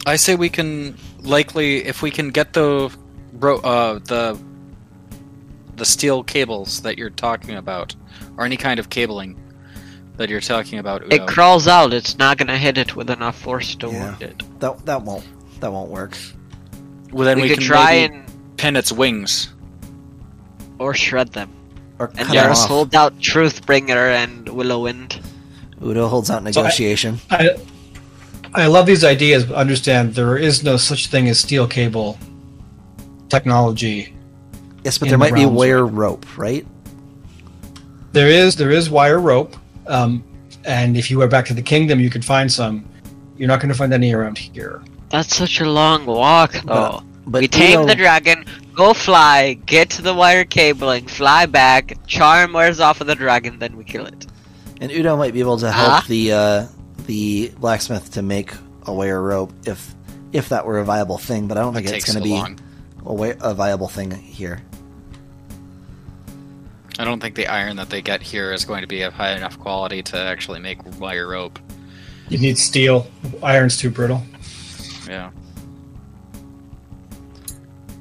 I 0.06 0.16
say 0.16 0.36
we 0.36 0.50
can 0.50 0.96
likely 1.22 1.84
if 1.86 2.02
we 2.02 2.10
can 2.12 2.30
get 2.30 2.54
the 2.54 2.90
ro- 3.34 3.58
uh 3.60 4.00
the 4.06 4.40
the 5.76 5.86
steel 5.86 6.24
cables 6.24 6.82
that 6.82 6.98
you're 6.98 7.10
talking 7.10 7.56
about, 7.56 7.94
or 8.38 8.46
any 8.46 8.56
kind 8.58 8.80
of 8.80 8.90
cabling 8.90 9.36
that 10.18 10.30
you're 10.30 10.41
talking 10.41 10.80
about. 10.80 11.03
Udo. 11.06 11.15
It 11.15 11.27
crawls 11.27 11.68
out, 11.68 11.94
it's 11.94 12.18
not 12.18 12.38
gonna 12.38 12.57
hit 12.57 12.77
it 12.77 12.95
with 12.95 13.10
enough 13.10 13.38
force 13.39 13.76
to 13.76 13.88
Yeah. 13.88 13.99
wound 14.11 14.22
it. 14.23 14.44
That 14.60 14.85
that 14.85 15.02
won't 15.03 15.26
that 15.61 15.72
won't 15.72 15.89
work. 15.89 16.18
well, 17.11 17.26
then 17.26 17.38
we, 17.38 17.44
we, 17.44 17.49
could 17.49 17.60
can 17.60 17.68
try 17.68 17.91
maybe 17.94 18.15
and 18.15 18.57
pin 18.57 18.76
its 18.76 18.91
wings. 18.91 19.53
or 20.80 20.94
shred 20.94 21.31
them. 21.34 21.49
Or 21.99 22.11
And 22.15 22.27
cut 22.27 22.35
it 22.35 22.44
just 22.44 22.64
off. 22.64 22.69
hold 22.69 22.94
out 22.95 23.18
Truthbringer 23.19 24.14
and 24.23 24.45
Willowwind. 24.45 25.19
Udo 25.84 26.07
holds 26.07 26.30
out 26.30 26.41
So 26.53 26.61
I- 26.61 26.64
negotiation. 26.64 27.19
I, 27.31 27.49
I 28.53 28.68
love 28.68 28.85
these 28.85 29.03
ideas, 29.03 29.45
but 29.45 29.56
understand 29.56 30.14
there 30.14 30.38
is 30.38 30.64
no 30.64 30.77
such 30.77 31.07
thing 31.07 31.27
as 31.30 31.39
steel 31.39 31.65
cable 31.68 32.18
technology. 33.30 34.14
yes, 34.84 34.98
but 34.98 35.06
in 35.07 35.10
there 35.10 35.18
the 35.18 35.18
might 35.18 35.34
be 35.34 35.45
realms 35.45 35.57
wire 35.57 35.85
rope, 35.85 36.26
right? 36.38 36.65
There 38.14 38.27
is 38.27 38.56
there 38.56 38.72
is 38.72 38.89
wire 38.89 39.19
rope, 39.19 39.56
um, 39.88 40.24
and 40.66 40.98
if 40.98 41.10
you 41.12 41.18
were 41.18 41.28
back 41.28 41.46
to 41.48 41.54
the 41.54 41.62
kingdom, 41.62 42.00
you 42.00 42.10
could 42.10 42.26
find 42.26 42.52
some. 42.52 42.86
You're 43.38 43.48
not 43.48 43.60
going 43.60 43.70
to 43.70 43.76
find 43.78 43.94
any 43.94 44.14
around 44.14 44.38
here. 44.38 44.82
That's 45.10 45.36
such 45.36 45.62
a 45.62 45.70
long 45.70 46.06
walk, 46.06 46.54
though. 46.66 47.02
But 47.28 47.42
we 47.42 47.48
tame 47.48 47.80
Udo- 47.82 47.88
the 47.88 47.96
dragon, 47.96 48.46
go 48.74 48.94
fly, 48.94 49.54
get 49.66 49.90
to 49.92 50.02
the 50.02 50.14
wire 50.14 50.46
cabling, 50.46 51.06
fly 51.08 51.46
back, 51.46 51.98
charm 52.08 52.54
wears 52.54 52.80
off 52.80 53.02
of 53.02 53.08
the 53.08 53.16
dragon, 53.16 53.60
then 53.60 53.76
we 53.78 53.84
kill 53.84 54.06
it. 54.06 54.26
And 54.82 54.92
Udo 54.92 55.18
might 55.18 55.34
be 55.34 55.40
able 55.42 55.58
to 55.58 55.72
help 55.72 55.92
Ah. 55.92 56.06
the 56.08 56.32
uh, 56.32 56.66
the 57.06 57.52
blacksmith 57.60 58.12
to 58.14 58.22
make 58.22 58.52
a 58.86 58.94
wire 58.94 59.22
rope 59.22 59.52
if 59.66 59.94
if 60.34 60.50
that 60.50 60.66
were 60.66 60.80
a 60.80 60.86
viable 60.86 61.18
thing. 61.18 61.48
But 61.48 61.58
I 61.58 61.62
don't 61.62 61.74
That 61.74 61.84
think 61.84 61.98
it's 61.98 62.06
going 62.14 62.24
to 62.24 62.30
so 62.30 62.46
be 62.46 62.62
a, 63.00 63.04
wi- 63.04 63.38
a 63.42 63.54
viable 63.54 63.88
thing 63.88 64.12
here. 64.12 64.62
I 66.99 67.06
don't 67.06 67.19
think 67.19 67.36
the 67.36 67.48
iron 67.48 67.76
that 67.78 67.90
they 67.90 68.02
get 68.02 68.22
here 68.24 68.52
is 68.52 68.65
going 68.65 68.82
to 68.82 68.88
be 68.88 69.02
of 69.03 69.14
high 69.14 69.36
enough 69.36 69.60
quality 69.60 70.02
to 70.03 70.18
actually 70.18 70.60
make 70.60 70.80
wire 70.99 71.28
rope. 71.28 71.60
You 72.30 72.40
need 72.40 72.57
steel. 72.57 73.07
Iron's 73.44 73.78
too 73.78 73.90
brittle. 73.90 74.24
Yeah. 75.07 75.30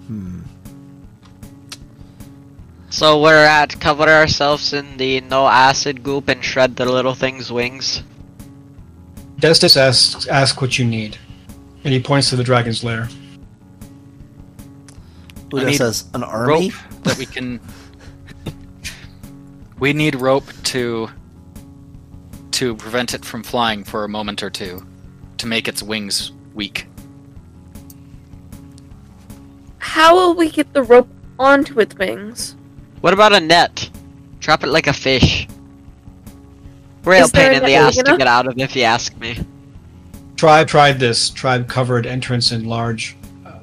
Hmm. 0.06 0.40
So 2.88 3.20
we're 3.20 3.44
at 3.44 3.78
cover 3.80 4.08
ourselves 4.08 4.72
in 4.72 4.96
the 4.96 5.20
no 5.20 5.46
acid 5.46 6.02
goop 6.02 6.28
and 6.28 6.42
shred 6.42 6.76
the 6.76 6.86
little 6.86 7.14
thing's 7.14 7.52
wings. 7.52 8.02
Destis 9.38 9.76
asks 9.76 10.26
ask 10.28 10.62
what 10.62 10.78
you 10.78 10.86
need, 10.86 11.18
and 11.84 11.92
he 11.92 12.00
points 12.00 12.30
to 12.30 12.36
the 12.36 12.44
dragon's 12.44 12.82
lair. 12.82 13.08
Udo 15.52 15.70
says 15.72 16.06
an 16.14 16.24
army. 16.24 16.70
Rope 16.70 17.02
that 17.02 17.18
we 17.18 17.26
can. 17.26 17.60
we 19.78 19.92
need 19.92 20.14
rope 20.14 20.50
to 20.64 21.08
to 22.52 22.74
prevent 22.74 23.12
it 23.12 23.24
from 23.24 23.42
flying 23.42 23.84
for 23.84 24.04
a 24.04 24.08
moment 24.08 24.42
or 24.42 24.48
two, 24.48 24.86
to 25.36 25.46
make 25.46 25.68
its 25.68 25.82
wings 25.82 26.32
weak. 26.54 26.86
How 29.78 30.14
will 30.16 30.34
we 30.34 30.50
get 30.50 30.72
the 30.72 30.82
rope 30.82 31.08
onto 31.38 31.80
its 31.80 31.94
wings? 31.96 32.56
What 33.02 33.12
about 33.12 33.34
a 33.34 33.40
net? 33.40 33.90
Trap 34.40 34.64
it 34.64 34.68
like 34.68 34.86
a 34.86 34.92
fish. 34.92 35.46
Real 37.04 37.28
pain 37.28 37.52
in 37.52 37.62
the 37.62 37.74
ass 37.74 37.96
to 37.96 38.16
get 38.16 38.26
out 38.26 38.46
of 38.46 38.58
if 38.58 38.74
you 38.74 38.82
ask 38.82 39.16
me. 39.18 39.38
Tribe 40.36 40.66
tried 40.66 40.98
this. 40.98 41.30
Tribe 41.30 41.68
covered 41.68 42.06
entrance 42.06 42.52
in 42.52 42.64
large 42.64 43.16
uh, 43.44 43.60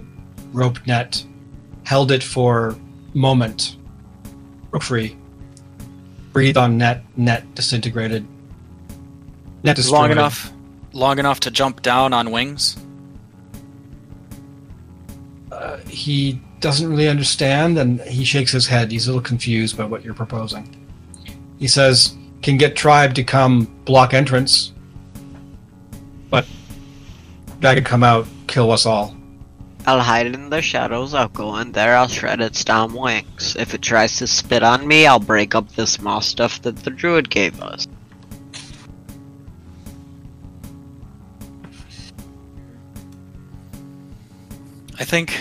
rope 0.51 0.85
net, 0.85 1.23
held 1.83 2.11
it 2.11 2.23
for 2.23 2.75
moment. 3.13 3.77
Broke 4.71 4.83
free. 4.83 5.17
Breathe 6.33 6.57
on 6.57 6.77
net. 6.77 7.03
Net 7.15 7.55
disintegrated. 7.55 8.27
Net 9.63 9.75
destroyed. 9.75 9.99
Long 9.99 10.11
enough, 10.11 10.51
long 10.91 11.19
enough 11.19 11.39
to 11.41 11.51
jump 11.51 11.81
down 11.83 12.11
on 12.11 12.31
wings. 12.31 12.75
Uh, 15.51 15.77
he 15.87 16.41
doesn't 16.59 16.89
really 16.89 17.07
understand, 17.07 17.77
and 17.77 18.01
he 18.01 18.25
shakes 18.25 18.51
his 18.51 18.65
head. 18.67 18.91
He's 18.91 19.07
a 19.07 19.11
little 19.11 19.21
confused 19.21 19.77
by 19.77 19.85
what 19.85 20.03
you're 20.03 20.15
proposing. 20.15 20.75
He 21.59 21.67
says, 21.67 22.15
"Can 22.41 22.57
get 22.57 22.75
tribe 22.75 23.13
to 23.13 23.23
come 23.23 23.65
block 23.85 24.13
entrance, 24.13 24.73
but 26.29 26.45
that 27.61 27.75
could 27.75 27.85
come 27.85 28.03
out, 28.03 28.27
kill 28.47 28.71
us 28.71 28.85
all." 28.85 29.15
I'll 29.85 29.99
hide 29.99 30.27
in 30.27 30.49
the 30.49 30.61
shadows, 30.61 31.13
I'll 31.13 31.27
go 31.27 31.57
in 31.57 31.73
there, 31.73 31.95
I'll 31.97 32.07
shred 32.07 32.39
its 32.41 32.63
damn 32.63 32.93
wings. 32.93 33.55
If 33.59 33.73
it 33.73 33.81
tries 33.81 34.17
to 34.17 34.27
spit 34.27 34.63
on 34.63 34.87
me, 34.87 35.05
I'll 35.05 35.19
break 35.19 35.55
up 35.55 35.69
this 35.75 35.99
moss 36.01 36.25
stuff 36.27 36.61
that 36.61 36.77
the 36.77 36.89
druid 36.89 37.29
gave 37.29 37.61
us. 37.61 37.85
I 44.99 45.03
think 45.05 45.37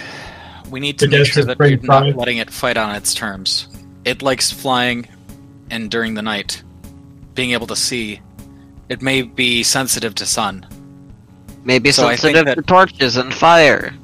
we 0.70 0.80
need 0.80 0.98
to 1.00 1.04
It 1.06 1.10
make 1.10 1.26
sure 1.26 1.44
that 1.44 1.58
bring 1.58 1.78
we're 1.80 1.86
not 1.86 2.02
pride. 2.04 2.16
letting 2.16 2.38
it 2.38 2.50
fight 2.50 2.76
on 2.76 2.94
its 2.94 3.14
terms. 3.14 3.68
It 4.04 4.22
likes 4.22 4.50
flying, 4.50 5.06
and 5.70 5.90
during 5.90 6.14
the 6.14 6.22
night, 6.22 6.62
being 7.34 7.52
able 7.52 7.66
to 7.68 7.76
see. 7.76 8.20
It 8.88 9.00
may 9.00 9.22
be 9.22 9.62
sensitive 9.62 10.14
to 10.16 10.26
sun. 10.26 10.66
Maybe 11.64 11.92
So 11.92 12.06
I 12.06 12.16
think 12.16 12.36
sensitive 12.36 12.44
that- 12.46 12.54
to 12.56 12.62
torches 12.62 13.16
and 13.16 13.32
fire. 13.32 13.94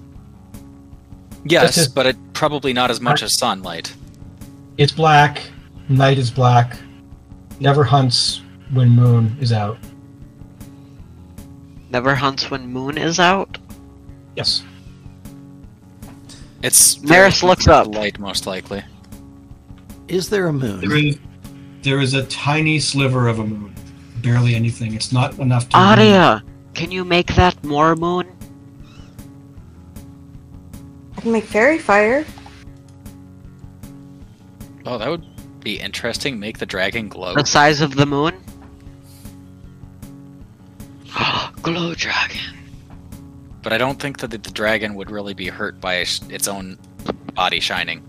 Yes, 1.45 1.75
just- 1.75 1.95
but 1.95 2.07
it 2.07 2.17
probably 2.33 2.73
not 2.73 2.91
as 2.91 3.01
much 3.01 3.23
as 3.23 3.33
sunlight. 3.33 3.95
It's 4.77 4.93
black. 4.93 5.43
Night 5.89 6.19
is 6.19 6.31
black. 6.31 6.77
Never 7.61 7.83
hunts 7.85 8.43
when 8.73 8.91
moon 8.91 9.37
is 9.41 9.53
out. 9.53 9.79
Never 11.91 12.15
hunts 12.15 12.51
when 12.51 12.69
moon 12.71 12.99
is 12.99 13.19
out. 13.19 13.59
Yes. 14.37 14.63
It's 16.63 17.01
Maris 17.03 17.43
looks 17.43 17.67
up. 17.67 17.95
Light, 17.95 18.19
most 18.19 18.47
likely. 18.47 18.83
Is 20.09 20.29
there 20.29 20.49
a 20.49 20.53
moon? 20.53 20.81
There 20.81 20.97
is, 20.97 21.19
there 21.83 22.01
is 22.01 22.15
a 22.15 22.25
tiny 22.25 22.79
sliver 22.79 23.29
of 23.29 23.39
a 23.39 23.45
moon. 23.45 23.75
Barely 24.23 24.55
anything. 24.55 24.95
It's 24.95 25.13
not 25.13 25.39
enough 25.39 25.69
to. 25.71 25.77
Arya, 25.79 26.43
can 26.75 26.91
you 26.91 27.05
make 27.05 27.35
that 27.37 27.63
more 27.65 27.95
moon? 27.97 28.27
I 31.19 31.21
can 31.21 31.33
make 31.33 31.45
fairy 31.47 31.81
fire. 31.81 32.25
Oh, 34.87 34.99
that 34.99 35.11
would 35.11 35.25
be 35.59 35.81
interesting. 35.81 36.39
Make 36.39 36.59
the 36.59 36.67
dragon 36.67 37.09
glow. 37.09 37.35
The 37.35 37.45
size 37.45 37.81
of 37.81 37.97
the 37.97 38.07
moon? 38.07 38.41
Glow 41.63 41.95
dragon. 41.95 42.55
But 43.65 43.73
I 43.73 43.79
don't 43.79 44.01
think 44.01 44.19
that 44.19 44.31
the, 44.31 44.39
the 44.39 44.53
dragon 44.53 44.95
would 44.95 45.11
really 45.11 45.35
be 45.35 45.49
hurt 45.49 45.81
by 45.81 45.97
its 45.97 46.23
its 46.29 46.47
own 46.47 46.79
body 47.35 47.59
shining. 47.59 48.01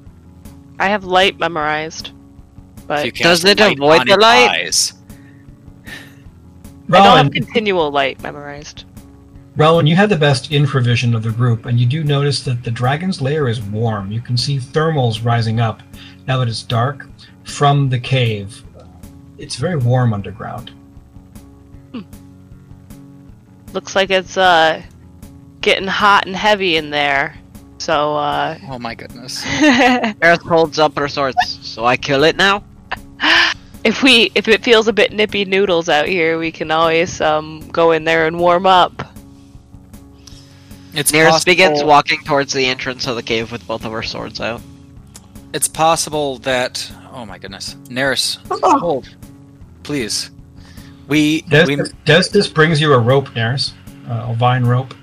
I 0.78 0.90
have 0.90 1.04
light 1.04 1.40
memorized, 1.40 2.12
but 2.86 3.06
you 3.06 3.12
Does 3.12 3.44
cast 3.44 3.60
it 3.60 3.60
avoid 3.60 4.08
the 4.08 4.18
light? 4.18 4.50
Eyes, 4.52 4.94
I 6.92 7.04
don't 7.04 7.18
have 7.18 7.32
continual 7.32 7.90
light 7.90 8.22
memorized. 8.22 8.86
Rowan, 9.60 9.86
you 9.86 9.98
have 9.98 10.08
the 10.08 10.16
best 10.16 10.52
infravision 10.52 11.14
of 11.14 11.22
the 11.22 11.32
group, 11.32 11.66
and 11.66 11.78
you 11.78 11.86
do 11.86 12.02
notice 12.02 12.46
that 12.46 12.64
the 12.64 12.72
dragon's 12.72 13.22
lair 13.22 13.50
is 13.50 13.62
warm. 13.62 14.10
You 14.10 14.22
can 14.22 14.38
see 14.38 14.58
thermals 14.58 15.26
rising 15.26 15.60
up 15.60 15.82
now 16.28 16.38
that 16.38 16.48
it's 16.48 16.64
dark 16.64 17.06
from 17.44 17.90
the 17.90 18.00
cave. 18.00 18.64
It's 19.38 19.58
very 19.58 19.76
warm 19.76 20.14
underground. 20.14 20.72
Looks 23.74 23.98
like 23.98 24.10
it's 24.12 24.38
uh 24.38 24.82
getting 25.60 25.90
hot 25.90 26.26
and 26.26 26.38
heavy 26.38 26.78
in 26.78 26.90
there. 26.90 27.38
So 27.80 28.16
uh 28.16 28.58
oh 28.70 28.80
my 28.80 28.96
goodness. 28.96 29.44
Earth 30.22 30.42
holds 30.42 30.80
up 30.80 30.98
her 30.98 31.10
swords, 31.10 31.60
so 31.68 31.84
I 31.84 31.98
kill 31.98 32.24
it 32.24 32.38
now? 32.38 32.64
if 33.84 34.04
we 34.04 34.32
if 34.36 34.48
it 34.48 34.64
feels 34.64 34.88
a 34.88 34.94
bit 34.94 35.12
nippy 35.12 35.44
noodles 35.44 35.90
out 35.90 36.08
here, 36.08 36.40
we 36.40 36.50
can 36.50 36.72
always 36.72 37.20
um 37.20 37.60
go 37.74 37.92
in 37.92 38.06
there 38.06 38.26
and 38.26 38.40
warm 38.40 38.66
up. 38.66 39.04
It's 41.00 41.14
Nearest 41.14 41.32
possible, 41.32 41.52
begins 41.52 41.82
walking 41.82 42.22
towards 42.26 42.52
the 42.52 42.66
entrance 42.66 43.08
of 43.08 43.16
the 43.16 43.24
cave 43.24 43.54
with 43.54 43.66
both 43.66 43.86
of 43.86 43.94
her 43.94 44.04
swords 44.04 44.42
out. 44.42 44.62
It's 45.54 45.70
possible 45.70 46.40
that. 46.40 46.92
Oh 47.14 47.26
my 47.26 47.38
goodness, 47.38 47.76
Neris, 47.86 48.38
Oh, 48.52 48.78
hold, 48.80 49.16
please. 49.84 50.30
We 51.08 51.44
Des- 51.44 51.68
we 51.68 51.78
Destis 52.06 52.54
brings 52.54 52.82
you 52.82 52.94
a 52.94 53.00
rope, 53.00 53.30
Neris. 53.30 53.72
Uh, 54.10 54.28
a 54.28 54.36
vine 54.36 54.66
rope. 54.66 54.94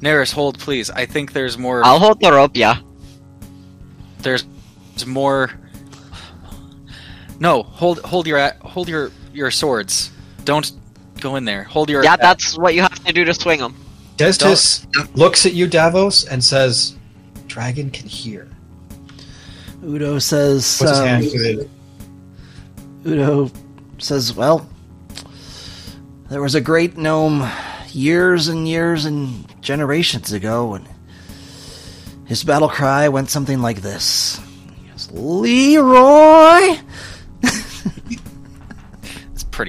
Neris, 0.00 0.32
hold, 0.32 0.58
please. 0.58 0.88
I 0.88 1.04
think 1.04 1.34
there's 1.34 1.58
more. 1.58 1.84
I'll 1.84 1.98
hold 1.98 2.18
the 2.18 2.32
rope, 2.32 2.52
yeah. 2.54 2.78
There's 4.20 4.46
there's 4.92 5.06
more. 5.06 5.50
No, 7.38 7.64
hold 7.64 7.98
hold 8.00 8.26
your 8.26 8.50
hold 8.62 8.88
your 8.88 9.10
your 9.34 9.50
swords. 9.50 10.10
Don't 10.44 10.72
go 11.20 11.36
in 11.36 11.44
there. 11.44 11.64
Hold 11.64 11.90
your. 11.90 12.02
Yeah, 12.02 12.16
that's 12.16 12.56
what 12.56 12.74
you 12.74 12.80
have 12.80 13.04
to 13.04 13.12
do 13.12 13.26
to 13.26 13.34
swing 13.34 13.60
them. 13.60 13.76
Destis 14.16 14.86
looks 15.16 15.46
at 15.46 15.54
you, 15.54 15.66
Davos, 15.66 16.24
and 16.24 16.42
says, 16.42 16.96
"Dragon 17.46 17.90
can 17.90 18.06
hear." 18.06 18.48
Udo 19.84 20.18
says. 20.18 20.78
Puts 20.78 20.90
his 20.90 21.00
um, 21.00 21.06
hand 21.06 21.30
to 21.30 21.60
it. 21.60 21.70
Udo 23.06 23.50
says, 23.98 24.34
"Well, 24.34 24.68
there 26.28 26.42
was 26.42 26.54
a 26.54 26.60
great 26.60 26.96
gnome 26.96 27.48
years 27.88 28.48
and 28.48 28.68
years 28.68 29.04
and 29.04 29.44
generations 29.62 30.32
ago, 30.32 30.74
and 30.74 30.86
his 32.26 32.44
battle 32.44 32.68
cry 32.68 33.08
went 33.08 33.30
something 33.30 33.60
like 33.60 33.82
this: 33.82 34.40
He 34.80 34.88
goes, 34.88 35.10
Leroy." 35.10 36.78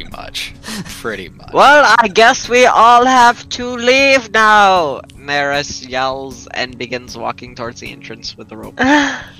It's 0.01 0.09
pretty 0.09 0.09
much. 0.15 0.53
Pretty 1.01 1.29
much. 1.29 1.53
Well, 1.53 1.95
I 1.99 2.07
guess 2.07 2.49
we 2.49 2.65
all 2.65 3.05
have 3.05 3.47
to 3.49 3.65
leave 3.75 4.31
now. 4.31 5.01
Maris 5.15 5.85
yells 5.85 6.47
and 6.47 6.77
begins 6.77 7.17
walking 7.17 7.55
towards 7.55 7.79
the 7.79 7.91
entrance 7.91 8.35
with 8.37 8.49
the 8.49 8.57
rope. 8.57 8.75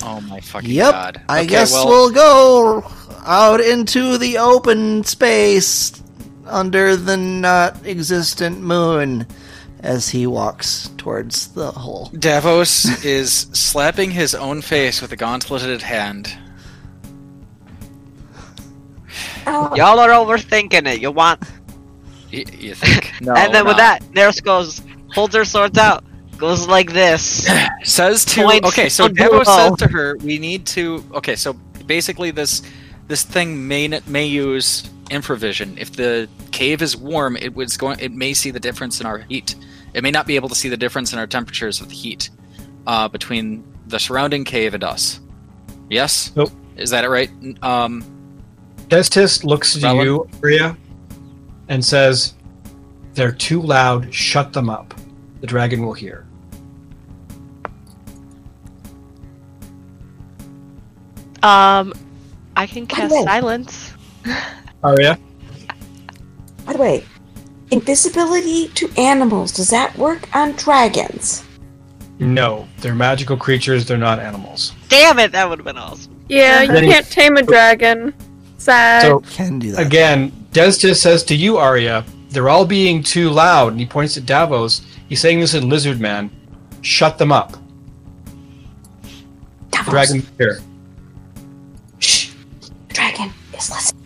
Oh 0.06 0.22
my 0.30 0.40
fucking 0.42 0.70
Yep, 0.70 0.92
god. 0.92 1.22
I 1.30 1.40
Okay, 1.40 1.48
guess 1.48 1.72
well, 1.72 1.88
we'll 1.88 2.12
go 2.12 2.84
out 3.26 3.62
into 3.62 4.18
the 4.18 4.38
open 4.38 5.04
space 5.06 6.02
under 6.46 6.96
the 6.96 7.16
not 7.18 7.86
existent 7.88 8.60
moon 8.62 9.26
as 9.80 10.10
he 10.10 10.28
walks 10.28 10.90
towards 10.98 11.48
the 11.54 11.72
hole. 11.72 12.10
Davos 12.18 13.04
is 13.06 13.32
slapping 13.54 14.12
his 14.12 14.36
own 14.36 14.62
face 14.62 15.02
with 15.02 15.12
a 15.14 15.18
gauntleted 15.18 15.82
hand. 15.82 16.38
Oh, 19.48 19.76
Y'all 19.76 20.00
are 20.00 20.10
overthinking 20.10 20.88
it. 20.88 21.02
You 21.02 21.12
want, 21.12 21.42
Y- 22.32 22.46
you 22.60 22.74
think? 22.76 23.12
No. 23.22 23.34
and 23.36 23.54
then 23.54 23.64
we're 23.64 23.70
with 23.72 23.78
that, 23.78 24.02
Neris 24.14 24.44
goes, 24.44 24.82
holds 25.14 25.36
her 25.36 25.46
swords 25.46 25.78
out, 25.78 26.04
goes 26.38 26.68
like 26.68 26.92
this. 26.92 27.48
says 27.84 28.26
to 28.26 28.44
Points 28.44 28.68
okay 28.70 28.90
so 28.90 29.06
on 29.06 29.14
Davos 29.14 29.48
says 29.48 29.76
to 29.78 29.88
her 29.88 30.16
we 30.24 30.38
need 30.40 30.66
to 30.68 31.04
okay 31.14 31.36
so 31.36 31.54
basically 31.86 32.32
this 32.32 32.62
this 33.08 33.24
thing 33.24 33.68
may 33.68 33.86
n- 33.86 34.02
may 34.08 34.26
use 34.26 34.84
infravision 35.12 35.78
if 35.78 35.92
the 35.92 36.28
cave 36.52 36.82
is 36.82 36.96
warm 36.98 37.36
it 37.38 37.54
was 37.54 37.76
going 37.78 38.00
it 38.00 38.12
may 38.14 38.34
see 38.34 38.52
the 38.52 38.60
difference 38.60 39.00
in 39.02 39.06
our 39.06 39.20
heat 39.20 39.56
it 39.94 40.02
may 40.02 40.12
not 40.12 40.26
be 40.26 40.36
able 40.36 40.48
to 40.50 40.56
see 40.56 40.70
the 40.70 40.78
difference 40.78 41.12
in 41.14 41.20
our 41.20 41.28
temperatures 41.28 41.82
of 41.82 41.90
the 41.90 41.96
heat 41.96 42.30
uh, 42.88 43.08
between 43.10 43.64
the 43.88 44.00
surrounding 44.00 44.44
cave 44.46 44.74
and 44.74 44.84
us 44.84 45.20
yes 45.90 46.32
Nope. 46.36 46.52
is 46.78 46.90
that 46.90 47.04
it 47.04 47.10
right 47.10 47.30
um 47.62 48.02
Destis 48.88 49.44
looks 49.44 49.76
at 49.78 49.84
Rowan? 49.84 50.06
you, 50.06 50.30
Rhea, 50.42 50.78
and 51.70 51.84
says, 51.84 52.36
"They're 53.14 53.32
too 53.32 53.62
loud. 53.62 54.14
Shut 54.14 54.54
them 54.54 54.70
up. 54.70 54.94
The 55.42 55.48
dragon 55.48 55.84
will 55.86 55.94
hear." 55.94 56.26
um 61.42 61.94
I 62.56 62.68
can 62.68 62.86
cast 62.88 63.14
way- 63.14 63.24
silence. 63.24 63.94
Arya, 64.84 65.18
by 66.66 66.74
the 66.74 66.80
way, 66.80 67.04
invisibility 67.72 68.68
to 68.70 68.90
animals. 68.98 69.52
Does 69.52 69.70
that 69.70 69.98
work 69.98 70.34
on 70.36 70.52
dragons? 70.54 71.44
no, 72.20 72.68
they're 72.80 72.96
magical 72.96 73.36
creatures. 73.36 73.86
They're 73.86 73.98
not 73.98 74.20
animals. 74.20 74.72
Damn 74.88 75.20
it, 75.20 75.32
that 75.34 75.50
would 75.50 75.60
have 75.60 75.66
been 75.66 75.78
awesome. 75.78 76.24
Yeah, 76.30 76.62
you 76.62 76.70
can't 76.90 77.10
tame 77.10 77.36
a 77.38 77.44
dragon. 77.44 78.14
Sad. 78.64 79.02
So 79.02 79.20
Can 79.20 79.60
do 79.60 79.74
that. 79.74 79.86
again, 79.86 80.32
Destis 80.54 80.96
says 80.96 81.24
to 81.26 81.36
you, 81.36 81.58
Arya, 81.58 82.06
"They're 82.30 82.48
all 82.48 82.66
being 82.66 83.04
too 83.04 83.30
loud." 83.30 83.74
And 83.74 83.80
he 83.80 83.86
points 83.86 84.16
at 84.16 84.26
Davos. 84.26 84.82
He's 85.10 85.20
saying 85.20 85.42
this 85.42 85.54
in 85.54 85.68
Lizard 85.68 86.00
Man. 86.00 86.32
Shut 86.82 87.18
them 87.18 87.32
up. 87.32 87.58
Davos. 89.72 89.90
Dragon 89.92 90.28
here. 90.38 90.62
Shh. 92.00 92.32
Dragon 92.90 93.32
is 93.58 93.70
listening. 93.70 94.04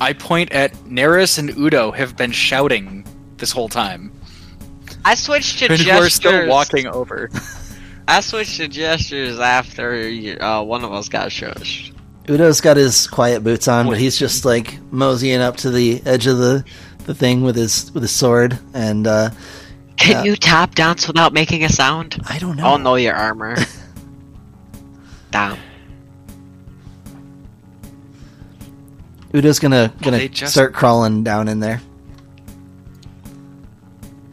i 0.00 0.12
point 0.12 0.52
at 0.52 0.72
Neris 0.84 1.38
and 1.38 1.50
udo 1.56 1.90
have 1.90 2.16
been 2.16 2.32
shouting 2.32 3.04
this 3.38 3.50
whole 3.50 3.68
time 3.68 4.12
I 5.04 5.14
switched 5.14 5.58
to 5.60 5.66
and 5.72 5.78
gestures. 5.78 6.00
we're 6.00 6.08
still 6.10 6.48
walking 6.48 6.86
over 6.86 7.30
I 8.08 8.20
switched 8.20 8.58
to 8.58 8.68
gestures 8.68 9.40
after 9.40 10.38
uh, 10.40 10.62
one 10.62 10.84
of 10.84 10.92
us 10.92 11.08
got 11.08 11.30
shushed. 11.30 11.95
Udo's 12.28 12.60
got 12.60 12.76
his 12.76 13.06
quiet 13.06 13.44
boots 13.44 13.68
on, 13.68 13.86
but 13.86 13.98
he's 13.98 14.16
just 14.18 14.44
like 14.44 14.78
moseying 14.90 15.40
up 15.40 15.56
to 15.58 15.70
the 15.70 16.02
edge 16.04 16.26
of 16.26 16.38
the, 16.38 16.64
the 17.04 17.14
thing 17.14 17.42
with 17.42 17.54
his 17.56 17.92
with 17.92 18.02
his 18.02 18.10
sword, 18.10 18.58
and 18.74 19.06
uh, 19.06 19.30
Can 19.96 20.24
Yeah. 20.24 20.30
you 20.30 20.36
tap 20.36 20.74
dance 20.74 21.06
without 21.06 21.32
making 21.32 21.62
a 21.64 21.68
sound? 21.68 22.20
I 22.28 22.38
don't 22.38 22.56
know. 22.56 22.66
Oh 22.66 22.76
know 22.78 22.96
your 22.96 23.14
armor. 23.14 23.56
Damn. 25.30 25.56
Udo's 29.32 29.58
gonna 29.58 29.92
gonna 30.02 30.28
just- 30.28 30.52
start 30.52 30.72
crawling 30.74 31.22
down 31.22 31.46
in 31.48 31.60
there. 31.60 31.80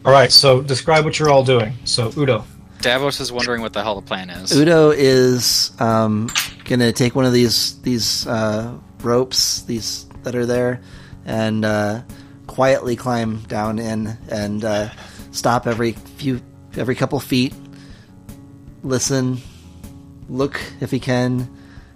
All 0.04 0.12
right. 0.12 0.30
So 0.32 0.62
describe 0.62 1.04
what 1.04 1.18
you're 1.18 1.30
all 1.30 1.44
doing. 1.44 1.74
So 1.84 2.12
Udo. 2.16 2.44
Davos 2.84 3.18
is 3.18 3.32
wondering 3.32 3.62
what 3.62 3.72
the 3.72 3.82
hell 3.82 3.98
the 3.98 4.06
plan 4.06 4.28
is 4.28 4.52
Udo 4.52 4.90
is 4.90 5.72
um, 5.80 6.30
gonna 6.64 6.92
take 6.92 7.14
one 7.14 7.24
of 7.24 7.32
these 7.32 7.80
these 7.80 8.26
uh, 8.26 8.76
ropes, 9.00 9.62
these 9.62 10.04
that 10.22 10.34
are 10.34 10.44
there, 10.44 10.82
and 11.24 11.64
uh, 11.64 12.02
quietly 12.46 12.94
climb 12.94 13.38
down 13.44 13.78
in 13.78 14.18
and 14.28 14.66
uh, 14.66 14.90
stop 15.30 15.66
every 15.66 15.92
few 15.92 16.42
every 16.76 16.94
couple 16.94 17.18
feet. 17.20 17.54
Listen, 18.82 19.38
look 20.28 20.60
if 20.80 20.90
he 20.90 21.00
can. 21.00 21.48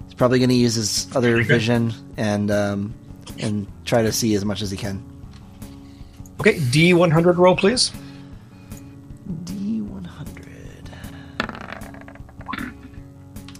He's 0.04 0.14
probably 0.14 0.38
gonna 0.38 0.54
use 0.54 0.74
his 0.74 1.14
other 1.14 1.42
vision 1.42 1.92
and 2.16 2.50
um, 2.50 2.94
and 3.38 3.66
try 3.84 4.00
to 4.00 4.10
see 4.10 4.34
as 4.34 4.44
much 4.44 4.62
as 4.62 4.70
he 4.70 4.78
can. 4.78 5.04
Okay. 6.40 6.54
D100 6.54 7.36
roll, 7.36 7.56
please. 7.56 7.92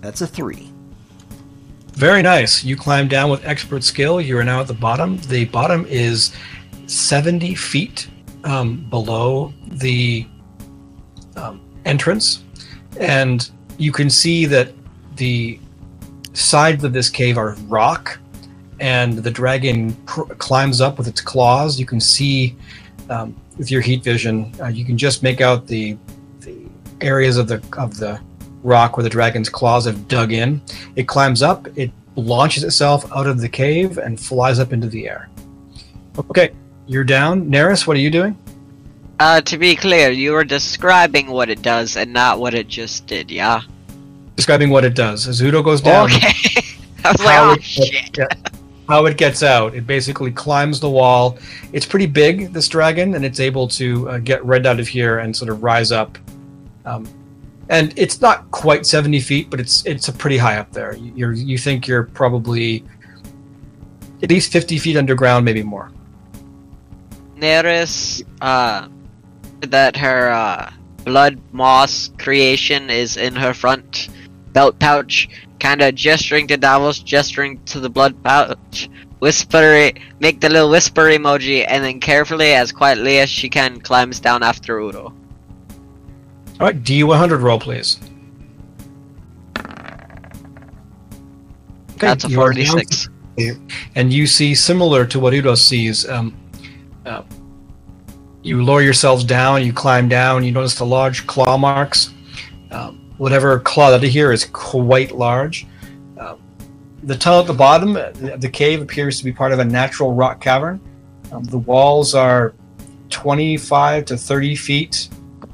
That's 0.00 0.20
a 0.20 0.26
three. 0.26 0.72
Very 1.92 2.22
nice. 2.22 2.62
You 2.62 2.76
climb 2.76 3.08
down 3.08 3.30
with 3.30 3.44
expert 3.44 3.82
skill. 3.82 4.20
You 4.20 4.38
are 4.38 4.44
now 4.44 4.60
at 4.60 4.68
the 4.68 4.74
bottom. 4.74 5.18
The 5.22 5.46
bottom 5.46 5.84
is 5.88 6.32
70 6.86 7.54
feet 7.56 8.08
um, 8.44 8.88
below 8.88 9.52
the 9.66 10.26
um, 11.36 11.60
entrance. 11.84 12.44
And 13.00 13.50
you 13.78 13.92
can 13.92 14.10
see 14.10 14.46
that 14.46 14.72
the 15.16 15.58
sides 16.32 16.84
of 16.84 16.92
this 16.92 17.10
cave 17.10 17.36
are 17.36 17.54
rock, 17.66 18.18
and 18.80 19.14
the 19.14 19.30
dragon 19.30 19.92
pr- 20.06 20.32
climbs 20.34 20.80
up 20.80 20.98
with 20.98 21.08
its 21.08 21.20
claws. 21.20 21.78
You 21.78 21.86
can 21.86 22.00
see 22.00 22.56
um, 23.10 23.36
with 23.56 23.70
your 23.70 23.80
heat 23.80 24.04
vision, 24.04 24.54
uh, 24.60 24.68
you 24.68 24.84
can 24.84 24.96
just 24.96 25.22
make 25.22 25.40
out 25.40 25.66
the 25.66 25.96
the 26.40 26.56
areas 27.00 27.36
of 27.36 27.48
the 27.48 27.62
of 27.76 27.98
the 27.98 28.20
rock 28.62 28.96
where 28.96 29.04
the 29.04 29.10
dragon's 29.10 29.48
claws 29.48 29.84
have 29.86 30.08
dug 30.08 30.32
in. 30.32 30.60
It 30.96 31.06
climbs 31.08 31.42
up, 31.42 31.66
it 31.76 31.90
launches 32.16 32.64
itself 32.64 33.10
out 33.12 33.26
of 33.26 33.40
the 33.40 33.48
cave 33.48 33.98
and 33.98 34.18
flies 34.18 34.58
up 34.58 34.72
into 34.72 34.88
the 34.88 35.08
air. 35.08 35.28
Okay, 36.30 36.50
you're 36.86 37.04
down. 37.04 37.48
Neris, 37.50 37.86
what 37.86 37.96
are 37.96 38.00
you 38.00 38.10
doing? 38.10 38.36
Uh, 39.20 39.40
to 39.42 39.58
be 39.58 39.74
clear, 39.74 40.10
you 40.10 40.32
were 40.32 40.44
describing 40.44 41.28
what 41.28 41.48
it 41.48 41.62
does 41.62 41.96
and 41.96 42.12
not 42.12 42.38
what 42.38 42.54
it 42.54 42.68
just 42.68 43.06
did, 43.06 43.30
yeah? 43.30 43.60
Describing 44.36 44.70
what 44.70 44.84
it 44.84 44.94
does. 44.94 45.26
As 45.26 45.40
Udo 45.42 45.62
goes 45.62 45.80
down, 45.80 46.06
Okay. 46.06 46.32
I 47.04 47.12
was 47.12 47.20
like, 47.20 47.28
how 47.36 47.50
oh 47.50 47.52
it- 47.54 47.62
shit. 47.62 48.18
how 48.88 49.04
it 49.06 49.16
gets 49.16 49.42
out. 49.42 49.74
It 49.74 49.86
basically 49.86 50.30
climbs 50.30 50.80
the 50.80 50.88
wall. 50.88 51.36
It's 51.72 51.84
pretty 51.84 52.06
big, 52.06 52.52
this 52.52 52.68
dragon, 52.68 53.14
and 53.16 53.24
it's 53.24 53.38
able 53.40 53.68
to 53.68 54.08
uh, 54.08 54.18
get 54.18 54.44
right 54.44 54.64
out 54.64 54.80
of 54.80 54.88
here 54.88 55.18
and 55.18 55.36
sort 55.36 55.50
of 55.50 55.62
rise 55.62 55.92
up. 55.92 56.16
Um, 56.86 57.06
and 57.70 57.92
it's 57.96 58.20
not 58.20 58.50
quite 58.50 58.86
70 58.86 59.20
feet, 59.20 59.50
but 59.50 59.60
it's 59.60 59.84
it's 59.86 60.08
a 60.08 60.12
pretty 60.12 60.38
high 60.38 60.56
up 60.58 60.72
there. 60.72 60.96
You- 60.96 61.12
You're 61.14 61.32
you 61.32 61.58
think 61.58 61.86
you're 61.86 62.04
probably 62.04 62.84
at 64.22 64.30
least 64.30 64.50
50 64.52 64.78
feet 64.78 64.96
underground, 64.96 65.44
maybe 65.44 65.62
more. 65.62 65.90
Neris, 67.38 68.22
uh, 68.40 68.88
that 69.60 69.96
her, 69.96 70.30
uh, 70.30 70.70
blood 71.04 71.38
moss 71.52 72.10
creation 72.18 72.90
is 72.90 73.16
in 73.16 73.34
her 73.36 73.54
front 73.54 74.08
belt 74.52 74.78
pouch, 74.80 75.28
kinda 75.60 75.92
gesturing 75.92 76.46
to 76.48 76.56
Davos, 76.56 76.98
gesturing 76.98 77.60
to 77.66 77.78
the 77.80 77.88
blood 77.88 78.20
pouch, 78.24 78.90
whisper, 79.20 79.90
make 80.20 80.40
the 80.40 80.48
little 80.48 80.68
whisper 80.70 81.02
emoji, 81.04 81.64
and 81.68 81.84
then 81.84 82.00
carefully, 82.00 82.54
as 82.54 82.72
quietly 82.72 83.18
as 83.18 83.30
she 83.30 83.48
can, 83.48 83.80
climbs 83.80 84.18
down 84.20 84.42
after 84.42 84.80
Udo. 84.80 85.12
All 86.60 86.66
right, 86.66 86.82
D100 86.82 87.40
roll, 87.40 87.60
please. 87.60 88.00
Okay, 91.98 92.06
That's 92.06 92.24
a 92.24 92.28
you 92.28 92.40
are 92.40 92.52
down 92.52 92.66
46. 92.66 93.08
and 93.94 94.12
you 94.12 94.26
see 94.26 94.54
similar 94.56 95.06
to 95.06 95.20
what 95.20 95.34
Udo 95.34 95.54
sees. 95.54 96.08
Um, 96.08 96.36
uh, 97.06 97.22
you 98.42 98.64
lower 98.64 98.82
yourselves 98.82 99.22
down, 99.22 99.64
you 99.64 99.72
climb 99.72 100.08
down, 100.08 100.42
you 100.42 100.50
notice 100.50 100.74
the 100.74 100.86
large 100.86 101.26
claw 101.28 101.56
marks. 101.56 102.12
Um, 102.72 103.14
whatever 103.18 103.60
claw 103.60 103.90
that 103.90 104.02
here 104.02 104.32
is 104.32 104.44
quite 104.46 105.12
large. 105.12 105.66
Um, 106.18 106.40
the 107.04 107.16
tunnel 107.16 107.40
at 107.40 107.46
the 107.46 107.54
bottom 107.54 107.96
of 107.96 108.40
the 108.40 108.48
cave 108.48 108.82
appears 108.82 109.18
to 109.18 109.24
be 109.24 109.32
part 109.32 109.52
of 109.52 109.60
a 109.60 109.64
natural 109.64 110.12
rock 110.12 110.40
cavern. 110.40 110.80
Um, 111.30 111.44
the 111.44 111.58
walls 111.58 112.14
are 112.16 112.54
25 113.10 114.04
to 114.06 114.16
30 114.16 114.56
feet 114.56 115.08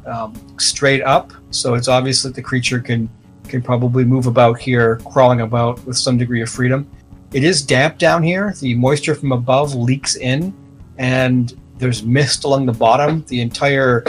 um, 0.07 0.35
straight 0.59 1.03
up, 1.03 1.33
so 1.51 1.75
it's 1.75 1.89
obvious 1.89 2.23
that 2.23 2.35
the 2.35 2.43
creature 2.43 2.81
can 2.81 3.09
can 3.49 3.61
probably 3.63 4.05
move 4.05 4.27
about 4.27 4.59
here, 4.59 4.97
crawling 5.11 5.43
about 5.43 5.85
with 5.85 5.97
some 5.97 6.17
degree 6.17 6.43
of 6.43 6.49
freedom. 6.49 6.89
It 7.33 7.45
is 7.45 7.63
damp 7.63 7.99
down 7.99 8.23
here. 8.23 8.55
The 8.61 8.75
moisture 8.75 9.15
from 9.15 9.33
above 9.33 9.75
leaks 9.75 10.17
in, 10.17 10.55
and 10.99 11.59
there's 11.79 12.03
mist 12.03 12.45
along 12.45 12.67
the 12.67 12.73
bottom. 12.73 13.25
The 13.29 13.41
entire 13.41 14.05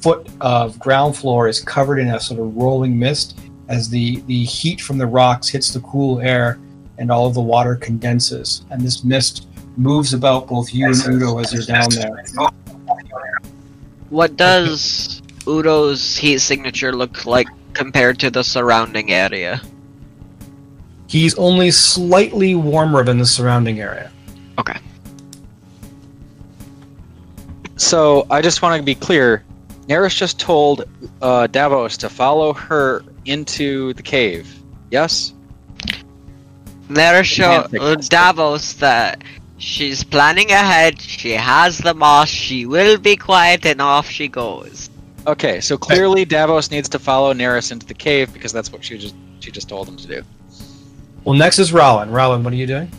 foot 0.00 0.28
of 0.40 0.78
ground 0.78 1.16
floor 1.16 1.48
is 1.48 1.60
covered 1.60 1.98
in 1.98 2.08
a 2.08 2.20
sort 2.20 2.40
of 2.40 2.56
rolling 2.56 2.98
mist 2.98 3.38
as 3.68 3.88
the, 3.88 4.20
the 4.26 4.44
heat 4.44 4.80
from 4.80 4.98
the 4.98 5.06
rocks 5.06 5.48
hits 5.48 5.72
the 5.72 5.80
cool 5.80 6.20
air 6.20 6.58
and 6.98 7.10
all 7.10 7.26
of 7.26 7.34
the 7.34 7.40
water 7.40 7.76
condenses. 7.76 8.64
And 8.70 8.80
this 8.80 9.04
mist 9.04 9.48
moves 9.76 10.14
about 10.14 10.46
both 10.46 10.72
you 10.72 10.86
and 10.86 10.96
Udo 11.06 11.38
as 11.38 11.52
you're 11.52 11.62
down 11.62 11.90
there. 11.90 12.24
What 14.08 14.36
does 14.36 15.15
Udo's 15.46 16.16
heat 16.16 16.38
signature 16.38 16.92
look 16.92 17.26
like 17.26 17.46
compared 17.72 18.18
to 18.20 18.30
the 18.30 18.42
surrounding 18.42 19.12
area? 19.12 19.60
He's 21.08 21.36
only 21.38 21.70
slightly 21.70 22.54
warmer 22.54 23.04
than 23.04 23.18
the 23.18 23.26
surrounding 23.26 23.80
area. 23.80 24.10
Okay. 24.58 24.78
So 27.76 28.26
I 28.30 28.40
just 28.42 28.62
want 28.62 28.80
to 28.80 28.84
be 28.84 28.94
clear. 28.94 29.44
Neris 29.86 30.16
just 30.16 30.40
told 30.40 30.84
uh, 31.22 31.46
Davos 31.46 31.96
to 31.98 32.08
follow 32.08 32.52
her 32.52 33.04
into 33.24 33.92
the 33.94 34.02
cave. 34.02 34.52
Yes. 34.90 35.32
There 36.88 37.22
show 37.24 37.60
can't 37.60 37.70
think 37.70 37.82
uh, 37.82 37.88
that's 37.90 38.08
Davos 38.08 38.72
that 38.74 39.22
she's 39.58 40.02
planning 40.02 40.50
ahead, 40.50 41.00
she 41.00 41.32
has 41.32 41.78
the 41.78 41.94
moss, 41.94 42.28
she 42.28 42.66
will 42.66 42.98
be 42.98 43.16
quiet, 43.16 43.66
and 43.66 43.80
off 43.80 44.08
she 44.08 44.28
goes. 44.28 44.90
Okay. 45.26 45.60
So 45.60 45.76
clearly 45.76 46.24
Davos 46.24 46.70
needs 46.70 46.88
to 46.90 46.98
follow 46.98 47.34
Neris 47.34 47.72
into 47.72 47.86
the 47.86 47.94
cave 47.94 48.32
because 48.32 48.52
that's 48.52 48.70
what 48.72 48.84
she 48.84 48.98
just 48.98 49.14
she 49.40 49.50
just 49.50 49.68
told 49.68 49.88
him 49.88 49.96
to 49.96 50.06
do. 50.06 50.22
Well, 51.24 51.36
next 51.36 51.58
is 51.58 51.72
Rowan. 51.72 52.10
Rowan, 52.10 52.44
what 52.44 52.52
are 52.52 52.56
you 52.56 52.66
doing? 52.66 52.90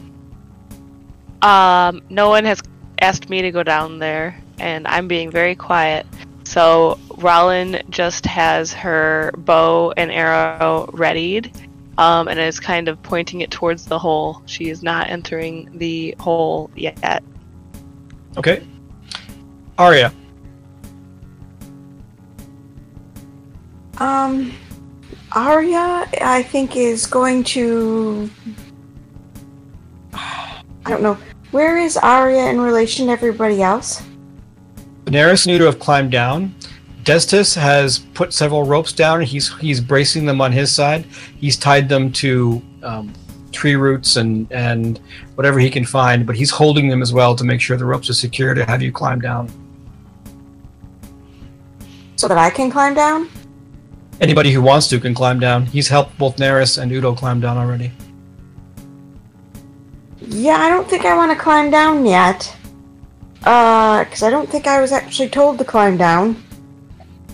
Um, 1.42 2.02
no 2.10 2.30
one 2.30 2.44
has 2.46 2.62
asked 3.00 3.30
me 3.30 3.42
to 3.42 3.52
go 3.52 3.64
down 3.64 4.00
there, 4.00 4.38
and 4.60 4.88
I'm 4.88 5.08
being 5.08 5.32
very 5.32 5.56
quiet. 5.56 6.06
So 6.44 7.00
Rollin 7.18 7.82
just 7.90 8.26
has 8.26 8.74
her 8.74 9.32
bow 9.38 9.94
and 9.96 10.12
arrow 10.12 10.90
readied, 10.94 11.52
um, 11.98 12.28
and 12.28 12.40
is 12.40 12.60
kind 12.60 12.88
of 12.88 13.02
pointing 13.04 13.42
it 13.42 13.52
towards 13.52 13.86
the 13.86 14.00
hole. 14.00 14.42
She 14.46 14.70
is 14.70 14.84
not 14.84 15.10
entering 15.10 15.70
the 15.78 16.16
hole 16.20 16.70
yet. 16.76 17.24
Okay. 18.38 18.66
Arya. 19.78 20.12
Um, 24.00 24.54
Arya, 25.32 26.08
I 26.22 26.44
think, 26.44 26.76
is 26.76 27.06
going 27.06 27.44
to. 27.46 28.30
I 30.14 30.64
don't 30.86 31.02
know. 31.02 31.18
Where 31.52 31.78
is 31.78 31.98
Arya 31.98 32.50
in 32.50 32.60
relation 32.62 33.08
to 33.08 33.12
everybody 33.12 33.62
else? 33.62 34.04
Daenerys 35.06 35.46
and 35.46 35.56
Udo 35.56 35.66
have 35.66 35.80
climbed 35.80 36.12
down. 36.12 36.54
Destis 37.04 37.56
has 37.56 38.00
put 38.00 38.34
several 38.34 38.64
ropes 38.64 38.92
down. 38.92 39.22
He's 39.22 39.58
he's 39.60 39.80
bracing 39.80 40.26
them 40.26 40.42
on 40.42 40.52
his 40.52 40.72
side. 40.74 41.06
He's 41.40 41.58
tied 41.58 41.88
them 41.88 42.12
to 42.14 42.62
um, 42.84 43.14
tree 43.54 43.76
roots 43.76 44.18
and 44.18 44.52
and 44.52 45.00
whatever 45.36 45.60
he 45.60 45.70
can 45.70 45.86
find, 45.86 46.26
but 46.26 46.36
he's 46.36 46.52
holding 46.52 46.90
them 46.90 47.02
as 47.02 47.14
well 47.14 47.36
to 47.36 47.44
make 47.46 47.62
sure 47.62 47.78
the 47.78 47.86
ropes 47.86 48.10
are 48.10 48.14
secure 48.14 48.54
to 48.54 48.66
have 48.66 48.82
you 48.82 48.92
climb 48.92 49.22
down. 49.22 49.50
So 52.18 52.28
that 52.28 52.38
I 52.38 52.50
can 52.50 52.70
climb 52.70 52.94
down? 52.94 53.30
Anybody 54.20 54.52
who 54.52 54.62
wants 54.62 54.88
to 54.88 55.00
can 55.00 55.14
climb 55.14 55.40
down. 55.40 55.66
He's 55.66 55.88
helped 55.88 56.18
both 56.18 56.38
Daenerys 56.38 56.82
and 56.82 56.92
Udo 56.92 57.14
climb 57.14 57.40
down 57.40 57.58
already. 57.58 57.92
Yeah, 60.20 60.58
I 60.58 60.70
don't 60.70 60.90
think 60.90 61.06
I 61.06 61.16
want 61.16 61.32
to 61.32 61.38
climb 61.38 61.70
down 61.70 62.06
yet. 62.06 62.56
Uh, 63.44 64.04
because 64.04 64.24
I 64.24 64.30
don't 64.30 64.50
think 64.50 64.68
I 64.68 64.82
was 64.82 64.92
actually 64.92 65.30
told 65.30 65.58
to 65.60 65.66
climb 65.66 65.98
down. 65.98 66.44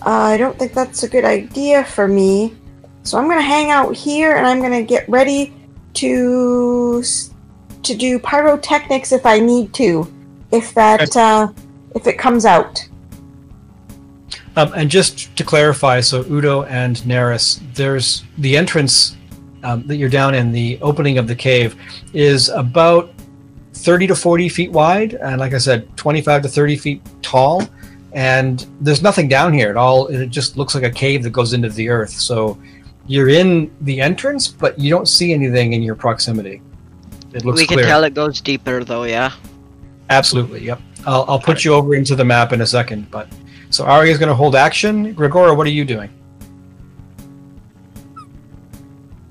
Uh, 0.04 0.10
I 0.10 0.36
don't 0.36 0.58
think 0.58 0.74
that's 0.74 1.02
a 1.02 1.08
good 1.08 1.24
idea 1.24 1.84
for 1.84 2.06
me. 2.06 2.54
So 3.02 3.18
I'm 3.18 3.28
gonna 3.28 3.42
hang 3.42 3.70
out 3.70 3.96
here 3.96 4.36
and 4.36 4.46
I'm 4.46 4.60
gonna 4.60 4.82
get 4.82 5.08
ready 5.08 5.52
to 5.94 7.02
to 7.02 7.94
do 7.94 8.18
pyrotechnics 8.18 9.12
if 9.12 9.26
I 9.26 9.38
need 9.38 9.72
to, 9.74 10.12
if 10.52 10.74
that 10.74 11.16
uh, 11.16 11.52
if 11.94 12.06
it 12.06 12.18
comes 12.18 12.44
out. 12.44 12.86
Um, 14.56 14.72
and 14.74 14.90
just 14.90 15.34
to 15.36 15.44
clarify, 15.44 16.00
so 16.00 16.24
Udo 16.30 16.62
and 16.64 16.96
Neris, 16.98 17.60
there's 17.74 18.22
the 18.38 18.56
entrance 18.56 19.16
um, 19.64 19.86
that 19.86 19.96
you're 19.96 20.08
down 20.08 20.34
in, 20.34 20.52
the 20.52 20.78
opening 20.80 21.18
of 21.18 21.26
the 21.26 21.34
cave, 21.34 21.76
is 22.12 22.50
about 22.50 23.12
30 23.72 24.06
to 24.08 24.14
40 24.14 24.48
feet 24.48 24.70
wide, 24.70 25.14
and 25.14 25.40
like 25.40 25.54
I 25.54 25.58
said, 25.58 25.94
25 25.96 26.42
to 26.42 26.48
30 26.48 26.76
feet 26.76 27.02
tall. 27.22 27.68
And 28.12 28.64
there's 28.80 29.02
nothing 29.02 29.26
down 29.26 29.52
here 29.52 29.70
at 29.70 29.76
all. 29.76 30.06
It 30.06 30.28
just 30.28 30.56
looks 30.56 30.74
like 30.76 30.84
a 30.84 30.90
cave 30.90 31.24
that 31.24 31.30
goes 31.30 31.52
into 31.52 31.68
the 31.68 31.88
earth. 31.88 32.10
So 32.10 32.56
you're 33.08 33.28
in 33.28 33.74
the 33.80 34.00
entrance, 34.00 34.46
but 34.46 34.78
you 34.78 34.88
don't 34.88 35.08
see 35.08 35.32
anything 35.32 35.72
in 35.72 35.82
your 35.82 35.96
proximity. 35.96 36.62
It 37.32 37.44
looks 37.44 37.58
we 37.58 37.66
can 37.66 37.78
clear. 37.78 37.86
tell 37.86 38.04
it 38.04 38.14
goes 38.14 38.40
deeper 38.40 38.84
though, 38.84 39.02
yeah? 39.02 39.32
Absolutely, 40.10 40.64
yep. 40.64 40.80
I'll, 41.06 41.24
I'll 41.26 41.40
put 41.40 41.64
you 41.64 41.74
over 41.74 41.96
into 41.96 42.14
the 42.14 42.24
map 42.24 42.52
in 42.52 42.60
a 42.60 42.66
second. 42.66 43.10
But 43.10 43.28
so 43.74 43.84
Arya 43.84 44.12
is 44.12 44.18
going 44.18 44.28
to 44.28 44.36
hold 44.36 44.54
action. 44.54 45.14
Gregora, 45.16 45.56
what 45.56 45.66
are 45.66 45.70
you 45.70 45.84
doing? 45.84 46.08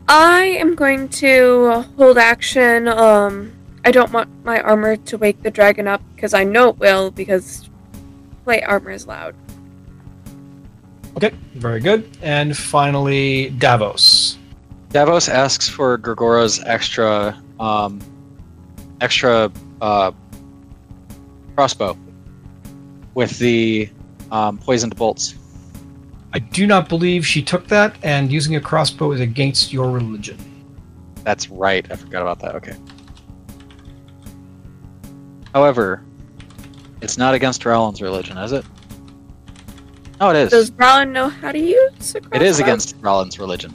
I 0.09 0.43
am 0.59 0.75
going 0.75 1.07
to 1.09 1.85
hold 1.95 2.17
action. 2.17 2.89
Um, 2.89 3.53
I 3.85 3.91
don't 3.91 4.11
want 4.11 4.29
my 4.43 4.59
armor 4.59 4.97
to 4.97 5.17
wake 5.17 5.41
the 5.43 5.49
dragon 5.49 5.87
up 5.87 6.01
because 6.13 6.33
I 6.33 6.43
know 6.43 6.69
it 6.69 6.77
will 6.77 7.09
because 7.09 7.69
plate 8.43 8.63
armor 8.63 8.91
is 8.91 9.07
loud. 9.07 9.33
Okay, 11.15 11.31
very 11.55 11.79
good. 11.79 12.17
And 12.21 12.57
finally, 12.57 13.51
Davos. 13.51 14.37
Davos 14.89 15.29
asks 15.29 15.69
for 15.69 15.97
Gregora's 15.97 16.61
extra, 16.65 17.41
um, 17.61 18.01
extra 18.99 19.49
uh, 19.81 20.11
crossbow 21.55 21.97
with 23.15 23.39
the 23.39 23.89
um, 24.33 24.57
poisoned 24.57 24.95
bolts. 24.97 25.35
I 26.33 26.39
do 26.39 26.65
not 26.65 26.89
believe 26.89 27.25
she 27.25 27.41
took 27.43 27.67
that, 27.67 27.95
and 28.03 28.31
using 28.31 28.55
a 28.55 28.59
crossbow 28.59 29.11
is 29.11 29.21
against 29.21 29.71
your 29.71 29.91
religion. 29.91 30.37
That's 31.23 31.49
right. 31.49 31.89
I 31.89 31.95
forgot 31.95 32.23
about 32.23 32.39
that. 32.39 32.55
Okay. 32.55 32.75
However, 35.53 36.03
it's 37.01 37.17
not 37.17 37.35
against 37.35 37.63
Rollins' 37.63 38.01
religion, 38.01 38.37
is 38.39 38.51
it? 38.51 38.65
Oh, 40.19 40.31
it 40.31 40.35
is. 40.35 40.49
Does 40.49 40.71
Rollin 40.71 41.13
know 41.13 41.29
how 41.29 41.51
to 41.51 41.59
use 41.59 42.15
a 42.15 42.21
crossbow? 42.21 42.35
It 42.35 42.41
is 42.41 42.59
against 42.59 42.95
Rollins' 43.01 43.37
religion. 43.37 43.71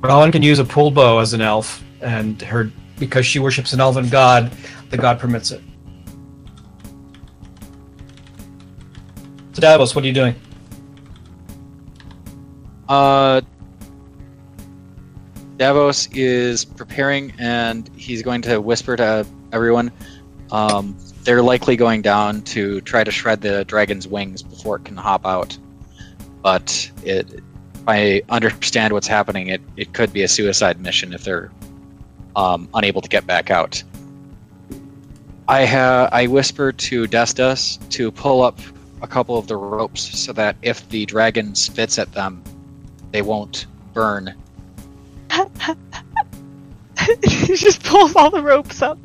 Rowan 0.00 0.30
can 0.30 0.42
use 0.42 0.58
a 0.58 0.64
pull 0.64 0.90
bow 0.90 1.18
as 1.18 1.32
an 1.32 1.40
elf, 1.40 1.82
and 2.02 2.40
her 2.42 2.70
because 2.98 3.24
she 3.24 3.38
worships 3.38 3.72
an 3.72 3.80
elven 3.80 4.08
god, 4.08 4.52
the 4.90 4.98
god 4.98 5.18
permits 5.18 5.50
it. 5.50 5.62
Davos, 9.60 9.94
what 9.94 10.04
are 10.04 10.06
you 10.06 10.12
doing? 10.12 10.34
Uh, 12.88 13.40
Davos 15.56 16.06
is 16.12 16.64
preparing, 16.64 17.32
and 17.38 17.90
he's 17.96 18.22
going 18.22 18.42
to 18.42 18.60
whisper 18.60 18.96
to 18.96 19.26
everyone. 19.52 19.90
Um, 20.50 20.96
they're 21.24 21.42
likely 21.42 21.76
going 21.76 22.00
down 22.00 22.42
to 22.42 22.80
try 22.82 23.04
to 23.04 23.10
shred 23.10 23.42
the 23.42 23.64
dragon's 23.64 24.08
wings 24.08 24.42
before 24.42 24.76
it 24.76 24.84
can 24.84 24.96
hop 24.96 25.26
out. 25.26 25.58
But 26.42 26.90
it, 27.04 27.34
if 27.34 27.82
I 27.86 28.22
understand 28.30 28.94
what's 28.94 29.08
happening, 29.08 29.48
it, 29.48 29.60
it 29.76 29.92
could 29.92 30.12
be 30.12 30.22
a 30.22 30.28
suicide 30.28 30.80
mission 30.80 31.12
if 31.12 31.24
they're 31.24 31.50
um, 32.36 32.68
unable 32.72 33.02
to 33.02 33.08
get 33.08 33.26
back 33.26 33.50
out. 33.50 33.82
I 35.48 35.66
ha- 35.66 36.08
I 36.12 36.26
whisper 36.28 36.72
to 36.72 37.06
Destis 37.06 37.78
to 37.90 38.10
pull 38.10 38.42
up 38.42 38.58
a 39.02 39.06
couple 39.06 39.38
of 39.38 39.46
the 39.46 39.56
ropes 39.56 40.02
so 40.18 40.32
that 40.32 40.56
if 40.62 40.88
the 40.88 41.06
dragon 41.06 41.54
spits 41.54 41.98
at 41.98 42.12
them, 42.12 42.42
they 43.12 43.22
won't 43.22 43.66
burn. 43.94 44.34
he 47.24 47.54
just 47.56 47.82
pulls 47.84 48.14
all 48.16 48.30
the 48.30 48.42
ropes 48.42 48.82
up. 48.82 48.98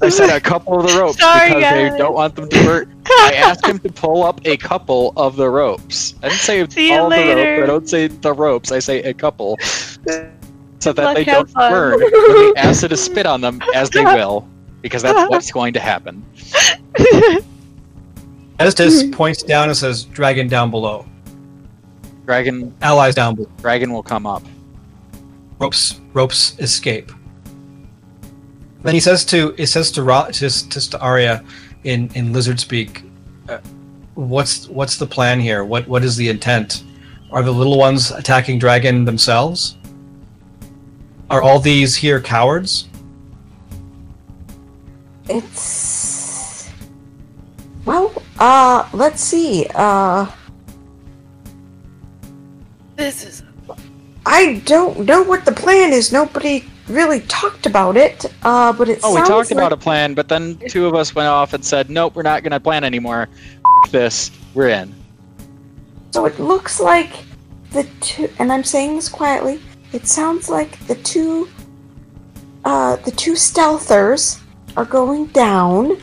I 0.00 0.08
said 0.08 0.34
a 0.34 0.40
couple 0.40 0.80
of 0.80 0.90
the 0.90 0.98
ropes 0.98 1.18
Sorry, 1.18 1.48
because 1.48 1.62
guys. 1.62 1.92
they 1.92 1.98
don't 1.98 2.14
want 2.14 2.34
them 2.34 2.48
to 2.48 2.64
burn. 2.64 3.02
I 3.06 3.34
asked 3.36 3.66
him 3.66 3.78
to 3.80 3.92
pull 3.92 4.22
up 4.24 4.40
a 4.46 4.56
couple 4.56 5.12
of 5.16 5.36
the 5.36 5.48
ropes. 5.48 6.14
I 6.22 6.28
didn't 6.28 6.40
say 6.40 6.66
See 6.68 6.92
all 6.94 7.10
the 7.10 7.16
ropes. 7.16 7.62
I 7.62 7.66
don't 7.66 7.88
say 7.88 8.06
the 8.08 8.32
ropes. 8.32 8.72
I 8.72 8.78
say 8.78 9.02
a 9.02 9.14
couple, 9.14 9.58
so 9.60 10.92
that 10.92 11.14
they 11.14 11.24
don't 11.24 11.50
fun. 11.50 11.72
burn 11.72 12.00
when 12.00 12.10
the 12.10 12.54
acid 12.58 12.92
is 12.92 13.02
spit 13.02 13.26
on 13.26 13.40
them, 13.40 13.60
as 13.74 13.90
they 13.90 14.04
will, 14.04 14.48
because 14.82 15.02
that's 15.02 15.30
what's 15.30 15.50
going 15.52 15.74
to 15.74 15.80
happen. 15.80 16.24
Destis 18.58 19.12
points 19.16 19.42
down 19.42 19.68
and 19.68 19.76
says, 19.76 20.04
"Dragon 20.04 20.48
down 20.48 20.70
below. 20.70 21.06
Dragon, 22.24 22.74
Allies 22.80 23.14
down 23.14 23.34
below. 23.34 23.50
dragon 23.58 23.92
will 23.92 24.02
come 24.02 24.26
up. 24.26 24.42
Ropes, 25.58 26.00
ropes 26.12 26.58
escape." 26.58 27.12
Then 28.82 28.94
he 28.94 29.00
says 29.00 29.24
to 29.26 29.54
it 29.56 29.66
says 29.68 29.90
to 29.92 30.02
Ra, 30.02 30.26
to, 30.26 30.68
to, 30.68 30.90
to 30.90 31.00
Arya 31.00 31.44
in 31.84 32.10
in 32.14 32.32
lizard 32.32 32.60
speak, 32.60 33.02
uh, 33.48 33.58
"What's 34.14 34.68
what's 34.68 34.98
the 34.98 35.06
plan 35.06 35.40
here? 35.40 35.64
What 35.64 35.88
what 35.88 36.04
is 36.04 36.16
the 36.16 36.28
intent? 36.28 36.84
Are 37.32 37.42
the 37.42 37.52
little 37.52 37.78
ones 37.78 38.10
attacking 38.12 38.58
dragon 38.58 39.04
themselves? 39.04 39.76
Are 41.30 41.42
all 41.42 41.58
these 41.58 41.96
here 41.96 42.20
cowards? 42.20 42.88
It's 45.28 46.70
well, 47.86 48.12
uh, 48.38 48.88
let's 48.92 49.22
see. 49.22 49.66
Uh, 49.74 50.26
This 52.96 53.24
is 53.24 53.42
I 54.26 54.62
don't 54.64 55.00
know 55.00 55.22
what 55.22 55.44
the 55.44 55.52
plan 55.52 55.92
is. 55.92 56.12
Nobody 56.12 56.64
really 56.88 57.20
talked 57.22 57.66
about 57.66 57.96
it. 57.96 58.24
Uh, 58.42 58.72
but 58.72 58.88
it 58.88 59.00
Oh, 59.02 59.14
we 59.14 59.20
talked 59.20 59.50
like, 59.50 59.52
about 59.52 59.72
a 59.72 59.76
plan, 59.76 60.14
but 60.14 60.28
then 60.28 60.58
two 60.68 60.86
of 60.86 60.94
us 60.94 61.14
went 61.14 61.28
off 61.28 61.52
and 61.52 61.64
said, 61.64 61.90
"Nope, 61.90 62.14
we're 62.14 62.22
not 62.22 62.42
going 62.42 62.52
to 62.52 62.60
plan 62.60 62.84
anymore. 62.84 63.28
F- 63.84 63.92
this, 63.92 64.30
we're 64.54 64.68
in." 64.68 64.94
So 66.12 66.24
it 66.26 66.38
looks 66.38 66.80
like 66.80 67.12
the 67.72 67.84
two, 68.00 68.30
and 68.38 68.52
I'm 68.52 68.64
saying 68.64 68.96
this 68.96 69.08
quietly. 69.08 69.60
It 69.92 70.06
sounds 70.06 70.48
like 70.48 70.78
the 70.86 70.94
two, 70.96 71.48
uh, 72.64 72.96
the 72.96 73.10
two 73.10 73.32
stealthers 73.32 74.40
are 74.76 74.84
going 74.84 75.26
down, 75.26 76.00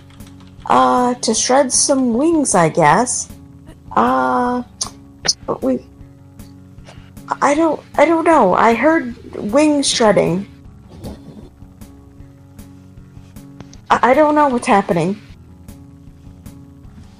uh, 0.65 1.15
to 1.15 1.33
shred 1.33 1.71
some 1.71 2.13
wings, 2.13 2.55
I 2.55 2.69
guess. 2.69 3.31
Uh, 3.91 4.63
but 5.45 5.61
we. 5.61 5.85
I 7.41 7.53
don't. 7.53 7.81
I 7.95 8.05
don't 8.05 8.25
know. 8.25 8.53
I 8.53 8.73
heard 8.73 9.15
wing 9.35 9.81
shredding. 9.83 10.47
I, 13.89 14.11
I 14.11 14.13
don't 14.13 14.35
know 14.35 14.47
what's 14.47 14.67
happening. 14.67 15.19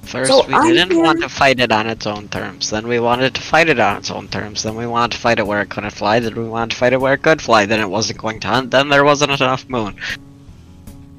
First, 0.03 0.30
So 0.30 0.45
we 0.45 0.53
I'm 0.53 0.73
didn't 0.73 1.01
want 1.01 1.22
to 1.22 1.30
fight 1.30 1.61
it 1.61 1.72
on 1.72 1.88
its 1.88 2.05
own 2.05 2.27
terms. 2.27 2.69
Then 2.69 2.85
we 2.85 2.99
wanted 2.99 3.34
to 3.35 3.41
fight 3.41 3.69
it 3.69 3.80
on 3.80 3.95
its 3.95 4.11
own 4.11 4.27
terms. 4.27 4.61
Then 4.61 4.76
we 4.76 4.85
wanted 4.85 5.13
to 5.13 5.18
fight 5.18 5.39
it 5.39 5.47
where 5.47 5.61
it 5.61 5.69
couldn't 5.69 5.91
fly. 5.91 6.19
Then 6.19 6.35
we 6.35 6.49
wanted 6.49 6.72
to 6.72 6.76
fight 6.76 6.91
it 6.91 6.99
where 6.99 7.13
it 7.13 7.23
could 7.23 7.41
fly. 7.41 7.65
Then 7.65 7.80
it 7.80 7.89
wasn't 7.89 8.19
going 8.19 8.41
to 8.41 8.47
hunt. 8.49 8.72
Then 8.72 8.89
there 8.89 9.05
wasn't 9.05 9.31
enough 9.31 9.69
moon. 9.69 9.95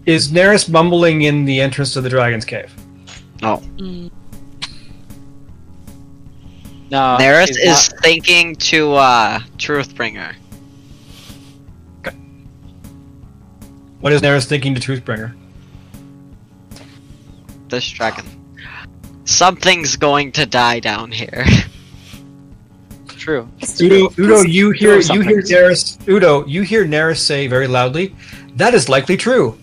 Is 0.05 0.33
Neris 0.33 0.69
mumbling 0.69 1.23
in 1.23 1.45
the 1.45 1.61
entrance 1.61 1.93
to 1.95 2.01
the 2.01 2.09
dragon's 2.09 2.45
cave? 2.45 2.75
No, 3.41 3.63
Neris 7.19 7.49
he's 7.49 7.57
is 7.59 7.91
not- 7.91 8.01
thinking 8.03 8.57
to 8.57 8.95
uh, 8.95 9.39
Truthbringer. 9.57 10.35
What 14.01 14.13
is 14.13 14.21
Neris 14.21 14.47
thinking 14.47 14.75
to 14.75 14.81
Truthbringer? 14.81 15.35
This 17.69 17.89
dragon. 17.89 18.27
Something's 19.25 19.97
going 19.97 20.33
to 20.33 20.45
die 20.45 20.81
down 20.81 21.13
here. 21.13 21.45
true. 23.07 23.49
Udo, 23.81 24.11
Udo, 24.19 24.43
you 24.43 24.73
hear 24.73 24.99
you 24.99 25.01
hear 25.01 25.03
something. 25.03 25.39
Neris. 25.39 26.09
Udo, 26.09 26.45
you 26.47 26.63
hear 26.63 26.85
Neris 26.85 27.19
say 27.19 27.47
very 27.47 27.69
loudly, 27.69 28.17
"That 28.57 28.75
is 28.75 28.89
likely 28.89 29.17
true." 29.17 29.57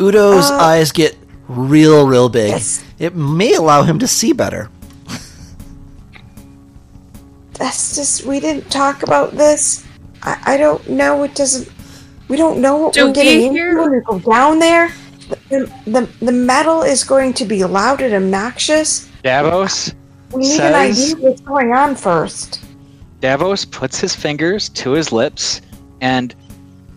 Udo's 0.00 0.50
Uh, 0.50 0.56
eyes 0.56 0.92
get 0.92 1.16
real, 1.48 2.06
real 2.06 2.28
big. 2.28 2.50
Yes. 2.50 2.82
It 2.98 3.14
may 3.14 3.54
allow 3.54 3.82
him 3.82 3.98
to 3.98 4.06
see 4.08 4.32
better. 4.32 4.68
that's 7.54 7.94
just 7.94 8.24
we 8.24 8.40
didn't 8.40 8.70
talk 8.70 9.02
about 9.02 9.32
this. 9.32 9.84
I, 10.22 10.54
I 10.54 10.56
don't 10.56 10.88
know. 10.88 11.22
It 11.24 11.34
doesn't. 11.34 11.68
We 12.28 12.36
don't 12.36 12.60
know 12.60 12.76
what 12.78 12.94
Do 12.94 13.06
we're 13.08 13.12
getting 13.12 13.38
we 13.40 13.46
into 13.46 13.58
hear- 13.58 13.80
when 13.80 13.92
we 13.92 14.00
go 14.00 14.18
down 14.18 14.58
there. 14.58 14.92
The, 15.48 15.70
the, 15.86 16.08
the 16.24 16.32
metal 16.32 16.82
is 16.82 17.04
going 17.04 17.34
to 17.34 17.44
be 17.44 17.62
loud 17.64 18.00
and 18.02 18.14
obnoxious. 18.14 19.08
Davos, 19.22 19.92
We 20.32 20.42
need 20.42 20.56
Says- 20.56 20.60
an 20.60 20.74
idea 20.74 21.16
of 21.16 21.20
what's 21.22 21.40
going 21.42 21.72
on 21.72 21.94
first. 21.94 22.60
Davos 23.20 23.64
puts 23.64 24.00
his 24.00 24.14
fingers 24.14 24.68
to 24.70 24.90
his 24.92 25.12
lips 25.12 25.60
and 26.00 26.34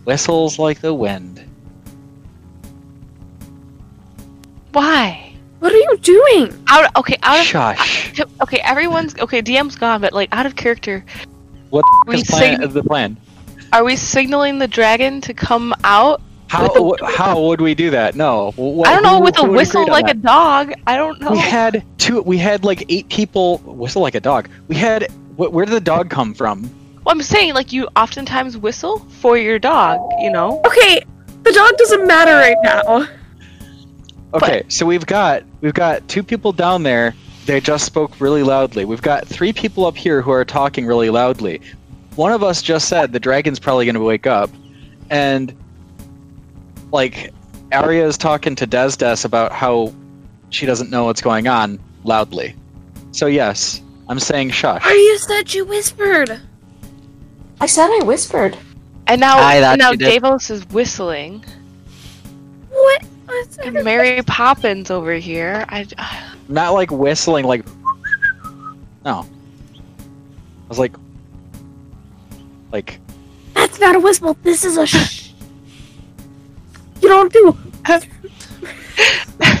whistles 0.04 0.58
like 0.58 0.80
the 0.80 0.94
wind. 0.94 1.43
Why? 4.74 5.30
what 5.60 5.72
are 5.72 5.76
you 5.76 5.96
doing? 6.02 6.64
Out. 6.68 6.90
Okay. 6.96 7.16
Out 7.22 7.40
of. 7.40 7.46
Shush. 7.46 8.20
Okay. 8.42 8.58
Everyone's 8.62 9.16
okay. 9.18 9.40
DM's 9.40 9.76
gone, 9.76 10.00
but 10.02 10.12
like 10.12 10.28
out 10.32 10.44
of 10.46 10.56
character. 10.56 11.04
What 11.70 11.84
We 12.06 12.16
is 12.16 12.24
plan, 12.28 12.56
sing- 12.58 12.62
uh, 12.64 12.66
the 12.66 12.82
plan? 12.82 13.16
Are 13.72 13.82
we 13.82 13.96
signaling 13.96 14.58
the 14.58 14.68
dragon 14.68 15.20
to 15.22 15.32
come 15.32 15.74
out? 15.84 16.20
How 16.48 16.68
With 16.82 17.00
wh- 17.00 17.14
how 17.16 17.40
would 17.40 17.60
we 17.60 17.74
do 17.74 17.90
that? 17.90 18.14
No. 18.14 18.50
Wh- 18.52 18.86
I 18.86 18.92
don't 18.92 19.02
know. 19.02 19.16
who- 19.18 19.22
With 19.24 19.38
a 19.38 19.42
who 19.42 19.48
would 19.48 19.56
whistle 19.56 19.82
agree 19.82 19.94
on 19.94 20.02
like 20.02 20.10
a 20.10 20.18
dog. 20.18 20.72
I 20.86 20.96
don't 20.96 21.20
know. 21.20 21.30
We 21.32 21.38
had 21.38 21.82
two. 21.98 22.20
We 22.22 22.36
had 22.36 22.64
like 22.64 22.84
eight 22.90 23.08
people 23.08 23.58
whistle 23.64 24.02
like 24.02 24.14
a 24.14 24.20
dog. 24.20 24.48
We 24.68 24.76
had. 24.76 25.10
Wh- 25.36 25.50
where 25.52 25.64
did 25.64 25.74
the 25.74 25.80
dog 25.80 26.10
come 26.10 26.34
from? 26.34 26.62
Well, 27.04 27.14
I'm 27.14 27.22
saying 27.22 27.54
like 27.54 27.72
you 27.72 27.88
oftentimes 27.96 28.56
whistle 28.58 28.98
for 29.20 29.38
your 29.38 29.58
dog. 29.58 29.98
You 30.20 30.30
know. 30.30 30.60
Okay, 30.66 31.02
the 31.42 31.52
dog 31.52 31.76
doesn't 31.78 32.06
matter 32.06 32.34
right 32.34 32.56
now. 32.62 33.06
Okay, 34.34 34.64
so 34.68 34.84
we've 34.84 35.06
got 35.06 35.44
we've 35.60 35.74
got 35.74 36.06
two 36.08 36.24
people 36.24 36.52
down 36.52 36.82
there. 36.82 37.14
They 37.46 37.60
just 37.60 37.86
spoke 37.86 38.20
really 38.20 38.42
loudly. 38.42 38.84
We've 38.84 39.02
got 39.02 39.28
three 39.28 39.52
people 39.52 39.86
up 39.86 39.96
here 39.96 40.22
who 40.22 40.32
are 40.32 40.44
talking 40.44 40.86
really 40.86 41.10
loudly. 41.10 41.60
one 42.16 42.32
of 42.32 42.42
us 42.42 42.62
just 42.62 42.88
said 42.88 43.12
the 43.12 43.20
dragon's 43.20 43.60
probably 43.60 43.84
going 43.84 43.94
to 43.94 44.00
wake 44.00 44.26
up, 44.26 44.50
and 45.08 45.54
like 46.90 47.32
Arya 47.72 48.06
is 48.06 48.18
talking 48.18 48.56
to 48.56 48.66
Destis 48.66 49.24
about 49.24 49.52
how 49.52 49.92
she 50.50 50.66
doesn't 50.66 50.90
know 50.90 51.04
what's 51.04 51.22
going 51.22 51.46
on 51.46 51.78
loudly. 52.02 52.56
So 53.12 53.26
yes, 53.26 53.82
I'm 54.08 54.18
saying 54.18 54.50
shush. 54.50 54.84
Are 54.84 54.94
you 54.94 55.18
said 55.18 55.54
you 55.54 55.64
whispered. 55.64 56.40
I 57.60 57.66
said 57.66 57.88
I 57.88 58.04
whispered. 58.04 58.58
And 59.06 59.20
now, 59.20 59.38
I 59.38 59.60
thought 59.60 59.78
now. 59.78 59.92
Davos 59.92 60.50
is 60.50 60.66
whistling. 60.70 61.44
What? 62.70 63.04
What's 63.34 63.58
And 63.58 63.82
Mary 63.82 64.22
Poppins 64.22 64.90
over 64.92 65.14
here. 65.14 65.64
I, 65.68 65.86
uh, 65.98 66.34
Not 66.48 66.72
like 66.72 66.90
whistling, 66.92 67.44
like 67.44 67.66
no. 69.04 69.26
I 69.26 70.68
was 70.68 70.78
like, 70.78 70.94
like 72.72 73.00
That's 73.54 73.80
not 73.80 73.96
a 73.96 74.00
whistle. 74.00 74.36
This 74.42 74.64
is 74.64 74.76
a 74.76 74.86
shh. 74.86 75.32
You 77.02 77.08
don't 77.08 77.32
do. 77.32 77.58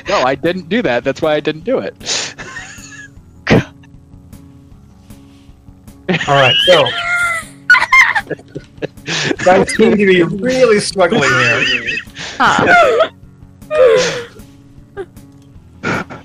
no, 0.08 0.22
I 0.22 0.36
didn't 0.36 0.68
do 0.68 0.80
that. 0.82 1.02
That's 1.02 1.20
why 1.20 1.34
I 1.34 1.40
didn't 1.40 1.64
do 1.64 1.78
it. 1.80 1.94
All 6.28 6.34
right, 6.40 6.54
so 6.66 6.84
guys 9.44 9.74
seem 9.74 9.90
to 9.92 9.96
be 9.96 10.22
really 10.22 10.78
struggling 10.78 11.28
here. 11.28 11.98
huh. 12.38 13.10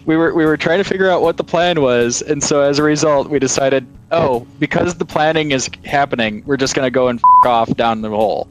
We 0.05 0.15
were 0.17 0.33
we 0.33 0.45
were 0.45 0.57
trying 0.57 0.79
to 0.79 0.83
figure 0.83 1.09
out 1.09 1.21
what 1.21 1.37
the 1.37 1.43
plan 1.43 1.81
was, 1.81 2.21
and 2.23 2.43
so 2.43 2.61
as 2.61 2.79
a 2.79 2.83
result, 2.83 3.29
we 3.29 3.37
decided, 3.37 3.85
oh, 4.11 4.47
because 4.57 4.95
the 4.95 5.05
planning 5.05 5.51
is 5.51 5.69
happening, 5.85 6.41
we're 6.47 6.57
just 6.57 6.73
gonna 6.73 6.89
go 6.89 7.09
and 7.09 7.19
f- 7.19 7.47
off 7.47 7.75
down 7.75 8.01
the 8.01 8.09
hole. 8.09 8.49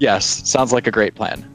Yes, 0.00 0.26
sounds 0.48 0.70
like 0.72 0.86
a 0.86 0.90
great 0.90 1.14
plan. 1.14 1.48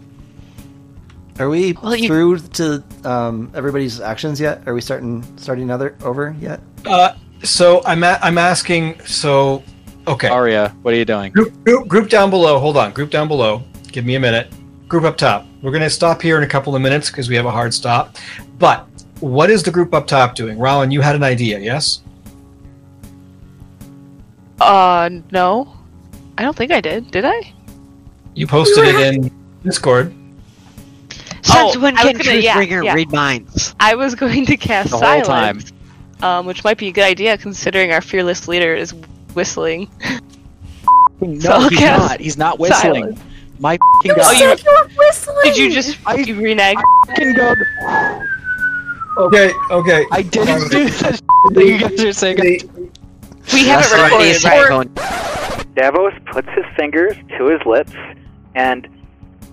Are 1.40 1.50
we 1.50 1.74
Well, 1.74 1.96
you- 1.96 2.08
through 2.08 2.40
to 2.40 2.84
um, 3.04 3.52
everybody's 3.54 4.00
actions 4.00 4.40
yet? 4.42 4.64
Are 4.66 4.74
we 4.74 4.82
starting 4.82 5.24
starting 5.38 5.66
another 5.66 5.96
over 6.04 6.36
yet? 6.40 6.60
Uh, 6.86 7.14
so 7.44 7.84
I'm 7.86 8.04
a- 8.04 8.18
I'm 8.24 8.40
asking. 8.40 9.00
So 9.06 9.62
okay, 10.08 10.30
Arya, 10.30 10.74
what 10.82 10.96
are 10.96 10.98
you 10.98 11.06
doing? 11.06 11.32
group, 11.32 11.54
group 11.64 11.88
group 11.88 12.10
down 12.10 12.32
below. 12.32 12.58
Hold 12.58 12.78
on, 12.78 12.92
group 12.92 13.12
down 13.12 13.28
below. 13.28 13.62
Give 13.92 14.04
me 14.06 14.16
a 14.16 14.20
minute. 14.20 14.52
Group 14.88 15.04
up 15.04 15.18
top. 15.18 15.46
We're 15.62 15.72
gonna 15.72 15.90
stop 15.90 16.22
here 16.22 16.38
in 16.38 16.44
a 16.44 16.48
couple 16.48 16.76
of 16.76 16.82
minutes 16.82 17.10
because 17.10 17.30
we 17.30 17.36
have 17.36 17.46
a 17.46 17.52
hard 17.52 17.74
stop. 17.74 18.16
But 18.60 18.88
what 19.20 19.50
is 19.50 19.64
the 19.64 19.72
group 19.72 19.94
up 19.94 20.06
top 20.08 20.36
doing? 20.36 20.58
Rowan, 20.60 20.92
you 20.92 21.02
had 21.02 21.16
an 21.16 21.24
idea, 21.24 21.60
yes? 21.60 22.02
Uh, 24.60 25.10
no. 25.32 25.74
I 26.38 26.44
don't 26.44 26.56
think 26.56 26.72
I 26.72 26.82
did. 26.82 27.10
Did 27.12 27.26
I? 27.26 27.54
You 28.36 28.46
posted 28.48 28.86
it 28.86 28.96
in 29.16 29.32
Discord. 29.64 30.14
Since 31.42 31.76
Oh, 31.76 31.80
when 31.80 31.98
I 31.98 32.04
can 32.12 32.18
gonna- 32.18 32.38
yeah, 32.40 32.58
Truthbringer 32.58 32.84
yeah. 32.86 32.94
read 32.94 33.12
minds? 33.12 33.76
I 33.80 33.96
was 33.96 34.14
going 34.16 34.46
to 34.46 34.58
cast 34.58 34.92
The 34.92 34.98
whole 34.98 35.22
time. 35.22 35.60
silence, 35.60 35.74
um, 36.22 36.46
which 36.46 36.64
might 36.64 36.78
be 36.78 36.88
a 36.90 36.92
good 36.92 37.06
idea 37.06 37.38
considering 37.38 37.92
our 37.92 38.02
fearless 38.02 38.48
leader 38.48 38.76
is 38.76 38.94
whistling. 39.34 39.90
No, 41.20 41.40
So 41.40 41.70
he's 41.70 41.80
cast 41.80 42.00
not. 42.10 42.20
He's 42.20 42.38
not 42.38 42.60
whistling. 42.60 42.94
silence. 43.04 43.20
My 43.60 43.74
You 44.04 44.12
f***ing 44.12 44.16
god. 44.16 44.38
said 44.38 44.64
you 44.64 44.72
were 44.82 44.90
whistling. 44.98 45.38
Did 45.44 45.58
you 45.58 45.72
just 45.72 45.98
I- 46.06 46.16
you 46.16 46.40
renege? 46.40 46.78
F***ing 47.10 47.34
god. 47.34 47.58
Okay, 49.18 49.52
okay. 49.72 50.06
I 50.12 50.22
didn't 50.22 50.70
do 50.70 50.90
that 50.90 51.22
that 51.54 51.66
you 51.66 51.80
guys 51.80 52.04
are 52.04 52.14
saying. 52.14 52.38
We 53.54 53.66
haven't 53.66 53.88
it 53.92 53.94
right, 53.94 54.04
recorded, 54.06 54.28
he's 54.28 54.44
right? 54.46 54.70
going- 54.70 54.90
Davos 55.76 56.14
puts 56.26 56.48
his 56.50 56.66
fingers 56.76 57.16
to 57.38 57.46
his 57.48 57.62
lips 57.66 57.94
and 58.56 58.88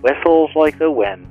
whistles 0.03 0.51
like 0.55 0.79
the 0.79 0.91
wind. 0.91 1.27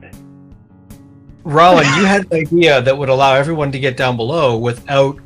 Rowan, 1.43 1.83
you 1.97 2.05
had 2.05 2.25
an 2.31 2.33
idea 2.41 2.81
that 2.81 2.97
would 2.97 3.09
allow 3.09 3.33
everyone 3.35 3.71
to 3.71 3.79
get 3.79 3.97
down 3.97 4.15
below 4.17 4.57
without 4.57 5.17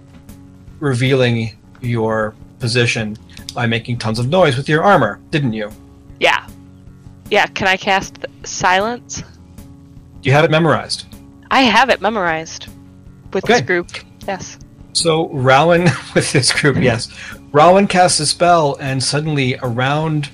revealing 0.80 1.52
your 1.82 2.34
position 2.60 3.16
by 3.54 3.66
making 3.68 3.98
tons 4.00 4.20
of 4.20 4.28
noise 4.30 4.58
with 4.58 4.68
your 4.68 4.84
armor, 4.84 5.20
didn't 5.32 5.54
you? 5.54 5.70
Yeah. 6.20 6.46
Yeah, 7.30 7.48
can 7.48 7.68
I 7.68 7.78
cast 7.78 8.26
silence? 8.44 9.24
You 10.24 10.32
have 10.32 10.46
it 10.46 10.52
memorized. 10.52 11.06
I 11.52 11.62
have 11.62 11.90
it 11.90 12.02
memorized 12.02 12.68
with 13.34 13.44
Okay. 13.44 13.54
this 13.54 13.62
group. 13.62 13.92
Yes. 14.28 14.58
So 14.94 15.30
Rowan 15.30 15.84
with 16.16 16.32
this 16.32 16.52
group, 16.52 16.78
yes. 16.78 17.10
Rowan 17.52 17.88
casts 17.88 18.20
a 18.20 18.26
spell 18.26 18.78
and 18.80 19.02
suddenly 19.04 19.58
around 19.62 20.30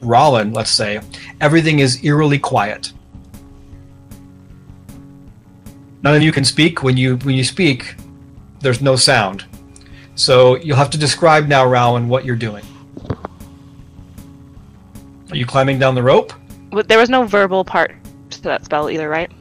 Rowan, 0.00 0.52
let's 0.52 0.70
say, 0.70 1.00
everything 1.40 1.78
is 1.78 2.02
eerily 2.04 2.38
quiet. 2.38 2.92
None 6.02 6.16
of 6.16 6.22
you 6.22 6.32
can 6.32 6.44
speak. 6.44 6.82
When 6.82 6.96
you 6.96 7.16
when 7.18 7.36
you 7.36 7.44
speak, 7.44 7.94
there's 8.60 8.80
no 8.82 8.96
sound. 8.96 9.44
So 10.16 10.56
you'll 10.56 10.76
have 10.76 10.90
to 10.90 10.98
describe 10.98 11.46
now, 11.46 11.64
Rowan, 11.64 12.08
what 12.08 12.24
you're 12.24 12.34
doing. 12.36 12.64
Are 15.32 15.36
you 15.36 15.46
climbing 15.46 15.78
down 15.78 15.94
the 15.94 16.02
rope? 16.02 16.34
But 16.70 16.88
there 16.88 16.98
was 16.98 17.08
no 17.08 17.24
verbal 17.24 17.64
part 17.64 17.94
to 18.28 18.42
that 18.42 18.66
spell 18.66 18.90
either, 18.90 19.08
right? 19.08 19.32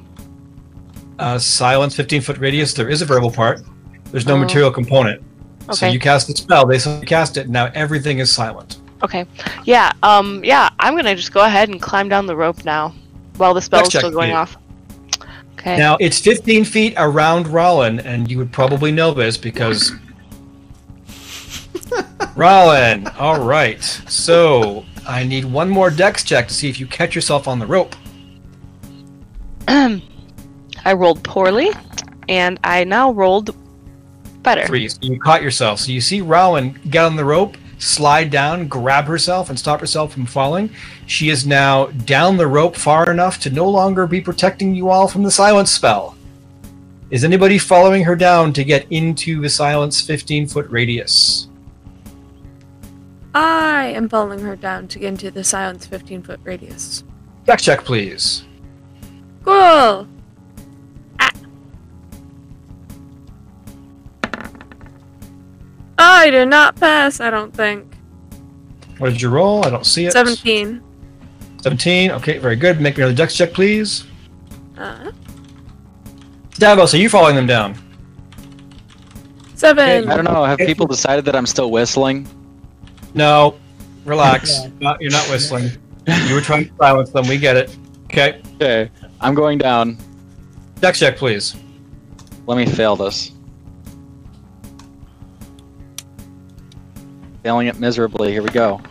Uh, 1.19 1.37
silence, 1.37 1.93
15 1.97 2.21
foot 2.21 2.37
radius. 2.37 2.73
There 2.73 2.87
is 2.87 3.01
a 3.01 3.05
verbal 3.05 3.29
part. 3.29 3.59
There's 4.09 4.25
no 4.25 4.35
Oh. 4.35 4.39
material 4.39 4.71
component. 4.71 5.21
Okay. 5.63 5.73
So 5.75 5.87
you 5.87 5.99
cast 5.99 6.27
the 6.27 6.33
spell. 6.33 6.65
They 6.65 6.79
cast 7.05 7.35
it. 7.35 7.49
Now 7.49 7.69
everything 7.75 8.19
is 8.19 8.31
silent. 8.31 8.77
Okay. 9.03 9.25
Yeah. 9.65 9.91
Um. 10.01 10.41
Yeah. 10.45 10.69
I'm 10.79 10.95
gonna 10.95 11.13
just 11.13 11.33
go 11.33 11.41
ahead 11.41 11.67
and 11.67 11.81
climb 11.81 12.07
down 12.07 12.25
the 12.25 12.37
rope 12.37 12.63
now, 12.63 12.93
while 13.35 13.53
the 13.53 13.59
Dex 13.59 13.89
check, 13.89 13.99
still 13.99 14.11
going 14.11 14.31
off. 14.31 14.55
Okay. 15.59 15.77
Now 15.77 15.97
it's 15.99 16.19
15 16.19 16.63
feet 16.63 16.93
around 16.95 17.47
Rollin, 17.47 17.99
and 17.99 18.31
you 18.31 18.37
would 18.37 18.53
probably 18.53 18.93
know 18.93 19.13
this 19.13 19.35
because. 19.37 19.91
Rollin, 22.35 23.13
all 23.19 23.43
right. 23.43 23.83
So 23.83 24.85
I 25.07 25.23
need 25.23 25.45
one 25.45 25.69
more 25.69 25.89
dex 25.89 26.23
check 26.23 26.47
to 26.47 26.53
see 26.53 26.69
if 26.69 26.79
you 26.79 26.87
catch 26.87 27.15
yourself 27.15 27.47
on 27.47 27.59
the 27.59 27.65
rope. 27.65 27.95
I 29.67 30.93
rolled 30.93 31.23
poorly, 31.23 31.71
and 32.29 32.59
I 32.63 32.83
now 32.83 33.11
rolled 33.11 33.55
better. 34.43 34.65
Three. 34.65 34.87
So 34.87 34.99
you 35.01 35.19
caught 35.19 35.41
yourself. 35.41 35.79
So 35.79 35.91
you 35.91 36.01
see 36.01 36.21
Rowan 36.21 36.79
get 36.89 37.05
on 37.05 37.15
the 37.15 37.25
rope, 37.25 37.57
slide 37.77 38.29
down, 38.29 38.67
grab 38.67 39.05
herself, 39.05 39.49
and 39.49 39.57
stop 39.57 39.79
herself 39.79 40.13
from 40.13 40.25
falling. 40.25 40.69
She 41.07 41.29
is 41.29 41.45
now 41.45 41.87
down 41.87 42.37
the 42.37 42.47
rope 42.47 42.75
far 42.75 43.11
enough 43.11 43.39
to 43.41 43.49
no 43.49 43.69
longer 43.69 44.07
be 44.07 44.21
protecting 44.21 44.73
you 44.75 44.89
all 44.89 45.07
from 45.07 45.23
the 45.23 45.31
silence 45.31 45.71
spell. 45.71 46.15
Is 47.09 47.23
anybody 47.25 47.57
following 47.57 48.03
her 48.05 48.15
down 48.15 48.53
to 48.53 48.63
get 48.63 48.87
into 48.89 49.41
the 49.41 49.49
silence 49.49 50.01
15 50.01 50.47
foot 50.47 50.69
radius? 50.69 51.49
I 53.33 53.85
am 53.85 54.09
following 54.09 54.39
her 54.39 54.55
down 54.55 54.87
to 54.89 54.99
get 54.99 55.07
into 55.09 55.31
the 55.31 55.43
silence 55.43 55.85
15 55.85 56.23
foot 56.23 56.39
radius. 56.43 57.03
Dex 57.45 57.63
check, 57.63 57.83
please. 57.83 58.43
Cool. 59.43 60.07
Ah. 61.19 61.31
I 65.97 66.29
did 66.29 66.49
not 66.49 66.75
pass, 66.75 67.19
I 67.19 67.29
don't 67.29 67.53
think. 67.53 67.93
What 68.97 69.11
did 69.11 69.21
you 69.21 69.29
roll? 69.29 69.65
I 69.65 69.69
don't 69.69 69.85
see 69.85 70.05
it. 70.05 70.11
17. 70.11 70.83
17. 71.63 72.11
Okay, 72.11 72.37
very 72.37 72.55
good. 72.55 72.81
Make 72.81 72.97
me 72.97 73.03
another 73.03 73.15
dex 73.15 73.35
check, 73.35 73.53
please. 73.53 74.05
Uh, 74.77 75.11
Davos, 76.55 76.93
are 76.93 76.97
you 76.97 77.09
following 77.09 77.35
them 77.35 77.47
down? 77.47 77.75
seven. 79.61 80.09
I 80.09 80.15
don't 80.15 80.25
know. 80.25 80.43
Have 80.43 80.57
people 80.57 80.87
decided 80.87 81.23
that 81.25 81.35
I'm 81.35 81.45
still 81.45 81.71
whistling? 81.71 82.27
No. 83.13 83.55
Relax. 84.05 84.61
Not- 84.79 85.01
you're 85.01 85.11
not 85.11 85.29
whistling. 85.29 85.69
You 86.27 86.33
were 86.33 86.41
trying 86.41 86.65
to 86.67 86.71
silence 86.77 87.11
them. 87.11 87.27
We 87.27 87.37
get 87.37 87.55
it. 87.57 87.75
Okay. 88.05 88.41
Okay, 88.55 88.89
I'm 89.21 89.33
going 89.35 89.57
down. 89.57 89.97
Dex 90.79 90.99
check, 90.99 91.17
please. 91.17 91.55
Let 92.47 92.57
me 92.57 92.65
fail 92.65 92.95
this. 92.95 93.31
Failing 97.43 97.67
it 97.67 97.79
miserably. 97.79 98.31
Here 98.31 98.41
we 98.43 98.49
go. 98.49 98.81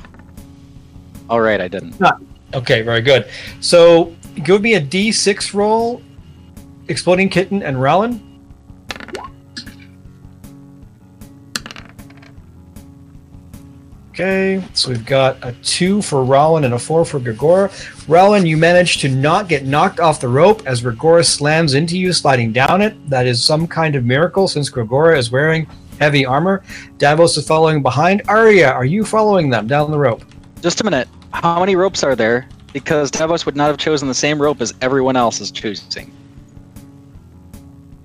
All 1.29 1.41
right, 1.41 1.61
I 1.61 1.69
didn't. 1.69 1.95
Ah, 2.03 2.17
okay, 2.55 2.83
very 2.83 3.01
good. 3.01 3.29
So 3.61 4.15
give 4.43 4.63
me 4.63 4.75
a 4.75 4.81
D6 4.81 5.53
roll, 5.55 6.03
Exploding 6.89 7.29
Kitten 7.29 7.63
and 7.63 7.81
Rowan. 7.81 8.30
Okay, 14.11 14.61
so 14.75 14.91
we've 14.91 15.07
got 15.07 15.39
a 15.43 15.53
two 15.63 16.03
for 16.03 16.25
Rowan 16.25 16.65
and 16.65 16.75
a 16.75 16.79
four 16.79 17.05
for 17.05 17.21
Gregora. 17.21 17.71
Rowan, 18.09 18.45
you 18.45 18.57
managed 18.57 19.01
to 19.03 19.09
not 19.09 19.49
get 19.49 19.65
knocked 19.65 20.01
off 20.01 20.21
the 20.21 20.27
rope 20.27 20.67
as 20.67 20.83
Gregora 20.83 21.25
slams 21.25 21.75
into 21.75 21.97
you, 21.97 22.13
sliding 22.13 22.53
down 22.53 22.83
it. 22.83 23.09
That 23.09 23.29
is 23.29 23.43
some 23.43 23.69
kind 23.69 23.95
of 23.95 24.05
miracle 24.05 24.49
since 24.49 24.69
Gregora 24.69 25.17
is 25.17 25.31
wearing 25.31 25.69
heavy 26.01 26.27
armor. 26.27 26.65
Davos 26.99 27.37
is 27.37 27.47
following 27.47 27.83
behind. 27.83 28.23
Arya, 28.27 28.73
are 28.73 28.85
you 28.85 29.05
following 29.05 29.49
them 29.49 29.69
down 29.69 29.93
the 29.93 29.99
rope? 29.99 30.25
Just 30.61 30.81
a 30.81 30.85
minute. 30.85 31.07
How 31.33 31.61
many 31.61 31.77
ropes 31.77 32.03
are 32.03 32.17
there? 32.17 32.49
Because 32.73 33.13
Davos 33.13 33.47
would 33.47 33.55
not 33.55 33.69
have 33.69 33.79
chosen 33.79 34.09
the 34.09 34.15
same 34.15 34.43
rope 34.43 34.61
as 34.61 34.75
everyone 34.81 35.15
else 35.15 35.41
is 35.41 35.53
choosing. 35.53 36.11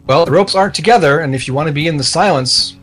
Well, 0.06 0.24
the 0.26 0.32
ropes 0.32 0.54
aren't 0.54 0.76
together, 0.76 1.22
and 1.22 1.34
if 1.34 1.48
you 1.48 1.56
want 1.56 1.66
to 1.66 1.74
be 1.74 1.88
in 1.88 1.98
the 1.98 2.04
silence. 2.04 2.78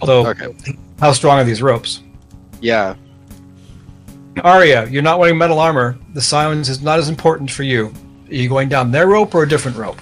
Although, 0.00 0.26
Okay. 0.26 0.48
how 1.00 1.12
strong 1.12 1.38
are 1.38 1.44
these 1.44 1.62
ropes? 1.62 2.02
Yeah. 2.60 2.94
Arya, 4.44 4.86
you're 4.88 5.02
not 5.02 5.18
wearing 5.18 5.36
metal 5.38 5.58
armor. 5.58 5.98
The 6.14 6.20
silence 6.22 6.68
is 6.68 6.80
not 6.82 6.98
as 6.98 7.08
important 7.08 7.50
for 7.50 7.64
you. 7.64 7.92
Are 8.30 8.34
you 8.34 8.48
going 8.48 8.68
down 8.68 8.90
their 8.90 9.08
rope 9.08 9.34
or 9.34 9.42
a 9.42 9.48
different 9.48 9.76
rope? 9.76 10.00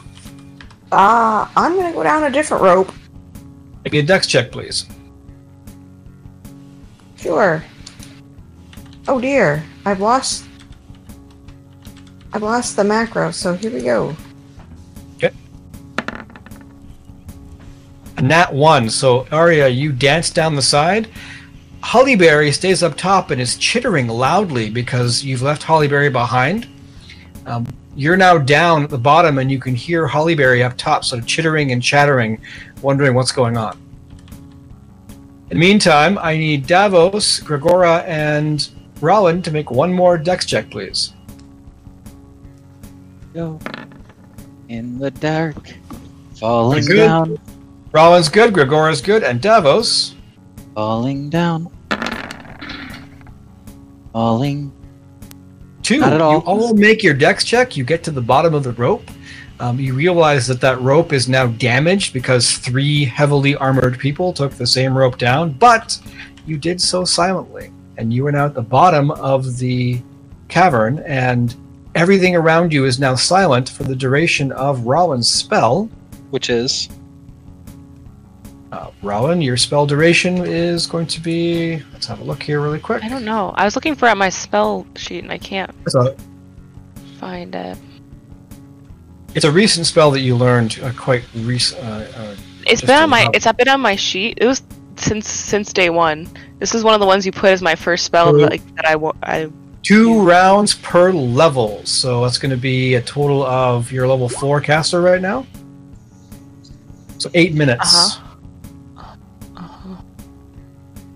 Ah, 0.93 1.51
I'm 1.57 1.75
gonna 1.77 1.93
go 1.93 2.03
down 2.03 2.25
a 2.25 2.31
different 2.31 2.63
rope. 2.63 2.93
Make 3.85 3.95
a 3.95 4.03
dex 4.03 4.27
check, 4.27 4.53
please. 4.53 4.87
Sure. 7.17 7.63
Oh 9.09 9.21
dear, 9.21 9.65
I've 9.85 10.01
lost. 10.01 10.45
I've 12.33 12.43
lost 12.43 12.77
the 12.77 12.85
macro, 12.85 13.31
so 13.31 13.55
here 13.55 13.71
we 13.73 13.83
go. 13.83 14.15
Nat 18.23 18.53
one. 18.53 18.89
So 18.91 19.27
Arya, 19.31 19.69
you 19.69 19.93
dance 19.93 20.31
down 20.31 20.55
the 20.55 20.63
side. 20.63 21.09
Hollyberry 21.83 22.53
stays 22.53 22.83
up 22.83 22.97
top 22.97 23.31
and 23.31 23.41
is 23.41 23.57
chittering 23.57 24.09
loudly 24.09 24.71
because 24.71 25.25
you've 25.25 25.43
left 25.43 25.63
Hollyberry 25.63 26.11
behind. 26.11 26.67
Um, 27.47 27.67
you're 27.95 28.17
now 28.17 28.39
down 28.39 28.85
at 28.85 28.91
the 28.91 28.99
bottom 28.99 29.39
and 29.39 29.51
you 29.51 29.59
can 29.59 29.75
hear 29.75 30.07
Hollyberry 30.07 30.65
up 30.65 30.77
top, 30.77 31.05
sort 31.05 31.23
of 31.23 31.29
chittering 31.29 31.73
and 31.73 31.83
chattering, 31.83 32.41
wondering 32.83 33.15
what's 33.15 33.33
going 33.33 33.57
on. 33.57 33.81
In 35.49 35.61
the 35.61 35.67
meantime, 35.67 36.19
I 36.19 36.37
need 36.37 36.67
Davos, 36.67 37.39
Gregora, 37.39 38.03
and 38.05 38.69
Rowan 39.01 39.43
to 39.43 39.53
make 39.53 39.71
one 39.71 39.93
more 39.93 40.19
dex 40.19 40.45
check, 40.45 40.71
please. 40.71 41.13
Go 43.33 43.61
in 44.69 44.99
the 44.99 45.13
dark, 45.13 45.73
falling 46.35 46.85
down, 46.85 47.39
Rowan's 47.93 48.29
good, 48.29 48.53
Gregora's 48.53 49.01
good, 49.01 49.23
and 49.23 49.41
Davos. 49.41 50.15
falling 50.75 51.31
down, 51.31 51.71
falling. 54.13 54.73
Two. 55.83 56.01
Not 56.01 56.13
at 56.15 56.21
all. 56.21 56.35
You 56.35 56.41
all 56.41 56.75
make 56.75 57.03
your 57.03 57.15
dex 57.15 57.45
check. 57.45 57.77
You 57.77 57.85
get 57.85 58.03
to 58.05 58.11
the 58.11 58.21
bottom 58.21 58.55
of 58.55 58.65
the 58.65 58.73
rope. 58.73 59.09
Um, 59.61 59.79
you 59.81 59.95
realize 59.95 60.47
that 60.49 60.61
that 60.61 60.81
rope 60.81 61.13
is 61.13 61.29
now 61.29 61.47
damaged 61.47 62.13
because 62.13 62.59
three 62.59 63.05
heavily 63.05 63.55
armored 63.57 63.99
people 63.99 64.33
took 64.33 64.53
the 64.53 64.67
same 64.67 64.97
rope 64.99 65.17
down, 65.17 65.53
but 65.53 65.99
you 66.45 66.59
did 66.59 66.81
so 66.81 67.05
silently. 67.05 67.73
And 67.99 68.13
you 68.13 68.27
are 68.27 68.33
now 68.33 68.47
at 68.47 68.55
the 68.55 68.63
bottom 68.63 69.11
of 69.13 69.59
the 69.59 70.03
cavern, 70.49 70.99
and 71.07 71.55
everything 71.95 72.37
around 72.37 72.73
you 72.73 72.85
is 72.85 72.99
now 72.99 73.15
silent 73.15 73.71
for 73.71 73.85
the 73.85 73.97
duration 73.97 74.53
of 74.53 74.87
Rowan's 74.87 75.31
spell. 75.31 75.89
Which 76.31 76.51
is 76.51 76.89
Uh, 78.77 78.91
Rowan, 79.03 79.41
your 79.41 79.57
spell 79.57 79.87
duration 79.87 80.37
is 80.45 80.87
going 80.87 81.07
to 81.07 81.21
be. 81.21 81.83
Let's 81.95 82.07
have 82.07 82.21
a 82.21 82.25
look 82.25 82.43
here 82.43 82.61
really 82.61 82.79
quick. 82.79 83.03
I 83.03 83.09
don't 83.09 83.25
know. 83.25 83.55
I 83.57 83.65
was 83.65 83.75
looking 83.75 83.95
for 83.95 84.07
it 84.09 84.17
my 84.17 84.29
spell 84.29 84.87
sheet 84.97 85.23
and 85.25 85.33
I 85.33 85.39
can't 85.39 85.71
So 85.89 86.15
find 87.19 87.55
it. 87.55 87.79
it's 89.35 89.47
a 89.47 89.51
recent 89.51 89.87
spell 89.87 90.11
that 90.11 90.21
you 90.21 90.37
learned 90.37 90.79
uh, 90.83 90.93
quite 90.93 91.25
recent. 91.37 91.83
Uh, 91.83 92.07
uh, 92.17 92.37
It's 92.67 92.83
been 92.83 93.03
on 93.03 93.09
my 93.09 93.23
while. 93.25 93.31
it's 93.33 93.51
been 93.53 93.69
on 93.69 93.81
my 93.81 93.97
sheet. 93.97 94.37
It 94.43 94.47
was 94.47 94.63
since 94.97 95.27
since 95.27 95.73
day 95.73 95.89
one. 95.89 96.29
This 96.59 96.75
is 96.75 96.85
one 96.85 96.93
of 96.93 97.01
the 97.01 97.07
ones 97.07 97.25
you 97.25 97.33
put 97.33 97.51
as 97.53 97.63
my 97.63 97.77
first 97.77 98.05
spell 98.05 98.35
that, 98.35 98.51
like, 98.51 98.75
that 98.77 98.87
I 98.87 98.97
I 99.23 99.51
two 99.83 100.21
rounds 100.21 100.75
per 100.75 101.13
level. 101.13 101.81
So 101.87 102.25
that's 102.25 102.37
going 102.37 102.51
to 102.51 102.59
be 102.59 102.97
a 102.97 103.01
total 103.01 103.43
of 103.43 103.91
your 103.91 104.07
level 104.07 104.29
four 104.29 104.61
caster 104.61 105.01
right 105.01 105.23
now. 105.23 105.47
So 107.17 107.31
eight 107.33 107.55
minutes. 107.55 107.95
Uh-huh. 107.95 108.23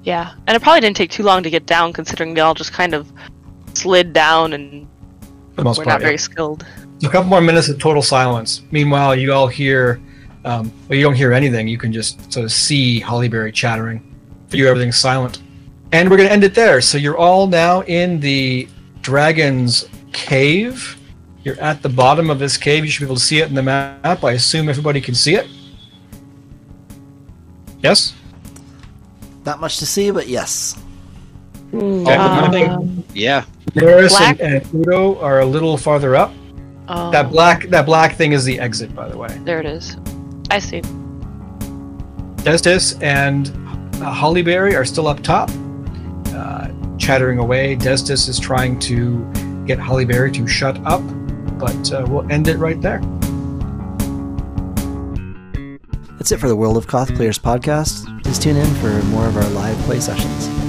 Yeah, 0.02 0.34
and 0.46 0.56
it 0.56 0.62
probably 0.62 0.80
didn't 0.80 0.96
take 0.96 1.10
too 1.10 1.22
long 1.22 1.42
to 1.42 1.50
get 1.50 1.66
down 1.66 1.92
considering 1.92 2.34
they 2.34 2.40
all 2.40 2.54
just 2.54 2.72
kind 2.72 2.94
of 2.94 3.12
slid 3.74 4.12
down 4.12 4.52
and 4.52 4.88
For 5.50 5.56
the 5.56 5.64
most 5.64 5.78
we're 5.78 5.84
part. 5.84 6.00
not 6.00 6.04
very 6.04 6.18
skilled. 6.18 6.66
A 7.02 7.08
couple 7.08 7.28
more 7.28 7.40
minutes 7.40 7.68
of 7.68 7.78
total 7.78 8.02
silence. 8.02 8.62
Meanwhile, 8.70 9.16
you 9.16 9.32
all 9.32 9.46
hear. 9.46 10.00
Um, 10.44 10.72
well, 10.88 10.98
you 10.98 11.04
don't 11.04 11.14
hear 11.14 11.32
anything. 11.32 11.68
You 11.68 11.78
can 11.78 11.92
just 11.92 12.32
sort 12.32 12.44
of 12.44 12.52
see 12.52 13.00
Hollyberry 13.00 13.52
chattering. 13.52 14.02
For 14.48 14.56
you, 14.56 14.68
everything's 14.68 14.96
silent. 14.96 15.42
And 15.92 16.10
we're 16.10 16.16
going 16.16 16.28
to 16.28 16.32
end 16.32 16.44
it 16.44 16.54
there. 16.54 16.80
So 16.80 16.98
you're 16.98 17.16
all 17.16 17.46
now 17.46 17.82
in 17.82 18.20
the 18.20 18.68
dragon's 19.02 19.86
cave. 20.12 20.98
You're 21.42 21.60
at 21.60 21.82
the 21.82 21.88
bottom 21.88 22.30
of 22.30 22.38
this 22.38 22.56
cave. 22.56 22.84
You 22.84 22.90
should 22.90 23.00
be 23.00 23.06
able 23.06 23.16
to 23.16 23.22
see 23.22 23.40
it 23.40 23.48
in 23.48 23.54
the 23.54 23.62
map. 23.62 24.24
I 24.24 24.32
assume 24.32 24.68
everybody 24.68 25.00
can 25.00 25.14
see 25.14 25.34
it. 25.34 25.46
Yes? 27.82 28.14
Not 29.46 29.60
much 29.60 29.78
to 29.78 29.86
see, 29.86 30.10
but 30.10 30.28
yes. 30.28 30.76
Okay. 31.72 32.14
Um, 32.16 33.04
yeah. 33.14 33.44
Daenerys 33.72 34.08
Black- 34.10 34.40
and, 34.40 34.54
and 34.54 34.74
Udo 34.74 35.18
are 35.20 35.40
a 35.40 35.44
little 35.46 35.76
farther 35.76 36.16
up. 36.16 36.32
oh, 36.88 37.10
That 37.10 37.30
black 37.30 37.64
that 37.68 37.86
black 37.86 38.16
thing 38.16 38.32
is 38.32 38.44
the 38.44 38.58
exit, 38.58 38.94
by 38.94 39.08
the 39.08 39.16
way. 39.16 39.28
there 39.44 39.60
it 39.60 39.66
is. 39.66 39.96
I 40.50 40.58
see. 40.58 40.80
Destis 42.42 43.00
and 43.02 43.48
uh, 44.02 44.12
Hollyberry 44.12 44.74
are 44.74 44.84
still 44.84 45.06
up 45.06 45.20
top, 45.22 45.50
uh, 46.34 46.68
chattering 46.98 47.38
away. 47.38 47.76
Destis 47.76 48.28
is 48.28 48.38
trying 48.40 48.78
to 48.80 49.20
get 49.66 49.78
Hollyberry 49.78 50.32
to 50.34 50.46
shut 50.48 50.76
up, 50.84 51.02
but 51.58 51.92
uh, 51.92 52.04
we'll 52.08 52.28
end 52.32 52.48
it 52.48 52.56
right 52.56 52.80
there. 52.80 53.00
That's 56.18 56.32
it 56.32 56.40
for 56.40 56.48
the 56.48 56.56
World 56.56 56.76
of 56.76 56.86
Koth 56.86 57.14
Players 57.14 57.38
podcast. 57.38 58.06
Please 58.30 58.38
tune 58.38 58.58
in 58.58 58.74
for 58.76 59.02
more 59.06 59.26
of 59.26 59.36
our 59.36 59.50
live 59.50 59.76
play 59.78 59.98
sessions. 59.98 60.59